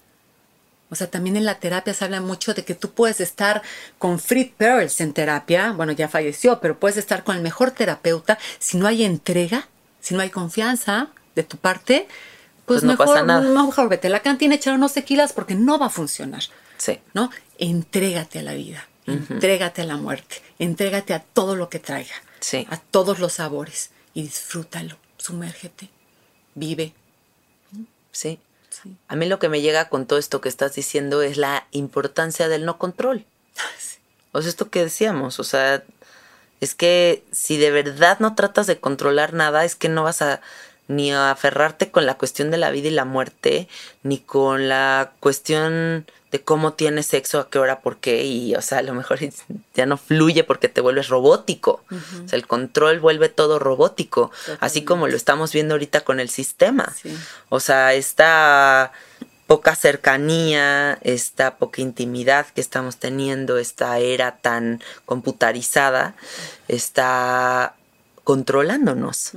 O 0.89 0.95
sea, 0.95 1.09
también 1.09 1.35
en 1.35 1.45
la 1.45 1.59
terapia 1.59 1.93
se 1.93 2.05
habla 2.05 2.21
mucho 2.21 2.53
de 2.53 2.63
que 2.63 2.75
tú 2.75 2.91
puedes 2.91 3.19
estar 3.19 3.63
con 3.97 4.19
Fritz 4.19 4.53
Perls 4.55 5.01
en 5.01 5.13
terapia, 5.13 5.71
bueno, 5.71 5.91
ya 5.91 6.07
falleció, 6.07 6.59
pero 6.59 6.79
puedes 6.79 6.97
estar 6.97 7.23
con 7.23 7.35
el 7.35 7.41
mejor 7.41 7.71
terapeuta 7.71 8.37
si 8.59 8.77
no 8.77 8.87
hay 8.87 9.03
entrega, 9.03 9.67
si 9.99 10.13
no 10.13 10.21
hay 10.21 10.29
confianza 10.29 11.09
de 11.33 11.43
tu 11.43 11.57
parte, 11.57 12.07
pues, 12.65 12.81
pues 12.81 12.83
no 12.83 12.91
mejor, 12.91 13.07
pasa 13.07 13.23
nada. 13.23 13.41
mejor 13.41 13.89
vete 13.89 14.07
a 14.07 14.09
la 14.11 14.21
cantina, 14.21 14.55
echar 14.55 14.73
unos 14.73 14.93
tequilas 14.93 15.33
porque 15.33 15.55
no 15.55 15.77
va 15.77 15.87
a 15.87 15.89
funcionar. 15.89 16.43
Sí. 16.77 16.99
¿No? 17.13 17.29
Entrégate 17.57 18.39
a 18.39 18.43
la 18.43 18.53
vida, 18.53 18.87
entrégate 19.05 19.83
a 19.83 19.85
la 19.85 19.97
muerte, 19.97 20.41
entrégate 20.59 21.13
a 21.13 21.19
todo 21.19 21.55
lo 21.55 21.69
que 21.69 21.79
traiga, 21.79 22.15
sí. 22.39 22.67
a 22.69 22.77
todos 22.77 23.19
los 23.19 23.33
sabores 23.33 23.91
y 24.13 24.23
disfrútalo, 24.23 24.97
sumérgete, 25.17 25.89
vive. 26.53 26.93
Sí. 28.11 28.39
A 29.07 29.15
mí 29.15 29.25
lo 29.25 29.39
que 29.39 29.49
me 29.49 29.61
llega 29.61 29.89
con 29.89 30.05
todo 30.05 30.19
esto 30.19 30.41
que 30.41 30.49
estás 30.49 30.75
diciendo 30.75 31.21
es 31.21 31.37
la 31.37 31.67
importancia 31.71 32.47
del 32.47 32.65
no 32.65 32.77
control. 32.77 33.25
O 34.31 34.41
sea, 34.41 34.49
esto 34.49 34.69
que 34.69 34.83
decíamos, 34.83 35.39
o 35.39 35.43
sea, 35.43 35.83
es 36.59 36.75
que 36.75 37.23
si 37.31 37.57
de 37.57 37.71
verdad 37.71 38.19
no 38.19 38.35
tratas 38.35 38.67
de 38.67 38.79
controlar 38.79 39.33
nada, 39.33 39.63
es 39.65 39.75
que 39.75 39.89
no 39.89 40.03
vas 40.03 40.21
a 40.21 40.41
ni 40.87 41.11
a 41.11 41.31
aferrarte 41.31 41.91
con 41.91 42.05
la 42.05 42.15
cuestión 42.15 42.51
de 42.51 42.57
la 42.57 42.71
vida 42.71 42.87
y 42.87 42.91
la 42.91 43.05
muerte, 43.05 43.67
ni 44.03 44.19
con 44.19 44.69
la 44.69 45.11
cuestión 45.19 46.05
de 46.31 46.41
cómo 46.41 46.73
tienes 46.73 47.07
sexo, 47.07 47.39
a 47.39 47.49
qué 47.49 47.59
hora, 47.59 47.79
por 47.79 47.97
qué, 47.97 48.25
y 48.25 48.55
o 48.55 48.61
sea, 48.61 48.79
a 48.79 48.81
lo 48.83 48.93
mejor 48.93 49.19
ya 49.73 49.85
no 49.85 49.97
fluye 49.97 50.43
porque 50.43 50.67
te 50.67 50.81
vuelves 50.81 51.07
robótico. 51.07 51.83
O 51.91 52.27
sea, 52.27 52.37
el 52.37 52.45
control 52.45 52.99
vuelve 52.99 53.29
todo 53.29 53.57
robótico, 53.57 54.31
así 54.59 54.83
como 54.83 55.07
lo 55.07 55.15
estamos 55.15 55.53
viendo 55.53 55.75
ahorita 55.75 56.01
con 56.01 56.19
el 56.19 56.29
sistema. 56.29 56.93
O 57.49 57.59
sea, 57.59 57.93
esta 57.93 58.91
poca 59.47 59.75
cercanía, 59.75 60.97
esta 61.01 61.57
poca 61.57 61.81
intimidad 61.81 62.47
que 62.47 62.61
estamos 62.61 62.97
teniendo, 62.97 63.57
esta 63.57 63.99
era 63.99 64.37
tan 64.37 64.81
computarizada, 65.05 66.15
está 66.67 67.75
controlándonos 68.23 69.33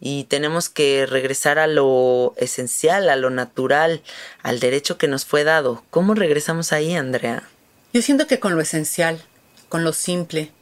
y 0.00 0.24
tenemos 0.24 0.68
que 0.68 1.06
regresar 1.06 1.58
a 1.58 1.66
lo 1.66 2.34
esencial, 2.36 3.08
a 3.08 3.16
lo 3.16 3.30
natural, 3.30 4.02
al 4.42 4.60
derecho 4.60 4.98
que 4.98 5.08
nos 5.08 5.24
fue 5.24 5.44
dado. 5.44 5.82
¿Cómo 5.90 6.14
regresamos 6.14 6.72
ahí, 6.72 6.94
Andrea? 6.94 7.48
Yo 7.92 8.02
siento 8.02 8.26
que 8.26 8.38
con 8.38 8.54
lo 8.54 8.60
esencial, 8.60 9.20
con 9.68 9.84
lo 9.84 9.92
simple, 9.92 10.52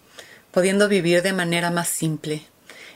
pudiendo 0.52 0.88
vivir 0.88 1.22
de 1.22 1.32
manera 1.32 1.70
más 1.70 1.88
simple, 1.88 2.42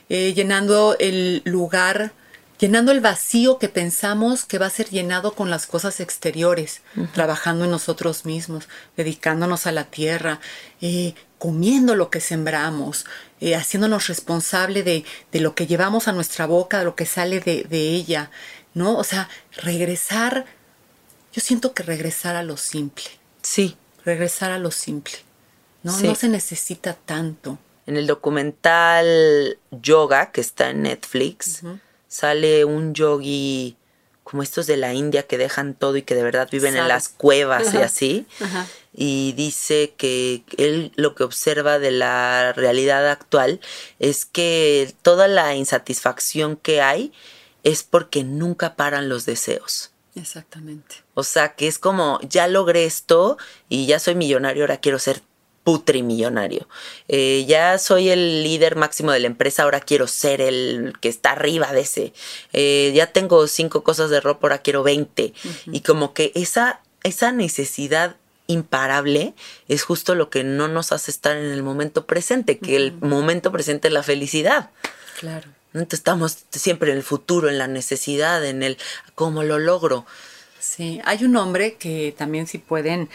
eh, 0.09 0.33
llenando 0.33 0.97
el 0.99 1.43
lugar, 1.45 2.12
llenando 2.59 2.93
el 2.93 3.01
vacío 3.01 3.59
que 3.59 3.69
pensamos 3.69 4.45
que 4.45 4.59
va 4.59 4.67
a 4.67 4.71
ser 4.71 4.89
llenado 4.89 5.35
con 5.35 5.51
las 5.51 5.67
cosas 5.67 6.01
exteriores, 6.01 6.83
trabajando 7.12 7.65
en 7.65 7.71
nosotros 7.71 8.25
mismos, 8.25 8.69
dedicándonos 8.97 9.67
a 9.67 9.73
la 9.73 9.85
tierra, 9.85 10.41
eh, 10.81 11.15
comiendo 11.41 11.97
lo 11.97 12.11
que 12.11 12.21
sembramos, 12.21 13.07
eh, 13.41 13.57
haciéndonos 13.57 14.09
responsable 14.09 14.83
de, 14.83 15.05
lo 15.41 15.55
que 15.55 15.67
llevamos 15.67 16.07
a 16.07 16.12
nuestra 16.12 16.45
boca, 16.45 16.81
de 16.81 16.85
lo 16.85 16.95
que 16.95 17.07
sale 17.07 17.41
de, 17.41 17.67
ella, 17.73 18.31
¿no? 18.75 18.99
O 18.99 19.05
sea, 19.05 19.31
regresar, 19.57 20.45
yo 21.33 21.41
siento 21.41 21.73
que 21.73 21.83
regresar 21.83 22.37
a 22.37 22.43
lo 22.43 22.59
simple. 22.59 23.07
Sí. 23.41 23.79
Regresar 24.05 24.51
a 24.51 24.59
lo 24.59 24.71
simple. 24.71 25.15
No, 25.83 25.99
no 25.99 26.15
se 26.15 26.29
necesita 26.29 26.93
tanto. 26.93 27.59
En 27.87 27.97
el 27.97 28.07
documental 28.07 29.59
Yoga, 29.71 30.33
que 30.33 30.43
está 30.43 30.69
en 30.71 30.83
Netflix, 30.83 31.62
sale 32.07 32.67
un 32.67 32.93
yogi 32.93 33.79
como 34.25 34.43
estos 34.43 34.67
de 34.67 34.77
la 34.77 34.95
India 34.95 35.27
que 35.27 35.39
dejan 35.39 35.75
todo 35.75 35.97
y 35.97 36.03
que 36.03 36.15
de 36.15 36.23
verdad 36.23 36.49
viven 36.51 36.77
en 36.77 36.89
las 36.89 37.09
cuevas 37.09 37.75
y 37.75 37.79
así. 37.79 38.27
Y 38.93 39.33
dice 39.33 39.95
que 39.97 40.45
él 40.57 40.93
lo 40.97 41.15
que 41.15 41.25
observa 41.25 41.79
de 41.79 41.91
la 41.91 42.53
realidad 42.53 43.09
actual 43.11 43.61
es 43.99 44.27
que 44.27 44.95
toda 45.03 45.29
la 45.29 45.55
insatisfacción 45.55 46.57
que 46.57 46.81
hay 46.81 47.13
es 47.63 47.83
porque 47.83 48.25
nunca 48.25 48.77
paran 48.77 49.09
los 49.09 49.27
deseos. 49.27 49.91
Exactamente. 50.15 50.97
O 51.15 51.23
sea, 51.23 51.55
que 51.55 51.69
es 51.69 51.79
como, 51.79 52.21
ya 52.23 52.49
logré 52.49 52.85
esto 52.85 53.39
y 53.69 53.87
ya 53.87 53.99
soy 53.99 54.15
millonario, 54.15 54.65
ahora 54.65 54.79
quiero 54.79 54.99
ser 54.99 55.23
putrimillonario. 55.71 56.67
Eh, 57.07 57.45
ya 57.47 57.79
soy 57.79 58.09
el 58.09 58.43
líder 58.43 58.75
máximo 58.75 59.13
de 59.13 59.21
la 59.21 59.29
empresa, 59.29 59.63
ahora 59.63 59.79
quiero 59.79 60.09
ser 60.09 60.41
el 60.41 60.95
que 61.01 61.09
está 61.09 61.31
arriba 61.31 61.73
de 61.73 61.83
ese. 61.83 62.13
Eh, 62.53 62.91
ya 62.93 63.07
tengo 63.07 63.47
cinco 63.47 63.85
cosas 63.85 64.11
de 64.11 64.21
ropa, 64.21 64.49
ahora 64.49 64.63
quiero 64.63 64.83
20. 64.83 65.33
Y 65.67 65.81
como 65.83 66.13
que 66.13 66.33
esa, 66.35 66.81
esa 67.05 67.31
necesidad 67.31 68.17
imparable 68.49 69.35
es 69.69 69.85
justo 69.85 70.17
lo 70.17 70.29
que 70.29 70.43
no 70.43 70.67
nos 70.67 70.91
hace 70.91 71.13
estar 71.13 71.37
en 71.37 71.53
el 71.53 71.63
momento 71.63 72.05
presente, 72.05 72.59
que 72.59 72.75
el 72.75 72.93
momento 72.95 73.53
presente 73.53 73.87
es 73.87 73.95
la 73.95 74.03
felicidad. 74.03 74.71
Claro. 75.21 75.51
Entonces 75.73 76.01
estamos 76.01 76.37
siempre 76.51 76.91
en 76.91 76.97
el 76.97 77.05
futuro, 77.05 77.49
en 77.49 77.59
la 77.59 77.69
necesidad, 77.69 78.45
en 78.45 78.65
el 78.65 78.77
cómo 79.15 79.45
lo 79.45 79.61
logro. 79.61 80.05
Sí, 80.59 81.01
hay 81.05 81.25
un 81.25 81.37
hombre 81.37 81.77
que 81.77 82.13
también 82.19 82.49
si 82.49 82.59
pueden 82.59 83.09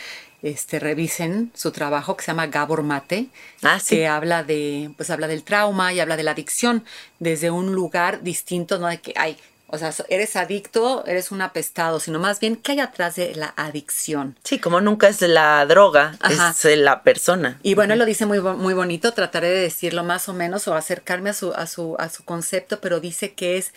este, 0.45 0.79
revisen 0.79 1.51
su 1.55 1.71
trabajo 1.71 2.15
que 2.15 2.23
se 2.23 2.31
llama 2.31 2.45
Gabor 2.45 2.83
Mate, 2.83 3.29
ah, 3.63 3.79
que 3.87 4.07
habla 4.07 4.43
de, 4.43 4.91
pues 4.95 5.09
habla 5.09 5.27
del 5.27 5.43
trauma 5.43 5.91
y 5.91 5.99
habla 5.99 6.17
de 6.17 6.23
la 6.23 6.31
adicción 6.31 6.85
desde 7.17 7.49
un 7.49 7.73
lugar 7.73 8.21
distinto, 8.21 8.77
no 8.77 8.85
de 8.85 9.01
que 9.01 9.13
hay, 9.15 9.37
o 9.65 9.79
sea, 9.79 9.91
eres 10.07 10.35
adicto, 10.35 11.03
eres 11.07 11.31
un 11.31 11.41
apestado, 11.41 11.99
sino 11.99 12.19
más 12.19 12.39
bien 12.39 12.57
qué 12.57 12.73
hay 12.73 12.79
atrás 12.79 13.15
de 13.15 13.33
la 13.33 13.55
adicción. 13.57 14.37
Sí, 14.43 14.59
como 14.59 14.81
nunca 14.81 15.07
es 15.07 15.19
la 15.21 15.65
droga, 15.65 16.15
es 16.29 16.77
la 16.77 17.01
persona. 17.01 17.59
Y 17.63 17.73
bueno, 17.73 17.93
él 17.93 17.99
lo 17.99 18.05
dice 18.05 18.27
muy, 18.27 18.39
muy 18.39 18.75
bonito, 18.75 19.13
trataré 19.13 19.49
de 19.49 19.61
decirlo 19.61 20.03
más 20.03 20.29
o 20.29 20.33
menos 20.33 20.67
o 20.67 20.75
acercarme 20.75 21.31
a 21.31 21.33
su, 21.33 21.53
a 21.53 21.65
su, 21.65 21.95
a 21.97 22.07
su 22.09 22.23
concepto, 22.23 22.79
pero 22.81 22.99
dice 22.99 23.33
que 23.33 23.57
es 23.57 23.73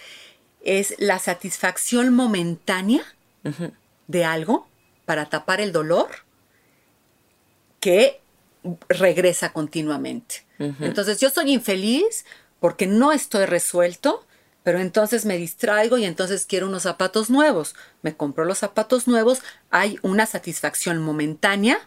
es 0.61 0.97
la 0.99 1.19
satisfacción 1.19 2.13
momentánea 2.13 3.01
de 4.07 4.25
algo 4.27 4.69
para 5.07 5.31
tapar 5.31 5.63
el 5.63 5.73
dolor 5.73 6.28
que 7.81 8.21
regresa 8.89 9.53
continuamente. 9.53 10.45
Entonces 10.59 11.21
yo 11.21 11.31
soy 11.31 11.53
infeliz 11.53 12.25
porque 12.59 12.87
no 12.87 13.13
estoy 13.13 13.47
resuelto, 13.47 14.27
pero 14.65 14.81
entonces 14.81 15.25
me 15.25 15.37
distraigo 15.37 15.97
y 15.99 16.05
entonces 16.05 16.45
quiero 16.47 16.67
unos 16.67 16.83
zapatos 16.83 17.31
nuevos. 17.31 17.75
Me 18.03 18.17
compro 18.17 18.45
los 18.45 18.59
zapatos 18.59 19.07
nuevos, 19.07 19.41
hay 19.71 19.99
una 20.03 20.27
satisfacción 20.27 20.99
momentánea 20.99 21.79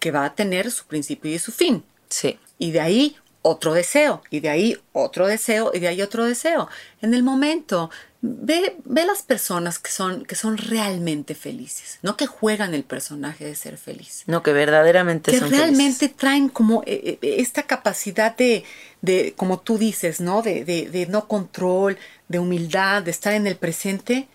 que 0.00 0.10
va 0.10 0.24
a 0.24 0.34
tener 0.34 0.70
su 0.70 0.86
principio 0.86 1.32
y 1.32 1.38
su 1.38 1.52
fin. 1.52 1.84
Sí. 2.08 2.38
Y 2.58 2.70
de 2.70 2.80
ahí 2.80 3.16
otro 3.42 3.72
deseo, 3.72 4.22
y 4.30 4.40
de 4.40 4.48
ahí 4.48 4.78
otro 4.92 5.26
deseo, 5.26 5.70
y 5.74 5.78
de 5.78 5.88
ahí 5.88 6.02
otro 6.02 6.24
deseo. 6.24 6.68
En 7.00 7.14
el 7.14 7.22
momento, 7.22 7.90
ve, 8.20 8.76
ve 8.84 9.04
las 9.04 9.22
personas 9.22 9.78
que 9.78 9.90
son, 9.90 10.24
que 10.24 10.34
son 10.34 10.58
realmente 10.58 11.34
felices, 11.34 11.98
no 12.02 12.16
que 12.16 12.26
juegan 12.26 12.74
el 12.74 12.84
personaje 12.84 13.44
de 13.44 13.54
ser 13.54 13.78
feliz. 13.78 14.24
No, 14.26 14.42
que 14.42 14.52
verdaderamente 14.52 15.30
que 15.30 15.38
son 15.38 15.50
realmente 15.50 15.98
felices. 15.98 16.16
traen 16.16 16.48
como 16.48 16.82
eh, 16.86 17.18
eh, 17.22 17.36
esta 17.38 17.64
capacidad 17.64 18.36
de, 18.36 18.64
de, 19.02 19.34
como 19.36 19.60
tú 19.60 19.78
dices, 19.78 20.20
¿no? 20.20 20.42
De, 20.42 20.64
de, 20.64 20.88
de 20.90 21.06
no 21.06 21.28
control, 21.28 21.98
de 22.28 22.38
humildad, 22.38 23.02
de 23.02 23.10
estar 23.10 23.34
en 23.34 23.46
el 23.46 23.56
presente. 23.56 24.28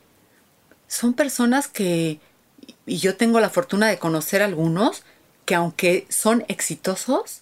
Son 0.88 1.14
personas 1.14 1.68
que, 1.68 2.20
y 2.86 2.98
yo 2.98 3.16
tengo 3.18 3.40
la 3.40 3.50
fortuna 3.50 3.88
de 3.88 3.98
conocer 3.98 4.42
algunos, 4.42 5.04
que 5.46 5.56
aunque 5.56 6.06
son 6.10 6.46
exitosos, 6.48 7.42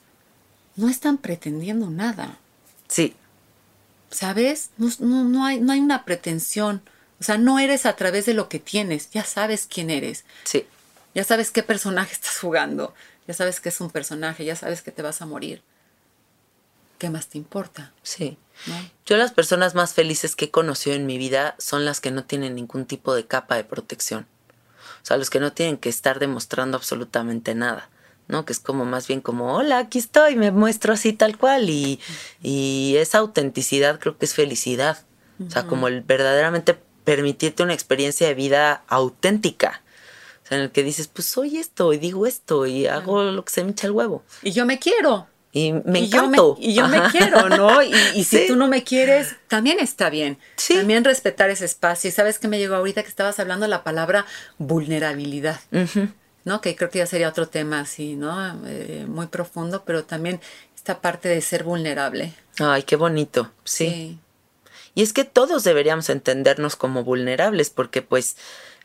no 0.75 0.89
están 0.89 1.17
pretendiendo 1.17 1.89
nada. 1.89 2.39
Sí, 2.87 3.15
¿Sabes? 4.11 4.69
No, 4.77 4.89
no, 4.99 5.23
no 5.23 5.45
hay, 5.45 5.59
no 5.59 5.71
hay 5.71 5.79
una 5.79 6.05
pretensión. 6.05 6.81
O 7.19 7.23
sea, 7.23 7.37
no 7.37 7.59
eres 7.59 7.85
a 7.85 7.95
través 7.95 8.25
de 8.25 8.33
lo 8.33 8.49
que 8.49 8.59
tienes. 8.59 9.09
Ya 9.11 9.23
sabes 9.23 9.67
quién 9.69 9.89
eres. 9.89 10.25
sí. 10.43 10.65
Ya 11.13 11.25
sabes 11.25 11.51
qué 11.51 11.61
personaje 11.61 12.13
estás 12.13 12.39
jugando. 12.39 12.93
Ya 13.27 13.33
sabes 13.33 13.59
que 13.59 13.67
es 13.69 13.81
un 13.81 13.89
personaje. 13.89 14.45
Ya 14.45 14.55
sabes 14.55 14.81
que 14.81 14.91
te 14.91 15.01
vas 15.01 15.21
a 15.21 15.25
morir. 15.25 15.61
¿Qué 16.97 17.09
más 17.09 17.27
te 17.27 17.37
importa? 17.37 17.91
Sí. 18.01 18.37
¿No? 18.67 18.75
Yo 19.05 19.17
las 19.17 19.31
personas 19.31 19.75
más 19.75 19.93
felices 19.93 20.35
que 20.35 20.45
he 20.45 20.51
conocido 20.51 20.95
en 20.95 21.05
mi 21.05 21.17
vida 21.17 21.55
son 21.57 21.83
las 21.83 21.99
que 21.99 22.11
no 22.11 22.23
tienen 22.23 22.55
ningún 22.55 22.85
tipo 22.85 23.13
de 23.13 23.25
capa 23.25 23.55
de 23.55 23.63
protección. 23.63 24.27
O 25.01 25.05
sea, 25.05 25.17
los 25.17 25.29
que 25.29 25.39
no 25.39 25.51
tienen 25.51 25.77
que 25.77 25.89
estar 25.89 26.19
demostrando 26.19 26.77
absolutamente 26.77 27.55
nada, 27.55 27.89
¿no? 28.27 28.45
Que 28.45 28.53
es 28.53 28.59
como 28.59 28.85
más 28.85 29.07
bien 29.07 29.21
como, 29.21 29.55
hola, 29.55 29.79
aquí 29.79 29.99
estoy, 29.99 30.35
me 30.35 30.51
muestro 30.51 30.93
así 30.93 31.13
tal 31.13 31.37
cual. 31.37 31.69
Y, 31.69 31.99
y 32.41 32.95
esa 32.97 33.17
autenticidad 33.19 33.99
creo 33.99 34.17
que 34.17 34.25
es 34.25 34.33
felicidad. 34.33 34.99
O 35.45 35.49
sea, 35.49 35.65
como 35.65 35.87
el 35.87 36.01
verdaderamente 36.01 36.77
permitirte 37.03 37.63
una 37.63 37.73
experiencia 37.73 38.27
de 38.27 38.35
vida 38.35 38.83
auténtica. 38.87 39.81
O 40.43 40.47
sea, 40.47 40.57
en 40.59 40.65
el 40.65 40.71
que 40.71 40.83
dices, 40.83 41.07
pues 41.07 41.25
soy 41.27 41.57
esto 41.57 41.93
y 41.93 41.97
digo 41.97 42.27
esto 42.27 42.67
y 42.67 42.85
hago 42.85 43.23
lo 43.23 43.43
que 43.43 43.51
se 43.51 43.63
me 43.63 43.69
hincha 43.69 43.87
el 43.87 43.93
huevo. 43.93 44.23
Y 44.43 44.51
yo 44.51 44.65
me 44.67 44.77
quiero. 44.77 45.27
Y 45.53 45.73
me 45.73 45.99
y 46.01 46.07
yo 46.09 46.21
me, 46.21 46.37
encanto. 46.37 46.57
y 46.61 46.73
yo 46.75 46.87
me 46.87 46.97
Ajá. 46.97 47.11
quiero, 47.11 47.49
¿no? 47.49 47.81
Y, 47.83 47.91
y 48.15 48.23
si 48.23 48.37
Sí. 48.37 48.43
tú 48.47 48.55
no 48.55 48.67
me 48.67 48.83
quieres, 48.83 49.35
también 49.49 49.79
está 49.79 50.09
bien. 50.09 50.37
Sí. 50.55 50.75
También 50.75 51.03
respetar 51.03 51.49
ese 51.49 51.65
espacio. 51.65 52.07
Y 52.07 52.11
sabes 52.11 52.37
que 52.39 52.47
me 52.47 52.57
llegó 52.59 52.75
ahorita 52.75 53.01
que 53.03 53.09
estabas 53.09 53.37
hablando 53.39 53.67
la 53.67 53.83
palabra 53.83 54.25
vulnerabilidad. 54.59 55.59
Ujú. 55.71 56.07
¿No? 56.45 56.61
Que 56.61 56.75
creo 56.75 56.89
que 56.89 56.99
ya 56.99 57.05
sería 57.05 57.29
otro 57.29 57.47
tema 57.47 57.79
así, 57.81 58.15
¿no? 58.15 58.65
Eh, 58.67 59.05
muy 59.07 59.27
profundo, 59.27 59.83
pero 59.85 60.03
también 60.03 60.39
esta 60.75 60.99
parte 61.01 61.29
de 61.29 61.41
ser 61.41 61.63
vulnerable. 61.63 62.33
Ay, 62.59 62.83
qué 62.83 62.95
bonito. 62.95 63.51
sí. 63.63 64.19
Y 64.93 65.03
es 65.03 65.13
que 65.13 65.23
todos 65.23 65.63
deberíamos 65.63 66.09
entendernos 66.09 66.75
como 66.75 67.05
vulnerables, 67.05 67.69
porque 67.69 68.01
pues 68.01 68.35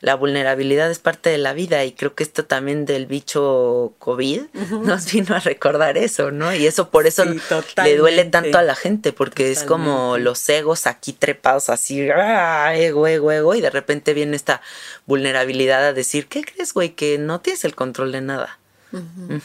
la 0.01 0.14
vulnerabilidad 0.14 0.90
es 0.90 0.98
parte 0.98 1.31
de 1.31 1.39
la 1.39 1.55
vida 1.55 1.85
y 1.85 1.93
creo 1.93 2.14
que 2.14 2.23
esto 2.23 2.44
también 2.44 2.85
del 2.85 3.06
bicho 3.06 3.94
COVID 3.98 4.43
nos 4.82 5.10
vino 5.12 5.35
a 5.35 5.40
recordar 5.40 5.97
eso, 5.97 6.31
¿no? 6.31 6.55
Y 6.55 6.66
eso 6.66 6.90
por 6.90 7.06
eso 7.06 7.24
Sí, 7.24 7.40
le 7.82 7.97
duele 7.97 8.24
tanto 8.27 8.59
a 8.59 8.62
la 8.62 8.74
gente, 8.74 9.12
porque 9.12 9.51
es 9.51 9.62
como 9.62 10.18
los 10.18 10.47
egos 10.48 10.86
aquí 10.86 11.12
trepados 11.12 11.70
así, 11.70 12.09
¡ah! 12.10 12.74
ego, 12.77 13.06
ego, 13.06 13.32
ego, 13.32 13.55
y 13.55 13.60
de 13.60 13.70
repente 13.70 14.12
viene 14.12 14.36
esta 14.36 14.60
vulnerabilidad 15.06 15.85
a 15.85 15.93
decir, 15.93 16.27
¿qué 16.27 16.43
crees, 16.44 16.74
güey? 16.74 16.90
Que 16.90 17.18
no 17.18 17.40
tienes 17.40 17.64
el 17.64 17.74
control 17.74 18.12
de 18.12 18.20
nada. 18.20 18.59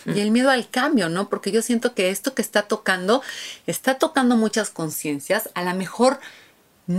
Y 0.06 0.20
el 0.20 0.32
miedo 0.32 0.50
al 0.50 0.70
cambio, 0.70 1.10
¿no? 1.10 1.30
Porque 1.30 1.52
yo 1.52 1.62
siento 1.62 1.94
que 1.94 2.10
esto 2.10 2.34
que 2.34 2.42
está 2.42 2.64
tocando, 2.64 3.22
está 3.68 3.98
tocando 3.98 4.36
muchas 4.38 4.70
conciencias, 4.70 5.50
a 5.56 5.64
lo 5.64 5.74
mejor 5.74 6.20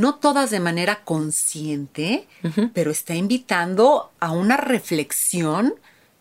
no 0.01 0.17
todas 0.17 0.51
de 0.51 0.61
manera 0.61 1.05
consciente, 1.05 2.27
pero 2.75 2.91
está 2.91 3.15
invitando 3.15 4.11
a 4.21 4.33
una 4.33 4.57
reflexión 4.57 5.75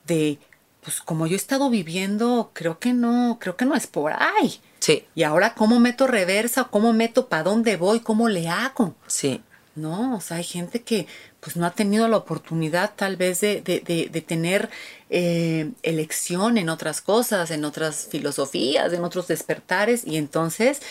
de, 0.07 0.39
pues 0.83 1.01
como 1.01 1.27
yo 1.27 1.33
he 1.33 1.37
estado 1.37 1.69
viviendo, 1.69 2.51
creo 2.53 2.79
que 2.79 2.93
no, 2.93 3.37
creo 3.39 3.55
que 3.57 3.65
no 3.65 3.75
es 3.75 3.87
por 3.87 4.13
ahí. 4.13 4.59
Sí, 4.79 5.05
Y 5.15 5.23
ahora, 5.23 5.53
¿cómo 5.53 5.79
meto 5.79 6.07
reversa? 6.07 6.63
¿Cómo 6.65 6.91
meto 6.93 7.27
para 7.27 7.43
dónde 7.43 7.77
voy? 7.77 7.99
¿Cómo 7.99 8.27
le 8.29 8.49
hago? 8.49 8.95
sí, 9.07 9.41
No, 9.75 10.15
o 10.17 10.21
sea, 10.21 10.37
hay 10.37 10.43
gente 10.43 10.81
que 10.81 11.07
pues 11.39 11.55
no 11.55 11.65
ha 11.65 11.71
tenido 11.71 12.07
la 12.09 12.17
oportunidad 12.17 12.91
tal 12.95 13.15
vez 13.15 13.39
de, 13.41 13.61
de- 13.61 13.79
de- 13.79 14.09
de 14.11 14.21
tener 14.21 14.69
eh, 15.09 15.71
elección 15.81 16.57
en 16.57 16.67
otras 16.69 16.99
cosas, 17.01 17.51
en 17.51 17.63
otras 17.63 18.07
filosofías, 18.11 18.91
en 18.93 19.03
otros 19.03 19.27
despertares 19.27 20.05
y 20.05 20.17
entonces, 20.17 20.81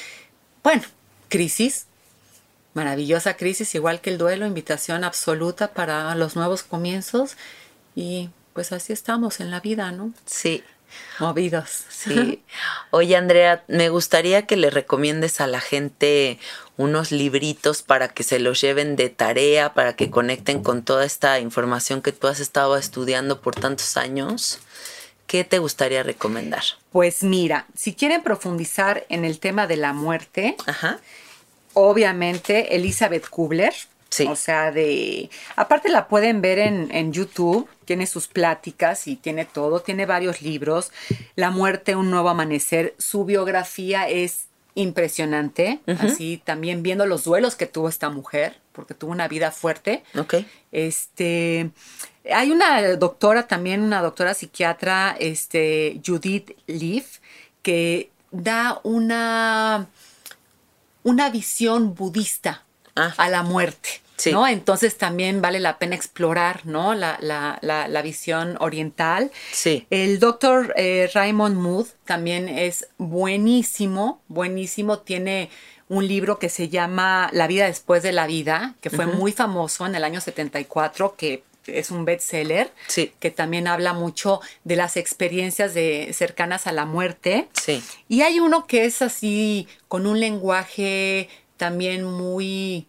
bueno, 0.62 0.82
crisis, 1.28 1.86
maravillosa 2.74 3.36
crisis, 3.36 3.74
igual 3.74 4.01
que 4.01 4.10
el 4.10 4.18
duelo, 4.18 4.47
invitación 4.47 5.05
absoluta 5.05 5.72
para 5.72 6.14
los 6.14 6.36
nuevos 6.36 6.62
comienzos 6.62 7.36
y 7.94 8.30
pues 8.52 8.72
así 8.72 8.92
estamos 8.92 9.40
en 9.40 9.51
la 9.51 9.60
vida, 9.60 9.92
¿no? 9.92 10.12
sí. 10.26 10.62
Movidos. 11.18 11.84
Sí. 11.88 12.42
Oye, 12.90 13.14
Andrea, 13.14 13.62
me 13.68 13.90
gustaría 13.90 14.47
que 14.47 14.56
le 14.56 14.70
recomiendes 14.70 15.40
a 15.40 15.47
la 15.47 15.60
gente 15.60 16.38
unos 16.76 17.12
libritos 17.12 17.82
para 17.82 18.09
que 18.09 18.22
se 18.22 18.38
los 18.38 18.60
lleven 18.60 18.97
de 18.97 19.09
tarea, 19.10 19.74
para 19.74 19.94
que 19.94 20.10
conecten 20.10 20.62
con 20.62 20.82
toda 20.82 21.05
esta 21.05 21.38
información 21.38 22.02
que 22.02 22.12
tú 22.12 22.26
has 22.26 22.40
estado 22.40 22.76
estudiando 22.76 23.40
por 23.40 23.55
tantos 23.55 23.97
años. 23.97 24.60
¿Qué 25.26 25.44
te 25.44 25.59
gustaría 25.59 26.02
recomendar? 26.02 26.64
Pues 26.90 27.22
mira, 27.22 27.66
si 27.76 27.94
quieren 27.94 28.22
profundizar 28.22 29.06
en 29.10 29.24
el 29.24 29.38
tema 29.38 29.68
de 29.68 29.76
la 29.76 29.92
muerte, 29.92 30.56
Ajá. 30.66 30.98
Obviamente 31.74 32.74
Elizabeth 32.76 33.28
Kubler. 33.28 33.74
Sí. 34.09 34.26
O 34.26 34.34
sea, 34.34 34.72
de. 34.72 35.30
Aparte 35.55 35.88
la 35.88 36.09
pueden 36.09 36.40
ver 36.40 36.59
en, 36.59 36.90
en 36.90 37.12
YouTube, 37.12 37.68
tiene 37.84 38.06
sus 38.06 38.26
pláticas 38.26 39.06
y 39.06 39.14
tiene 39.14 39.44
todo, 39.44 39.80
tiene 39.80 40.05
varios 40.05 40.42
libros. 40.42 40.90
La 41.36 41.51
muerte, 41.51 41.94
un 41.94 42.10
nuevo 42.10 42.28
amanecer. 42.28 42.94
Su 42.98 43.24
biografía 43.24 44.09
es 44.09 44.47
impresionante. 44.74 45.80
Así 45.86 46.40
también 46.44 46.82
viendo 46.82 47.06
los 47.06 47.24
duelos 47.24 47.56
que 47.56 47.66
tuvo 47.66 47.88
esta 47.88 48.10
mujer, 48.10 48.56
porque 48.72 48.94
tuvo 48.94 49.12
una 49.12 49.28
vida 49.28 49.51
fuerte. 49.51 50.02
Ok. 50.16 50.36
Este, 50.72 51.70
hay 52.32 52.51
una 52.51 52.82
doctora 52.97 53.47
también, 53.47 53.82
una 53.82 54.02
doctora 54.02 54.34
psiquiatra, 54.34 55.16
este, 55.18 56.01
Judith 56.05 56.52
Leaf, 56.66 57.18
que 57.62 58.10
da 58.30 58.80
una, 58.84 59.88
una 61.02 61.31
visión 61.31 61.94
budista 61.94 62.64
Ah. 62.97 63.14
a 63.18 63.28
la 63.28 63.43
muerte. 63.43 63.89
Sí. 64.16 64.32
¿no? 64.32 64.47
Entonces 64.47 64.98
también 64.98 65.40
vale 65.40 65.60
la 65.60 65.78
pena 65.78 65.94
explorar 65.94 66.66
¿no? 66.66 66.93
la, 66.94 67.16
la- 67.22 67.59
la- 67.62 67.89
la 67.89 68.02
visión 68.02 68.56
oriental. 68.60 69.31
Sí. 69.52 69.86
El 69.89 70.18
doctor 70.18 70.74
eh, 70.77 71.09
Raymond 71.14 71.56
Mood 71.56 71.86
también 72.05 72.48
es 72.51 72.89
buenísimo, 72.98 74.20
buenísimo. 74.28 74.98
Tiene 74.98 75.48
un 75.89 76.06
libro 76.06 76.39
que 76.39 76.48
se 76.51 76.68
llama 76.68 77.31
La 77.32 77.47
vida 77.47 77.64
después 77.66 78.02
de 78.02 78.12
la 78.12 78.27
vida, 78.27 78.74
que 78.82 78.90
fue 78.90 79.06
muy 79.06 79.32
famoso 79.32 79.86
en 79.86 79.94
el 79.94 80.05
año 80.05 80.20
74, 80.20 81.16
que 81.16 81.43
es 81.74 81.90
un 81.90 82.05
bestseller, 82.05 82.72
Sí. 82.88 83.12
que 83.20 83.30
también 83.30 83.66
habla 83.68 83.92
mucho 83.92 84.40
de 84.64 84.76
las 84.76 84.97
experiencias 84.97 85.74
de, 85.74 86.10
cercanas 86.12 86.66
a 86.66 86.72
la 86.72 86.84
muerte. 86.86 87.48
Sí. 87.52 87.82
Y 88.09 88.22
hay 88.22 88.40
uno 88.40 88.66
que 88.66 88.84
es 88.84 89.02
así, 89.02 89.68
con 89.88 90.06
un 90.06 90.20
lenguaje 90.20 91.28
también 91.56 92.05
muy, 92.05 92.86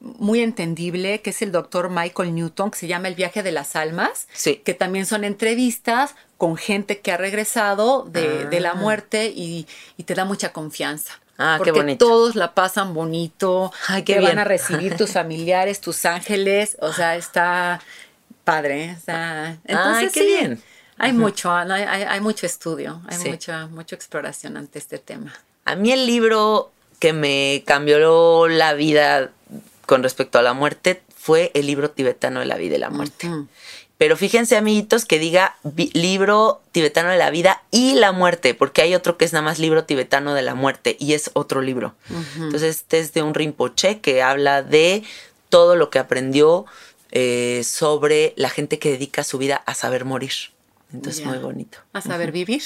muy 0.00 0.40
entendible, 0.40 1.20
que 1.20 1.30
es 1.30 1.42
el 1.42 1.52
doctor 1.52 1.88
Michael 1.90 2.34
Newton, 2.34 2.70
que 2.70 2.78
se 2.78 2.86
llama 2.88 3.08
El 3.08 3.14
viaje 3.14 3.42
de 3.42 3.52
las 3.52 3.76
almas, 3.76 4.26
Sí. 4.32 4.56
que 4.64 4.74
también 4.74 5.06
son 5.06 5.22
entrevistas 5.24 6.14
con 6.38 6.56
gente 6.56 7.00
que 7.00 7.12
ha 7.12 7.16
regresado 7.16 8.04
de, 8.10 8.46
de 8.46 8.60
la 8.60 8.70
Ah. 8.70 8.74
muerte 8.74 9.26
y, 9.34 9.66
y 9.96 10.02
te 10.04 10.14
da 10.14 10.24
mucha 10.24 10.52
confianza. 10.52 11.20
Ah, 11.38 11.54
qué 11.58 11.70
porque 11.70 11.80
bonito. 11.80 12.06
todos 12.06 12.34
la 12.36 12.52
pasan 12.54 12.94
bonito, 12.94 13.72
Ay, 13.88 14.02
qué 14.02 14.14
te 14.14 14.18
bien. 14.20 14.30
van 14.32 14.38
a 14.40 14.44
recibir 14.44 14.96
tus 14.96 15.10
familiares, 15.12 15.80
tus 15.80 16.04
ángeles, 16.04 16.76
o 16.80 16.92
sea, 16.92 17.16
está 17.16 17.80
padre. 18.44 18.90
Está... 18.90 19.56
Entonces, 19.64 20.04
Ay, 20.04 20.08
qué 20.12 20.20
sí, 20.20 20.26
bien. 20.26 20.62
Hay 20.98 21.12
mucho, 21.12 21.52
hay, 21.52 21.82
hay- 21.82 22.02
hay 22.04 22.20
mucho 22.20 22.46
estudio, 22.46 23.00
hay 23.08 23.18
Sí. 23.18 23.28
mucha, 23.30 23.66
mucha 23.66 23.96
exploración 23.96 24.56
ante 24.56 24.78
este 24.78 24.98
tema. 24.98 25.32
A 25.64 25.74
mí 25.74 25.90
el 25.92 26.06
libro 26.06 26.70
que 27.00 27.12
me 27.12 27.64
cambió 27.66 28.46
la 28.48 28.74
vida 28.74 29.30
con 29.86 30.02
respecto 30.02 30.38
a 30.38 30.42
la 30.42 30.52
muerte 30.52 31.02
fue 31.16 31.50
el 31.54 31.66
libro 31.66 31.90
tibetano 31.90 32.40
de 32.40 32.46
la 32.46 32.56
vida 32.56 32.76
y 32.76 32.78
la 32.78 32.90
muerte. 32.90 33.28
Pero 33.98 34.16
fíjense, 34.16 34.56
amiguitos, 34.56 35.04
que 35.04 35.18
diga 35.20 35.56
libro 35.92 36.60
tibetano 36.72 37.10
de 37.10 37.18
la 37.18 37.30
vida 37.30 37.62
y 37.70 37.94
la 37.94 38.10
muerte, 38.12 38.54
porque 38.54 38.82
hay 38.82 38.94
otro 38.94 39.16
que 39.16 39.24
es 39.24 39.32
nada 39.32 39.44
más 39.44 39.58
libro 39.58 39.84
tibetano 39.84 40.34
de 40.34 40.42
la 40.42 40.54
muerte 40.54 40.96
y 40.98 41.12
es 41.14 41.30
otro 41.34 41.62
libro. 41.62 41.94
Entonces, 42.36 42.76
este 42.76 42.98
es 42.98 43.12
de 43.12 43.22
un 43.22 43.34
Rinpoche 43.34 44.00
que 44.00 44.22
habla 44.22 44.62
de 44.62 45.04
todo 45.48 45.76
lo 45.76 45.90
que 45.90 45.98
aprendió 46.00 46.64
eh, 47.12 47.62
sobre 47.64 48.32
la 48.36 48.48
gente 48.48 48.78
que 48.78 48.90
dedica 48.90 49.22
su 49.22 49.36
vida 49.36 49.62
a 49.66 49.74
saber 49.74 50.06
morir. 50.06 50.32
Entonces, 50.94 51.24
muy 51.24 51.38
bonito. 51.38 51.78
A 51.92 52.00
saber 52.00 52.32
vivir. 52.32 52.62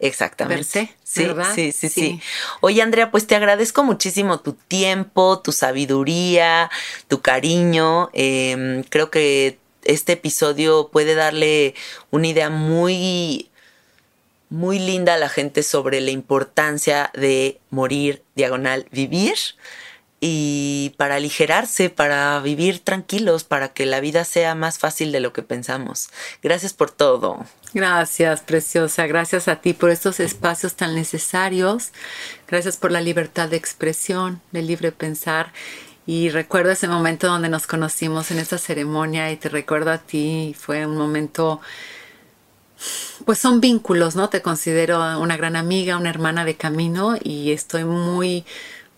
Exactamente. 0.00 0.64
sí, 1.04 1.26
sí, 1.54 1.72
sí, 1.72 1.88
sí, 1.88 2.20
Oye, 2.60 2.82
Andrea, 2.82 3.10
pues 3.10 3.26
te 3.26 3.36
agradezco 3.36 3.84
muchísimo 3.84 4.40
tu 4.40 4.52
tiempo, 4.54 5.40
tu 5.40 5.52
sabiduría, 5.52 6.70
tu 7.08 7.20
cariño. 7.20 8.10
Em, 8.12 8.82
creo 8.84 9.10
que 9.10 9.58
este 9.84 10.12
episodio 10.12 10.88
puede 10.88 11.14
darle 11.14 11.74
una 12.10 12.26
idea 12.26 12.50
muy, 12.50 13.50
muy 14.50 14.78
linda 14.78 15.14
a 15.14 15.18
la 15.18 15.28
gente 15.28 15.62
sobre 15.62 16.00
la 16.00 16.10
importancia 16.10 17.10
de 17.14 17.60
morir, 17.70 18.22
diagonal, 18.34 18.86
vivir 18.90 19.34
y 20.20 20.94
para 20.98 21.16
aligerarse, 21.16 21.88
para 21.88 22.38
vivir 22.40 22.80
tranquilos, 22.80 23.44
para 23.44 23.72
que 23.72 23.86
la 23.86 24.00
vida 24.00 24.24
sea 24.24 24.54
más 24.54 24.78
fácil 24.78 25.12
de 25.12 25.20
lo 25.20 25.32
que 25.32 25.42
pensamos. 25.42 26.10
Gracias 26.42 26.74
por 26.74 26.90
todo. 26.90 27.46
Gracias, 27.72 28.42
preciosa. 28.42 29.06
Gracias 29.06 29.48
a 29.48 29.56
ti 29.56 29.72
por 29.72 29.88
estos 29.88 30.20
espacios 30.20 30.74
tan 30.74 30.94
necesarios. 30.94 31.92
Gracias 32.46 32.76
por 32.76 32.92
la 32.92 33.00
libertad 33.00 33.48
de 33.48 33.56
expresión, 33.56 34.42
de 34.52 34.60
libre 34.60 34.92
pensar. 34.92 35.52
Y 36.06 36.28
recuerdo 36.28 36.72
ese 36.72 36.88
momento 36.88 37.28
donde 37.28 37.48
nos 37.48 37.66
conocimos 37.66 38.30
en 38.30 38.40
esta 38.40 38.58
ceremonia 38.58 39.30
y 39.30 39.36
te 39.36 39.48
recuerdo 39.48 39.90
a 39.90 39.98
ti. 39.98 40.54
Fue 40.58 40.84
un 40.84 40.96
momento, 40.98 41.60
pues 43.24 43.38
son 43.38 43.60
vínculos, 43.60 44.16
¿no? 44.16 44.28
Te 44.28 44.42
considero 44.42 45.18
una 45.18 45.36
gran 45.38 45.56
amiga, 45.56 45.96
una 45.96 46.10
hermana 46.10 46.44
de 46.44 46.56
camino 46.56 47.16
y 47.22 47.52
estoy 47.52 47.84
muy 47.84 48.44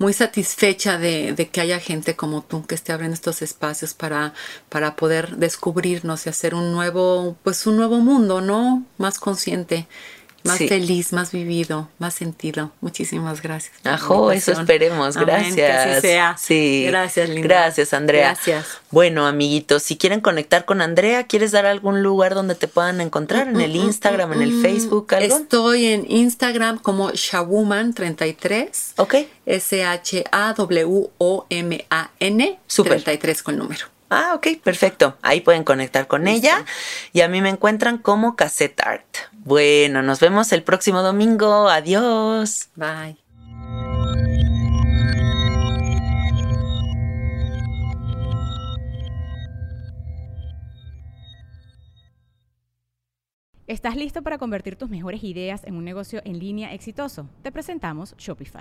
muy 0.03 0.13
satisfecha 0.13 0.99
de, 0.99 1.33
de, 1.33 1.49
que 1.49 1.61
haya 1.61 1.79
gente 1.79 2.17
como 2.17 2.43
tú 2.43 2.67
que 2.67 2.75
esté 2.75 2.93
abriendo 2.93 3.15
estos 3.15 3.41
espacios 3.41 3.95
para, 3.95 4.35
para 4.69 4.97
poder 4.97 5.37
descubrirnos 5.37 6.27
y 6.27 6.29
hacer 6.29 6.57
un 6.57 6.73
nuevo, 6.73 7.37
pues 7.45 7.67
un 7.69 7.77
nuevo 7.77 7.99
mundo, 7.99 8.41
¿no? 8.41 8.85
Más 8.99 9.21
consciente 9.21 9.87
más 10.45 10.59
feliz, 10.59 11.13
más 11.13 11.33
vivido, 11.33 11.89
más 11.99 12.15
sentido. 12.15 12.73
Muchísimas 12.81 13.43
gracias. 13.43 13.75
Ajo, 13.85 14.33
eso 14.33 14.53
esperemos. 14.53 15.17
Gracias. 15.17 15.55
que 15.55 15.67
así 15.67 16.01
sea. 16.01 16.37
Sí. 16.39 16.85
Gracias, 16.87 17.29
Linda. 17.29 17.49
Gracias, 17.49 17.93
Andrea. 17.93 18.33
Gracias. 18.35 18.79
Bueno, 18.91 19.27
amiguitos, 19.27 19.83
si 19.83 19.97
quieren 19.97 20.21
conectar 20.21 20.65
con 20.65 20.81
Andrea, 20.83 21.27
¿quieres 21.27 21.53
dar 21.53 21.67
algún 21.67 22.03
lugar 22.03 22.35
donde 22.35 22.55
te 22.55 22.69
puedan 22.69 23.01
encontrar? 23.01 23.49
¿En 23.49 23.61
el 23.61 23.77
Instagram, 23.77 24.33
en 24.35 24.43
el 24.43 24.61
Facebook, 24.61 25.15
algo? 25.15 25.37
Estoy 25.37 25.87
en 25.87 26.11
Instagram 26.11 26.79
como 26.79 27.11
Shawoman33. 27.11 28.95
Ok. 28.97 29.15
S-H-A-W-O-M-A-N. 29.47 30.23
33 32.67 33.43
con 33.43 33.57
número. 33.59 33.87
Ah, 34.15 34.35
ok, 34.35 34.61
perfecto. 34.63 35.17
Ahí 35.23 35.41
pueden 35.41 35.65
conectar 35.65 36.07
con 36.07 36.29
ella. 36.29 36.67
Y 37.15 37.23
a 37.23 37.29
mí 37.29 37.41
me 37.41 37.49
encuentran 37.49 37.97
como 37.97 38.37
Cassette 38.37 38.79
Art. 38.83 39.07
Bueno, 39.33 40.03
nos 40.03 40.21
vemos 40.21 40.53
el 40.53 40.63
próximo 40.63 41.01
domingo. 41.01 41.71
Adiós. 41.71 42.69
Bye. 42.77 43.17
¿Estás 53.67 53.97
listo 53.97 54.21
para 54.21 54.37
convertir 54.37 54.77
tus 54.77 54.91
mejores 54.91 55.25
ideas 55.25 55.65
en 55.65 55.77
un 55.77 55.87
negocio 55.87 56.21
en 56.27 56.39
línea 56.39 56.75
exitoso? 56.75 57.31
Te 57.43 57.51
presentamos 57.51 58.15
Shopify. 58.19 58.61